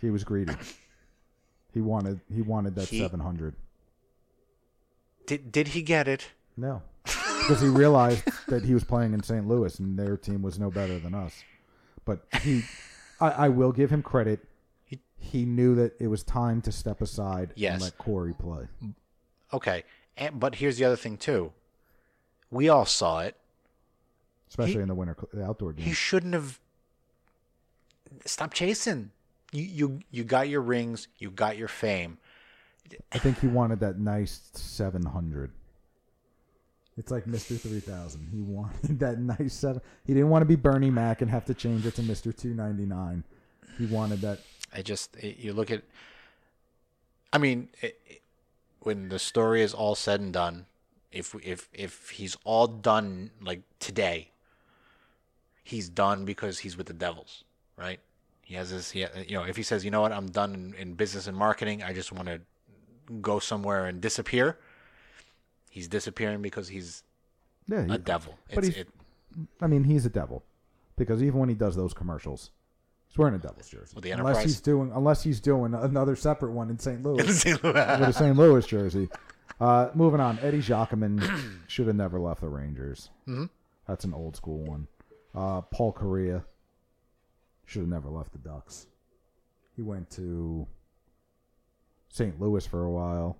He 0.01 0.09
was 0.11 0.25
greedy. 0.25 0.55
He 1.73 1.81
wanted 1.81 2.21
he 2.33 2.41
wanted 2.43 2.75
that 2.77 2.87
seven 2.89 3.21
hundred. 3.21 3.57
Did 5.27 5.51
did 5.53 5.69
he 5.69 5.83
get 5.83 6.07
it? 6.09 6.29
No, 6.57 6.83
because 7.05 7.61
he 7.61 7.69
realized 7.69 8.25
that 8.49 8.65
he 8.65 8.75
was 8.75 8.85
playing 8.85 9.15
in 9.15 9.23
St. 9.23 9.49
Louis 9.49 9.79
and 9.79 9.99
their 9.99 10.17
team 10.17 10.43
was 10.43 10.59
no 10.59 10.71
better 10.71 10.99
than 10.99 11.15
us. 11.15 11.43
But 12.05 12.25
he, 12.43 12.63
I, 13.21 13.31
I 13.31 13.49
will 13.49 13.73
give 13.73 13.91
him 13.91 14.03
credit. 14.03 14.41
He- 14.85 15.01
He 15.19 15.45
knew 15.47 15.75
that 15.75 15.95
it 15.99 16.09
was 16.09 16.23
time 16.23 16.61
to 16.63 16.71
step 16.71 17.01
aside 17.01 17.53
Yes. 17.57 17.73
and 17.75 17.83
let 17.83 17.99
Cory 17.99 18.35
play. 18.35 18.69
Okay, 19.53 19.85
and, 20.17 20.39
but 20.41 20.57
here's 20.57 20.77
the 20.79 20.85
other 20.85 20.97
thing 20.97 21.17
too. 21.17 21.53
We 22.51 22.69
all 22.69 22.87
saw 22.87 23.21
it. 23.21 23.37
especially 24.49 24.75
He- 24.75 24.81
in 24.81 24.89
the 24.89 24.95
winter 24.95 25.17
the 25.33 25.45
outdoor 25.45 25.73
He 25.73 25.85
games. 25.85 25.97
shouldn't 25.97 26.35
have. 26.35 26.61
Stop 28.25 28.55
chasing. 28.55 29.11
You 29.53 29.63
you 29.63 30.01
you 30.11 30.25
got 30.25 30.49
your 30.49 30.61
rings. 30.61 31.09
You 31.19 31.31
got 31.31 31.57
your 31.57 31.69
fame. 31.69 32.19
I 33.13 33.19
think 33.19 33.41
he 33.41 33.47
wanted 33.47 33.81
that 33.81 33.99
nice 33.99 34.51
700. 34.53 35.51
It's 36.97 37.11
like 37.11 37.25
Mr. 37.25 37.59
3000. 37.59 38.29
He 38.31 38.41
wanted 38.41 39.01
that 39.01 39.19
nice 39.19 39.55
seven. 39.55 39.81
He 40.07 40.13
didn't 40.15 40.29
want 40.29 40.43
to 40.43 40.47
be 40.47 40.55
Bernie 40.55 40.91
Mac 40.91 41.23
and 41.23 41.31
have 41.31 41.45
to 41.47 41.55
change 41.55 41.87
it 41.87 41.95
to 41.97 42.03
Mr. 42.03 42.37
299. 42.37 43.25
He 43.79 43.87
wanted 43.87 44.21
that. 44.21 44.41
I 44.73 44.83
just 44.83 45.17
you 45.23 45.53
look 45.55 45.71
at. 45.73 45.83
I 47.33 47.39
mean, 47.39 47.69
it, 47.83 47.99
it- 48.07 48.21
when 48.85 49.09
the 49.09 49.19
story 49.19 49.63
is 49.63 49.75
all 49.75 49.95
said 49.95 50.21
and 50.21 50.33
done, 50.33 50.67
if 51.13 51.35
if 51.43 51.69
if 51.73 52.11
he's 52.11 52.37
all 52.45 52.67
done 52.67 53.31
like 53.41 53.63
today, 53.79 54.31
he's 55.63 55.89
done 55.89 56.25
because 56.25 56.61
he's 56.61 56.77
with 56.77 56.87
the 56.87 56.93
Devils, 56.93 57.45
right? 57.77 58.01
He 58.43 58.55
has 58.55 58.71
this. 58.71 58.91
He, 58.91 59.01
you 59.27 59.37
know, 59.37 59.45
if 59.45 59.57
he 59.57 59.63
says, 59.63 59.85
you 59.85 59.91
know 59.91 60.01
what, 60.03 60.13
I'm 60.13 60.27
done 60.27 60.55
in, 60.55 60.75
in 60.75 60.95
business 60.95 61.27
and 61.27 61.37
marketing. 61.37 61.83
I 61.83 61.93
just 61.93 62.13
want 62.13 62.29
to 62.29 62.41
go 63.21 63.39
somewhere 63.39 63.87
and 63.87 64.01
disappear. 64.01 64.59
He's 65.71 65.89
disappearing 65.89 66.43
because 66.43 66.69
he's 66.69 67.03
Yeah, 67.67 67.85
he- 67.87 67.95
a 67.95 67.99
devil. 67.99 68.39
but 68.55 68.65
It's, 68.65 68.77
he's- 68.77 68.87
it, 68.87 68.89
I 69.61 69.67
mean, 69.67 69.85
he's 69.85 70.05
a 70.07 70.11
devil 70.11 70.45
because 70.97 71.23
even 71.23 71.39
when 71.41 71.49
he 71.49 71.55
does 71.55 71.75
those 71.75 71.95
commercials, 71.95 72.51
he's 73.15 73.19
wearing 73.19 73.35
a 73.35 73.39
Devil's 73.39 73.69
jersey. 73.69 73.93
With 73.95 74.03
the 74.03 74.11
unless 74.11 74.43
he's 74.43 74.61
doing, 74.61 74.91
unless 74.93 75.23
he's 75.23 75.39
doing 75.41 75.73
another 75.75 76.17
separate 76.17 76.51
one 76.51 76.69
in 76.69 76.79
St. 76.81 77.01
Louis 77.03 77.17
with 77.45 77.63
Louis. 77.63 77.63
with 77.63 77.77
a 77.77 78.13
St. 78.13 78.37
Louis 78.37 78.67
jersey. 78.67 79.09
Uh, 79.61 79.89
moving 79.95 80.19
on, 80.21 80.39
Eddie 80.41 80.59
Giacomin 80.61 81.23
should 81.69 81.87
have 81.87 81.95
never 81.95 82.19
left 82.19 82.41
the 82.41 82.49
Rangers. 82.49 83.11
Mm-hmm. 83.29 83.45
That's 83.87 84.05
an 84.05 84.13
old 84.13 84.35
school 84.35 84.59
one. 84.65 84.89
Uh, 85.33 85.61
Paul 85.61 85.93
Kariya 85.93 86.43
should 87.65 87.81
have 87.83 87.89
never 87.89 88.09
left 88.11 88.33
the 88.33 88.39
Ducks. 88.39 88.87
He 89.77 89.83
went 89.83 90.11
to 90.11 90.67
St. 92.09 92.41
Louis 92.41 92.67
for 92.67 92.85
a 92.85 92.91
while. 92.91 93.39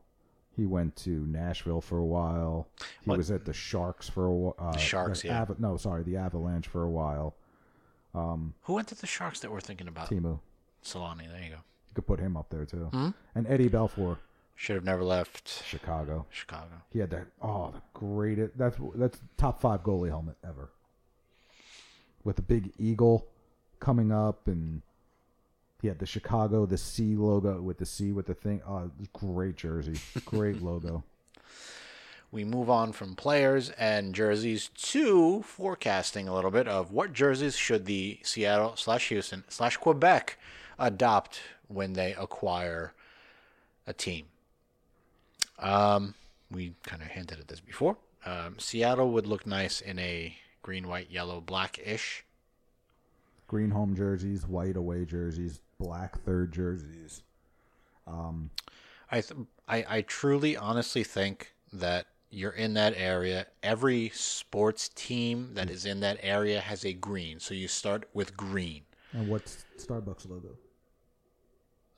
He 0.57 0.67
went 0.67 0.95
to 0.99 1.11
Nashville 1.11 1.81
for 1.81 1.99
a 1.99 2.05
while. 2.05 2.69
He 3.03 3.11
What- 3.11 3.19
was 3.19 3.33
at 3.33 3.45
the 3.45 3.53
Sharks 3.53 4.09
for 4.09 4.27
a 4.27 4.33
while. 4.33 4.55
Uh, 4.57 4.77
Sharks, 4.77 5.23
the 5.23 5.29
yeah. 5.29 5.43
Ava- 5.43 5.57
no, 5.59 5.77
sorry, 5.77 6.05
the 6.05 6.17
Avalanche 6.17 6.69
for 6.69 6.85
a 6.85 6.91
while. 6.91 7.35
Who 8.15 8.73
went 8.75 8.89
to 8.89 8.95
the 8.95 9.07
Sharks 9.07 9.41
that 9.41 9.51
we're 9.51 9.61
thinking 9.61 9.89
about? 9.89 10.09
Teemu. 10.11 10.39
Selanne. 10.85 11.29
There 11.31 11.43
you 11.43 11.51
go. 11.51 11.57
You 11.57 11.95
could 11.95 12.07
put 12.07 12.21
him 12.21 12.37
up 12.37 12.49
there 12.51 12.65
too. 12.65 12.89
Hmm? 12.93 13.11
And 13.35 13.47
Eddie 13.47 13.69
Belfour, 13.69 14.19
Should 14.55 14.77
have 14.77 14.85
never 14.85 15.03
left 15.05 15.65
Chicago. 15.65 16.27
Chicago. 16.31 16.83
He 16.91 16.99
had 17.01 17.11
that. 17.11 17.27
Oh, 17.43 17.73
the 17.73 17.83
greatest. 17.93 18.57
That's 18.57 18.77
that's 18.95 19.19
top 19.37 19.61
five 19.61 19.83
goalie 19.83 20.09
helmet 20.11 20.37
ever. 20.47 20.71
With 22.23 22.37
the 22.37 22.43
big 22.43 22.73
eagle 22.79 23.27
coming 23.81 24.11
up, 24.13 24.47
and 24.47 24.83
he 25.83 25.89
had 25.89 25.99
the 25.99 26.07
Chicago, 26.07 26.65
the 26.67 26.79
C 26.79 27.17
logo 27.17 27.61
with 27.61 27.79
the 27.79 27.87
C 27.87 28.13
with 28.13 28.27
the 28.27 28.35
thing. 28.35 28.63
Oh, 28.67 28.91
great 29.13 29.57
jersey, 29.57 30.01
great 30.25 30.63
logo. 30.71 31.05
We 32.35 32.45
move 32.45 32.69
on 32.69 32.91
from 32.91 33.15
players 33.15 33.71
and 33.71 34.13
jerseys 34.13 34.69
to 34.75 35.41
forecasting 35.43 36.27
a 36.27 36.35
little 36.35 36.51
bit 36.51 36.67
of 36.67 36.91
what 36.91 37.13
jerseys 37.13 37.57
should 37.57 37.87
the 37.87 38.19
Seattle 38.25 38.75
slash 38.75 39.09
Houston 39.09 39.45
slash 39.49 39.77
Quebec 39.77 40.37
adopt 40.77 41.41
when 41.69 41.93
they 41.93 42.13
acquire 42.15 42.93
a 43.87 43.93
team. 43.93 44.27
Um, 45.61 46.15
we 46.51 46.75
kind 46.83 47.03
of 47.03 47.09
hinted 47.09 47.39
at 47.39 47.47
this 47.47 47.61
before. 47.61 47.99
Um, 48.27 48.57
Seattle 48.59 49.13
would 49.13 49.29
look 49.29 49.47
nice 49.47 49.81
in 49.81 50.01
a 50.01 50.37
green, 50.61 50.89
white, 50.89 51.13
yellow, 51.13 51.41
black 51.41 51.79
ish. 51.87 52.25
Green 53.47 53.71
home 53.71 53.95
jerseys, 53.95 54.45
white 54.45 54.77
away 54.77 55.05
jerseys, 55.05 55.61
black 55.79 56.21
third 56.25 56.53
jerseys. 56.53 57.23
I, 59.13 59.21
th- 59.21 59.41
I 59.69 59.85
I 59.89 60.01
truly 60.03 60.57
honestly 60.57 61.05
think 61.05 61.55
that 61.73 62.07
you're 62.31 62.51
in 62.53 62.75
that 62.75 62.95
area. 62.97 63.47
Every 63.63 64.11
sports 64.15 64.89
team 64.89 65.51
that 65.55 65.71
is 65.71 65.87
in 65.87 66.01
that 66.01 66.19
area 66.23 66.61
has 66.61 66.85
a 66.85 66.93
green, 66.93 67.39
so 67.41 67.55
you 67.55 67.69
start 67.69 68.09
with 68.13 68.37
green. 68.37 68.83
And 69.13 69.29
what's 69.29 69.65
Starbucks 69.79 70.29
logo? 70.29 70.57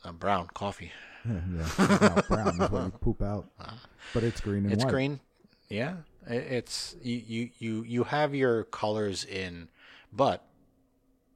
Uh, 0.05 0.13
brown 0.13 0.49
coffee. 0.55 0.93
yeah, 1.25 1.41
no, 1.79 2.23
brown 2.29 2.61
is 2.63 2.71
what 2.71 2.85
you 2.85 2.93
poop 3.01 3.23
out. 3.23 3.49
But 4.15 4.23
it's 4.23 4.41
green 4.41 4.65
and 4.65 4.73
It's 4.73 4.85
white. 4.85 4.93
green. 4.93 5.21
Yeah, 5.69 5.97
it's 6.29 6.95
you, 7.03 7.23
you 7.27 7.51
you 7.59 7.83
you 7.83 8.05
have 8.05 8.35
your 8.35 8.65
colors 8.65 9.25
in, 9.25 9.69
but 10.13 10.45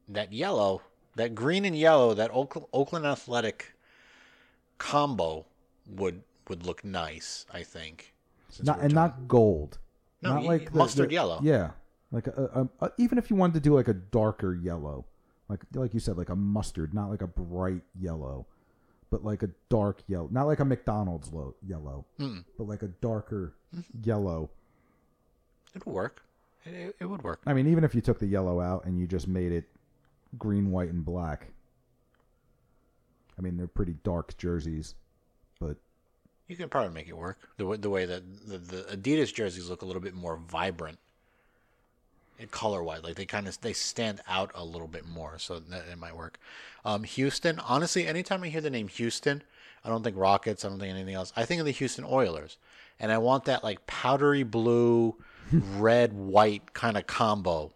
that 0.09 0.33
yellow, 0.33 0.83
that 1.17 1.35
green 1.35 1.65
and 1.65 1.77
yellow, 1.77 2.15
that 2.15 2.31
Oakland, 2.33 2.67
Oakland 2.73 3.07
Athletic 3.07 3.75
combo 4.79 5.47
would 5.87 6.23
would 6.49 6.65
look 6.65 6.85
nice. 6.85 7.47
I 7.53 7.63
think. 7.65 8.15
Not 8.63 8.81
and 8.81 8.95
not 8.95 9.29
gold. 9.29 9.79
No, 10.23 10.35
not 10.35 10.43
y- 10.43 10.49
like 10.49 10.73
the- 10.73 10.79
mustard 10.79 11.11
the- 11.11 11.15
yellow. 11.15 11.41
Yeah, 11.43 11.71
like 12.11 12.27
a, 12.27 12.69
a, 12.81 12.85
a, 12.87 12.93
even 12.99 13.19
if 13.19 13.31
you 13.31 13.37
wanted 13.37 13.55
to 13.55 13.61
do 13.61 13.75
like 13.75 13.89
a 13.89 13.95
darker 13.95 14.55
yellow, 14.55 15.07
like 15.49 15.61
like 15.75 15.95
you 15.95 16.01
said, 16.01 16.17
like 16.19 16.29
a 16.31 16.37
mustard, 16.37 16.93
not 16.95 17.11
like 17.11 17.23
a 17.23 17.27
bright 17.27 17.83
yellow, 17.99 18.47
but 19.11 19.25
like 19.25 19.43
a 19.43 19.51
dark 19.69 20.03
yellow, 20.09 20.29
not 20.31 20.47
like 20.47 20.61
a 20.61 20.65
McDonald's 20.65 21.33
lo- 21.33 21.55
yellow, 21.67 22.05
but 22.19 22.65
like 22.67 22.83
a 22.83 22.89
darker 22.89 23.55
Mm-hmm. 23.75 24.01
yellow. 24.03 24.51
it 25.77 25.87
would 25.87 25.95
work. 25.95 26.23
It, 26.67 26.97
it 26.99 27.05
would 27.07 27.23
work. 27.23 27.41
I 27.47 27.53
mean, 27.55 27.69
even 27.69 27.85
if 27.85 27.95
you 27.95 28.01
took 28.01 28.19
the 28.19 28.27
yellow 28.27 28.61
out 28.61 28.85
and 28.85 28.99
you 28.99 29.07
just 29.07 29.29
made 29.29 29.53
it 29.53 29.65
green, 30.37 30.71
white, 30.73 30.89
and 30.91 31.05
black. 31.05 31.47
I 33.39 33.43
mean, 33.43 33.57
they're 33.57 33.67
pretty 33.69 33.95
dark 34.05 34.37
jerseys, 34.37 34.95
but 35.59 35.77
You 36.51 36.57
can 36.57 36.69
probably 36.69 36.93
make 36.93 37.07
it 37.07 37.17
work. 37.17 37.39
The 37.59 37.65
way, 37.65 37.77
the 37.77 37.91
way 37.91 38.07
that 38.07 38.25
the, 38.45 38.59
the 38.59 38.97
Adidas 38.97 39.33
jerseys 39.33 39.71
look 39.71 39.83
a 39.83 39.85
little 39.85 40.03
bit 40.03 40.15
more 40.15 40.37
vibrant, 40.37 40.99
color 42.51 42.83
wise, 42.83 43.05
like 43.05 43.15
they 43.15 43.25
kind 43.25 43.47
of 43.47 43.61
they 43.61 43.73
stand 43.73 44.21
out 44.27 44.51
a 44.57 44.65
little 44.65 44.89
bit 44.89 45.07
more, 45.07 45.39
so 45.39 45.61
that 45.61 45.85
it 45.93 45.97
might 45.97 46.17
work. 46.17 46.41
Um, 46.85 47.05
Houston, 47.05 47.61
honestly, 47.61 48.05
anytime 48.05 48.43
I 48.43 48.49
hear 48.49 48.61
the 48.61 48.69
name 48.69 48.89
Houston, 48.89 49.45
I 49.85 49.91
don't 49.91 50.03
think 50.03 50.17
Rockets. 50.17 50.65
I 50.65 50.71
don't 50.71 50.81
think 50.81 50.93
anything 50.93 51.15
else. 51.15 51.33
I 51.37 51.45
think 51.45 51.61
of 51.61 51.67
the 51.67 51.73
Houston 51.73 52.05
Oilers, 52.05 52.59
and 52.99 53.13
I 53.13 53.19
want 53.19 53.45
that 53.45 53.63
like 53.63 53.87
powdery 53.87 54.43
blue, 54.43 55.15
red, 55.53 56.13
white 56.15 56.75
kind 56.75 56.97
of 56.97 57.07
combo. 57.07 57.71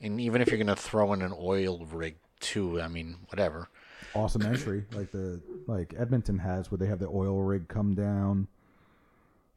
And 0.00 0.20
even 0.20 0.40
if 0.40 0.50
you're 0.50 0.58
gonna 0.58 0.76
throw 0.76 1.12
in 1.14 1.20
an 1.20 1.34
oil 1.36 1.84
rig 1.84 2.14
too, 2.38 2.80
I 2.80 2.86
mean, 2.86 3.16
whatever. 3.28 3.68
Awesome 4.14 4.42
entry 4.42 4.84
like 4.92 5.10
the 5.10 5.40
like 5.66 5.94
Edmonton 5.98 6.38
has, 6.38 6.70
where 6.70 6.78
they 6.78 6.86
have 6.86 6.98
the 6.98 7.08
oil 7.08 7.42
rig 7.42 7.68
come 7.68 7.94
down, 7.94 8.48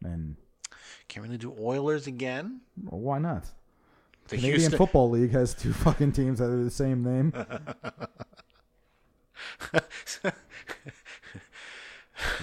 and 0.03 0.35
Can't 1.07 1.25
really 1.25 1.37
do 1.37 1.55
Oilers 1.59 2.07
again. 2.07 2.61
well, 2.83 2.99
why 2.99 3.19
not? 3.19 3.45
The 4.27 4.35
Canadian 4.35 4.59
Houston, 4.59 4.77
Football 4.77 5.09
League 5.11 5.31
has 5.31 5.53
two 5.53 5.71
fucking 5.73 6.11
teams 6.11 6.39
that 6.39 6.49
are 6.49 6.63
the 6.63 6.69
same 6.69 7.03
name. 7.03 7.33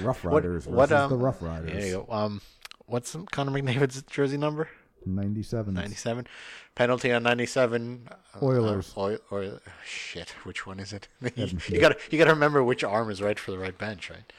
Rough 0.00 0.24
Riders 0.24 0.66
what, 0.66 0.88
versus 0.88 1.04
um, 1.04 1.10
the 1.10 1.16
Rough 1.16 1.42
Riders. 1.42 1.84
you 1.84 1.92
go. 1.92 2.06
Um, 2.10 2.40
what's 2.86 3.14
Connor 3.32 3.50
McDavid's 3.50 4.02
jersey 4.02 4.38
number? 4.38 4.68
97. 5.06 5.74
97. 5.74 6.26
Penalty 6.74 7.12
on 7.12 7.22
97. 7.22 8.08
uh, 8.10 8.44
Oilers. 8.44 8.92
Uh, 8.96 9.00
oil, 9.00 9.18
oil, 9.32 9.58
shit, 9.84 10.30
which 10.44 10.66
one 10.66 10.80
is 10.80 10.92
it? 10.92 11.08
you 11.36 11.80
got 11.80 11.90
to 11.90 11.98
you 12.10 12.18
got 12.18 12.24
to 12.24 12.30
remember 12.32 12.62
which 12.64 12.82
arm 12.84 13.10
is 13.10 13.20
right 13.22 13.38
for 13.38 13.50
the 13.50 13.58
right 13.58 13.76
bench, 13.76 14.10
right? 14.10 14.32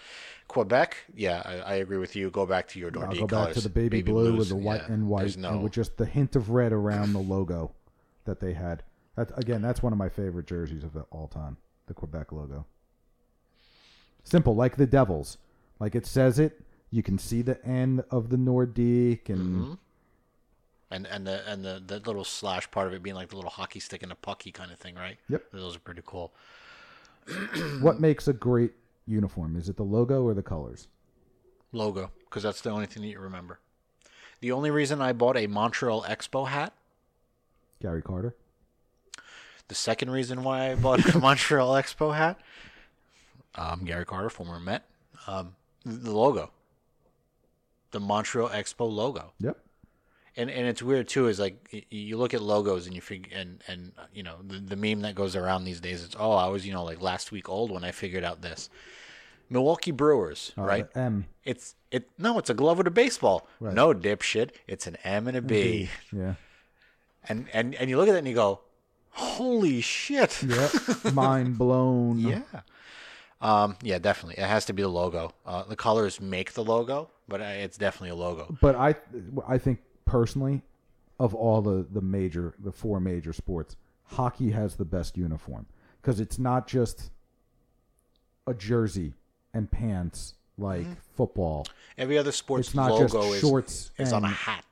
Quebec, 0.48 0.96
yeah, 1.16 1.42
I, 1.44 1.54
I 1.56 1.74
agree 1.76 1.98
with 1.98 2.16
you. 2.16 2.30
Go 2.30 2.46
back 2.46 2.68
to 2.70 2.80
your 2.80 2.92
I'll 2.96 3.08
Nordique 3.08 3.20
go 3.22 3.28
back 3.28 3.30
colors. 3.30 3.56
to 3.56 3.62
the 3.62 3.70
baby, 3.70 4.02
blue 4.04 4.32
blues, 4.32 4.38
with 4.38 4.50
the 4.50 4.56
white 4.56 4.82
yeah, 4.88 4.94
and 4.94 5.08
white, 5.10 5.36
no, 5.38 5.50
and 5.50 5.64
with 5.64 5.74
just 5.74 5.98
the 5.98 6.06
hint 6.06 6.36
of 6.36 6.50
red 6.52 6.72
around 6.72 7.14
the 7.14 7.20
logo 7.20 7.72
that 8.26 8.40
they 8.40 8.54
had. 8.54 8.84
That 9.16 9.32
again, 9.38 9.62
that's 9.62 9.82
one 9.82 9.92
of 9.94 9.98
my 9.98 10.10
favorite 10.10 10.46
jerseys 10.46 10.84
of 10.84 10.96
all 11.10 11.28
time. 11.28 11.58
The 11.88 11.94
Quebec 11.96 12.32
logo. 12.32 12.66
Simple, 14.24 14.56
like 14.56 14.76
the 14.78 14.86
Devils. 14.88 15.38
Like 15.80 15.96
it 15.96 16.06
says 16.06 16.40
it. 16.40 16.62
You 16.92 17.04
can 17.04 17.18
see 17.18 17.42
the 17.42 17.64
end 17.66 18.04
of 18.12 18.30
the 18.30 18.38
Nordique, 18.38 19.30
and 19.30 19.40
Mm-hmm. 19.40 19.74
And 20.96 21.06
and 21.08 21.28
the 21.28 21.48
and 21.52 21.64
the, 21.64 21.82
the 21.86 22.00
little 22.00 22.24
slash 22.24 22.70
part 22.72 22.88
of 22.88 22.94
it 22.94 23.04
being 23.04 23.16
like 23.16 23.30
the 23.30 23.36
little 23.36 23.52
hockey 23.52 23.80
stick 23.80 24.02
and 24.02 24.12
a 24.12 24.16
pucky 24.16 24.52
kind 24.54 24.72
of 24.72 24.80
thing, 24.80 24.96
right? 24.96 25.18
Yep. 25.30 25.44
Those 25.52 25.76
are 25.76 25.80
pretty 25.80 26.02
cool. 26.06 26.34
what 27.82 28.00
makes 28.00 28.28
a 28.28 28.34
great 28.34 28.72
uniform? 29.08 29.56
Is 29.56 29.70
it 29.70 29.78
the 29.78 29.84
logo 29.84 30.24
or 30.24 30.34
the 30.34 30.44
colors? 30.44 30.88
Logo, 31.72 32.12
because 32.30 32.44
that's 32.44 32.62
the 32.62 32.70
only 32.70 32.86
thing 32.86 33.04
that 33.04 33.10
you 33.10 33.20
remember. 33.20 33.60
The 34.40 34.52
only 34.52 34.72
reason 34.72 35.02
I 35.02 35.12
bought 35.14 35.38
a 35.38 35.48
Montreal 35.48 36.04
Expo 36.04 36.48
hat 36.48 36.74
Gary 37.82 38.02
Carter. 38.02 38.36
The 39.68 39.76
second 39.76 40.12
reason 40.12 40.44
why 40.44 40.72
I 40.72 40.76
bought 40.76 41.14
a 41.14 41.18
Montreal 41.20 41.74
Expo 41.74 42.16
hat, 42.16 42.40
um, 43.56 43.84
Gary 43.84 44.06
Carter, 44.06 44.30
former 44.30 44.60
Met, 44.60 44.86
um, 45.28 45.56
the 45.84 46.12
logo, 46.12 46.52
the 47.92 48.00
Montreal 48.00 48.50
Expo 48.50 48.90
logo, 48.92 49.34
Yep. 49.40 49.58
And 50.38 50.50
and 50.50 50.68
it's 50.68 50.82
weird 50.82 51.08
too. 51.08 51.28
Is 51.28 51.40
like 51.40 51.86
you 51.90 52.18
look 52.18 52.34
at 52.34 52.42
logos 52.42 52.86
and 52.88 52.96
you 52.96 53.02
figure 53.02 53.32
and 53.38 53.64
and 53.68 53.92
you 54.14 54.24
know 54.24 54.36
the 54.46 54.60
the 54.60 54.76
meme 54.76 55.02
that 55.02 55.16
goes 55.16 55.36
around 55.36 55.64
these 55.66 55.80
days. 55.80 56.04
It's 56.04 56.16
oh 56.20 56.32
I 56.34 56.48
was 56.48 56.66
you 56.66 56.74
know 56.74 56.84
like 56.84 57.02
last 57.02 57.32
week 57.32 57.50
old 57.50 57.72
when 57.72 57.84
I 57.84 57.92
figured 57.92 58.24
out 58.24 58.42
this. 58.42 58.70
Milwaukee 59.48 59.92
Brewers, 59.92 60.54
Uh, 60.58 60.64
right? 60.64 60.88
M. 60.96 61.26
It's 61.44 61.76
it 61.92 62.10
no, 62.18 62.40
it's 62.40 62.50
a 62.50 62.54
glove 62.56 62.78
with 62.80 62.88
a 62.88 62.92
baseball. 62.92 63.48
Right. 63.60 63.74
No 63.74 63.94
dipshit, 63.94 64.52
it's 64.68 64.88
an 64.88 64.98
M 65.04 65.28
and 65.28 65.38
a 65.38 65.42
B. 65.42 65.90
Yeah. 66.12 66.34
And 67.30 67.48
and 67.54 67.76
and 67.76 67.90
you 67.90 67.98
look 67.98 68.08
at 68.08 68.14
that 68.14 68.20
and 68.20 68.28
you 68.28 68.34
go, 68.34 68.62
holy 69.12 69.82
shit. 69.82 70.42
Mind 71.14 71.58
blown. 71.60 72.20
Yeah. 72.20 72.42
Um, 73.42 73.76
yeah, 73.84 74.00
definitely. 74.00 74.42
It 74.44 74.48
has 74.48 74.66
to 74.66 74.74
be 74.74 74.82
the 74.82 74.88
logo. 74.88 75.32
Uh, 75.46 75.64
the 75.64 75.76
colors 75.76 76.20
make 76.20 76.54
the 76.54 76.64
logo, 76.64 77.12
but 77.28 77.42
uh, 77.42 77.46
it's 77.46 77.78
definitely 77.78 78.10
a 78.10 78.16
logo. 78.16 78.58
But 78.62 78.76
I, 78.76 78.96
I 79.48 79.58
think 79.60 79.80
personally, 80.20 80.62
of 81.20 81.36
all 81.36 81.62
the 81.62 81.86
the 81.92 82.02
major, 82.02 82.54
the 82.60 82.72
four 82.72 83.00
major 83.02 83.34
sports, 83.34 83.76
hockey 84.06 84.52
has 84.52 84.76
the 84.76 84.86
best 84.86 85.18
uniform 85.18 85.66
because 86.02 86.20
it's 86.22 86.40
not 86.40 86.68
just 86.68 87.12
a 88.48 88.54
jersey 88.54 89.14
and 89.54 89.70
pants 89.70 90.36
like 90.58 90.82
Mm-hmm. 90.84 90.94
football, 91.18 91.66
Every 91.98 92.18
other 92.18 92.32
sports 92.32 92.68
It's 92.70 92.76
not 92.76 92.98
just 92.98 93.14
logo 93.14 93.34
is, 93.34 93.42
shorts 93.42 93.92
is 93.98 94.14
on 94.14 94.24
a 94.24 94.30
hat. 94.30 94.64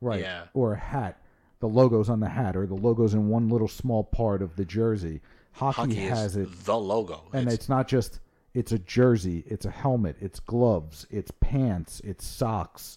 right? 0.00 0.20
Yeah. 0.20 0.44
Or 0.54 0.72
a 0.72 0.78
hat. 0.78 1.20
The 1.60 1.68
logo's 1.68 2.08
on 2.08 2.20
the 2.20 2.28
hat, 2.28 2.56
or 2.56 2.66
the 2.66 2.74
logo's 2.74 3.12
in 3.14 3.28
one 3.28 3.48
little 3.50 3.68
small 3.68 4.02
part 4.04 4.40
of 4.42 4.56
the 4.56 4.64
jersey. 4.64 5.20
Hockey, 5.52 5.76
Hockey 5.76 5.94
has 5.96 6.36
is 6.36 6.46
it 6.48 6.64
the 6.64 6.76
logo. 6.78 7.22
and 7.34 7.42
It's- 7.42 7.54
it's 7.54 7.68
not 7.68 7.86
just 7.88 8.20
it's 8.54 8.72
a 8.72 8.78
jersey 8.78 9.44
it's 9.46 9.66
a 9.66 9.70
helmet 9.70 10.16
it's 10.20 10.40
gloves 10.40 11.06
it's 11.10 11.30
pants 11.40 12.00
it's 12.04 12.24
socks 12.26 12.96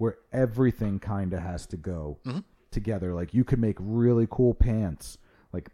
where 0.00 0.16
everything 0.32 0.98
kind 0.98 1.34
of 1.34 1.40
has 1.40 1.66
to 1.66 1.76
go 1.76 2.16
together. 2.70 3.12
Like 3.12 3.34
you 3.34 3.44
could 3.44 3.58
make 3.58 3.76
really 3.78 4.26
cool 4.30 4.54
pants. 4.54 5.18
Like 5.52 5.68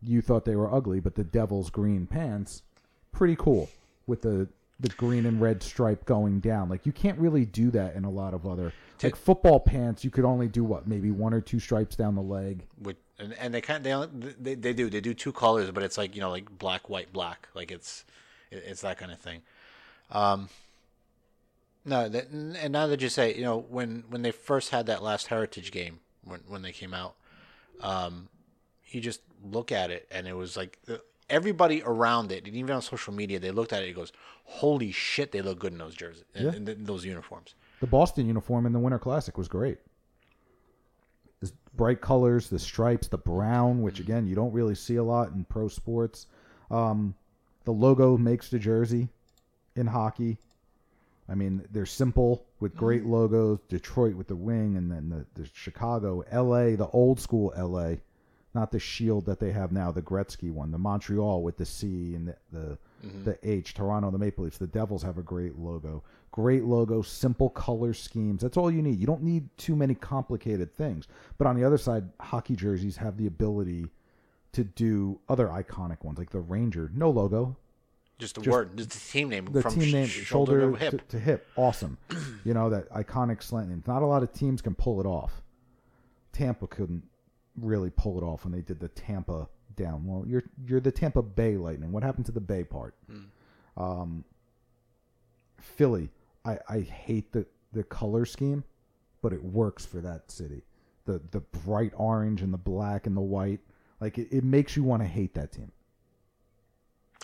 you 0.00 0.22
thought 0.22 0.44
they 0.44 0.54
were 0.54 0.72
ugly 0.72 1.00
but 1.00 1.16
the 1.16 1.24
devil's 1.24 1.68
green 1.68 2.06
pants 2.06 2.62
pretty 3.10 3.34
cool 3.34 3.68
with 4.06 4.22
the 4.22 4.48
the 4.78 4.88
green 4.90 5.26
and 5.26 5.40
red 5.40 5.64
stripe 5.64 6.04
going 6.04 6.38
down. 6.38 6.68
Like 6.68 6.86
you 6.86 6.92
can't 6.92 7.18
really 7.18 7.44
do 7.44 7.72
that 7.72 7.96
in 7.96 8.04
a 8.04 8.10
lot 8.10 8.34
of 8.34 8.46
other 8.46 8.72
like 9.02 9.16
football 9.16 9.58
pants 9.58 10.04
you 10.04 10.10
could 10.10 10.24
only 10.24 10.46
do 10.46 10.62
what 10.62 10.86
maybe 10.86 11.10
one 11.10 11.34
or 11.34 11.40
two 11.40 11.58
stripes 11.58 11.96
down 11.96 12.14
the 12.14 12.22
leg. 12.22 12.64
Which, 12.78 12.98
and, 13.18 13.32
and 13.34 13.52
they 13.52 13.60
kind 13.60 13.82
they, 13.82 14.06
they 14.40 14.54
they 14.54 14.72
do 14.72 14.90
they 14.90 15.00
do 15.00 15.12
two 15.12 15.32
colors, 15.32 15.72
but 15.72 15.82
it's 15.82 15.98
like 15.98 16.14
you 16.14 16.20
know 16.20 16.30
like 16.30 16.56
black, 16.56 16.88
white, 16.88 17.12
black. 17.12 17.48
Like 17.52 17.72
it's 17.72 18.04
it's 18.52 18.82
that 18.82 18.98
kind 18.98 19.10
of 19.10 19.18
thing. 19.18 19.42
Um, 20.12 20.48
no, 21.84 22.08
that, 22.08 22.28
and 22.30 22.72
now 22.72 22.86
that 22.86 23.00
you 23.00 23.08
say, 23.08 23.34
you 23.34 23.42
know, 23.42 23.58
when 23.68 24.04
when 24.08 24.22
they 24.22 24.30
first 24.30 24.70
had 24.70 24.86
that 24.86 25.02
last 25.02 25.26
Heritage 25.28 25.70
game 25.72 26.00
when 26.24 26.40
when 26.46 26.62
they 26.62 26.72
came 26.72 26.94
out, 26.94 27.14
um, 27.80 28.28
you 28.90 29.00
just 29.00 29.20
look 29.44 29.72
at 29.72 29.90
it 29.90 30.06
and 30.10 30.26
it 30.28 30.34
was 30.34 30.56
like 30.56 30.78
everybody 31.30 31.82
around 31.84 32.30
it, 32.30 32.44
and 32.46 32.54
even 32.54 32.74
on 32.74 32.82
social 32.82 33.12
media, 33.12 33.38
they 33.40 33.50
looked 33.50 33.72
at 33.72 33.80
it. 33.80 33.86
and 33.88 33.90
it 33.90 33.96
goes, 33.96 34.12
"Holy 34.44 34.92
shit, 34.92 35.32
they 35.32 35.42
look 35.42 35.58
good 35.58 35.72
in 35.72 35.78
those 35.78 35.94
jerseys, 35.94 36.24
Yeah. 36.34 36.52
in, 36.54 36.68
in 36.68 36.84
those 36.84 37.04
uniforms." 37.04 37.54
The 37.80 37.86
Boston 37.86 38.26
uniform 38.26 38.64
in 38.66 38.72
the 38.72 38.78
Winter 38.78 38.98
Classic 38.98 39.36
was 39.36 39.48
great. 39.48 39.78
The 41.40 41.50
bright 41.74 42.00
colors, 42.00 42.48
the 42.48 42.58
stripes, 42.58 43.08
the 43.08 43.18
brown, 43.18 43.82
which 43.82 43.98
again 43.98 44.26
you 44.26 44.34
don't 44.36 44.52
really 44.52 44.76
see 44.76 44.96
a 44.96 45.02
lot 45.04 45.32
in 45.32 45.44
pro 45.44 45.66
sports. 45.68 46.26
Um, 46.70 47.14
the 47.64 47.72
logo 47.72 48.16
makes 48.16 48.48
the 48.50 48.58
jersey 48.58 49.08
in 49.74 49.86
hockey. 49.86 50.38
I 51.28 51.34
mean, 51.34 51.66
they're 51.70 51.86
simple 51.86 52.46
with 52.60 52.72
mm-hmm. 52.72 52.84
great 52.84 53.04
logos. 53.06 53.60
Detroit 53.68 54.14
with 54.14 54.28
the 54.28 54.36
wing, 54.36 54.76
and 54.76 54.90
then 54.90 55.08
the, 55.08 55.40
the 55.40 55.48
Chicago, 55.52 56.24
L.A., 56.30 56.74
the 56.74 56.88
old 56.88 57.20
school 57.20 57.52
L.A., 57.56 58.00
not 58.54 58.70
the 58.70 58.78
shield 58.78 59.24
that 59.26 59.40
they 59.40 59.50
have 59.50 59.72
now, 59.72 59.90
the 59.90 60.02
Gretzky 60.02 60.52
one. 60.52 60.70
The 60.70 60.78
Montreal 60.78 61.42
with 61.42 61.56
the 61.56 61.64
C 61.64 62.14
and 62.14 62.28
the 62.28 62.36
the, 62.52 62.78
mm-hmm. 63.06 63.24
the 63.24 63.38
H. 63.42 63.72
Toronto, 63.72 64.10
the 64.10 64.18
Maple 64.18 64.44
Leafs. 64.44 64.58
The 64.58 64.66
Devils 64.66 65.02
have 65.02 65.16
a 65.16 65.22
great 65.22 65.58
logo. 65.58 66.04
Great 66.32 66.64
logo, 66.64 67.02
simple 67.02 67.48
color 67.50 67.94
schemes. 67.94 68.42
That's 68.42 68.56
all 68.56 68.70
you 68.70 68.82
need. 68.82 68.98
You 68.98 69.06
don't 69.06 69.22
need 69.22 69.48
too 69.56 69.74
many 69.74 69.94
complicated 69.94 70.74
things. 70.74 71.08
But 71.38 71.46
on 71.46 71.56
the 71.56 71.64
other 71.64 71.78
side, 71.78 72.04
hockey 72.20 72.56
jerseys 72.56 72.96
have 72.96 73.16
the 73.16 73.26
ability 73.26 73.90
to 74.52 74.64
do 74.64 75.18
other 75.28 75.48
iconic 75.48 76.04
ones 76.04 76.18
like 76.18 76.30
the 76.30 76.40
Ranger, 76.40 76.90
no 76.94 77.10
logo, 77.10 77.56
Just 78.22 78.36
the 78.40 78.48
word, 78.48 78.76
just 78.76 78.90
the 78.90 79.00
team 79.00 79.30
name 79.30 79.46
the 79.46 79.62
from 79.62 79.74
team 79.74 79.82
sh- 79.82 79.92
name 79.92 80.06
shoulder, 80.06 80.60
shoulder 80.60 80.78
to 80.78 80.78
hip. 80.78 80.90
to, 81.08 81.16
to 81.16 81.18
hip, 81.18 81.48
awesome. 81.56 81.98
you 82.44 82.54
know 82.54 82.70
that 82.70 82.88
iconic 82.90 83.42
slant. 83.42 83.68
name. 83.68 83.82
Not 83.84 84.02
a 84.02 84.06
lot 84.06 84.22
of 84.22 84.32
teams 84.32 84.62
can 84.62 84.76
pull 84.76 85.00
it 85.00 85.06
off. 85.06 85.42
Tampa 86.32 86.68
couldn't 86.68 87.02
really 87.60 87.90
pull 87.90 88.18
it 88.18 88.22
off 88.22 88.44
when 88.44 88.52
they 88.52 88.60
did 88.60 88.78
the 88.78 88.86
Tampa 88.90 89.48
down. 89.74 90.06
Well, 90.06 90.24
you're 90.24 90.44
you're 90.64 90.78
the 90.78 90.92
Tampa 90.92 91.20
Bay 91.20 91.56
Lightning. 91.56 91.90
What 91.90 92.04
happened 92.04 92.26
to 92.26 92.32
the 92.32 92.40
Bay 92.40 92.62
part? 92.62 92.94
Um, 93.76 94.22
Philly, 95.58 96.10
I, 96.44 96.58
I 96.68 96.80
hate 96.80 97.32
the, 97.32 97.44
the 97.72 97.82
color 97.82 98.24
scheme, 98.24 98.62
but 99.20 99.32
it 99.32 99.42
works 99.42 99.84
for 99.84 100.00
that 100.00 100.30
city. 100.30 100.62
The 101.06 101.20
the 101.32 101.40
bright 101.40 101.90
orange 101.96 102.40
and 102.40 102.54
the 102.54 102.58
black 102.58 103.08
and 103.08 103.16
the 103.16 103.20
white, 103.20 103.58
like 104.00 104.16
it, 104.16 104.28
it 104.30 104.44
makes 104.44 104.76
you 104.76 104.84
want 104.84 105.02
to 105.02 105.08
hate 105.08 105.34
that 105.34 105.50
team. 105.50 105.72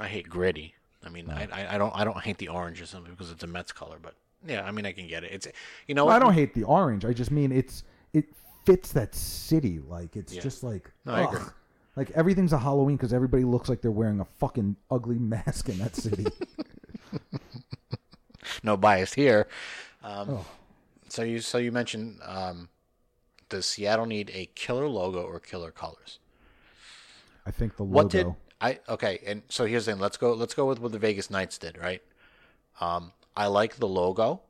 I 0.00 0.08
hate 0.08 0.28
gritty. 0.28 0.74
I 1.04 1.08
mean, 1.10 1.30
I, 1.30 1.46
I 1.52 1.74
I 1.74 1.78
don't 1.78 1.94
I 1.94 2.04
don't 2.04 2.20
hate 2.20 2.38
the 2.38 2.48
orange 2.48 2.80
or 2.82 2.86
something 2.86 3.12
because 3.12 3.30
it's 3.30 3.44
a 3.44 3.46
Mets 3.46 3.72
color, 3.72 3.98
but 4.02 4.14
yeah, 4.46 4.64
I 4.64 4.70
mean 4.72 4.86
I 4.86 4.92
can 4.92 5.06
get 5.06 5.24
it. 5.24 5.32
It's 5.32 5.48
you 5.86 5.94
know 5.94 6.06
Well, 6.06 6.16
I 6.16 6.18
don't 6.18 6.34
hate 6.34 6.54
the 6.54 6.64
orange. 6.64 7.04
I 7.04 7.12
just 7.12 7.30
mean 7.30 7.52
it's 7.52 7.84
it 8.12 8.26
fits 8.64 8.92
that 8.92 9.14
city. 9.14 9.78
Like 9.78 10.16
it's 10.16 10.34
Yeah. 10.34 10.40
just 10.42 10.62
like 10.62 10.90
No, 11.04 11.12
I 11.14 11.22
agree. 11.24 11.40
like 11.96 12.10
everything's 12.12 12.52
a 12.52 12.58
Halloween 12.58 12.96
because 12.96 13.12
everybody 13.12 13.44
looks 13.44 13.68
like 13.68 13.80
they're 13.80 13.90
wearing 13.90 14.20
a 14.20 14.24
fucking 14.24 14.76
ugly 14.90 15.18
mask 15.18 15.68
in 15.68 15.78
that 15.78 15.96
city. 15.96 16.26
no 18.62 18.76
bias 18.76 19.14
here. 19.14 19.46
Um, 20.02 20.28
Oh. 20.30 20.46
So 21.10 21.22
you 21.22 21.40
so 21.40 21.56
you 21.56 21.72
mentioned 21.72 22.18
um, 22.22 22.68
does 23.48 23.64
Seattle 23.64 24.04
need 24.04 24.30
a 24.34 24.44
killer 24.54 24.86
logo 24.88 25.22
or 25.22 25.40
killer 25.40 25.70
colors? 25.70 26.18
I 27.46 27.50
think 27.50 27.76
the 27.76 27.82
logo. 27.82 27.94
What 27.94 28.10
did 28.10 28.26
I? 28.60 28.80
Okay, 28.88 29.20
and 29.26 29.42
so 29.48 29.64
here's 29.64 29.86
the 29.86 29.92
thing. 29.92 30.00
Let's 30.00 30.16
go. 30.16 30.32
Let's 30.32 30.54
go 30.54 30.66
with 30.66 30.80
what 30.80 30.92
the 30.92 30.98
Vegas 30.98 31.30
Knights 31.30 31.58
did. 31.58 31.78
Right. 31.78 32.02
Um, 32.80 33.12
I 33.36 33.46
like 33.46 33.76
the 33.76 33.88
logo. 33.88 34.40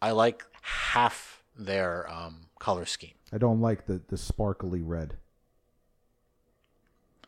I 0.00 0.12
like 0.12 0.44
half 0.62 1.42
their 1.56 2.10
um, 2.10 2.46
color 2.58 2.86
scheme. 2.86 3.14
I 3.32 3.38
don't 3.38 3.60
like 3.60 3.86
the 3.86 4.00
the 4.08 4.16
sparkly 4.16 4.82
red. 4.82 5.14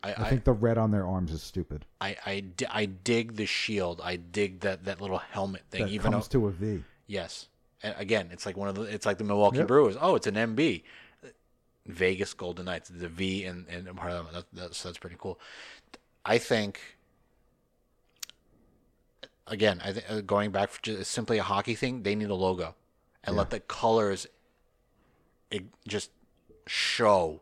I, 0.02 0.12
I 0.12 0.14
I, 0.18 0.31
think 0.31 0.44
the 0.44 0.52
red 0.52 0.78
on 0.78 0.90
their 0.90 1.06
arms 1.06 1.31
is 1.31 1.43
stupid. 1.43 1.85
I, 2.01 2.16
I, 2.24 2.44
I 2.70 2.86
dig 2.86 3.36
the 3.36 3.44
shield. 3.44 4.01
I 4.02 4.16
dig 4.16 4.60
that, 4.60 4.85
that 4.86 4.98
little 4.98 5.18
helmet 5.18 5.62
thing. 5.70 5.82
That 5.82 5.90
even 5.90 6.12
comes 6.12 6.28
though, 6.28 6.40
to 6.40 6.47
a 6.47 6.51
V. 6.52 6.85
yes, 7.06 7.48
and 7.82 7.94
again, 7.98 8.31
it's 8.32 8.47
like 8.47 8.56
one 8.56 8.68
of 8.68 8.74
the. 8.77 8.82
It's 8.82 9.05
like 9.05 9.18
the 9.18 9.24
Milwaukee 9.24 9.59
Yep. 9.59 9.66
Brewers. 9.68 9.97
Oh, 10.01 10.14
it's 10.14 10.27
an 10.27 10.35
MB. 10.35 10.82
Vegas 11.86 12.35
Golden 12.35 12.66
Knights. 12.66 12.89
The 12.89 13.09
V 13.09 13.44
and 13.44 13.66
and 13.68 13.94
part 13.97 14.12
of 14.12 14.24
them. 14.24 14.35
That, 14.35 14.44
that's 14.52 14.82
that's 14.82 14.98
pretty 14.98 15.16
cool. 15.18 15.39
I 16.24 16.38
think. 16.38 16.80
Again, 19.47 19.80
I 19.84 19.92
think 19.92 20.06
uh, 20.09 20.20
going 20.20 20.52
back 20.52 20.70
for 20.70 20.80
just 20.80 21.10
simply 21.10 21.38
a 21.38 21.42
hockey 21.42 21.74
thing, 21.74 22.05
they 22.05 22.14
need 22.14 22.30
a 22.30 22.34
logo, 22.36 22.76
and 23.24 23.34
let 23.36 23.51
the 23.51 23.59
colors, 23.59 24.28
it 25.51 25.64
just 25.88 26.10
show 26.68 27.40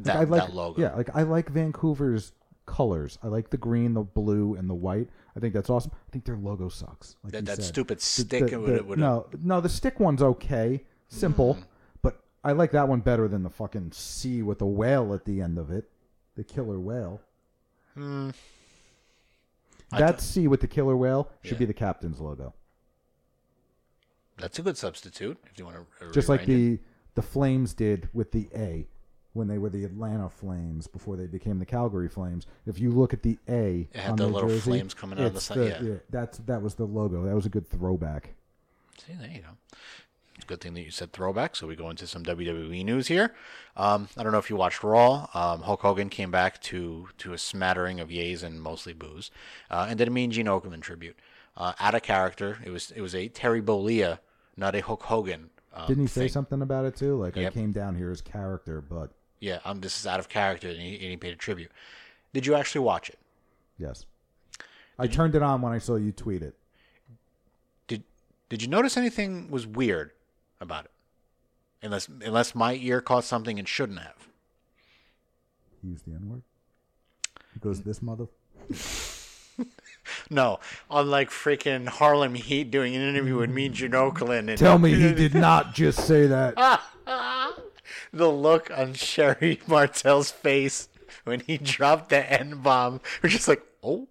that, 0.00 0.16
I 0.16 0.24
like 0.24 0.46
that 0.48 0.54
logo. 0.54 0.82
Yeah, 0.82 0.92
like 0.96 1.10
I 1.14 1.22
like 1.22 1.48
Vancouver's 1.50 2.32
colors. 2.66 3.16
I 3.22 3.28
like 3.28 3.50
the 3.50 3.56
green, 3.56 3.94
the 3.94 4.02
blue, 4.02 4.54
and 4.56 4.68
the 4.68 4.74
white. 4.74 5.08
I 5.36 5.40
think 5.40 5.54
that's 5.54 5.70
awesome. 5.70 5.92
I 5.94 6.10
think 6.10 6.24
their 6.24 6.36
logo 6.36 6.68
sucks. 6.68 7.14
Like 7.22 7.32
That- 7.34 7.44
that 7.46 7.56
said. 7.56 7.64
stupid 7.64 8.00
stick 8.00 8.50
the- 8.50 8.58
the- 8.58 8.92
it. 8.92 8.98
no, 8.98 9.26
no, 9.40 9.60
the 9.60 9.68
stick 9.68 10.00
one's 10.00 10.22
okay, 10.22 10.84
simple, 11.08 11.54
Mm. 11.54 11.64
but 12.02 12.24
I 12.42 12.52
like 12.52 12.72
that 12.72 12.88
one 12.88 13.00
better 13.00 13.28
than 13.28 13.44
the 13.44 13.50
fucking 13.50 13.92
C 13.92 14.42
with 14.42 14.58
the 14.58 14.66
whale 14.66 15.14
at 15.14 15.24
the 15.26 15.40
end 15.40 15.58
of 15.58 15.70
it, 15.70 15.88
the 16.34 16.42
killer 16.42 16.80
whale. 16.80 17.20
Hmm. 17.94 18.30
That 19.90 20.20
C 20.20 20.46
with 20.46 20.60
the 20.60 20.68
killer 20.68 20.96
whale 20.96 21.30
should 21.42 21.52
Yeah. 21.54 21.58
be 21.60 21.64
the 21.66 21.74
captain's 21.74 22.20
logo, 22.20 22.54
That's 24.38 24.58
a 24.58 24.62
good 24.62 24.76
substitute 24.78 25.38
if 25.50 25.58
you 25.58 25.64
want 25.64 25.76
to. 26.00 26.12
just 26.12 26.28
like 26.28 26.46
the 26.46 26.78
the 27.14 27.22
Flames 27.22 27.74
did 27.74 28.08
with 28.14 28.30
the 28.30 28.48
A 28.54 28.86
when 29.32 29.48
they 29.48 29.58
were 29.58 29.68
the 29.68 29.84
Atlanta 29.84 30.30
Flames 30.30 30.86
before 30.86 31.16
they 31.16 31.26
became 31.26 31.58
the 31.58 31.66
Calgary 31.66 32.08
Flames. 32.08 32.46
If 32.66 32.78
you 32.78 32.90
look 32.92 33.12
at 33.12 33.22
the 33.22 33.38
A, 33.48 33.88
It 33.92 33.96
had 33.96 34.10
on 34.12 34.16
the 34.16 34.24
their 34.24 34.32
little 34.32 34.48
jersey, 34.48 34.60
flames 34.70 34.94
coming 34.94 35.18
out 35.18 35.26
of 35.26 35.32
the 35.32 35.36
it's 35.38 35.44
side, 35.46 35.82
yeah. 35.84 35.94
that's 36.08 36.38
that 36.38 36.62
was 36.62 36.76
the 36.76 36.86
logo. 36.86 37.24
That 37.24 37.34
was 37.34 37.46
a 37.46 37.50
good 37.50 37.66
throwback. 37.66 38.34
See, 38.98 39.12
there 39.14 39.28
you 39.30 39.40
go. 39.42 39.48
Good 40.46 40.60
thing 40.60 40.74
that 40.74 40.82
you 40.82 40.90
said 40.90 41.12
throwback. 41.12 41.56
So 41.56 41.66
we 41.66 41.76
go 41.76 41.90
into 41.90 42.06
some 42.06 42.22
WWE 42.24 42.84
news 42.84 43.06
here. 43.08 43.34
Um, 43.76 44.08
I 44.16 44.22
don't 44.22 44.32
know 44.32 44.38
if 44.38 44.50
you 44.50 44.56
watched 44.56 44.82
Raw. 44.82 45.28
Um, 45.34 45.62
Hulk 45.62 45.80
Hogan 45.82 46.08
came 46.08 46.30
back 46.30 46.60
to 46.62 47.08
to 47.18 47.32
a 47.32 47.38
smattering 47.38 48.00
of 48.00 48.08
yays 48.08 48.42
and 48.42 48.60
mostly 48.60 48.92
boos, 48.92 49.30
uh, 49.70 49.86
and 49.88 49.98
did 49.98 50.08
a 50.08 50.10
Mean 50.10 50.30
Gene 50.30 50.46
Okerlund 50.46 50.82
tribute. 50.82 51.16
Uh, 51.56 51.72
out 51.80 51.94
of 51.94 52.02
character. 52.02 52.58
It 52.64 52.70
was 52.70 52.90
it 52.92 53.00
was 53.00 53.14
a 53.14 53.28
Terry 53.28 53.60
Bollea, 53.60 54.18
not 54.56 54.74
a 54.74 54.80
Hulk 54.80 55.02
Hogan. 55.02 55.50
Um, 55.74 55.86
Didn't 55.86 56.02
he 56.04 56.08
say 56.08 56.20
thing. 56.22 56.28
something 56.30 56.62
about 56.62 56.84
it 56.84 56.96
too? 56.96 57.16
Like 57.16 57.36
Yep. 57.36 57.52
I 57.52 57.54
came 57.54 57.72
down 57.72 57.94
here 57.96 58.10
as 58.10 58.20
character, 58.20 58.80
but 58.80 59.10
Yeah, 59.40 59.58
um, 59.64 59.80
this 59.80 59.98
is 59.98 60.06
out 60.06 60.18
of 60.20 60.28
character, 60.28 60.68
and 60.68 60.80
he, 60.80 60.94
and 60.94 61.10
he 61.10 61.16
paid 61.16 61.32
a 61.32 61.36
tribute. 61.36 61.70
Did 62.32 62.46
you 62.46 62.54
actually 62.54 62.80
watch 62.82 63.08
it? 63.10 63.18
yes, 63.78 64.04
I 64.98 65.06
turned 65.06 65.34
it 65.34 65.42
on 65.42 65.62
when 65.62 65.72
I 65.72 65.78
saw 65.78 65.96
you 65.96 66.12
tweet 66.12 66.42
it. 66.42 66.54
Did 67.88 68.04
Did 68.48 68.62
you 68.62 68.68
notice 68.68 68.96
anything 68.96 69.50
was 69.50 69.66
weird 69.66 70.12
about 70.60 70.84
it? 70.86 70.90
Unless 71.82 72.08
unless 72.08 72.54
my 72.54 72.74
ear 72.74 73.00
caught 73.00 73.24
something 73.24 73.58
it 73.58 73.66
shouldn't 73.68 74.00
have. 74.00 74.28
Use 75.82 76.02
the 76.02 76.12
N 76.14 76.28
word. 76.30 76.42
Because 77.54 77.82
"This 77.82 78.02
mother." 78.02 78.26
No, 80.28 80.58
unlike 80.90 81.30
freaking 81.30 81.86
Harlem 81.86 82.34
Heat 82.34 82.70
doing 82.70 82.96
an 82.96 83.02
interview 83.02 83.36
with 83.36 83.50
me, 83.50 83.68
Gene 83.68 83.92
Okerlund, 83.92 84.48
and 84.48 84.58
Tell 84.58 84.78
me 84.78 84.92
he 84.94 85.12
did 85.14 85.34
not 85.34 85.72
just 85.72 86.04
say 86.04 86.26
that. 86.26 86.54
the 88.12 88.28
look 88.28 88.70
on 88.76 88.94
Sherri 88.94 89.60
Martel's 89.68 90.32
face 90.32 90.88
when 91.24 91.40
he 91.40 91.58
dropped 91.58 92.08
the 92.08 92.28
N 92.40 92.60
bomb, 92.60 93.00
we're 93.22 93.28
just 93.28 93.46
like, 93.46 93.62
oh, 93.84 94.08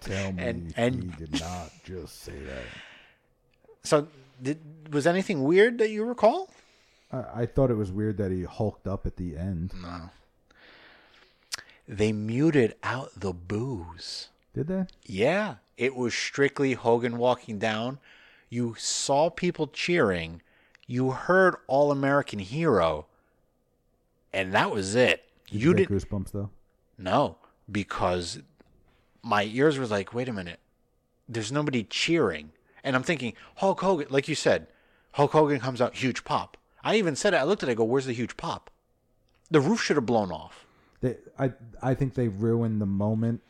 Tell 0.00 0.32
me 0.32 0.42
And- 0.42 0.74
and- 0.76 1.02
he 1.04 1.10
did 1.26 1.40
not 1.40 1.72
just 1.84 2.22
say 2.22 2.38
that. 2.38 2.62
So 3.82 4.08
did 4.42 4.58
was 4.92 5.06
anything 5.06 5.44
weird 5.44 5.78
that 5.78 5.90
you 5.90 6.04
recall? 6.04 6.50
I, 7.12 7.42
I 7.42 7.46
thought 7.46 7.70
it 7.70 7.76
was 7.76 7.92
weird 7.92 8.16
that 8.18 8.30
he 8.30 8.44
hulked 8.44 8.86
up 8.86 9.06
at 9.06 9.16
the 9.16 9.36
end. 9.36 9.72
No. 9.80 10.10
They 11.88 12.12
muted 12.12 12.76
out 12.82 13.10
the 13.16 13.32
boos. 13.32 14.28
Did 14.54 14.68
they? 14.68 14.86
Yeah, 15.04 15.56
it 15.76 15.96
was 15.96 16.14
strictly 16.14 16.74
Hogan 16.74 17.18
walking 17.18 17.58
down. 17.58 17.98
You 18.48 18.74
saw 18.78 19.30
people 19.30 19.66
cheering. 19.68 20.42
You 20.86 21.12
heard 21.12 21.56
All 21.66 21.90
American 21.90 22.38
Hero. 22.38 23.06
And 24.32 24.52
that 24.52 24.70
was 24.70 24.94
it. 24.94 25.24
Did 25.50 25.62
you 25.62 25.74
get 25.74 25.88
did 25.88 26.00
goosebumps 26.00 26.32
though. 26.32 26.50
no, 26.98 27.36
because 27.70 28.40
my 29.22 29.44
ears 29.44 29.78
were 29.78 29.86
like, 29.86 30.14
wait 30.14 30.28
a 30.28 30.32
minute. 30.32 30.60
There's 31.28 31.52
nobody 31.52 31.84
cheering. 31.84 32.52
And 32.84 32.96
I'm 32.96 33.02
thinking, 33.02 33.34
Hulk 33.56 33.80
Hogan, 33.80 34.06
like 34.10 34.28
you 34.28 34.34
said, 34.34 34.66
Hulk 35.12 35.32
Hogan 35.32 35.60
comes 35.60 35.80
out, 35.80 35.94
huge 35.96 36.24
pop. 36.24 36.56
I 36.82 36.96
even 36.96 37.16
said 37.16 37.34
it. 37.34 37.38
I 37.38 37.42
looked 37.44 37.62
at 37.62 37.68
it, 37.68 37.72
I 37.72 37.74
go, 37.74 37.84
where's 37.84 38.06
the 38.06 38.12
huge 38.12 38.36
pop? 38.36 38.70
The 39.50 39.60
roof 39.60 39.82
should 39.82 39.96
have 39.96 40.06
blown 40.06 40.30
off. 40.30 40.66
They, 41.00 41.16
I, 41.38 41.52
I 41.82 41.94
think 41.94 42.14
they 42.14 42.28
ruined 42.28 42.80
the 42.80 42.86
moment 42.86 43.40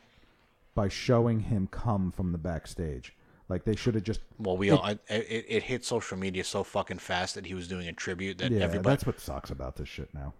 by 0.73 0.87
showing 0.87 1.39
him 1.41 1.67
come 1.69 2.11
from 2.11 2.31
the 2.31 2.37
backstage. 2.37 3.13
Like 3.49 3.65
they 3.65 3.75
should 3.75 3.95
have 3.95 4.05
just. 4.05 4.21
Well, 4.39 4.55
we 4.55 4.69
all, 4.71 4.81
I, 4.81 4.91
it, 5.09 5.45
it 5.49 5.63
hit 5.63 5.83
social 5.83 6.17
media 6.17 6.43
so 6.45 6.63
fucking 6.63 6.99
fast 6.99 7.35
that 7.35 7.45
he 7.45 7.53
was 7.53 7.67
doing 7.67 7.87
a 7.89 7.91
tribute 7.93 8.37
that 8.37 8.49
Yeah, 8.51 8.61
everybody. 8.63 8.93
that's 8.93 9.05
what 9.05 9.19
sucks 9.19 9.49
about 9.49 9.75
this 9.75 9.89
shit 9.89 10.07
now. 10.13 10.33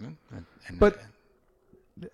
and- 0.00 0.16
But 0.80 0.98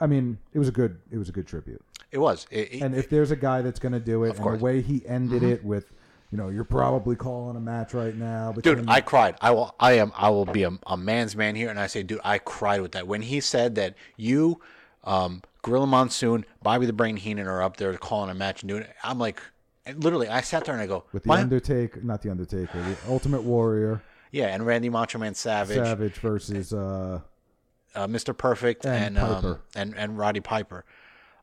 I 0.01 0.09
mean, 0.09 0.39
it 0.53 0.59
was 0.59 0.67
a 0.67 0.73
good. 0.73 0.99
It 1.13 1.19
was 1.19 1.29
a 1.29 1.33
good 1.33 1.47
tribute. 1.47 1.81
It 2.11 2.19
was. 2.19 2.49
It, 2.51 2.75
it- 2.75 2.83
And 2.83 2.97
if 2.97 3.09
there's 3.09 3.31
a 3.31 3.37
guy 3.37 3.63
that's 3.63 3.79
going 3.79 3.93
to 3.93 4.01
do 4.01 4.25
it, 4.25 4.31
and 4.31 4.39
course. 4.39 4.55
Mm-hmm. 4.55 4.59
the 4.59 4.65
way 4.65 4.83
he 4.83 5.07
ended 5.07 5.45
it 5.45 5.65
with, 5.65 5.93
you 6.31 6.39
know, 6.39 6.49
you're 6.49 6.65
probably 6.65 7.17
calling 7.17 7.57
a 7.57 7.61
match 7.61 7.93
right 7.93 8.15
now. 8.15 8.53
Between, 8.53 8.77
dude, 8.77 8.89
I 8.89 9.01
cried. 9.01 9.37
I 9.41 9.51
will. 9.51 9.75
I 9.81 9.93
am. 9.95 10.13
I 10.17 10.31
will 10.31 10.45
be 10.47 10.63
a, 10.63 10.71
a 10.87 10.97
man's 10.97 11.35
man 11.35 11.57
here, 11.57 11.69
and 11.71 11.79
I 11.79 11.87
say, 11.89 12.03
dude, 12.03 12.21
I 12.23 12.39
cried 12.39 12.83
with 12.83 12.93
that 12.93 13.07
when 13.09 13.23
he 13.23 13.41
said 13.41 13.75
that 13.75 13.95
you, 14.17 14.61
um, 15.03 15.43
Gorilla 15.63 15.87
Monsoon, 15.89 16.45
Bobby 16.63 16.87
the 16.87 16.93
Brain 16.93 17.17
Heenan 17.17 17.47
are 17.49 17.63
up 17.63 17.77
there 17.79 17.97
calling 17.97 18.31
a 18.31 18.35
match 18.35 18.63
and 18.63 18.69
doing 18.69 18.83
it. 18.83 18.95
I'm 19.03 19.19
like, 19.19 19.41
and 19.85 20.03
literally, 20.05 20.29
I 20.29 20.41
sat 20.41 20.65
there 20.65 20.75
and 20.75 20.83
I 20.83 20.87
go, 20.87 21.05
with 21.13 21.25
the 21.25 21.33
Undertaker, 21.33 22.01
not 22.03 22.23
the 22.23 22.31
Undertaker, 22.31 22.81
the 22.81 22.97
Ultimate 23.09 23.43
Warrior, 23.43 24.03
yeah, 24.31 24.47
and 24.47 24.65
Randy 24.65 24.89
Macho 24.89 25.19
Man 25.19 25.35
Savage, 25.35 25.77
Savage 25.77 26.15
versus 26.19 26.73
uh, 26.73 27.21
uh, 27.97 28.07
Mr. 28.07 28.37
Perfect, 28.37 28.87
And 28.87 29.19
and 29.19 29.19
um, 29.19 29.59
and 29.75 29.97
and 29.97 30.17
Roddy 30.17 30.41
Piper, 30.41 30.85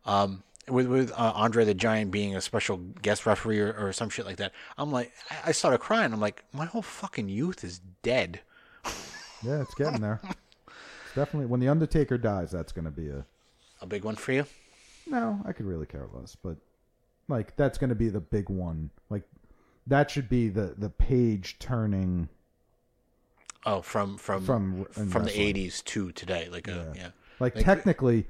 um, 0.06 0.44
with 0.70 0.88
with 0.88 1.12
uh, 1.12 1.32
Andre 1.36 1.66
the 1.66 1.74
Giant 1.74 2.12
being 2.12 2.36
a 2.36 2.42
special 2.42 2.78
guest 2.78 3.26
referee 3.26 3.60
or, 3.60 3.74
or 3.74 3.94
some 3.94 4.10
shit 4.10 4.26
like 4.26 4.38
that. 4.38 4.52
I'm 4.78 4.92
like, 4.92 5.12
I, 5.32 5.50
I 5.50 5.52
started 5.52 5.80
crying. 5.80 6.14
I'm 6.14 6.20
like, 6.20 6.44
my 6.54 6.66
whole 6.66 6.82
fucking 6.82 7.30
youth 7.30 7.64
is 7.64 7.80
dead. 8.04 8.42
yeah, 9.44 9.62
it's 9.62 9.74
getting 9.76 10.02
there. 10.02 10.20
It's 10.24 11.16
definitely 11.16 11.48
when 11.48 11.60
the 11.60 11.70
Undertaker 11.70 12.18
dies, 12.18 12.52
that's 12.52 12.72
going 12.72 12.86
to 12.86 12.92
be 12.92 13.10
a 13.10 13.26
A 13.82 13.86
big 13.86 14.04
one 14.04 14.16
for 14.16 14.32
you? 14.34 14.46
no. 15.10 15.40
I 15.46 15.54
could 15.54 15.66
really 15.66 15.86
care 15.86 16.06
less, 16.14 16.36
but 16.36 16.58
like 17.28 17.56
that's 17.56 17.78
going 17.78 17.90
to 17.90 17.96
be 17.96 18.10
the 18.10 18.20
big 18.20 18.50
one. 18.50 18.90
Like 19.10 19.24
that 19.88 20.12
should 20.12 20.28
be 20.30 20.50
the 20.50 20.76
the 20.78 20.90
page 20.90 21.58
turning. 21.60 22.30
Oh, 23.66 23.82
from 23.82 24.18
from 24.18 24.46
From- 24.46 24.86
from 24.86 25.24
the 25.26 25.32
'80s 25.32 25.84
to 25.86 26.12
today, 26.12 26.48
like 26.52 26.68
a 26.68 26.94
yeah. 26.96 27.10
Like, 27.40 27.56
Like- 27.56 27.66
technically, 27.66 28.28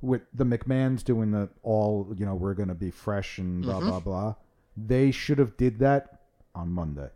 with 0.00 0.22
the 0.32 0.44
McMahon's 0.44 1.02
doing 1.02 1.30
the 1.32 1.48
all, 1.62 2.12
you 2.16 2.24
know, 2.26 2.34
we're 2.34 2.54
going 2.54 2.68
to 2.68 2.74
be 2.74 2.90
fresh 2.90 3.38
and 3.38 3.62
blah 3.62 3.78
Mm-hmm. 3.80 3.88
blah 3.88 4.00
blah. 4.00 4.34
They 4.76 5.10
should 5.10 5.38
have 5.38 5.56
did 5.56 5.78
that 5.80 6.20
on 6.54 6.70
Monday, 6.70 7.08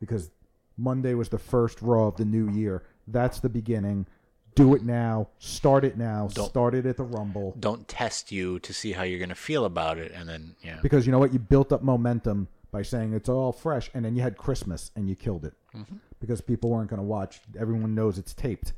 because 0.00 0.30
Monday 0.78 1.14
was 1.14 1.28
the 1.28 1.38
first 1.38 1.82
Raw 1.82 2.06
of 2.08 2.16
the 2.16 2.24
new 2.24 2.48
year. 2.50 2.84
That's 3.06 3.40
the 3.40 3.48
beginning. 3.50 4.06
Do 4.54 4.74
it 4.74 4.82
now. 4.82 5.28
Start 5.38 5.84
it 5.84 5.96
now. 5.96 6.28
Don't- 6.32 6.48
Start 6.48 6.74
it 6.74 6.84
at 6.86 6.96
the 6.96 7.04
Rumble. 7.04 7.54
Don't 7.58 7.86
test 7.88 8.30
you 8.32 8.58
to 8.60 8.72
see 8.72 8.92
how 8.92 9.02
you're 9.02 9.20
gonna 9.20 9.34
feel 9.34 9.64
about 9.64 9.98
it, 9.98 10.12
and 10.14 10.28
then 10.28 10.56
yeah. 10.62 10.78
Because 10.82 11.06
you 11.06 11.12
know 11.12 11.18
what? 11.18 11.32
You 11.32 11.38
built 11.38 11.72
up 11.72 11.82
momentum 11.82 12.48
by 12.70 12.80
saying 12.82 13.12
it's 13.12 13.28
all 13.28 13.52
fresh, 13.52 13.90
and 13.92 14.04
then 14.04 14.16
you 14.16 14.22
had 14.22 14.36
Christmas 14.38 14.90
and 14.96 15.08
you 15.08 15.14
killed 15.14 15.44
it. 15.44 15.52
Mm-hmm. 15.74 15.96
Because 16.20 16.40
people 16.40 16.70
weren't 16.70 16.88
going 16.88 16.98
to 17.00 17.06
watch. 17.06 17.40
Everyone 17.58 17.94
knows 17.94 18.16
it's 18.16 18.32
taped. 18.32 18.72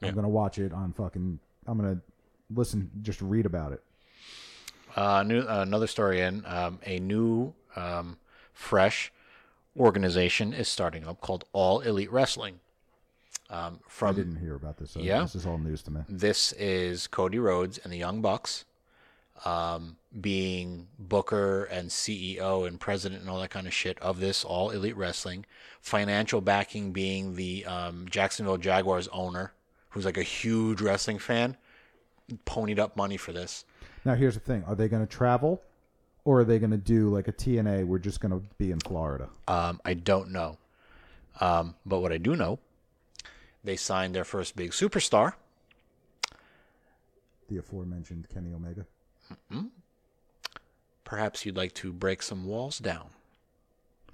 Yeah. 0.00 0.08
I'm 0.08 0.14
going 0.14 0.24
to 0.24 0.28
watch 0.28 0.58
it 0.58 0.72
on 0.72 0.92
fucking. 0.92 1.38
I'm 1.66 1.78
going 1.78 1.94
to 1.96 2.02
listen, 2.54 2.90
just 3.02 3.20
read 3.20 3.46
about 3.46 3.72
it. 3.72 3.82
Uh, 4.94 5.22
new 5.22 5.40
uh, 5.40 5.62
another 5.62 5.86
story 5.86 6.20
in 6.20 6.42
um, 6.46 6.78
a 6.84 6.98
new 6.98 7.52
um, 7.74 8.16
fresh 8.52 9.12
organization 9.76 10.54
is 10.54 10.68
starting 10.68 11.06
up 11.06 11.20
called 11.20 11.44
All 11.52 11.80
Elite 11.80 12.10
Wrestling. 12.10 12.60
Um, 13.50 13.80
I 13.86 13.88
from 13.88 14.16
didn't 14.16 14.36
hear 14.36 14.54
about 14.54 14.78
this. 14.78 14.92
So 14.92 15.00
Yeah? 15.00 15.22
This 15.22 15.34
is 15.34 15.46
all 15.46 15.58
news 15.58 15.82
to 15.82 15.90
me. 15.90 16.00
this 16.08 16.52
is 16.52 17.06
Cody 17.06 17.38
Rhodes 17.38 17.78
and 17.78 17.92
the 17.92 17.98
Young 17.98 18.20
Bucks 18.20 18.64
um, 19.44 19.96
being 20.20 20.88
Booker 20.98 21.64
and 21.64 21.90
CEO 21.90 22.66
and 22.66 22.80
president 22.80 23.20
and 23.20 23.30
all 23.30 23.40
that 23.40 23.50
kind 23.50 23.66
of 23.66 23.74
shit 23.74 23.98
of 24.00 24.18
this 24.18 24.44
All 24.44 24.70
Elite 24.70 24.96
Wrestling. 24.96 25.44
Financial 25.80 26.40
backing 26.40 26.92
being 26.92 27.34
the 27.36 27.64
um, 27.66 28.06
Jacksonville 28.10 28.56
Jaguars 28.56 29.08
owner, 29.08 29.52
who's 29.90 30.04
like 30.04 30.16
a 30.16 30.22
huge 30.22 30.80
wrestling 30.80 31.18
fan, 31.18 31.56
ponied 32.44 32.78
up 32.78 32.96
money 32.96 33.16
for 33.16 33.32
this. 33.32 33.64
Now, 34.04 34.14
here's 34.14 34.34
the 34.34 34.40
thing: 34.40 34.64
Are 34.66 34.74
they 34.74 34.88
going 34.88 35.06
to 35.06 35.12
travel, 35.12 35.62
or 36.24 36.40
are 36.40 36.44
they 36.44 36.58
going 36.58 36.70
to 36.70 36.76
do 36.76 37.08
like 37.08 37.28
a 37.28 37.32
TNA? 37.32 37.86
We're 37.86 37.98
just 37.98 38.20
going 38.20 38.32
to 38.32 38.42
be 38.58 38.70
in 38.70 38.80
Florida. 38.80 39.28
Um, 39.48 39.80
I 39.84 39.94
don't 39.94 40.30
know. 40.30 40.58
Um, 41.40 41.74
but 41.84 42.00
what 42.00 42.12
I 42.12 42.18
do 42.18 42.34
know, 42.34 42.58
they 43.62 43.76
signed 43.76 44.14
their 44.14 44.24
first 44.24 44.56
big 44.56 44.70
superstar. 44.70 45.34
The 47.48 47.58
aforementioned 47.58 48.26
Kenny 48.32 48.52
Omega. 48.52 48.86
Perhaps 51.04 51.46
you'd 51.46 51.56
like 51.56 51.72
to 51.74 51.92
break 51.92 52.22
some 52.22 52.46
walls 52.46 52.78
down. 52.78 53.10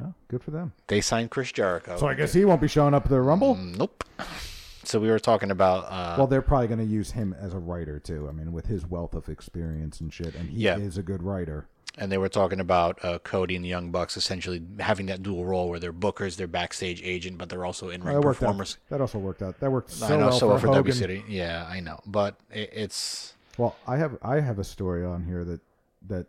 Oh, 0.02 0.12
good 0.28 0.42
for 0.42 0.50
them. 0.50 0.72
They 0.88 1.00
signed 1.00 1.30
Chris 1.30 1.52
Jericho. 1.52 1.96
So 1.96 2.06
I 2.06 2.14
guess 2.14 2.32
he 2.32 2.44
won't 2.44 2.60
be 2.60 2.68
showing 2.68 2.92
up 2.92 3.04
at 3.04 3.10
the 3.10 3.20
Rumble. 3.20 3.54
Nope. 3.54 4.04
So 4.84 4.98
we 4.98 5.08
were 5.10 5.18
talking 5.18 5.50
about 5.50 5.84
uh, 5.88 6.16
Well, 6.18 6.26
they're 6.26 6.42
probably 6.42 6.66
going 6.68 6.80
to 6.80 6.84
use 6.84 7.12
him 7.12 7.34
as 7.38 7.54
a 7.54 7.58
writer 7.58 7.98
too. 8.00 8.26
I 8.28 8.32
mean, 8.32 8.52
with 8.52 8.66
his 8.66 8.84
wealth 8.86 9.14
of 9.14 9.28
experience 9.28 10.00
and 10.00 10.12
shit, 10.12 10.34
and 10.34 10.50
he 10.50 10.58
Yeah. 10.58 10.76
is 10.78 10.98
a 10.98 11.02
good 11.02 11.22
writer. 11.22 11.66
and 11.98 12.10
they 12.10 12.16
were 12.16 12.28
talking 12.30 12.58
about 12.58 12.98
uh, 13.04 13.18
Cody 13.18 13.54
and 13.54 13.62
the 13.62 13.68
Young 13.68 13.90
Bucks 13.90 14.16
essentially 14.16 14.62
having 14.80 15.04
that 15.06 15.22
dual 15.22 15.44
role 15.44 15.68
where 15.68 15.78
they're 15.78 15.92
bookers, 15.92 16.36
they're 16.36 16.46
backstage 16.46 17.02
agent, 17.04 17.36
but 17.36 17.50
they're 17.50 17.66
also 17.66 17.90
in 17.90 18.02
ring 18.02 18.16
that 18.16 18.22
performers. 18.22 18.78
out. 18.86 18.88
That 18.88 19.00
also 19.02 19.18
worked 19.18 19.42
out. 19.42 19.60
That 19.60 19.70
worked 19.70 19.90
so 19.90 20.08
know 20.18 20.26
well 20.28 20.32
so 20.32 20.48
well 20.48 20.58
for. 20.58 20.68
W 20.68 20.92
City. 20.94 21.22
Yeah, 21.28 21.66
I 21.68 21.80
know, 21.80 22.00
but 22.06 22.36
it, 22.50 22.70
it's 22.72 23.34
Well, 23.58 23.76
I 23.86 23.98
have 23.98 24.16
I 24.22 24.40
have 24.40 24.58
a 24.58 24.64
story 24.64 25.04
on 25.04 25.24
here 25.24 25.44
that 25.44 25.60
that 26.08 26.26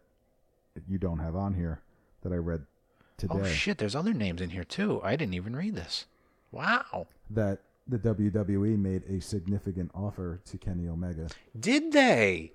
you 0.85 0.97
don't 0.97 1.19
have 1.19 1.35
on 1.35 1.53
here 1.53 1.79
that 2.23 2.33
I 2.33 2.37
read 2.37 2.65
today. 3.17 3.33
oh 3.33 3.45
shit. 3.45 3.77
There's 3.77 3.95
other 3.95 4.13
names 4.13 4.41
in 4.41 4.49
here 4.49 4.65
too. 4.65 4.99
I 5.01 5.15
didn't 5.15 5.33
even 5.35 5.55
read 5.55 5.75
this. 5.75 6.07
Wow. 6.51 7.07
That 7.29 7.59
the 7.87 7.97
WWE 7.99 8.77
made 8.77 9.03
a 9.09 9.19
significant 9.21 9.91
offer 9.93 10.39
to 10.45 10.57
Kenny 10.57 10.87
Omega, 10.87 11.27
Did 11.59 11.91
they? 11.91 12.53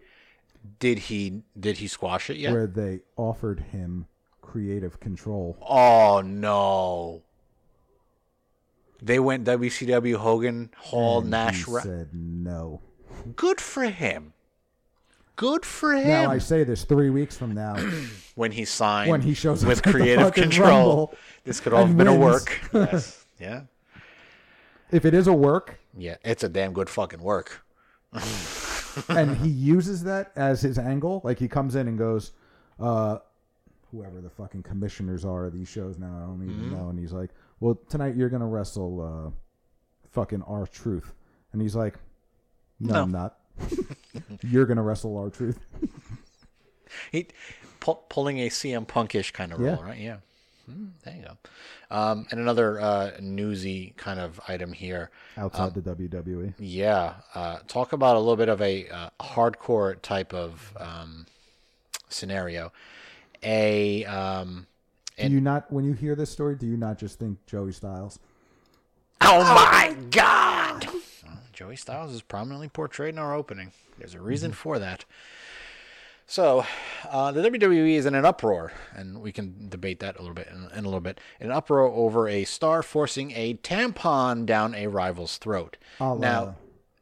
Did 0.80 0.98
he? 0.98 1.42
Did 1.58 1.78
he 1.78 1.86
squash 1.86 2.30
it 2.30 2.36
yet? 2.36 2.52
where 2.52 2.66
they 2.66 3.00
offered 3.16 3.60
him 3.72 4.06
creative 4.42 4.98
control. 5.00 5.56
Oh 5.66 6.22
no. 6.24 7.22
They 9.00 9.20
went 9.20 9.44
WCW 9.44 10.16
Hogan 10.16 10.70
Hall 10.76 11.20
and 11.20 11.30
Nash. 11.30 11.64
he 11.66 11.72
Ra- 11.72 11.82
said 11.82 12.08
no. 12.12 12.80
Good 13.36 13.60
for 13.60 13.84
him. 13.84 14.32
Good 15.36 15.64
for 15.64 15.92
him. 15.92 16.08
Now 16.08 16.30
I 16.32 16.38
say 16.38 16.64
this 16.64 16.82
three 16.82 17.10
weeks 17.10 17.36
from 17.36 17.54
now. 17.54 17.76
when 18.34 18.50
he 18.50 18.64
signed 18.64 19.10
When 19.10 19.20
he 19.20 19.34
shows 19.34 19.64
with 19.64 19.86
at 19.86 19.92
creative 19.92 20.32
control. 20.32 21.14
This 21.44 21.60
could 21.60 21.72
all 21.72 21.86
have 21.86 21.96
been 21.96 22.08
a 22.08 22.16
work. 22.16 22.58
Yes. 22.74 23.24
Yeah. 23.38 23.60
If 24.90 25.04
it 25.04 25.14
is 25.14 25.26
a 25.26 25.32
work, 25.32 25.78
Yeah. 25.96 26.16
It's 26.24 26.42
a 26.44 26.48
damn 26.48 26.72
good 26.72 26.88
fucking 26.88 27.20
work. 27.20 27.64
and 29.08 29.36
he 29.38 29.48
uses 29.76 30.04
that 30.04 30.32
as 30.36 30.60
his 30.62 30.78
angle. 30.78 31.20
Like 31.24 31.38
he 31.38 31.48
comes 31.48 31.74
in 31.74 31.88
and 31.88 31.98
goes, 31.98 32.32
uh, 32.80 33.18
whoever 33.90 34.20
the 34.20 34.30
fucking 34.30 34.62
commissioners 34.62 35.24
are 35.24 35.46
of 35.46 35.52
these 35.52 35.68
shows 35.68 35.98
now, 35.98 36.14
I 36.22 36.26
don't 36.26 36.42
even 36.42 36.56
Mm-hmm. 36.56 36.74
know. 36.76 36.88
And 36.88 36.98
he's 36.98 37.12
like, 37.12 37.30
well, 37.60 37.78
tonight 37.88 38.14
you're 38.16 38.28
gonna 38.28 38.46
wrestle 38.46 39.00
uh, 39.00 39.30
fucking 40.10 40.42
R-Truth, 40.42 41.12
and 41.52 41.60
he's 41.60 41.74
like, 41.76 41.98
no, 42.80 42.94
No. 42.94 43.02
I'm 43.02 43.10
not. 43.12 43.38
you're 44.42 44.64
gonna 44.66 44.82
wrestle 44.82 45.16
R-Truth. 45.18 45.58
He 47.12 47.26
pu- 47.80 47.98
pulling 48.08 48.38
a 48.40 48.48
CM 48.48 48.86
Punkish 48.86 49.32
kind 49.34 49.52
of 49.52 49.60
Yeah. 49.60 49.74
role, 49.74 49.82
right? 49.82 49.98
Yeah. 49.98 50.16
Hmm, 50.68 50.86
there 51.02 51.14
you 51.16 51.22
go. 51.22 51.36
Um, 51.90 52.26
and 52.30 52.40
another 52.40 52.78
uh, 52.80 53.12
newsy 53.20 53.94
kind 53.96 54.20
of 54.20 54.38
item 54.46 54.72
here. 54.72 55.10
outside 55.38 55.74
the 55.74 55.80
E. 55.80 56.08
WWE. 56.08 56.54
Yeah, 56.58 57.14
uh, 57.34 57.58
talk 57.66 57.92
about 57.92 58.16
a 58.16 58.18
little 58.18 58.36
bit 58.36 58.50
of 58.50 58.60
a 58.60 58.88
uh, 58.88 59.10
hardcore 59.18 60.00
type 60.02 60.34
of 60.34 60.74
um, 60.78 61.26
scenario. 62.08 62.70
A 63.42 64.04
um, 64.04 64.66
Do 65.16 65.28
you 65.28 65.40
not, 65.40 65.72
when 65.72 65.84
you 65.84 65.94
hear 65.94 66.14
this 66.14 66.30
story, 66.30 66.54
do 66.54 66.66
you 66.66 66.76
not 66.76 66.98
just 66.98 67.18
think 67.18 67.38
Joey 67.46 67.72
Styles? 67.72 68.18
oh 69.22 69.42
my 69.42 69.96
god! 70.10 70.86
Joey 71.52 71.76
Styles 71.76 72.12
is 72.12 72.22
prominently 72.22 72.68
portrayed 72.68 73.14
in 73.14 73.18
our 73.18 73.34
opening. 73.34 73.72
There's 73.98 74.14
a 74.14 74.20
reason 74.20 74.52
for 74.52 74.78
that. 74.78 75.04
So, 76.30 76.66
uh, 77.10 77.32
the 77.32 77.40
WWE 77.40 77.94
is 77.94 78.04
in 78.04 78.14
an 78.14 78.26
uproar, 78.26 78.70
and 78.94 79.22
we 79.22 79.32
can 79.32 79.70
debate 79.70 80.00
that 80.00 80.16
a 80.16 80.20
little 80.20 80.34
bit 80.34 80.48
in, 80.48 80.68
in 80.76 80.84
a 80.84 80.88
little 80.88 81.00
bit. 81.00 81.20
An 81.40 81.50
uproar 81.50 81.84
over 81.86 82.28
a 82.28 82.44
star 82.44 82.82
forcing 82.82 83.30
a 83.32 83.54
tampon 83.54 84.44
down 84.44 84.74
a 84.74 84.88
rival's 84.88 85.38
throat. 85.38 85.78
Now, 86.18 86.56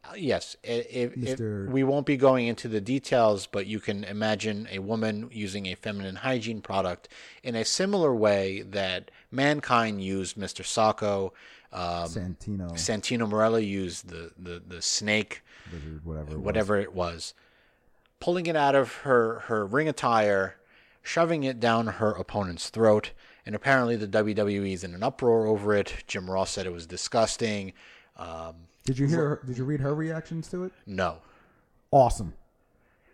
uh, 0.05 0.13
yes, 0.15 0.55
i- 0.63 0.67
if, 0.89 1.17
if 1.17 1.39
we 1.73 1.83
won't 1.83 2.05
be 2.05 2.15
going 2.15 2.47
into 2.47 2.69
the 2.69 2.79
details, 2.79 3.47
but 3.47 3.67
you 3.67 3.81
can 3.81 4.05
imagine 4.05 4.65
a 4.71 4.79
woman 4.79 5.27
using 5.33 5.65
a 5.65 5.75
feminine 5.75 6.15
hygiene 6.15 6.61
product 6.61 7.09
in 7.43 7.53
a 7.53 7.65
similar 7.65 8.15
way 8.15 8.61
that 8.61 9.11
mankind 9.29 10.01
used 10.01 10.37
Mr. 10.37 10.63
Socko. 10.63 11.31
Um, 11.73 12.07
Santino, 12.07 12.71
Santino 12.75 13.29
Marella 13.29 13.59
used 13.61 14.07
the, 14.07 14.31
the, 14.39 14.63
the 14.65 14.81
snake 14.81 15.43
Lizard, 15.73 16.05
whatever. 16.05 16.31
it 16.31 16.35
was. 16.37 16.45
whatever 16.45 16.77
it 16.77 16.93
was, 16.93 17.33
pulling 18.19 18.45
it 18.47 18.55
out 18.55 18.75
of 18.75 18.93
her, 18.97 19.39
her 19.47 19.65
ring 19.65 19.87
attire, 19.87 20.55
shoving 21.01 21.43
it 21.43 21.59
down 21.59 21.87
her 21.87 22.11
opponent's 22.11 22.69
throat. 22.69 23.11
And 23.45 23.55
apparently, 23.55 23.95
the 23.95 24.07
WWE 24.07 24.73
is 24.73 24.83
in 24.83 24.93
an 24.93 25.03
uproar 25.03 25.47
over 25.47 25.73
it. 25.73 26.03
Jim 26.07 26.29
Ross 26.29 26.51
said 26.51 26.65
it 26.65 26.73
was 26.73 26.85
disgusting. 26.85 27.71
Um, 28.17 28.55
Did 28.85 28.99
you 28.99 29.07
hear? 29.07 29.17
Her, 29.29 29.41
did 29.45 29.57
you 29.57 29.63
read 29.63 29.79
her 29.79 29.95
reactions 29.95 30.49
to 30.49 30.65
it? 30.65 30.73
no. 30.85 31.17
Awesome, 31.89 32.33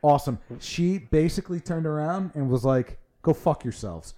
awesome. 0.01 0.39
She 0.59 0.97
basically 0.97 1.59
turned 1.59 1.85
around 1.85 2.31
and 2.33 2.49
was 2.49 2.65
like, 2.65 2.97
"Go 3.21 3.33
fuck 3.33 3.63
yourselves." 3.63 4.15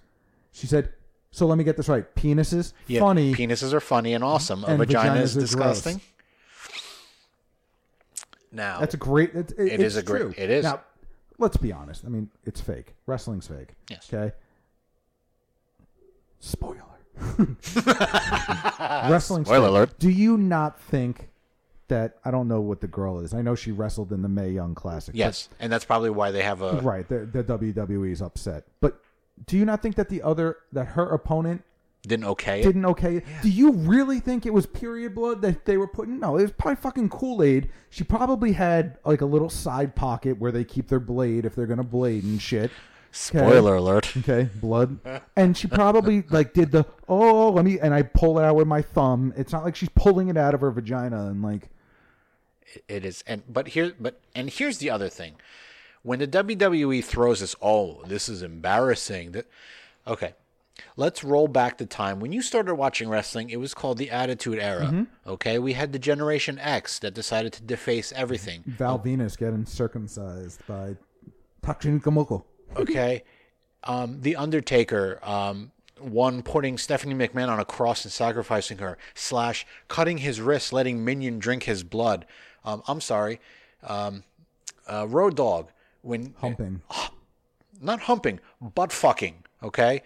She 0.52 0.66
said, 0.66 0.88
"So 1.30 1.44
let 1.46 1.58
me 1.58 1.64
get 1.64 1.76
this 1.76 1.90
right: 1.90 2.06
penises, 2.14 2.72
Yeah, 2.86 3.00
funny, 3.00 3.34
Penises 3.34 3.74
are 3.74 3.80
funny 3.80 4.14
and 4.14 4.24
awesome. 4.24 4.64
A 4.64 4.68
And 4.68 4.78
vagina 4.78 5.20
vaginas 5.20 5.22
is 5.24 5.34
disgusting. 5.34 6.00
Now, 8.52 8.80
That's 8.80 8.94
a 8.94 8.98
great. 8.98 9.34
It, 9.34 9.52
it, 9.58 9.72
It 9.72 9.80
is 9.80 9.96
it's 9.96 10.08
a 10.08 10.12
great- 10.12 10.38
it 10.38 10.50
is. 10.50 10.64
Now, 10.64 10.80
let's 11.38 11.56
be 11.56 11.72
honest. 11.72 12.04
I 12.04 12.08
mean, 12.08 12.30
it's 12.44 12.60
fake. 12.60 12.94
Wrestling's 13.06 13.46
fake. 13.46 13.74
Yes. 13.90 14.08
Okay. 14.12 14.32
Spoiler. 16.40 16.82
Wrestling. 19.10 19.44
Spoiler 19.44 19.60
fake. 19.66 19.68
alert. 19.70 19.98
Do 19.98 20.10
you 20.10 20.36
not 20.36 20.80
think 20.80 21.30
that 21.88 22.18
I 22.24 22.30
don't 22.30 22.48
know 22.48 22.60
what 22.60 22.80
the 22.80 22.86
girl 22.88 23.20
is? 23.20 23.32
I 23.34 23.42
know 23.42 23.54
she 23.54 23.72
wrestled 23.72 24.12
in 24.12 24.22
the 24.22 24.28
Mae 24.28 24.50
Young 24.50 24.74
Classic. 24.74 25.12
but- 25.14 25.18
yes, 25.18 25.48
and 25.60 25.72
that's 25.72 25.84
probably 25.84 26.10
why 26.10 26.30
they 26.30 26.42
have 26.42 26.62
a. 26.62 26.80
right. 26.80 27.08
The, 27.08 27.20
the 27.26 27.44
WWE 27.44 28.10
is 28.12 28.22
upset. 28.22 28.64
But 28.80 29.00
do 29.46 29.56
you 29.56 29.64
not 29.64 29.82
think 29.82 29.96
that 29.96 30.08
the 30.08 30.22
other 30.22 30.56
that 30.72 30.86
her 30.88 31.08
opponent 31.08 31.62
didn't 32.06 32.26
okay 32.26 32.60
it. 32.60 32.64
didn't 32.64 32.86
okay. 32.86 33.16
it. 33.16 33.24
Do 33.42 33.48
you 33.48 33.72
really 33.72 34.20
think 34.20 34.46
it 34.46 34.52
was 34.52 34.66
period 34.66 35.14
blood 35.14 35.42
that 35.42 35.64
they 35.64 35.76
were 35.76 35.88
putting? 35.88 36.20
No, 36.20 36.36
it 36.36 36.42
was 36.42 36.52
probably 36.52 36.76
fucking 36.76 37.08
Kool 37.08 37.42
Aid. 37.42 37.68
She 37.90 38.04
probably 38.04 38.52
had 38.52 38.98
like 39.04 39.20
a 39.20 39.26
little 39.26 39.50
side 39.50 39.94
pocket 39.94 40.38
where 40.38 40.52
they 40.52 40.64
keep 40.64 40.88
their 40.88 41.00
blade 41.00 41.44
if 41.44 41.54
they're 41.54 41.66
gonna 41.66 41.84
blade 41.84 42.24
and 42.24 42.40
shit. 42.40 42.70
Spoiler 43.12 43.76
alert. 43.76 44.14
Okay, 44.18 44.50
blood. 44.60 44.98
And 45.36 45.56
she 45.56 45.68
probably 45.68 46.22
like 46.30 46.52
did 46.54 46.70
the 46.70 46.86
oh 47.08 47.50
let 47.50 47.64
me 47.64 47.78
and 47.80 47.94
I 47.94 48.02
pull 48.02 48.38
it 48.38 48.44
out 48.44 48.56
with 48.56 48.66
my 48.66 48.82
thumb. 48.82 49.32
It's 49.36 49.52
not 49.52 49.64
like 49.64 49.76
she's 49.76 49.88
pulling 49.90 50.28
it 50.28 50.36
out 50.36 50.54
of 50.54 50.60
her 50.60 50.70
vagina 50.70 51.26
and 51.26 51.42
like 51.42 51.70
It 52.88 53.04
is, 53.04 53.22
and 53.26 53.42
but 53.48 53.68
here, 53.68 53.94
but 53.98 54.20
and 54.34 54.50
here's 54.50 54.78
the 54.78 54.90
other 54.90 55.08
thing: 55.08 55.36
when 56.02 56.18
the 56.18 56.26
WWE 56.28 57.02
throws 57.04 57.42
us, 57.42 57.56
oh, 57.60 58.02
this 58.06 58.28
is 58.28 58.42
embarrassing. 58.42 59.32
That 59.32 59.46
okay, 60.06 60.34
let's 60.96 61.24
roll 61.24 61.48
back 61.48 61.78
the 61.78 61.86
time 61.86 62.20
when 62.20 62.32
you 62.32 62.42
started 62.42 62.74
watching 62.74 63.08
wrestling. 63.08 63.50
It 63.50 63.58
was 63.58 63.74
called 63.74 63.98
the 63.98 64.10
Attitude 64.10 64.58
Era. 64.58 65.06
Okay, 65.26 65.58
we 65.58 65.72
had 65.74 65.92
the 65.92 65.98
Generation 65.98 66.58
X 66.58 66.98
that 67.00 67.14
decided 67.14 67.52
to 67.54 67.62
deface 67.62 68.12
everything. 68.12 68.62
Val 68.66 68.98
Venis 68.98 69.36
getting 69.36 69.66
circumcised 69.66 70.66
by 70.66 70.96
Taka 71.62 71.88
Michinoku. 71.88 72.44
Okay, 72.76 73.24
um, 73.84 74.20
the 74.20 74.36
Undertaker. 74.36 75.18
Um, 75.22 75.72
one 75.98 76.42
putting 76.42 76.76
Stephanie 76.76 77.14
McMahon 77.14 77.48
on 77.48 77.58
a 77.58 77.64
cross 77.64 78.04
and 78.04 78.12
sacrificing 78.12 78.78
her, 78.78 78.98
slash 79.14 79.66
cutting 79.88 80.18
his 80.18 80.40
wrist, 80.40 80.72
letting 80.72 81.04
Minion 81.04 81.38
drink 81.38 81.62
his 81.62 81.82
blood. 81.82 82.26
Um, 82.64 82.82
I'm 82.86 83.00
sorry, 83.00 83.40
um, 83.82 84.24
uh, 84.86 85.06
Road 85.08 85.36
Dog 85.36 85.70
when 86.02 86.34
Humping. 86.38 86.82
not 87.80 88.00
humping, 88.00 88.40
butt 88.60 88.92
fucking. 88.92 89.44
Okay, 89.62 90.02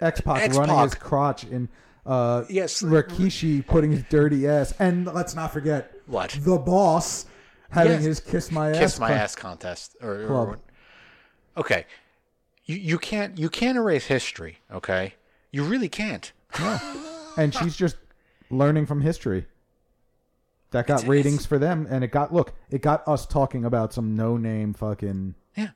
X 0.00 0.20
Pac 0.20 0.52
running 0.54 0.78
his 0.78 0.94
crotch 0.94 1.44
in 1.44 1.68
uh 2.06 2.44
Yes. 2.48 2.82
Rikishi 2.82 3.66
putting 3.66 3.92
his 3.92 4.02
dirty 4.04 4.46
ass. 4.48 4.72
And 4.78 5.06
let's 5.06 5.34
not 5.34 5.52
forget 5.52 5.92
What? 6.06 6.30
The 6.40 6.58
boss 6.58 7.26
having 7.70 7.92
Yes. 7.92 8.04
his 8.04 8.20
kiss 8.20 8.50
my 8.50 8.70
ass. 8.70 8.78
kiss 8.78 8.98
my 9.00 9.08
club. 9.08 9.18
ass 9.20 9.34
contest. 9.36 9.96
Or, 10.02 10.26
or- 10.26 10.58
okay, 11.56 11.86
you 12.64 12.76
you 12.76 12.98
can't 12.98 13.38
you 13.38 13.48
can't 13.48 13.76
erase 13.76 14.06
history. 14.06 14.58
Okay, 14.72 15.14
you 15.50 15.62
really 15.64 15.88
can't. 15.88 16.32
and 17.36 17.54
she's 17.54 17.76
just 17.76 17.96
learning 18.50 18.86
from 18.86 19.02
history. 19.02 19.46
That 20.72 20.86
got 20.86 21.00
It's- 21.00 21.08
ratings 21.08 21.34
it's- 21.34 21.46
for 21.46 21.58
them, 21.58 21.86
and 21.90 22.02
it 22.04 22.12
got 22.12 22.32
look, 22.32 22.54
it 22.70 22.80
got 22.80 23.06
us 23.06 23.26
talking 23.26 23.64
about 23.64 23.92
some 23.92 24.16
no 24.16 24.36
name 24.36 24.72
fucking 24.72 25.34
Yeah. 25.56 25.70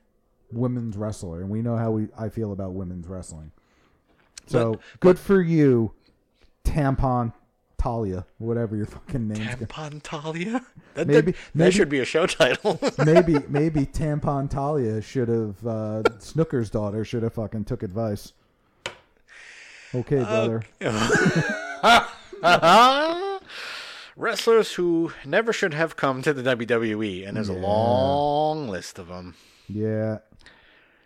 women's 0.51 0.95
wrestler, 0.97 1.41
and 1.41 1.49
we 1.49 1.61
know 1.61 1.75
how 1.77 1.91
we 1.91 2.07
I 2.17 2.29
feel 2.29 2.51
about 2.51 2.73
women's 2.73 3.07
wrestling. 3.07 3.51
So 4.47 4.79
good 4.99 5.17
for 5.19 5.41
you, 5.41 5.93
tampon 6.63 7.33
Talia, 7.77 8.25
whatever 8.37 8.75
your 8.75 8.85
fucking 8.87 9.27
gonna- 9.29 9.39
Tampon 9.57 10.01
Talia. 10.03 10.65
That, 10.95 11.07
Maybe- 11.07 11.13
that, 11.15 11.25
maybe- 11.25 11.37
that 11.55 11.73
should 11.73 11.89
be 11.89 11.99
a 11.99 12.05
show 12.05 12.25
title. 12.25 12.79
maybe 13.05 13.35
maybe 13.47 13.85
tampon 13.85 14.49
Talia 14.49 15.01
should 15.01 15.27
have 15.27 15.65
uh, 15.67 16.03
Snooker's 16.19 16.69
daughter 16.69 17.05
should 17.05 17.23
have 17.23 17.33
fucking 17.33 17.65
took 17.65 17.83
advice. 17.83 18.33
Okay, 19.93 20.23
brother. 20.23 20.63
Wrestlers 24.17 24.73
who 24.73 25.11
never 25.25 25.51
should 25.51 25.73
have 25.73 25.97
come 25.97 26.21
to 26.21 26.31
the 26.33 26.41
WWE, 26.55 27.27
and 27.27 27.35
there's 27.35 27.49
a 27.49 27.53
long 27.53 28.69
list 28.69 28.97
of 28.97 29.07
them. 29.09 29.35
Yeah. 29.67 30.19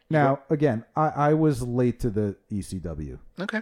Now 0.10 0.40
again, 0.50 0.86
I, 0.96 1.10
I 1.10 1.34
was 1.34 1.62
late 1.62 2.00
to 2.02 2.10
the 2.10 2.36
ECW. 2.52 3.20
Okay. 3.40 3.62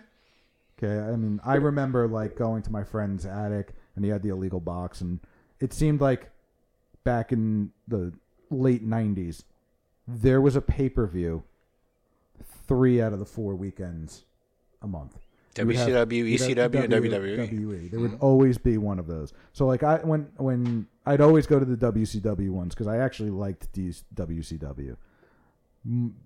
Okay, 0.82 1.00
I 1.00 1.16
mean, 1.16 1.40
I 1.44 1.56
remember 1.56 2.08
like 2.08 2.38
going 2.38 2.62
to 2.64 2.72
my 2.72 2.84
friend's 2.84 3.26
attic, 3.26 3.74
and 3.96 4.06
he 4.06 4.12
had 4.12 4.22
the 4.22 4.30
illegal 4.30 4.60
box, 4.60 5.02
and 5.02 5.20
it 5.60 5.74
seemed 5.74 6.02
like 6.02 6.30
back 7.04 7.32
in 7.32 7.72
the 7.88 8.14
late 8.52 8.88
'90s, 8.88 9.44
there 10.08 10.40
was 10.40 10.56
a 10.56 10.62
pay 10.62 10.88
per 10.88 11.08
view 11.08 11.44
three 12.68 13.02
out 13.02 13.12
of 13.12 13.20
the 13.20 13.26
four 13.26 13.56
weekends 13.56 14.26
a 14.82 14.88
month. 14.88 15.18
WCW, 15.56 15.94
have 15.94 16.10
ECW, 16.10 16.84
and 16.84 16.94
WWE. 16.94 17.50
WWE. 17.50 17.92
There 17.92 18.00
would 18.00 18.12
mm-hmm. 18.12 18.24
always 18.24 18.60
be 18.60 18.78
one 18.78 19.00
of 19.00 19.08
those. 19.08 19.34
So 19.54 19.66
like 19.66 19.82
I 19.82 19.98
when 19.98 20.30
when 20.38 20.88
I'd 21.08 21.22
always 21.22 21.48
go 21.48 21.60
to 21.60 21.66
the 21.66 21.92
WCW 21.92 22.52
ones 22.52 22.76
because 22.76 22.88
I 22.88 22.98
actually 22.98 23.32
liked 23.32 23.74
these 23.74 24.04
WCW 24.14 24.96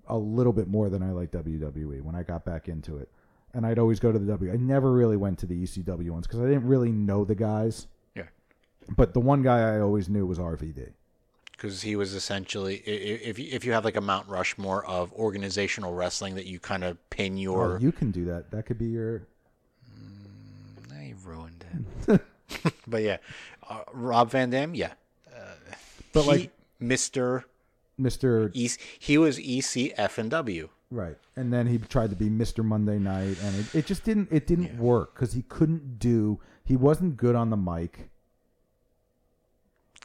a 0.08 0.18
little 0.18 0.54
bit 0.54 0.68
more 0.68 0.90
than 0.90 1.04
I 1.04 1.12
like 1.12 1.32
WWE 1.32 2.02
when 2.02 2.16
I 2.16 2.24
got 2.24 2.46
back 2.46 2.68
into 2.68 2.98
it. 2.98 3.10
And 3.54 3.66
I'd 3.66 3.78
always 3.80 4.00
go 4.00 4.12
to 4.12 4.18
the 4.20 4.26
W. 4.28 4.52
I 4.52 4.56
never 4.56 4.92
really 4.94 5.18
went 5.18 5.38
to 5.40 5.46
the 5.46 5.64
ECW 5.64 6.10
ones 6.12 6.26
because 6.26 6.40
I 6.40 6.46
didn't 6.46 6.66
really 6.68 6.92
know 6.92 7.26
the 7.26 7.36
guys. 7.36 7.88
Yeah. 8.16 8.24
But 8.96 9.14
the 9.14 9.20
one 9.20 9.42
guy 9.44 9.76
I 9.76 9.80
always 9.82 10.08
knew 10.10 10.26
was 10.26 10.40
RVD. 10.40 10.92
because 11.52 11.82
he 11.84 11.96
was 11.96 12.16
essentially 12.16 12.82
i- 12.88 12.90
i- 12.90 13.22
if 13.30 13.38
you, 13.38 13.48
if 13.52 13.64
you 13.66 13.72
have 13.74 13.86
like 13.86 13.96
a 13.98 14.02
Mount 14.02 14.28
Rushmore 14.28 14.84
of 14.86 15.14
organizational 15.14 15.94
wrestling 15.94 16.34
that 16.36 16.46
you 16.48 16.60
kind 16.60 16.84
of 16.84 16.98
pin 17.12 17.38
your 17.38 17.76
Oh, 17.76 17.80
you 17.80 17.92
can 17.92 18.10
do 18.10 18.26
that. 18.26 18.50
That 18.52 18.66
could 18.66 18.80
be 18.80 18.86
your. 18.88 19.28
Now 20.90 21.02
you 21.02 21.16
ruined 21.24 21.64
it. 22.08 22.22
but 22.88 23.02
yeah, 23.04 23.18
uh, 23.70 23.82
Rob 23.94 24.32
Van 24.32 24.50
Dam, 24.50 24.74
yeah, 24.76 24.94
But 26.14 26.24
he, 26.24 26.28
like 26.30 26.52
Mister 26.80 27.46
Mr. 28.02 28.52
E, 28.54 28.70
he 29.00 29.18
was 29.18 29.38
ECF 29.38 30.18
and 30.18 30.32
W. 30.32 30.70
Right, 30.90 31.18
and 31.36 31.54
then 31.54 31.68
he 31.68 31.78
tried 31.78 32.10
to 32.10 32.16
be 32.16 32.30
Mr. 32.30 32.64
Monday 32.64 33.00
Night, 33.00 33.38
and 33.42 33.60
it, 33.60 33.76
it 33.76 33.86
just 33.86 34.04
didn't 34.04 34.30
it 34.32 34.48
didn't 34.48 34.78
work 34.78 35.14
because 35.14 35.34
he 35.34 35.44
couldn't 35.44 36.00
do 36.00 36.40
he 36.66 36.76
wasn't 36.76 37.18
good 37.18 37.36
on 37.36 37.50
the 37.50 37.58
mic. 37.58 38.10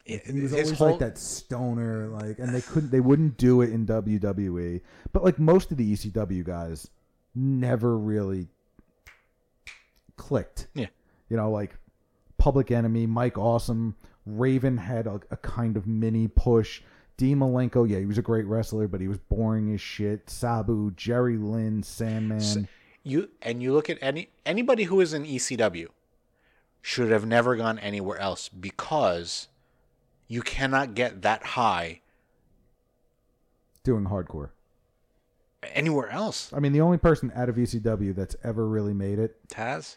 He 0.05 0.21
was 0.41 0.53
always 0.53 0.71
whole 0.71 0.91
like 0.91 1.01
that 1.01 1.19
stoner, 1.19 2.07
like, 2.07 2.39
and 2.39 2.55
they 2.55 2.61
couldn't 2.61 2.91
they 2.91 3.01
wouldn't 3.01 3.37
do 3.37 3.63
it 3.63 3.71
in 3.71 3.87
WWE. 3.87 4.81
But 5.13 5.25
like 5.25 5.39
most 5.39 5.73
of 5.73 5.79
the 5.79 5.93
ECW 5.93 6.45
guys, 6.45 6.89
never 7.35 7.99
really 7.99 8.47
clicked. 10.17 10.69
yeah. 10.75 10.87
You 11.29 11.37
know, 11.37 11.51
like 11.51 11.77
Public 12.39 12.71
Enemy, 12.71 13.07
Mike 13.07 13.37
Awesome, 13.37 13.97
Raven 14.25 14.77
had 14.77 15.07
a, 15.07 15.21
a 15.31 15.37
kind 15.37 15.77
of 15.77 15.87
mini 15.87 16.29
push. 16.29 16.83
Dean 17.17 17.39
Malenko, 17.39 17.89
yeah, 17.89 17.99
he 17.99 18.07
was 18.07 18.19
a 18.19 18.23
great 18.23 18.45
wrestler, 18.47 18.87
but 18.89 19.01
he 19.01 19.09
was 19.09 19.19
boring 19.19 19.73
as 19.73 19.81
shit. 19.81 20.29
Sabu, 20.29 20.91
Jerry 20.97 21.39
Lynn, 21.39 21.83
Sandman. 21.83 22.69
You 23.03 23.31
and 23.41 23.63
you 23.63 23.73
look 23.73 23.89
at 23.89 23.99
any 24.03 24.31
anybody 24.45 24.85
who 24.85 25.01
is 25.01 25.15
in 25.15 25.25
ECW 25.25 25.87
should 26.83 27.11
have 27.11 27.25
never 27.25 27.57
gone 27.57 27.79
anywhere 27.79 28.19
else 28.19 28.49
because 28.49 29.49
you 30.29 30.43
cannot 30.43 30.95
get 30.95 31.23
that 31.23 31.43
high 31.45 32.01
doing 33.85 34.05
hardcore. 34.07 34.51
anywhere 35.63 36.11
else. 36.11 36.53
I 36.53 36.59
mean, 36.61 36.73
the 36.73 36.81
only 36.81 36.99
person 36.99 37.33
out 37.35 37.49
of 37.49 37.57
ECW 37.57 38.15
that's 38.15 38.37
ever 38.43 38.69
really 38.69 38.95
made 38.95 39.19
it, 39.19 39.37
Taz, 39.49 39.97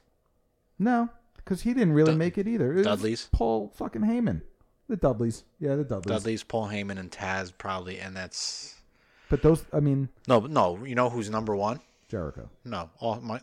no, 0.78 1.10
because 1.38 1.62
he 1.64 1.74
didn't 1.74 1.94
really 1.94 2.12
Dud- 2.12 2.20
make 2.20 2.38
it 2.38 2.48
either. 2.48 2.74
It 2.78 2.84
Dudleys? 2.84 3.28
Paul 3.32 3.72
fucking 3.76 4.04
Heyman, 4.04 4.42
the 4.90 4.98
Dudleys, 4.98 5.44
yeah, 5.60 5.76
the 5.76 5.84
Dudleys. 5.86 6.18
Dudley's 6.18 6.44
Paul 6.44 6.68
Heyman 6.68 6.98
and 7.00 7.10
Taz 7.12 7.54
probably, 7.58 8.00
and 8.00 8.16
that's 8.18 8.76
But 9.30 9.42
those, 9.42 9.64
I 9.72 9.80
mean, 9.80 10.10
no, 10.28 10.40
no. 10.42 10.84
You 10.84 10.96
know 10.96 11.10
who's 11.10 11.30
number 11.30 11.56
one? 11.56 11.80
Jericho. 12.10 12.50
No, 12.66 12.90
all 13.00 13.22
my 13.22 13.40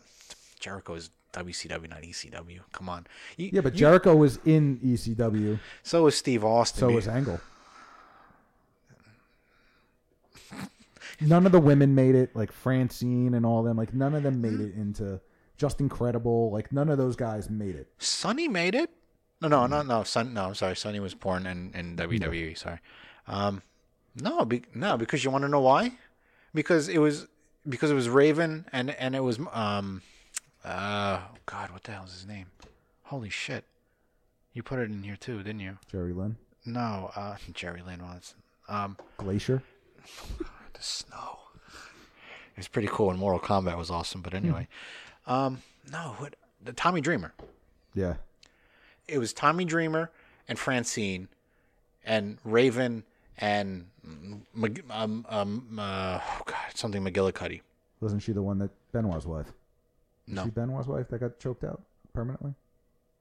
Jericho 0.60 0.94
is 0.94 1.10
WCW, 1.32 1.88
not 1.88 2.02
ECW. 2.02 2.60
Come 2.72 2.88
on. 2.88 3.06
You- 3.36 3.50
Yeah, 3.52 3.60
but 3.60 3.74
you- 3.74 3.78
Jericho 3.80 4.14
was 4.16 4.38
in 4.44 4.78
ECW. 4.82 5.58
so 5.82 6.02
was 6.04 6.16
Steve 6.16 6.44
Austin. 6.44 6.80
So 6.80 6.90
was 6.90 7.06
Angle. 7.08 7.40
None 11.20 11.46
of 11.46 11.52
the 11.52 11.60
women 11.60 11.94
made 11.94 12.14
it, 12.14 12.34
like 12.36 12.52
Francine 12.52 13.32
and 13.34 13.46
all 13.46 13.62
them. 13.62 13.76
Like 13.76 13.94
none 13.94 14.14
of 14.14 14.22
them 14.22 14.40
made 14.42 14.60
it 14.60 14.74
into 14.74 15.20
just 15.56 15.80
incredible. 15.80 16.50
Like 16.50 16.72
none 16.72 16.90
of 16.90 16.98
those 16.98 17.16
guys 17.16 17.48
made 17.48 17.74
it. 17.74 17.88
Sonny 17.98 18.48
made 18.48 18.74
it. 18.74 18.90
No, 19.40 19.48
no, 19.48 19.66
no, 19.66 19.82
no. 19.82 20.02
Son, 20.02 20.32
no. 20.32 20.52
Sorry, 20.52 20.76
Sonny 20.76 21.00
was 21.00 21.14
born 21.14 21.46
in, 21.46 21.72
in 21.74 21.96
WWE. 21.96 22.56
Sorry. 22.56 22.78
Um, 23.26 23.62
no, 24.20 24.44
be, 24.44 24.62
no, 24.74 24.96
because 24.96 25.24
you 25.24 25.30
want 25.30 25.42
to 25.42 25.48
know 25.48 25.60
why? 25.60 25.92
Because 26.54 26.88
it 26.88 26.98
was 26.98 27.26
because 27.68 27.90
it 27.90 27.94
was 27.94 28.08
Raven 28.08 28.64
and 28.72 28.90
and 28.90 29.14
it 29.14 29.22
was 29.22 29.38
um, 29.52 30.02
uh, 30.64 31.20
God, 31.44 31.70
what 31.70 31.84
the 31.84 31.92
hell 31.92 32.04
is 32.04 32.12
his 32.12 32.26
name? 32.26 32.46
Holy 33.04 33.28
shit! 33.28 33.64
You 34.54 34.62
put 34.62 34.78
it 34.78 34.90
in 34.90 35.02
here 35.02 35.16
too, 35.16 35.38
didn't 35.38 35.60
you? 35.60 35.78
Jerry 35.90 36.12
Lynn, 36.12 36.36
No, 36.64 37.10
uh, 37.14 37.36
Jerry 37.52 37.82
Lynn 37.86 38.02
was. 38.02 38.34
Um, 38.68 38.96
Glacier. 39.18 39.62
the 40.38 40.82
snow. 40.82 41.38
It 42.54 42.60
was 42.60 42.68
pretty 42.68 42.88
cool, 42.90 43.10
and 43.10 43.18
Mortal 43.18 43.40
Kombat 43.40 43.76
was 43.76 43.90
awesome. 43.90 44.22
But 44.22 44.32
anyway, 44.32 44.66
um, 45.26 45.60
no, 45.92 46.14
what 46.18 46.36
the 46.64 46.72
Tommy 46.72 47.02
Dreamer. 47.02 47.34
Yeah, 47.94 48.14
it 49.08 49.18
was 49.18 49.32
Tommy 49.32 49.64
Dreamer 49.64 50.10
and 50.48 50.58
Francine 50.58 51.28
and 52.04 52.38
Raven 52.44 53.04
and 53.38 53.86
um, 54.90 55.26
um, 55.28 55.78
uh, 55.78 56.20
oh 56.22 56.42
God, 56.46 56.56
something 56.74 57.02
McGillicutty. 57.04 57.60
wasn't 58.00 58.22
she 58.22 58.32
the 58.32 58.42
one 58.42 58.58
that 58.58 58.70
Benoit's 58.92 59.26
wife? 59.26 59.52
No. 60.26 60.44
See 60.44 60.50
Benoit's 60.50 60.86
wife 60.88 61.08
that 61.08 61.18
got 61.18 61.38
choked 61.38 61.64
out 61.64 61.82
permanently. 62.12 62.54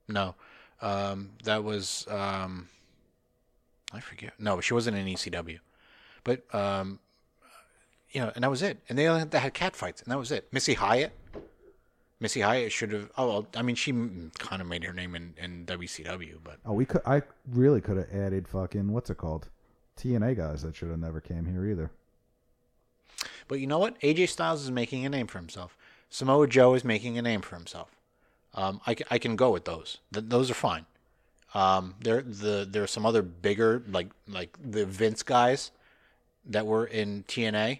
No, 0.08 0.36
um, 0.82 1.32
that 1.44 1.64
was 1.64 2.06
um, 2.10 2.70
I 3.92 4.00
forget. 4.00 4.34
No, 4.40 4.62
she 4.62 4.74
wasn't 4.74 4.98
in 4.98 5.06
ECW, 5.06 5.60
but 6.24 6.44
um, 6.54 7.00
you 8.12 8.22
know, 8.22 8.32
and 8.36 8.44
that 8.44 8.50
was 8.50 8.62
it. 8.62 8.80
And 8.88 8.98
they 8.98 9.08
only 9.08 9.26
they 9.26 9.40
had 9.40 9.54
cat 9.54 9.76
fights, 9.76 10.02
and 10.02 10.12
that 10.12 10.18
was 10.18 10.32
it. 10.32 10.48
Missy 10.52 10.76
Hyatt, 10.76 11.12
Missy 12.20 12.42
Hyatt 12.42 12.72
should 12.72 12.92
have. 12.94 13.10
Oh, 13.18 13.28
well, 13.28 13.48
I 13.56 13.62
mean, 13.62 13.76
she 13.76 13.92
kind 14.40 14.62
of 14.62 14.68
made 14.68 14.84
her 14.84 14.94
name 14.94 15.16
in, 15.16 15.34
in 15.38 15.66
WCW, 15.66 16.38
but 16.44 16.58
Oh, 16.66 16.74
we 16.74 16.86
could. 16.86 17.02
I 17.06 17.24
really 17.52 17.82
could 17.82 17.98
have 17.98 18.10
added 18.14 18.48
fucking 18.48 18.92
what's 18.92 19.10
it 19.10 19.18
called? 19.18 19.50
TNA 20.00 20.38
guys 20.38 20.62
that 20.64 20.76
should 20.76 20.90
have 20.90 21.00
never 21.00 21.22
came 21.22 21.46
here 21.46 21.66
either. 21.66 21.92
but 23.48 23.60
you 23.60 23.68
know 23.68 23.80
what? 23.80 24.00
AJ 24.02 24.30
Styles 24.30 24.64
is 24.64 24.72
making 24.72 25.06
a 25.06 25.10
name 25.10 25.28
for 25.28 25.38
himself. 25.40 25.78
Samoa 26.10 26.48
Joe 26.48 26.74
is 26.74 26.84
making 26.84 27.18
a 27.18 27.22
name 27.22 27.42
for 27.42 27.56
himself. 27.56 27.92
Um, 28.54 28.80
I, 28.88 28.96
I 29.12 29.18
can 29.20 29.36
go 29.36 29.52
with 29.52 29.66
those. 29.66 29.98
Th- 30.14 30.26
those 30.28 30.50
are 30.50 30.54
fine. 30.56 30.86
Um, 31.54 31.96
there 32.02 32.22
the 32.22 32.68
there 32.70 32.84
are 32.84 32.88
some 32.88 33.06
other 33.06 33.22
bigger 33.22 33.82
like 33.90 34.08
like 34.28 34.58
the 34.62 34.86
Vince 34.86 35.24
guys 35.24 35.72
that 36.46 36.66
were 36.66 36.86
in 36.86 37.24
TNA 37.28 37.80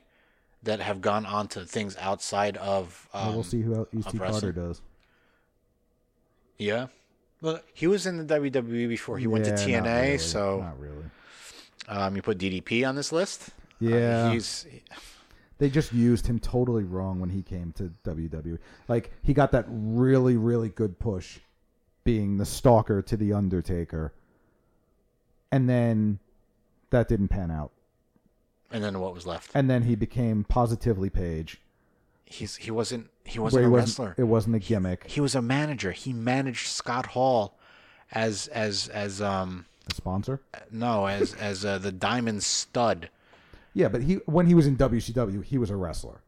that 0.66 0.80
have 0.82 1.00
gone 1.02 1.26
on 1.26 1.48
to 1.50 1.66
things 1.66 1.96
outside 1.98 2.58
of. 2.58 3.08
Um, 3.14 3.26
Well, 3.28 3.34
we'll 3.36 3.44
see 3.44 3.62
who 3.62 3.74
of 4.06 4.18
Carter 4.18 4.52
does. 4.52 4.82
Yeah. 6.58 6.88
Well, 7.42 7.60
he 7.74 7.88
was 7.88 8.06
in 8.06 8.18
the 8.18 8.24
WWE 8.36 8.88
before 8.90 9.18
he 9.18 9.28
went 9.28 9.46
to 9.46 9.52
Yeah, 9.52 9.80
not 9.80 9.88
TNA, 9.88 10.02
really, 10.04 10.18
so 10.18 10.60
not 10.62 10.80
really. 10.80 11.06
um, 11.88 12.16
you 12.16 12.22
put 12.22 12.38
DDP 12.38 12.88
on 12.88 12.96
this 12.96 13.12
list. 13.12 13.50
Uh, 13.82 13.88
Yeah. 13.88 14.32
he's 14.34 14.66
They 15.58 15.70
just 15.70 15.94
used 15.94 16.28
him 16.28 16.40
totally 16.40 16.84
wrong 16.84 17.20
when 17.20 17.30
he 17.30 17.42
came 17.42 17.72
to 17.74 17.92
WWE. 18.04 18.58
Like 18.88 19.12
he 19.24 19.34
got 19.34 19.52
that 19.52 19.66
really, 19.70 20.36
really 20.38 20.70
good 20.70 20.98
push, 21.00 21.40
being 22.04 22.38
the 22.38 22.46
stalker 22.46 23.02
to 23.02 23.16
the 23.18 23.32
Undertaker, 23.34 24.14
and 25.52 25.70
then 25.70 26.20
that 26.90 27.08
didn't 27.08 27.28
pan 27.30 27.52
out. 27.52 27.72
And 28.72 28.84
then 28.84 29.00
what 29.00 29.14
was 29.14 29.26
left? 29.26 29.52
And 29.54 29.70
then 29.70 29.84
he 29.84 29.96
became 29.96 30.44
positively 30.44 31.10
Page, 31.10 31.62
He's 32.26 32.56
he 32.56 32.72
wasn't 32.72 33.10
he 33.24 33.38
wasn't 33.40 33.62
he 33.62 33.68
a 33.68 33.70
wasn't, 33.70 33.88
wrestler. 33.88 34.16
it 34.18 34.24
wasn't 34.24 34.56
a 34.56 34.60
gimmick. 34.60 35.06
he 35.10 35.22
was 35.22 35.36
a 35.36 35.42
manager. 35.42 35.92
He 35.92 36.12
managed 36.12 36.68
Scott 36.68 37.08
Hall 37.08 37.56
as 38.12 38.48
as 38.48 38.88
as 38.90 39.22
um 39.22 39.66
A 39.90 39.94
sponsor. 39.94 40.42
no 40.72 41.06
as 41.06 41.36
as 41.36 41.64
uh, 41.64 41.78
the 41.78 41.92
Diamond 41.92 42.44
Stud. 42.44 43.10
Yeah, 43.74 43.90
but 43.90 44.02
he 44.02 44.16
when 44.26 44.48
he 44.48 44.56
was 44.56 44.66
in 44.66 44.76
WCW, 44.76 45.44
he 45.44 45.58
was 45.60 45.70
a 45.70 45.76
wrestler. 45.76 46.22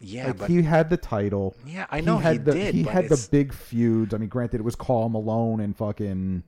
Yeah, 0.00 0.28
Like 0.28 0.38
but 0.38 0.50
he 0.50 0.62
had 0.62 0.90
the 0.90 0.96
title. 0.96 1.56
Yeah, 1.66 1.86
I 1.90 2.00
know 2.00 2.18
he 2.18 2.22
had 2.22 2.44
the, 2.44 2.52
did, 2.52 2.74
He 2.74 2.84
had 2.84 3.08
the 3.08 3.26
big 3.32 3.52
feuds. 3.52 4.14
I 4.14 4.18
mean, 4.18 4.28
granted, 4.28 4.60
it 4.60 4.64
was 4.64 4.76
Karl 4.76 5.08
Malone 5.08 5.58
and 5.58 5.76
fucking 5.76 6.44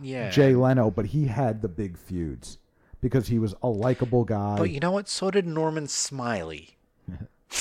yeah. 0.00 0.30
Jay 0.30 0.54
Leno, 0.54 0.90
but 0.92 1.06
he 1.06 1.26
had 1.26 1.62
the 1.62 1.68
big 1.68 1.98
feuds 1.98 2.58
because 3.02 3.28
he 3.28 3.38
was 3.38 3.54
a 3.62 3.68
likable 3.68 4.24
guy. 4.24 4.56
But 4.56 4.70
you 4.70 4.80
know 4.80 4.92
what? 4.92 5.06
So 5.08 5.30
did 5.30 5.46
Norman 5.46 5.88
Smiley. 5.88 6.78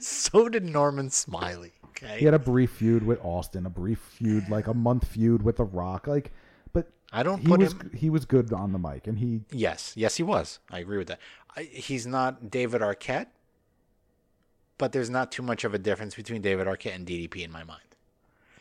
so 0.00 0.48
did 0.48 0.64
Norman 0.64 1.10
Smiley. 1.10 1.72
Okay. 1.88 2.18
he 2.20 2.24
had 2.24 2.34
a 2.34 2.38
brief 2.38 2.70
feud 2.70 3.04
with 3.04 3.18
Austin, 3.24 3.66
a 3.66 3.70
brief 3.70 3.98
feud, 3.98 4.48
like 4.48 4.68
a 4.68 4.74
month 4.74 5.08
feud 5.08 5.42
with 5.42 5.56
The 5.56 5.64
Rock. 5.64 6.06
Like, 6.06 6.30
but 6.72 6.90
I 7.12 7.22
don't 7.22 7.40
he 7.40 7.48
put 7.48 7.60
was 7.60 7.72
him- 7.72 7.90
he 7.94 8.08
was 8.08 8.24
good 8.24 8.52
on 8.52 8.72
the 8.72 8.78
mic, 8.78 9.06
and 9.06 9.18
he 9.18 9.40
Yes, 9.50 9.94
yes, 9.96 10.16
he 10.16 10.22
was. 10.22 10.60
I 10.70 10.78
agree 10.78 10.98
with 10.98 11.08
that. 11.08 11.18
I, 11.56 11.62
he's 11.64 12.06
not 12.06 12.50
David 12.50 12.80
Arquette, 12.80 13.26
but 14.78 14.92
there's 14.92 15.10
not 15.10 15.32
too 15.32 15.42
much 15.42 15.64
of 15.64 15.74
a 15.74 15.78
difference 15.78 16.14
between 16.14 16.40
David 16.42 16.66
Arquette 16.66 16.94
and 16.94 17.06
DDP 17.06 17.44
in 17.44 17.50
my 17.50 17.64
mind. 17.64 17.82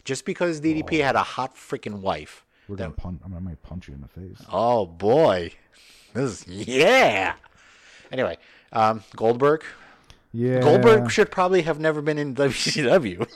Just 0.03 0.26
because 0.26 0.60
DDP 0.61 1.03
had 1.03 1.15
a 1.15 1.23
hot 1.23 1.56
freaking 1.56 1.99
wife. 1.99 2.45
We're 2.70 2.76
gonna 2.76 2.91
punch. 2.91 3.20
I, 3.26 3.28
mean, 3.28 3.38
I 3.38 3.40
might 3.40 3.62
punch 3.64 3.88
you 3.88 3.96
in 3.96 4.02
the 4.02 4.08
face. 4.08 4.46
oh 4.52 4.86
boy, 4.86 5.52
this 6.14 6.48
is 6.48 6.68
yeah. 6.68 7.34
Anyway, 8.12 8.38
um, 8.72 9.04
Goldberg. 9.16 9.64
Yeah, 10.32 10.60
Goldberg 10.62 11.10
should 11.10 11.32
probably 11.32 11.64
have 11.64 11.80
never 11.80 12.02
been 12.02 12.20
in 12.20 12.36
WCW. 12.36 13.28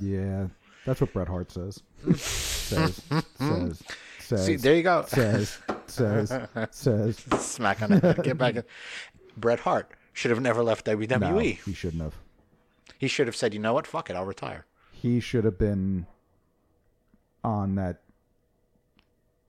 Yeah, 0.00 0.46
that's 0.86 1.00
what 1.00 1.12
Bret 1.12 1.26
Hart 1.28 1.50
says. 1.50 1.82
says 2.14 3.02
says 3.38 3.82
says. 4.20 4.46
See, 4.46 4.56
there 4.56 4.76
you 4.76 4.84
go. 4.84 5.04
Says 5.08 5.58
says 5.86 6.32
says. 6.70 7.16
Smack 7.38 7.82
on 7.82 7.90
the 7.90 8.00
head. 8.00 8.22
Get 8.22 8.38
back. 8.38 8.56
in. 8.56 8.64
Bret 9.36 9.60
Hart 9.60 9.90
should 10.12 10.30
have 10.30 10.40
never 10.40 10.62
left 10.62 10.86
WWE. 10.86 11.20
No, 11.20 11.38
he 11.38 11.74
shouldn't 11.74 12.02
have. 12.02 12.14
He 12.98 13.08
should 13.08 13.26
have 13.26 13.36
said, 13.36 13.52
"You 13.54 13.60
know 13.60 13.74
what? 13.74 13.86
Fuck 13.86 14.08
it. 14.10 14.14
I'll 14.16 14.24
retire." 14.24 14.64
He 14.92 15.20
should 15.20 15.44
have 15.44 15.58
been 15.58 16.06
on 17.44 17.74
that 17.76 18.02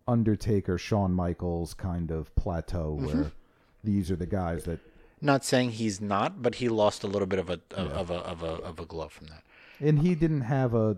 Undertaker, 0.10 0.78
Shawn 0.78 1.14
Michaels 1.14 1.74
kind 1.74 2.12
of 2.12 2.34
plateau 2.36 2.98
Mm-hmm. 3.00 3.06
where 3.22 3.32
these 3.84 4.12
are 4.12 4.16
the 4.18 4.26
guys 4.26 4.64
that, 4.66 4.80
Not 5.22 5.46
saying 5.46 5.72
he's 5.72 6.02
not, 6.02 6.42
but 6.42 6.56
he 6.56 6.68
lost 6.70 7.04
a 7.04 7.08
little 7.08 7.28
bit 7.28 7.40
of 7.40 7.50
a 7.50 7.60
of 7.74 8.10
a 8.10 8.16
of 8.16 8.44
a 8.44 8.48
of 8.70 8.80
a 8.80 8.86
glove 8.86 9.12
from 9.14 9.28
that. 9.28 9.44
and 9.80 10.00
he 10.00 10.16
didn't 10.16 10.42
have 10.42 10.74
a 10.74 10.98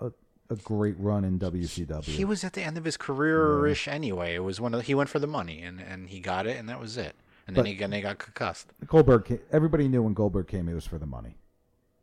a, 0.00 0.10
a 0.48 0.56
great 0.56 0.96
run 0.98 1.24
in 1.24 1.38
WCW. 1.38 2.04
He 2.04 2.24
was 2.24 2.42
at 2.44 2.54
the 2.54 2.62
end 2.62 2.76
of 2.78 2.84
his 2.84 2.96
career-ish 2.96 3.86
anyway. 3.86 4.34
It 4.34 4.42
was 4.44 4.60
one 4.60 4.74
of 4.74 4.82
he 4.86 4.94
went 4.94 5.08
for 5.10 5.18
the 5.20 5.26
money 5.28 5.62
and, 5.62 5.80
and 5.80 6.08
he 6.08 6.18
got 6.20 6.46
it 6.46 6.56
and 6.58 6.68
that 6.68 6.80
was 6.80 6.96
it. 6.96 7.14
And 7.46 7.54
then 7.56 7.64
But- 7.64 7.68
he 7.68 7.74
again 7.74 7.92
he 7.92 8.00
got 8.00 8.18
concussed. 8.18 8.72
Goldberg. 8.86 9.24
Came, 9.26 9.40
everybody 9.52 9.86
knew 9.88 10.02
when 10.02 10.14
Goldberg 10.14 10.48
came, 10.48 10.68
it 10.68 10.74
was 10.74 10.86
for 10.86 10.98
the 10.98 11.06
money. 11.06 11.36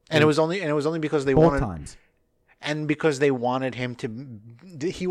And 0.10 0.22
it 0.24 0.28
was 0.28 0.40
only 0.40 0.62
and 0.62 0.70
it 0.70 0.74
was 0.74 0.86
only 0.86 1.00
because 1.00 1.26
they 1.26 1.34
Both 1.34 1.44
wanted 1.44 1.60
times. 1.60 1.98
And 2.62 2.88
because 2.88 3.20
they 3.20 3.32
wanted 3.32 3.76
him 3.76 3.96
to 3.96 4.40
he 4.90 5.08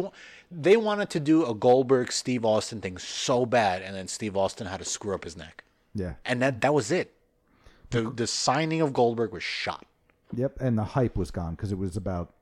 they 0.50 0.76
wanted 0.76 1.10
to 1.10 1.20
do 1.20 1.44
a 1.46 1.54
Goldberg 1.54 2.12
Steve 2.12 2.44
Austin 2.44 2.80
thing 2.80 2.98
so 2.98 3.46
bad 3.46 3.82
and 3.82 3.94
then 3.96 4.08
Steve 4.08 4.36
Austin 4.36 4.66
had 4.66 4.78
to 4.78 4.84
screw 4.84 5.14
up 5.14 5.24
his 5.24 5.36
neck. 5.36 5.64
Yeah. 5.94 6.14
And 6.24 6.42
that 6.42 6.60
that 6.60 6.74
was 6.74 6.90
it. 6.90 7.14
The 7.90 8.10
the 8.10 8.26
signing 8.26 8.80
of 8.80 8.92
Goldberg 8.92 9.32
was 9.32 9.42
shot. 9.42 9.86
Yep. 10.34 10.60
And 10.60 10.76
the 10.76 10.84
hype 10.84 11.16
was 11.16 11.30
gone 11.30 11.54
because 11.54 11.70
it 11.72 11.78
was 11.78 11.96
about 11.96 12.34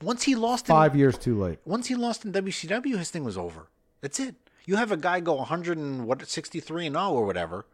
Once 0.00 0.22
he 0.22 0.34
lost 0.34 0.68
in, 0.68 0.74
five 0.74 0.94
years 0.96 1.18
too 1.18 1.38
late. 1.38 1.58
once 1.64 1.88
he 1.88 1.94
lost 1.94 2.24
in 2.24 2.32
WCW, 2.32 2.96
his 2.96 3.10
thing 3.10 3.24
was 3.24 3.36
over. 3.36 3.66
That's 4.00 4.20
it. 4.20 4.36
You 4.66 4.76
have 4.76 4.92
a 4.92 4.96
guy 4.96 5.20
go 5.20 5.34
100 5.34 5.76
and 5.76 6.06
what 6.06 6.26
63 6.26 6.86
and 6.86 6.94
0 6.96 7.10
or 7.10 7.26
whatever, 7.26 7.66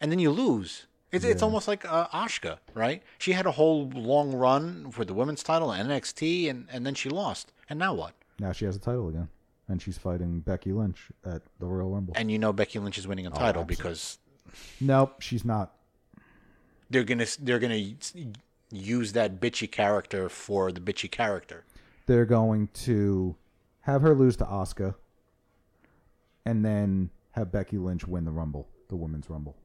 and 0.00 0.10
then 0.10 0.18
you 0.18 0.30
lose. 0.30 0.86
It's 1.12 1.24
it's 1.24 1.42
almost 1.42 1.68
like 1.68 1.84
uh, 1.84 2.08
Asuka, 2.08 2.58
right? 2.74 3.02
She 3.18 3.32
had 3.32 3.46
a 3.46 3.52
whole 3.52 3.88
long 3.90 4.32
run 4.34 4.90
for 4.90 5.04
the 5.04 5.14
women's 5.14 5.42
title 5.42 5.70
and 5.70 5.88
NXT, 5.88 6.50
and 6.50 6.66
and 6.72 6.84
then 6.84 6.94
she 6.94 7.08
lost. 7.08 7.52
And 7.70 7.78
now 7.78 7.94
what? 7.94 8.14
Now 8.40 8.50
she 8.52 8.64
has 8.64 8.74
a 8.74 8.80
title 8.80 9.08
again, 9.08 9.28
and 9.68 9.80
she's 9.80 9.96
fighting 9.96 10.40
Becky 10.40 10.72
Lynch 10.72 11.10
at 11.24 11.42
the 11.60 11.66
Royal 11.66 11.90
Rumble. 11.90 12.14
And 12.16 12.30
you 12.32 12.38
know 12.38 12.52
Becky 12.52 12.80
Lynch 12.80 12.98
is 12.98 13.06
winning 13.06 13.26
a 13.26 13.30
title 13.30 13.64
because 13.64 14.18
nope, 14.80 15.20
she's 15.20 15.44
not. 15.44 15.72
they're 16.90 17.04
gonna 17.04 17.26
they're 17.40 17.60
gonna 17.60 17.94
use 18.72 19.12
that 19.12 19.40
bitchy 19.40 19.70
character 19.70 20.28
for 20.28 20.72
the 20.72 20.80
bitchy 20.80 21.08
character. 21.10 21.64
They're 22.06 22.26
going 22.26 22.68
to 22.84 23.36
have 23.82 24.02
her 24.02 24.14
lose 24.16 24.36
to 24.38 24.44
Asuka, 24.44 24.96
and 26.44 26.64
then 26.64 27.10
have 27.32 27.52
Becky 27.52 27.78
Lynch 27.78 28.06
win 28.06 28.24
the 28.24 28.30
Rumble, 28.32 28.68
the 28.88 28.96
Women's 28.96 29.30
Rumble. 29.30 29.56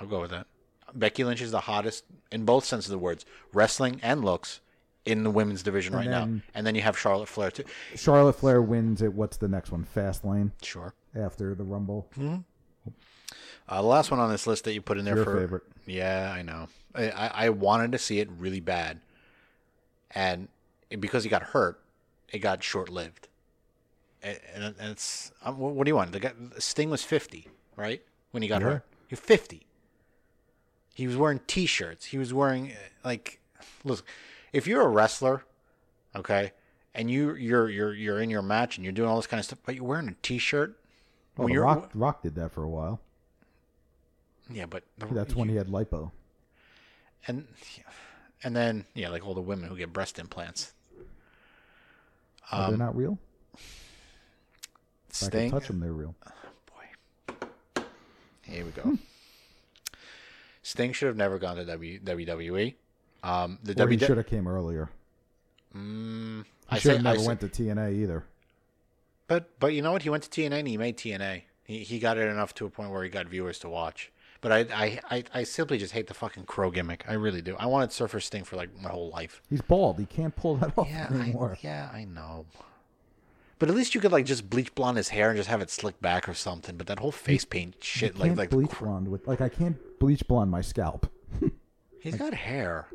I'll 0.00 0.06
go 0.06 0.20
with 0.20 0.30
that. 0.30 0.46
Becky 0.94 1.24
Lynch 1.24 1.40
is 1.42 1.50
the 1.50 1.60
hottest 1.60 2.04
in 2.30 2.44
both 2.44 2.64
senses 2.64 2.90
of 2.90 2.98
the 2.98 2.98
words, 3.04 3.24
wrestling 3.52 3.98
and 4.02 4.24
looks, 4.24 4.60
in 5.04 5.22
the 5.24 5.30
women's 5.30 5.62
division 5.62 5.94
right 5.94 6.08
now. 6.08 6.28
And 6.54 6.66
then 6.66 6.74
you 6.74 6.82
have 6.82 6.98
Charlotte 6.98 7.28
Flair 7.28 7.50
too. 7.50 7.64
Charlotte 7.94 8.34
Flair 8.34 8.60
wins 8.62 9.02
at 9.02 9.12
what's 9.12 9.36
the 9.36 9.48
next 9.48 9.70
one? 9.70 9.86
Fastlane 9.94 10.52
Sure. 10.62 10.94
after 11.14 11.54
the 11.54 11.64
Rumble. 11.64 12.08
Uh, 13.68 13.82
the 13.82 13.86
last 13.86 14.10
one 14.10 14.20
on 14.20 14.30
this 14.30 14.46
list 14.46 14.64
that 14.64 14.74
you 14.74 14.80
put 14.80 14.96
in 14.98 15.04
there 15.04 15.16
Your 15.16 15.24
for 15.24 15.38
favorite. 15.38 15.62
Yeah, 15.86 16.32
I 16.34 16.42
know. 16.42 16.68
I, 16.94 17.10
I, 17.10 17.26
I 17.46 17.48
wanted 17.50 17.92
to 17.92 17.98
see 17.98 18.20
it 18.20 18.28
really 18.38 18.60
bad, 18.60 19.00
and 20.12 20.48
it- 20.90 21.00
because 21.00 21.24
he 21.24 21.30
got 21.30 21.42
hurt, 21.42 21.80
it 22.32 22.38
got 22.38 22.62
short 22.62 22.88
lived. 22.88 23.28
And, 24.22 24.38
and 24.54 24.74
it's 24.90 25.30
um, 25.44 25.58
what, 25.58 25.74
what 25.74 25.84
do 25.84 25.90
you 25.90 25.96
want? 25.96 26.12
The 26.12 26.20
guy, 26.20 26.32
Sting 26.58 26.90
was 26.90 27.02
fifty, 27.02 27.48
right, 27.76 28.02
when 28.30 28.42
he 28.42 28.48
got 28.48 28.60
Yeah. 28.62 28.68
hurt. 28.68 28.84
You're 29.10 29.18
fifty. 29.18 29.66
He 30.96 31.06
was 31.06 31.14
wearing 31.14 31.40
T-shirts. 31.46 32.06
He 32.06 32.16
was 32.16 32.32
wearing 32.32 32.72
uh, 32.72 32.76
like, 33.04 33.38
look, 33.84 34.02
if 34.54 34.66
you're 34.66 34.80
a 34.80 34.88
wrestler, 34.88 35.44
okay, 36.14 36.52
and 36.94 37.10
you 37.10 37.34
you're 37.34 37.68
you're 37.68 37.92
you're 37.92 38.18
in 38.18 38.30
your 38.30 38.40
match 38.40 38.78
and 38.78 38.84
you're 38.84 38.94
doing 38.94 39.06
all 39.10 39.16
this 39.16 39.26
kind 39.26 39.38
of 39.38 39.44
stuff, 39.44 39.58
but 39.66 39.74
you're 39.74 39.84
wearing 39.84 40.08
a 40.08 40.14
T-shirt. 40.22 40.78
Well, 41.36 41.48
when 41.48 41.58
Rock, 41.58 41.90
Rock 41.92 42.22
did 42.22 42.34
that 42.36 42.50
for 42.50 42.62
a 42.62 42.68
while. 42.70 42.98
yeah, 44.50 44.64
but 44.64 44.84
the, 44.96 45.04
That's 45.12 45.36
when 45.36 45.50
he 45.50 45.56
had 45.56 45.66
lipo. 45.66 46.12
and 47.26 47.46
and 48.42 48.56
then 48.56 48.86
yeah, 48.94 49.10
like 49.10 49.26
all 49.26 49.34
the 49.34 49.42
women 49.42 49.68
who 49.68 49.76
get 49.76 49.92
breast 49.92 50.18
implants. 50.18 50.72
Are 52.50 52.68
Um, 52.68 52.70
they 52.70 52.78
not 52.78 52.96
real? 52.96 53.18
If 55.10 55.22
I 55.24 55.26
Sting, 55.26 55.50
can 55.50 55.60
touch 55.60 55.68
them, 55.68 55.80
they're 55.80 55.92
real. 55.92 56.14
boy. 56.66 57.44
Here 58.44 58.64
we 58.64 58.70
go. 58.70 58.96
Sting 60.66 60.92
should 60.92 61.06
have 61.06 61.16
never 61.16 61.38
gone 61.38 61.54
to 61.56 61.64
w, 61.64 62.00
WWE. 62.00 62.74
Um, 63.22 63.60
the 63.62 63.70
Or 63.80 63.86
WWE. 63.86 64.04
should 64.04 64.16
have 64.16 64.26
came 64.26 64.48
earlier. 64.48 64.90
Mm, 65.76 66.44
I 66.68 66.78
should 66.80 66.94
have 66.94 67.02
never 67.04 67.18
I 67.18 67.20
say- 67.20 67.26
went 67.28 67.40
to 67.42 67.48
TNA 67.48 67.92
either. 67.94 68.24
But 69.28 69.58
but 69.60 69.74
you 69.74 69.82
know 69.82 69.92
what? 69.92 70.02
He 70.02 70.10
went 70.10 70.24
to 70.24 70.28
TNA 70.30 70.58
and 70.58 70.66
he 70.68 70.76
made 70.76 70.96
TNA. 70.96 71.42
He 71.64 71.78
he 71.84 72.00
got 72.00 72.18
it 72.18 72.28
enough 72.28 72.52
to 72.54 72.66
a 72.66 72.70
point 72.70 72.90
where 72.90 73.04
he 73.04 73.08
got 73.08 73.26
viewers 73.28 73.60
to 73.60 73.68
watch. 73.68 74.10
But 74.40 74.50
I 74.52 74.58
I, 74.72 75.00
I, 75.10 75.24
I 75.34 75.42
simply 75.44 75.78
just 75.78 75.92
hate 75.92 76.08
the 76.08 76.14
fucking 76.14 76.44
crow 76.46 76.70
gimmick. 76.72 77.04
I 77.08 77.12
really 77.14 77.42
do. 77.42 77.54
I 77.58 77.66
wanted 77.66 77.92
Surfer 77.92 78.18
Sting 78.20 78.42
for 78.42 78.56
like 78.56 78.70
my 78.80 78.88
whole 78.90 79.10
life. 79.10 79.40
He's 79.48 79.62
bald. 79.62 79.98
He 80.00 80.06
can't 80.06 80.34
pull 80.34 80.56
that 80.56 80.72
off 80.78 80.88
Yeah, 80.88 81.06
I, 81.10 81.14
anymore. 81.14 81.58
yeah, 81.60 81.90
I 81.92 82.04
know. 82.04 82.46
But 83.58 83.70
at 83.70 83.74
least 83.74 83.94
you 83.94 84.00
could 84.02 84.12
like 84.12 84.26
just 84.26 84.50
bleach 84.50 84.74
blonde 84.74 84.98
his 84.98 85.08
hair 85.08 85.30
and 85.30 85.36
just 85.38 85.48
have 85.48 85.62
it 85.62 85.70
slicked 85.70 86.02
back 86.02 86.28
or 86.28 86.34
something. 86.34 86.76
But 86.76 86.86
that 86.88 86.98
whole 86.98 87.12
face 87.12 87.44
paint 87.46 87.76
shit, 87.82 88.14
I 88.16 88.18
like 88.18 88.26
can't 88.28 88.38
like 88.38 88.50
bleach 88.50 88.78
blonde 88.78 89.08
with 89.08 89.26
like 89.26 89.40
I 89.40 89.48
can't 89.48 89.76
bleach 89.98 90.26
blonde 90.28 90.50
my 90.50 90.60
scalp. 90.60 91.10
he's 92.00 92.16
got 92.16 92.34
hair, 92.34 92.86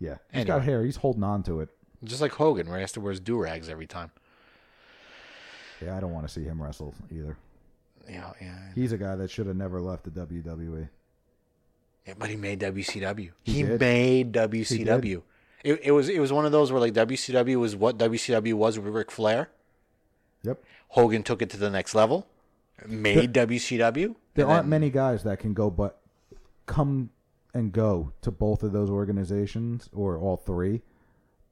Yeah, 0.00 0.16
he's 0.32 0.44
got 0.44 0.54
Anyway. 0.56 0.64
hair. 0.66 0.84
He's 0.84 0.96
holding 0.96 1.22
on 1.22 1.42
to 1.44 1.60
it. 1.60 1.68
just 2.02 2.20
like 2.20 2.32
Hogan, 2.32 2.66
where 2.68 2.76
he 2.78 2.80
has 2.82 2.92
to 2.92 3.00
wear 3.00 3.10
his 3.12 3.20
do 3.20 3.36
rags 3.40 3.68
every 3.68 3.86
time. 3.86 4.10
Yeah, 5.80 5.96
I 5.96 6.00
don't 6.00 6.12
want 6.12 6.26
to 6.26 6.32
see 6.32 6.42
him 6.44 6.62
wrestle 6.62 6.94
either. 7.12 7.36
Yeah, 8.08 8.32
yeah. 8.40 8.58
He's 8.74 8.92
a 8.92 8.98
guy 8.98 9.16
that 9.16 9.30
should 9.30 9.46
have 9.46 9.56
never 9.56 9.80
left 9.80 10.04
the. 10.04 10.10
WWE. 10.10 10.88
Yeah, 12.06 12.14
but 12.18 12.28
he 12.30 12.36
made 12.36 12.60
WCW. 12.60 13.30
He 13.44 13.52
He, 13.52 13.62
did. 13.62 13.80
made 13.80 14.32
WCW. 14.32 15.22
It, 15.62 15.80
it 15.84 15.90
was 15.92 16.08
it 16.10 16.18
was 16.18 16.30
one 16.32 16.44
of 16.44 16.52
those 16.52 16.70
where 16.70 16.80
like 16.80 16.92
WCW 16.92 17.56
was 17.56 17.74
what 17.74 17.96
WCW 17.96 18.52
was 18.54 18.78
with 18.78 18.92
Ric 18.92 19.10
Flair. 19.10 19.48
Yep. 20.44 20.62
Hogan 20.88 21.22
took 21.22 21.42
it 21.42 21.50
to 21.50 21.56
the 21.56 21.70
next 21.70 21.94
level, 21.94 22.26
made 22.86 23.32
WCW. 23.32 24.14
There 24.34 24.46
aren't 24.46 24.64
then- 24.64 24.70
many 24.70 24.90
guys 24.90 25.22
that 25.24 25.38
can 25.40 25.54
go 25.54 25.70
but 25.70 26.00
come 26.66 27.10
and 27.52 27.72
go 27.72 28.12
to 28.22 28.30
both 28.30 28.62
of 28.62 28.72
those 28.72 28.90
organizations 28.90 29.88
or 29.92 30.18
all 30.18 30.36
three 30.36 30.82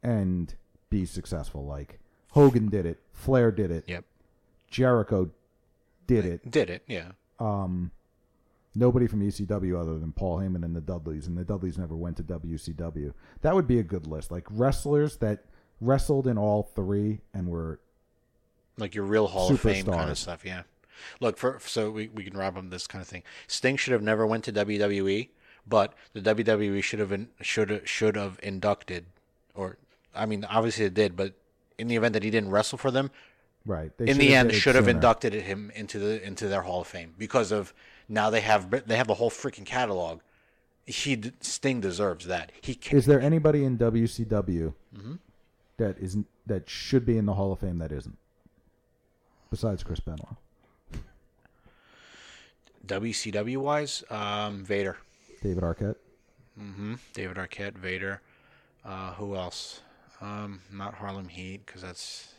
and 0.03 0.55
be 0.91 1.05
successful. 1.05 1.65
Like 1.65 2.01
Hogan 2.33 2.69
did 2.69 2.87
it, 2.87 3.01
Flair 3.13 3.51
did 3.53 3.71
it, 3.71 3.85
Yep, 3.89 4.05
Jericho 4.71 5.31
did 6.07 6.25
it. 6.25 6.51
did 6.51 6.71
it. 6.71 6.83
Yeah, 6.87 7.13
Um, 7.39 7.91
Nobody 8.75 9.07
from 9.07 9.21
ECW 9.21 9.79
other 9.79 9.99
than 9.99 10.13
Paul 10.13 10.39
Heyman 10.39 10.65
and 10.65 10.75
the 10.75 10.81
Dudleys, 10.81 11.27
and 11.27 11.37
the 11.37 11.45
Dudleys 11.45 11.77
never 11.77 11.95
went 11.95 12.17
to 12.17 12.23
WCW. 12.23 13.13
That 13.43 13.55
would 13.55 13.67
be 13.67 13.79
a 13.79 13.83
good 13.83 14.07
list. 14.07 14.31
Like 14.31 14.47
wrestlers 14.51 15.19
that 15.19 15.45
wrestled 15.79 16.27
in 16.27 16.39
all 16.39 16.63
three 16.63 17.21
and 17.35 17.49
were 17.49 17.81
like 18.79 18.95
your 18.95 19.05
real 19.05 19.27
Hall 19.29 19.51
of 19.53 19.61
Fame 19.61 19.87
kind 19.87 20.11
of 20.11 20.19
stuff. 20.19 20.45
Yeah. 20.45 20.63
Look 21.21 21.37
for 21.37 21.59
so 21.67 21.91
we, 21.91 22.09
we 22.09 22.25
can 22.25 22.37
wrap 22.37 22.57
up 22.57 22.71
this 22.71 22.87
kind 22.87 23.03
of 23.03 23.09
thing. 23.09 23.23
Sting 23.47 23.77
should 23.77 23.93
have 23.93 24.03
never 24.03 24.27
went 24.27 24.45
to 24.45 24.53
WWE, 24.53 25.29
but 25.67 25.95
the 26.13 26.21
WWE 26.21 26.83
should 26.83 27.01
have 27.01 27.11
in, 27.13 27.29
should 27.41 27.71
have, 27.71 27.89
should 27.89 28.15
have 28.17 28.39
inducted, 28.43 29.07
or 29.55 29.79
I 30.15 30.27
mean, 30.27 30.45
obviously 30.45 30.85
it 30.85 30.95
did, 30.95 31.17
but 31.17 31.35
in 31.79 31.89
the 31.89 31.97
event 31.97 32.13
that 32.13 32.23
he 32.23 32.31
didn't 32.31 32.51
wrestle 32.51 32.79
for 32.79 32.91
them, 32.93 33.11
right. 33.67 33.91
They 33.99 34.09
in 34.09 34.19
the 34.19 34.35
end 34.35 34.53
should 34.55 34.77
have 34.77 34.85
sooner. 34.85 34.95
inducted 34.97 35.33
him 35.33 35.73
into 35.75 35.99
the 35.99 36.25
into 36.25 36.47
their 36.49 36.63
Hall 36.63 36.83
of 36.83 36.87
Fame 36.87 37.15
because 37.19 37.51
of 37.51 37.75
now 38.09 38.31
they 38.31 38.41
have 38.43 38.71
they 38.87 38.97
have 38.97 39.09
the 39.09 39.15
whole 39.15 39.31
freaking 39.31 39.67
catalog. 39.67 40.21
He 40.87 41.21
Sting 41.41 41.81
deserves 41.81 42.27
that. 42.27 42.53
He 42.61 42.75
can, 42.77 42.97
Is 42.99 43.07
there 43.07 43.21
anybody 43.21 43.65
in 43.65 43.77
WCW 43.79 44.75
Mm-hmm. 44.97 45.15
that 45.79 45.97
isn't 45.99 46.27
that 46.47 46.69
should 46.71 47.05
be 47.07 47.17
in 47.19 47.27
the 47.27 47.35
Hall 47.35 47.53
of 47.53 47.59
Fame 47.61 47.79
that 47.79 47.91
isn't? 47.93 48.19
Besides 49.53 49.83
Chris 49.83 50.01
Benoit, 50.01 50.37
WCW 52.87 53.59
wise, 53.59 54.03
um, 54.09 54.65
Vader, 54.65 54.97
David 55.43 55.63
Arquette. 55.63 55.97
Mm-hmm. 56.59 56.95
David 57.13 57.37
Arquette, 57.37 57.77
Vader. 57.77 58.23
Uh, 58.83 59.13
who 59.13 59.37
else? 59.37 59.83
Um, 60.23 60.63
not 60.73 60.95
Harlem 60.95 61.29
Heat 61.29 61.67
because 61.67 61.83
that's 61.83 62.33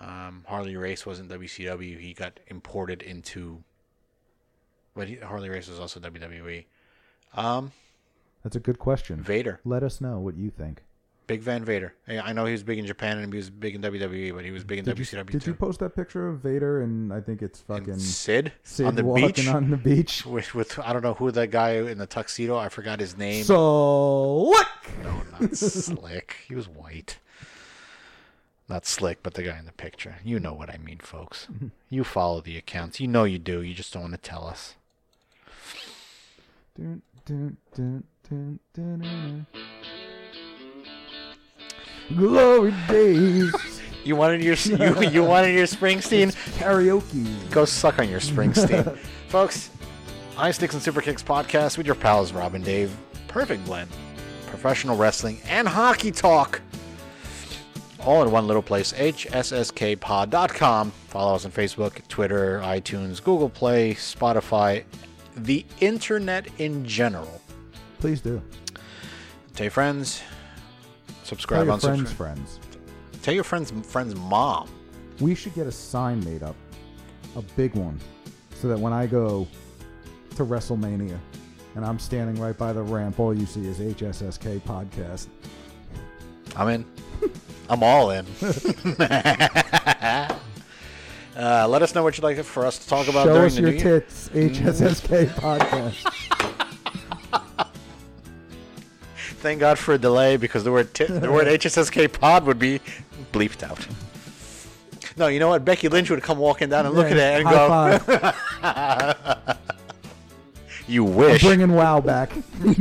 um, 0.00 0.44
Harley 0.48 0.76
Race 0.76 1.04
wasn't 1.04 1.30
WCW. 1.30 2.00
He 2.00 2.14
got 2.14 2.40
imported 2.46 3.02
into, 3.02 3.62
but 4.94 5.08
he, 5.08 5.16
Harley 5.16 5.50
Race 5.50 5.68
was 5.68 5.78
also 5.78 6.00
WWE. 6.00 6.64
Um, 7.34 7.72
That's 8.42 8.56
a 8.56 8.60
good 8.60 8.78
question. 8.78 9.22
Vader. 9.22 9.60
Let 9.62 9.82
us 9.82 10.00
know 10.00 10.20
what 10.20 10.38
you 10.38 10.48
think. 10.48 10.84
Big 11.26 11.40
Van 11.40 11.64
Vader. 11.64 11.92
I 12.06 12.32
know 12.32 12.44
he 12.44 12.52
was 12.52 12.62
big 12.62 12.78
in 12.78 12.86
Japan 12.86 13.18
and 13.18 13.32
he 13.32 13.36
was 13.36 13.50
big 13.50 13.74
in 13.74 13.82
WWE, 13.82 14.34
but 14.34 14.44
he 14.44 14.52
was 14.52 14.62
big 14.62 14.78
in 14.78 14.84
Did, 14.84 14.96
you, 14.98 15.04
did 15.04 15.42
too. 15.42 15.50
you 15.50 15.54
post 15.54 15.80
that 15.80 15.96
picture 15.96 16.28
of 16.28 16.38
Vader 16.38 16.82
and 16.82 17.12
I 17.12 17.20
think 17.20 17.42
it's 17.42 17.60
fucking 17.62 17.94
And 17.94 18.00
Sid, 18.00 18.52
Sid 18.62 18.86
on 18.86 18.94
the 18.94 19.04
walking 19.04 19.26
beach 19.32 19.48
on 19.48 19.70
the 19.70 19.76
beach? 19.76 20.24
with, 20.26 20.54
with 20.54 20.78
I 20.78 20.92
don't 20.92 21.02
know 21.02 21.14
who 21.14 21.32
that 21.32 21.50
guy 21.50 21.72
in 21.72 21.98
the 21.98 22.06
tuxedo. 22.06 22.56
I 22.56 22.68
forgot 22.68 23.00
his 23.00 23.16
name. 23.16 23.42
So 23.44 24.44
what? 24.50 24.68
no, 25.02 25.22
not 25.40 25.56
slick. 25.56 26.36
He 26.46 26.54
was 26.54 26.68
white. 26.68 27.18
Not 28.68 28.86
slick, 28.86 29.22
but 29.22 29.34
the 29.34 29.42
guy 29.42 29.58
in 29.58 29.64
the 29.66 29.72
picture. 29.72 30.16
You 30.24 30.38
know 30.40 30.52
what 30.52 30.70
I 30.70 30.78
mean, 30.78 30.98
folks. 30.98 31.48
You 31.88 32.02
follow 32.02 32.40
the 32.40 32.56
accounts. 32.58 32.98
You 32.98 33.06
know 33.06 33.22
you 33.22 33.38
do. 33.38 33.62
You 33.62 33.72
just 33.72 33.92
don't 33.92 34.02
want 34.02 34.14
to 34.14 34.18
tell 34.20 34.44
us. 34.44 34.74
Dun, 36.76 37.00
dun, 37.24 37.56
dun, 38.74 39.46
Glory 42.14 42.74
days. 42.88 43.54
You 44.04 44.14
wanted 44.16 44.42
your 44.44 44.54
you, 44.54 45.00
you 45.10 45.24
wanted 45.24 45.54
your 45.54 45.66
Springsteen. 45.66 46.34
Karaoke. 46.58 47.50
Go 47.50 47.64
suck 47.64 47.98
on 47.98 48.08
your 48.08 48.20
Springsteen, 48.20 48.96
folks. 49.28 49.70
High 50.36 50.50
Sticks 50.52 50.74
and 50.74 50.82
Super 50.82 51.00
Kicks 51.00 51.22
podcast 51.22 51.78
with 51.78 51.86
your 51.86 51.94
pals 51.96 52.32
Rob 52.32 52.54
and 52.54 52.64
Dave. 52.64 52.96
Perfect 53.26 53.64
blend. 53.64 53.90
Professional 54.46 54.96
wrestling 54.96 55.40
and 55.46 55.66
hockey 55.66 56.12
talk. 56.12 56.60
All 58.00 58.22
in 58.22 58.30
one 58.30 58.46
little 58.46 58.62
place. 58.62 58.92
HSSKpod.com. 58.92 60.90
Follow 61.08 61.34
us 61.34 61.44
on 61.44 61.50
Facebook, 61.50 62.06
Twitter, 62.06 62.60
iTunes, 62.60 63.22
Google 63.22 63.48
Play, 63.48 63.94
Spotify, 63.94 64.84
the 65.36 65.66
internet 65.80 66.46
in 66.58 66.84
general. 66.84 67.40
Please 67.98 68.20
do. 68.20 68.40
Tell 69.54 69.64
your 69.64 69.70
friends. 71.26 71.38
Tell 71.38 71.38
Subscribe 71.38 71.64
your 71.64 71.72
on 71.72 71.80
friends' 71.80 72.08
subscribe. 72.08 72.36
friends. 72.36 72.60
Tell 73.22 73.34
your 73.34 73.44
friends 73.44 73.72
friend's 73.90 74.14
mom. 74.14 74.68
We 75.20 75.34
should 75.34 75.54
get 75.54 75.66
a 75.66 75.72
sign 75.72 76.22
made 76.24 76.42
up, 76.42 76.54
a 77.36 77.42
big 77.42 77.74
one, 77.74 77.98
so 78.54 78.68
that 78.68 78.78
when 78.78 78.92
I 78.92 79.06
go 79.06 79.46
to 80.36 80.44
WrestleMania 80.44 81.18
and 81.74 81.84
I'm 81.84 81.98
standing 81.98 82.40
right 82.40 82.56
by 82.56 82.72
the 82.72 82.82
ramp, 82.82 83.18
all 83.18 83.34
you 83.34 83.46
see 83.46 83.66
is 83.66 83.78
HSSK 83.78 84.60
podcast. 84.60 85.28
I'm 86.54 86.68
in. 86.68 86.84
I'm 87.68 87.82
all 87.82 88.10
in. 88.10 88.24
uh, 91.36 91.66
let 91.68 91.82
us 91.82 91.94
know 91.94 92.02
what 92.02 92.16
you'd 92.16 92.24
like 92.24 92.42
for 92.44 92.64
us 92.64 92.78
to 92.78 92.88
talk 92.88 93.08
about 93.08 93.26
Show 93.26 93.34
during 93.34 93.46
us 93.46 93.54
the 93.56 93.60
your 93.62 93.70
new 93.72 93.76
year. 93.78 94.00
tits, 94.00 94.28
HSSK 94.28 95.26
podcast. 95.34 96.52
Thank 99.46 99.60
God 99.60 99.78
for 99.78 99.94
a 99.94 99.98
delay 99.98 100.36
because 100.36 100.64
the 100.64 100.72
word 100.72 100.92
tit, 100.92 101.06
the 101.06 101.30
word 101.30 101.46
HSSK 101.60 102.18
pod 102.18 102.44
would 102.46 102.58
be 102.58 102.80
bleeped 103.30 103.62
out. 103.62 103.86
No, 105.16 105.28
you 105.28 105.38
know 105.38 105.46
what? 105.46 105.64
Becky 105.64 105.88
Lynch 105.88 106.10
would 106.10 106.20
come 106.20 106.38
walking 106.38 106.68
down 106.68 106.84
and 106.84 106.96
look 106.96 107.06
at 107.06 107.16
it 107.16 107.46
and 107.46 107.48
go. 107.48 108.00
"You 110.88 111.04
wish." 111.04 111.44
Bringing 111.44 111.74
WoW 111.74 112.00
back. 112.00 112.32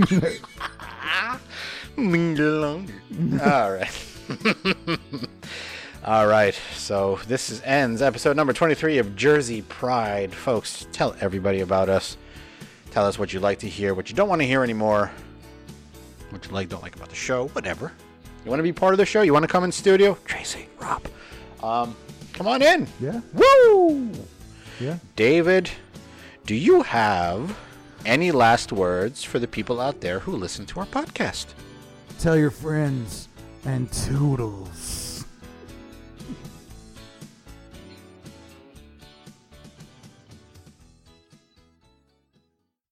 All 3.45 3.71
right. 3.71 3.91
All 6.03 6.25
right. 6.25 6.59
So 6.73 7.19
this 7.27 7.51
is 7.51 7.61
ends 7.61 8.01
episode 8.01 8.35
number 8.35 8.53
23 8.53 8.97
of 8.97 9.15
Jersey 9.15 9.61
Pride. 9.61 10.33
Folks, 10.33 10.87
tell 10.91 11.15
everybody 11.21 11.59
about 11.59 11.89
us. 11.89 12.17
Tell 12.89 13.05
us 13.05 13.19
what 13.19 13.33
you'd 13.33 13.43
like 13.43 13.59
to 13.59 13.69
hear, 13.69 13.93
what 13.93 14.09
you 14.09 14.15
don't 14.15 14.29
want 14.29 14.41
to 14.41 14.47
hear 14.47 14.63
anymore. 14.63 15.11
What 16.29 16.45
you 16.45 16.51
like, 16.51 16.69
don't 16.69 16.81
like 16.83 16.95
about 16.95 17.09
the 17.09 17.15
show, 17.15 17.47
whatever. 17.49 17.91
You 18.43 18.49
want 18.51 18.59
to 18.59 18.63
be 18.63 18.73
part 18.73 18.93
of 18.93 18.97
the 18.97 19.05
show? 19.05 19.21
You 19.21 19.33
want 19.33 19.43
to 19.43 19.47
come 19.51 19.63
in 19.63 19.71
studio? 19.71 20.17
Tracy, 20.25 20.67
Rob. 20.79 21.03
Um, 21.63 21.95
come 22.33 22.47
on 22.47 22.61
in. 22.61 22.87
yeah, 22.99 23.21
Woo! 23.33 24.11
yeah. 24.79 24.97
David, 25.15 25.69
do 26.45 26.53
you 26.55 26.83
have 26.83 27.57
any 28.05 28.31
last 28.31 28.71
words 28.71 29.23
for 29.23 29.39
the 29.39 29.47
people 29.47 29.81
out 29.81 30.01
there 30.01 30.19
who 30.19 30.33
listen 30.33 30.65
to 30.67 30.79
our 30.79 30.85
podcast? 30.85 31.47
Tell 32.19 32.37
your 32.37 32.51
friends 32.51 33.27
and 33.65 33.91
toodles. 33.91 35.04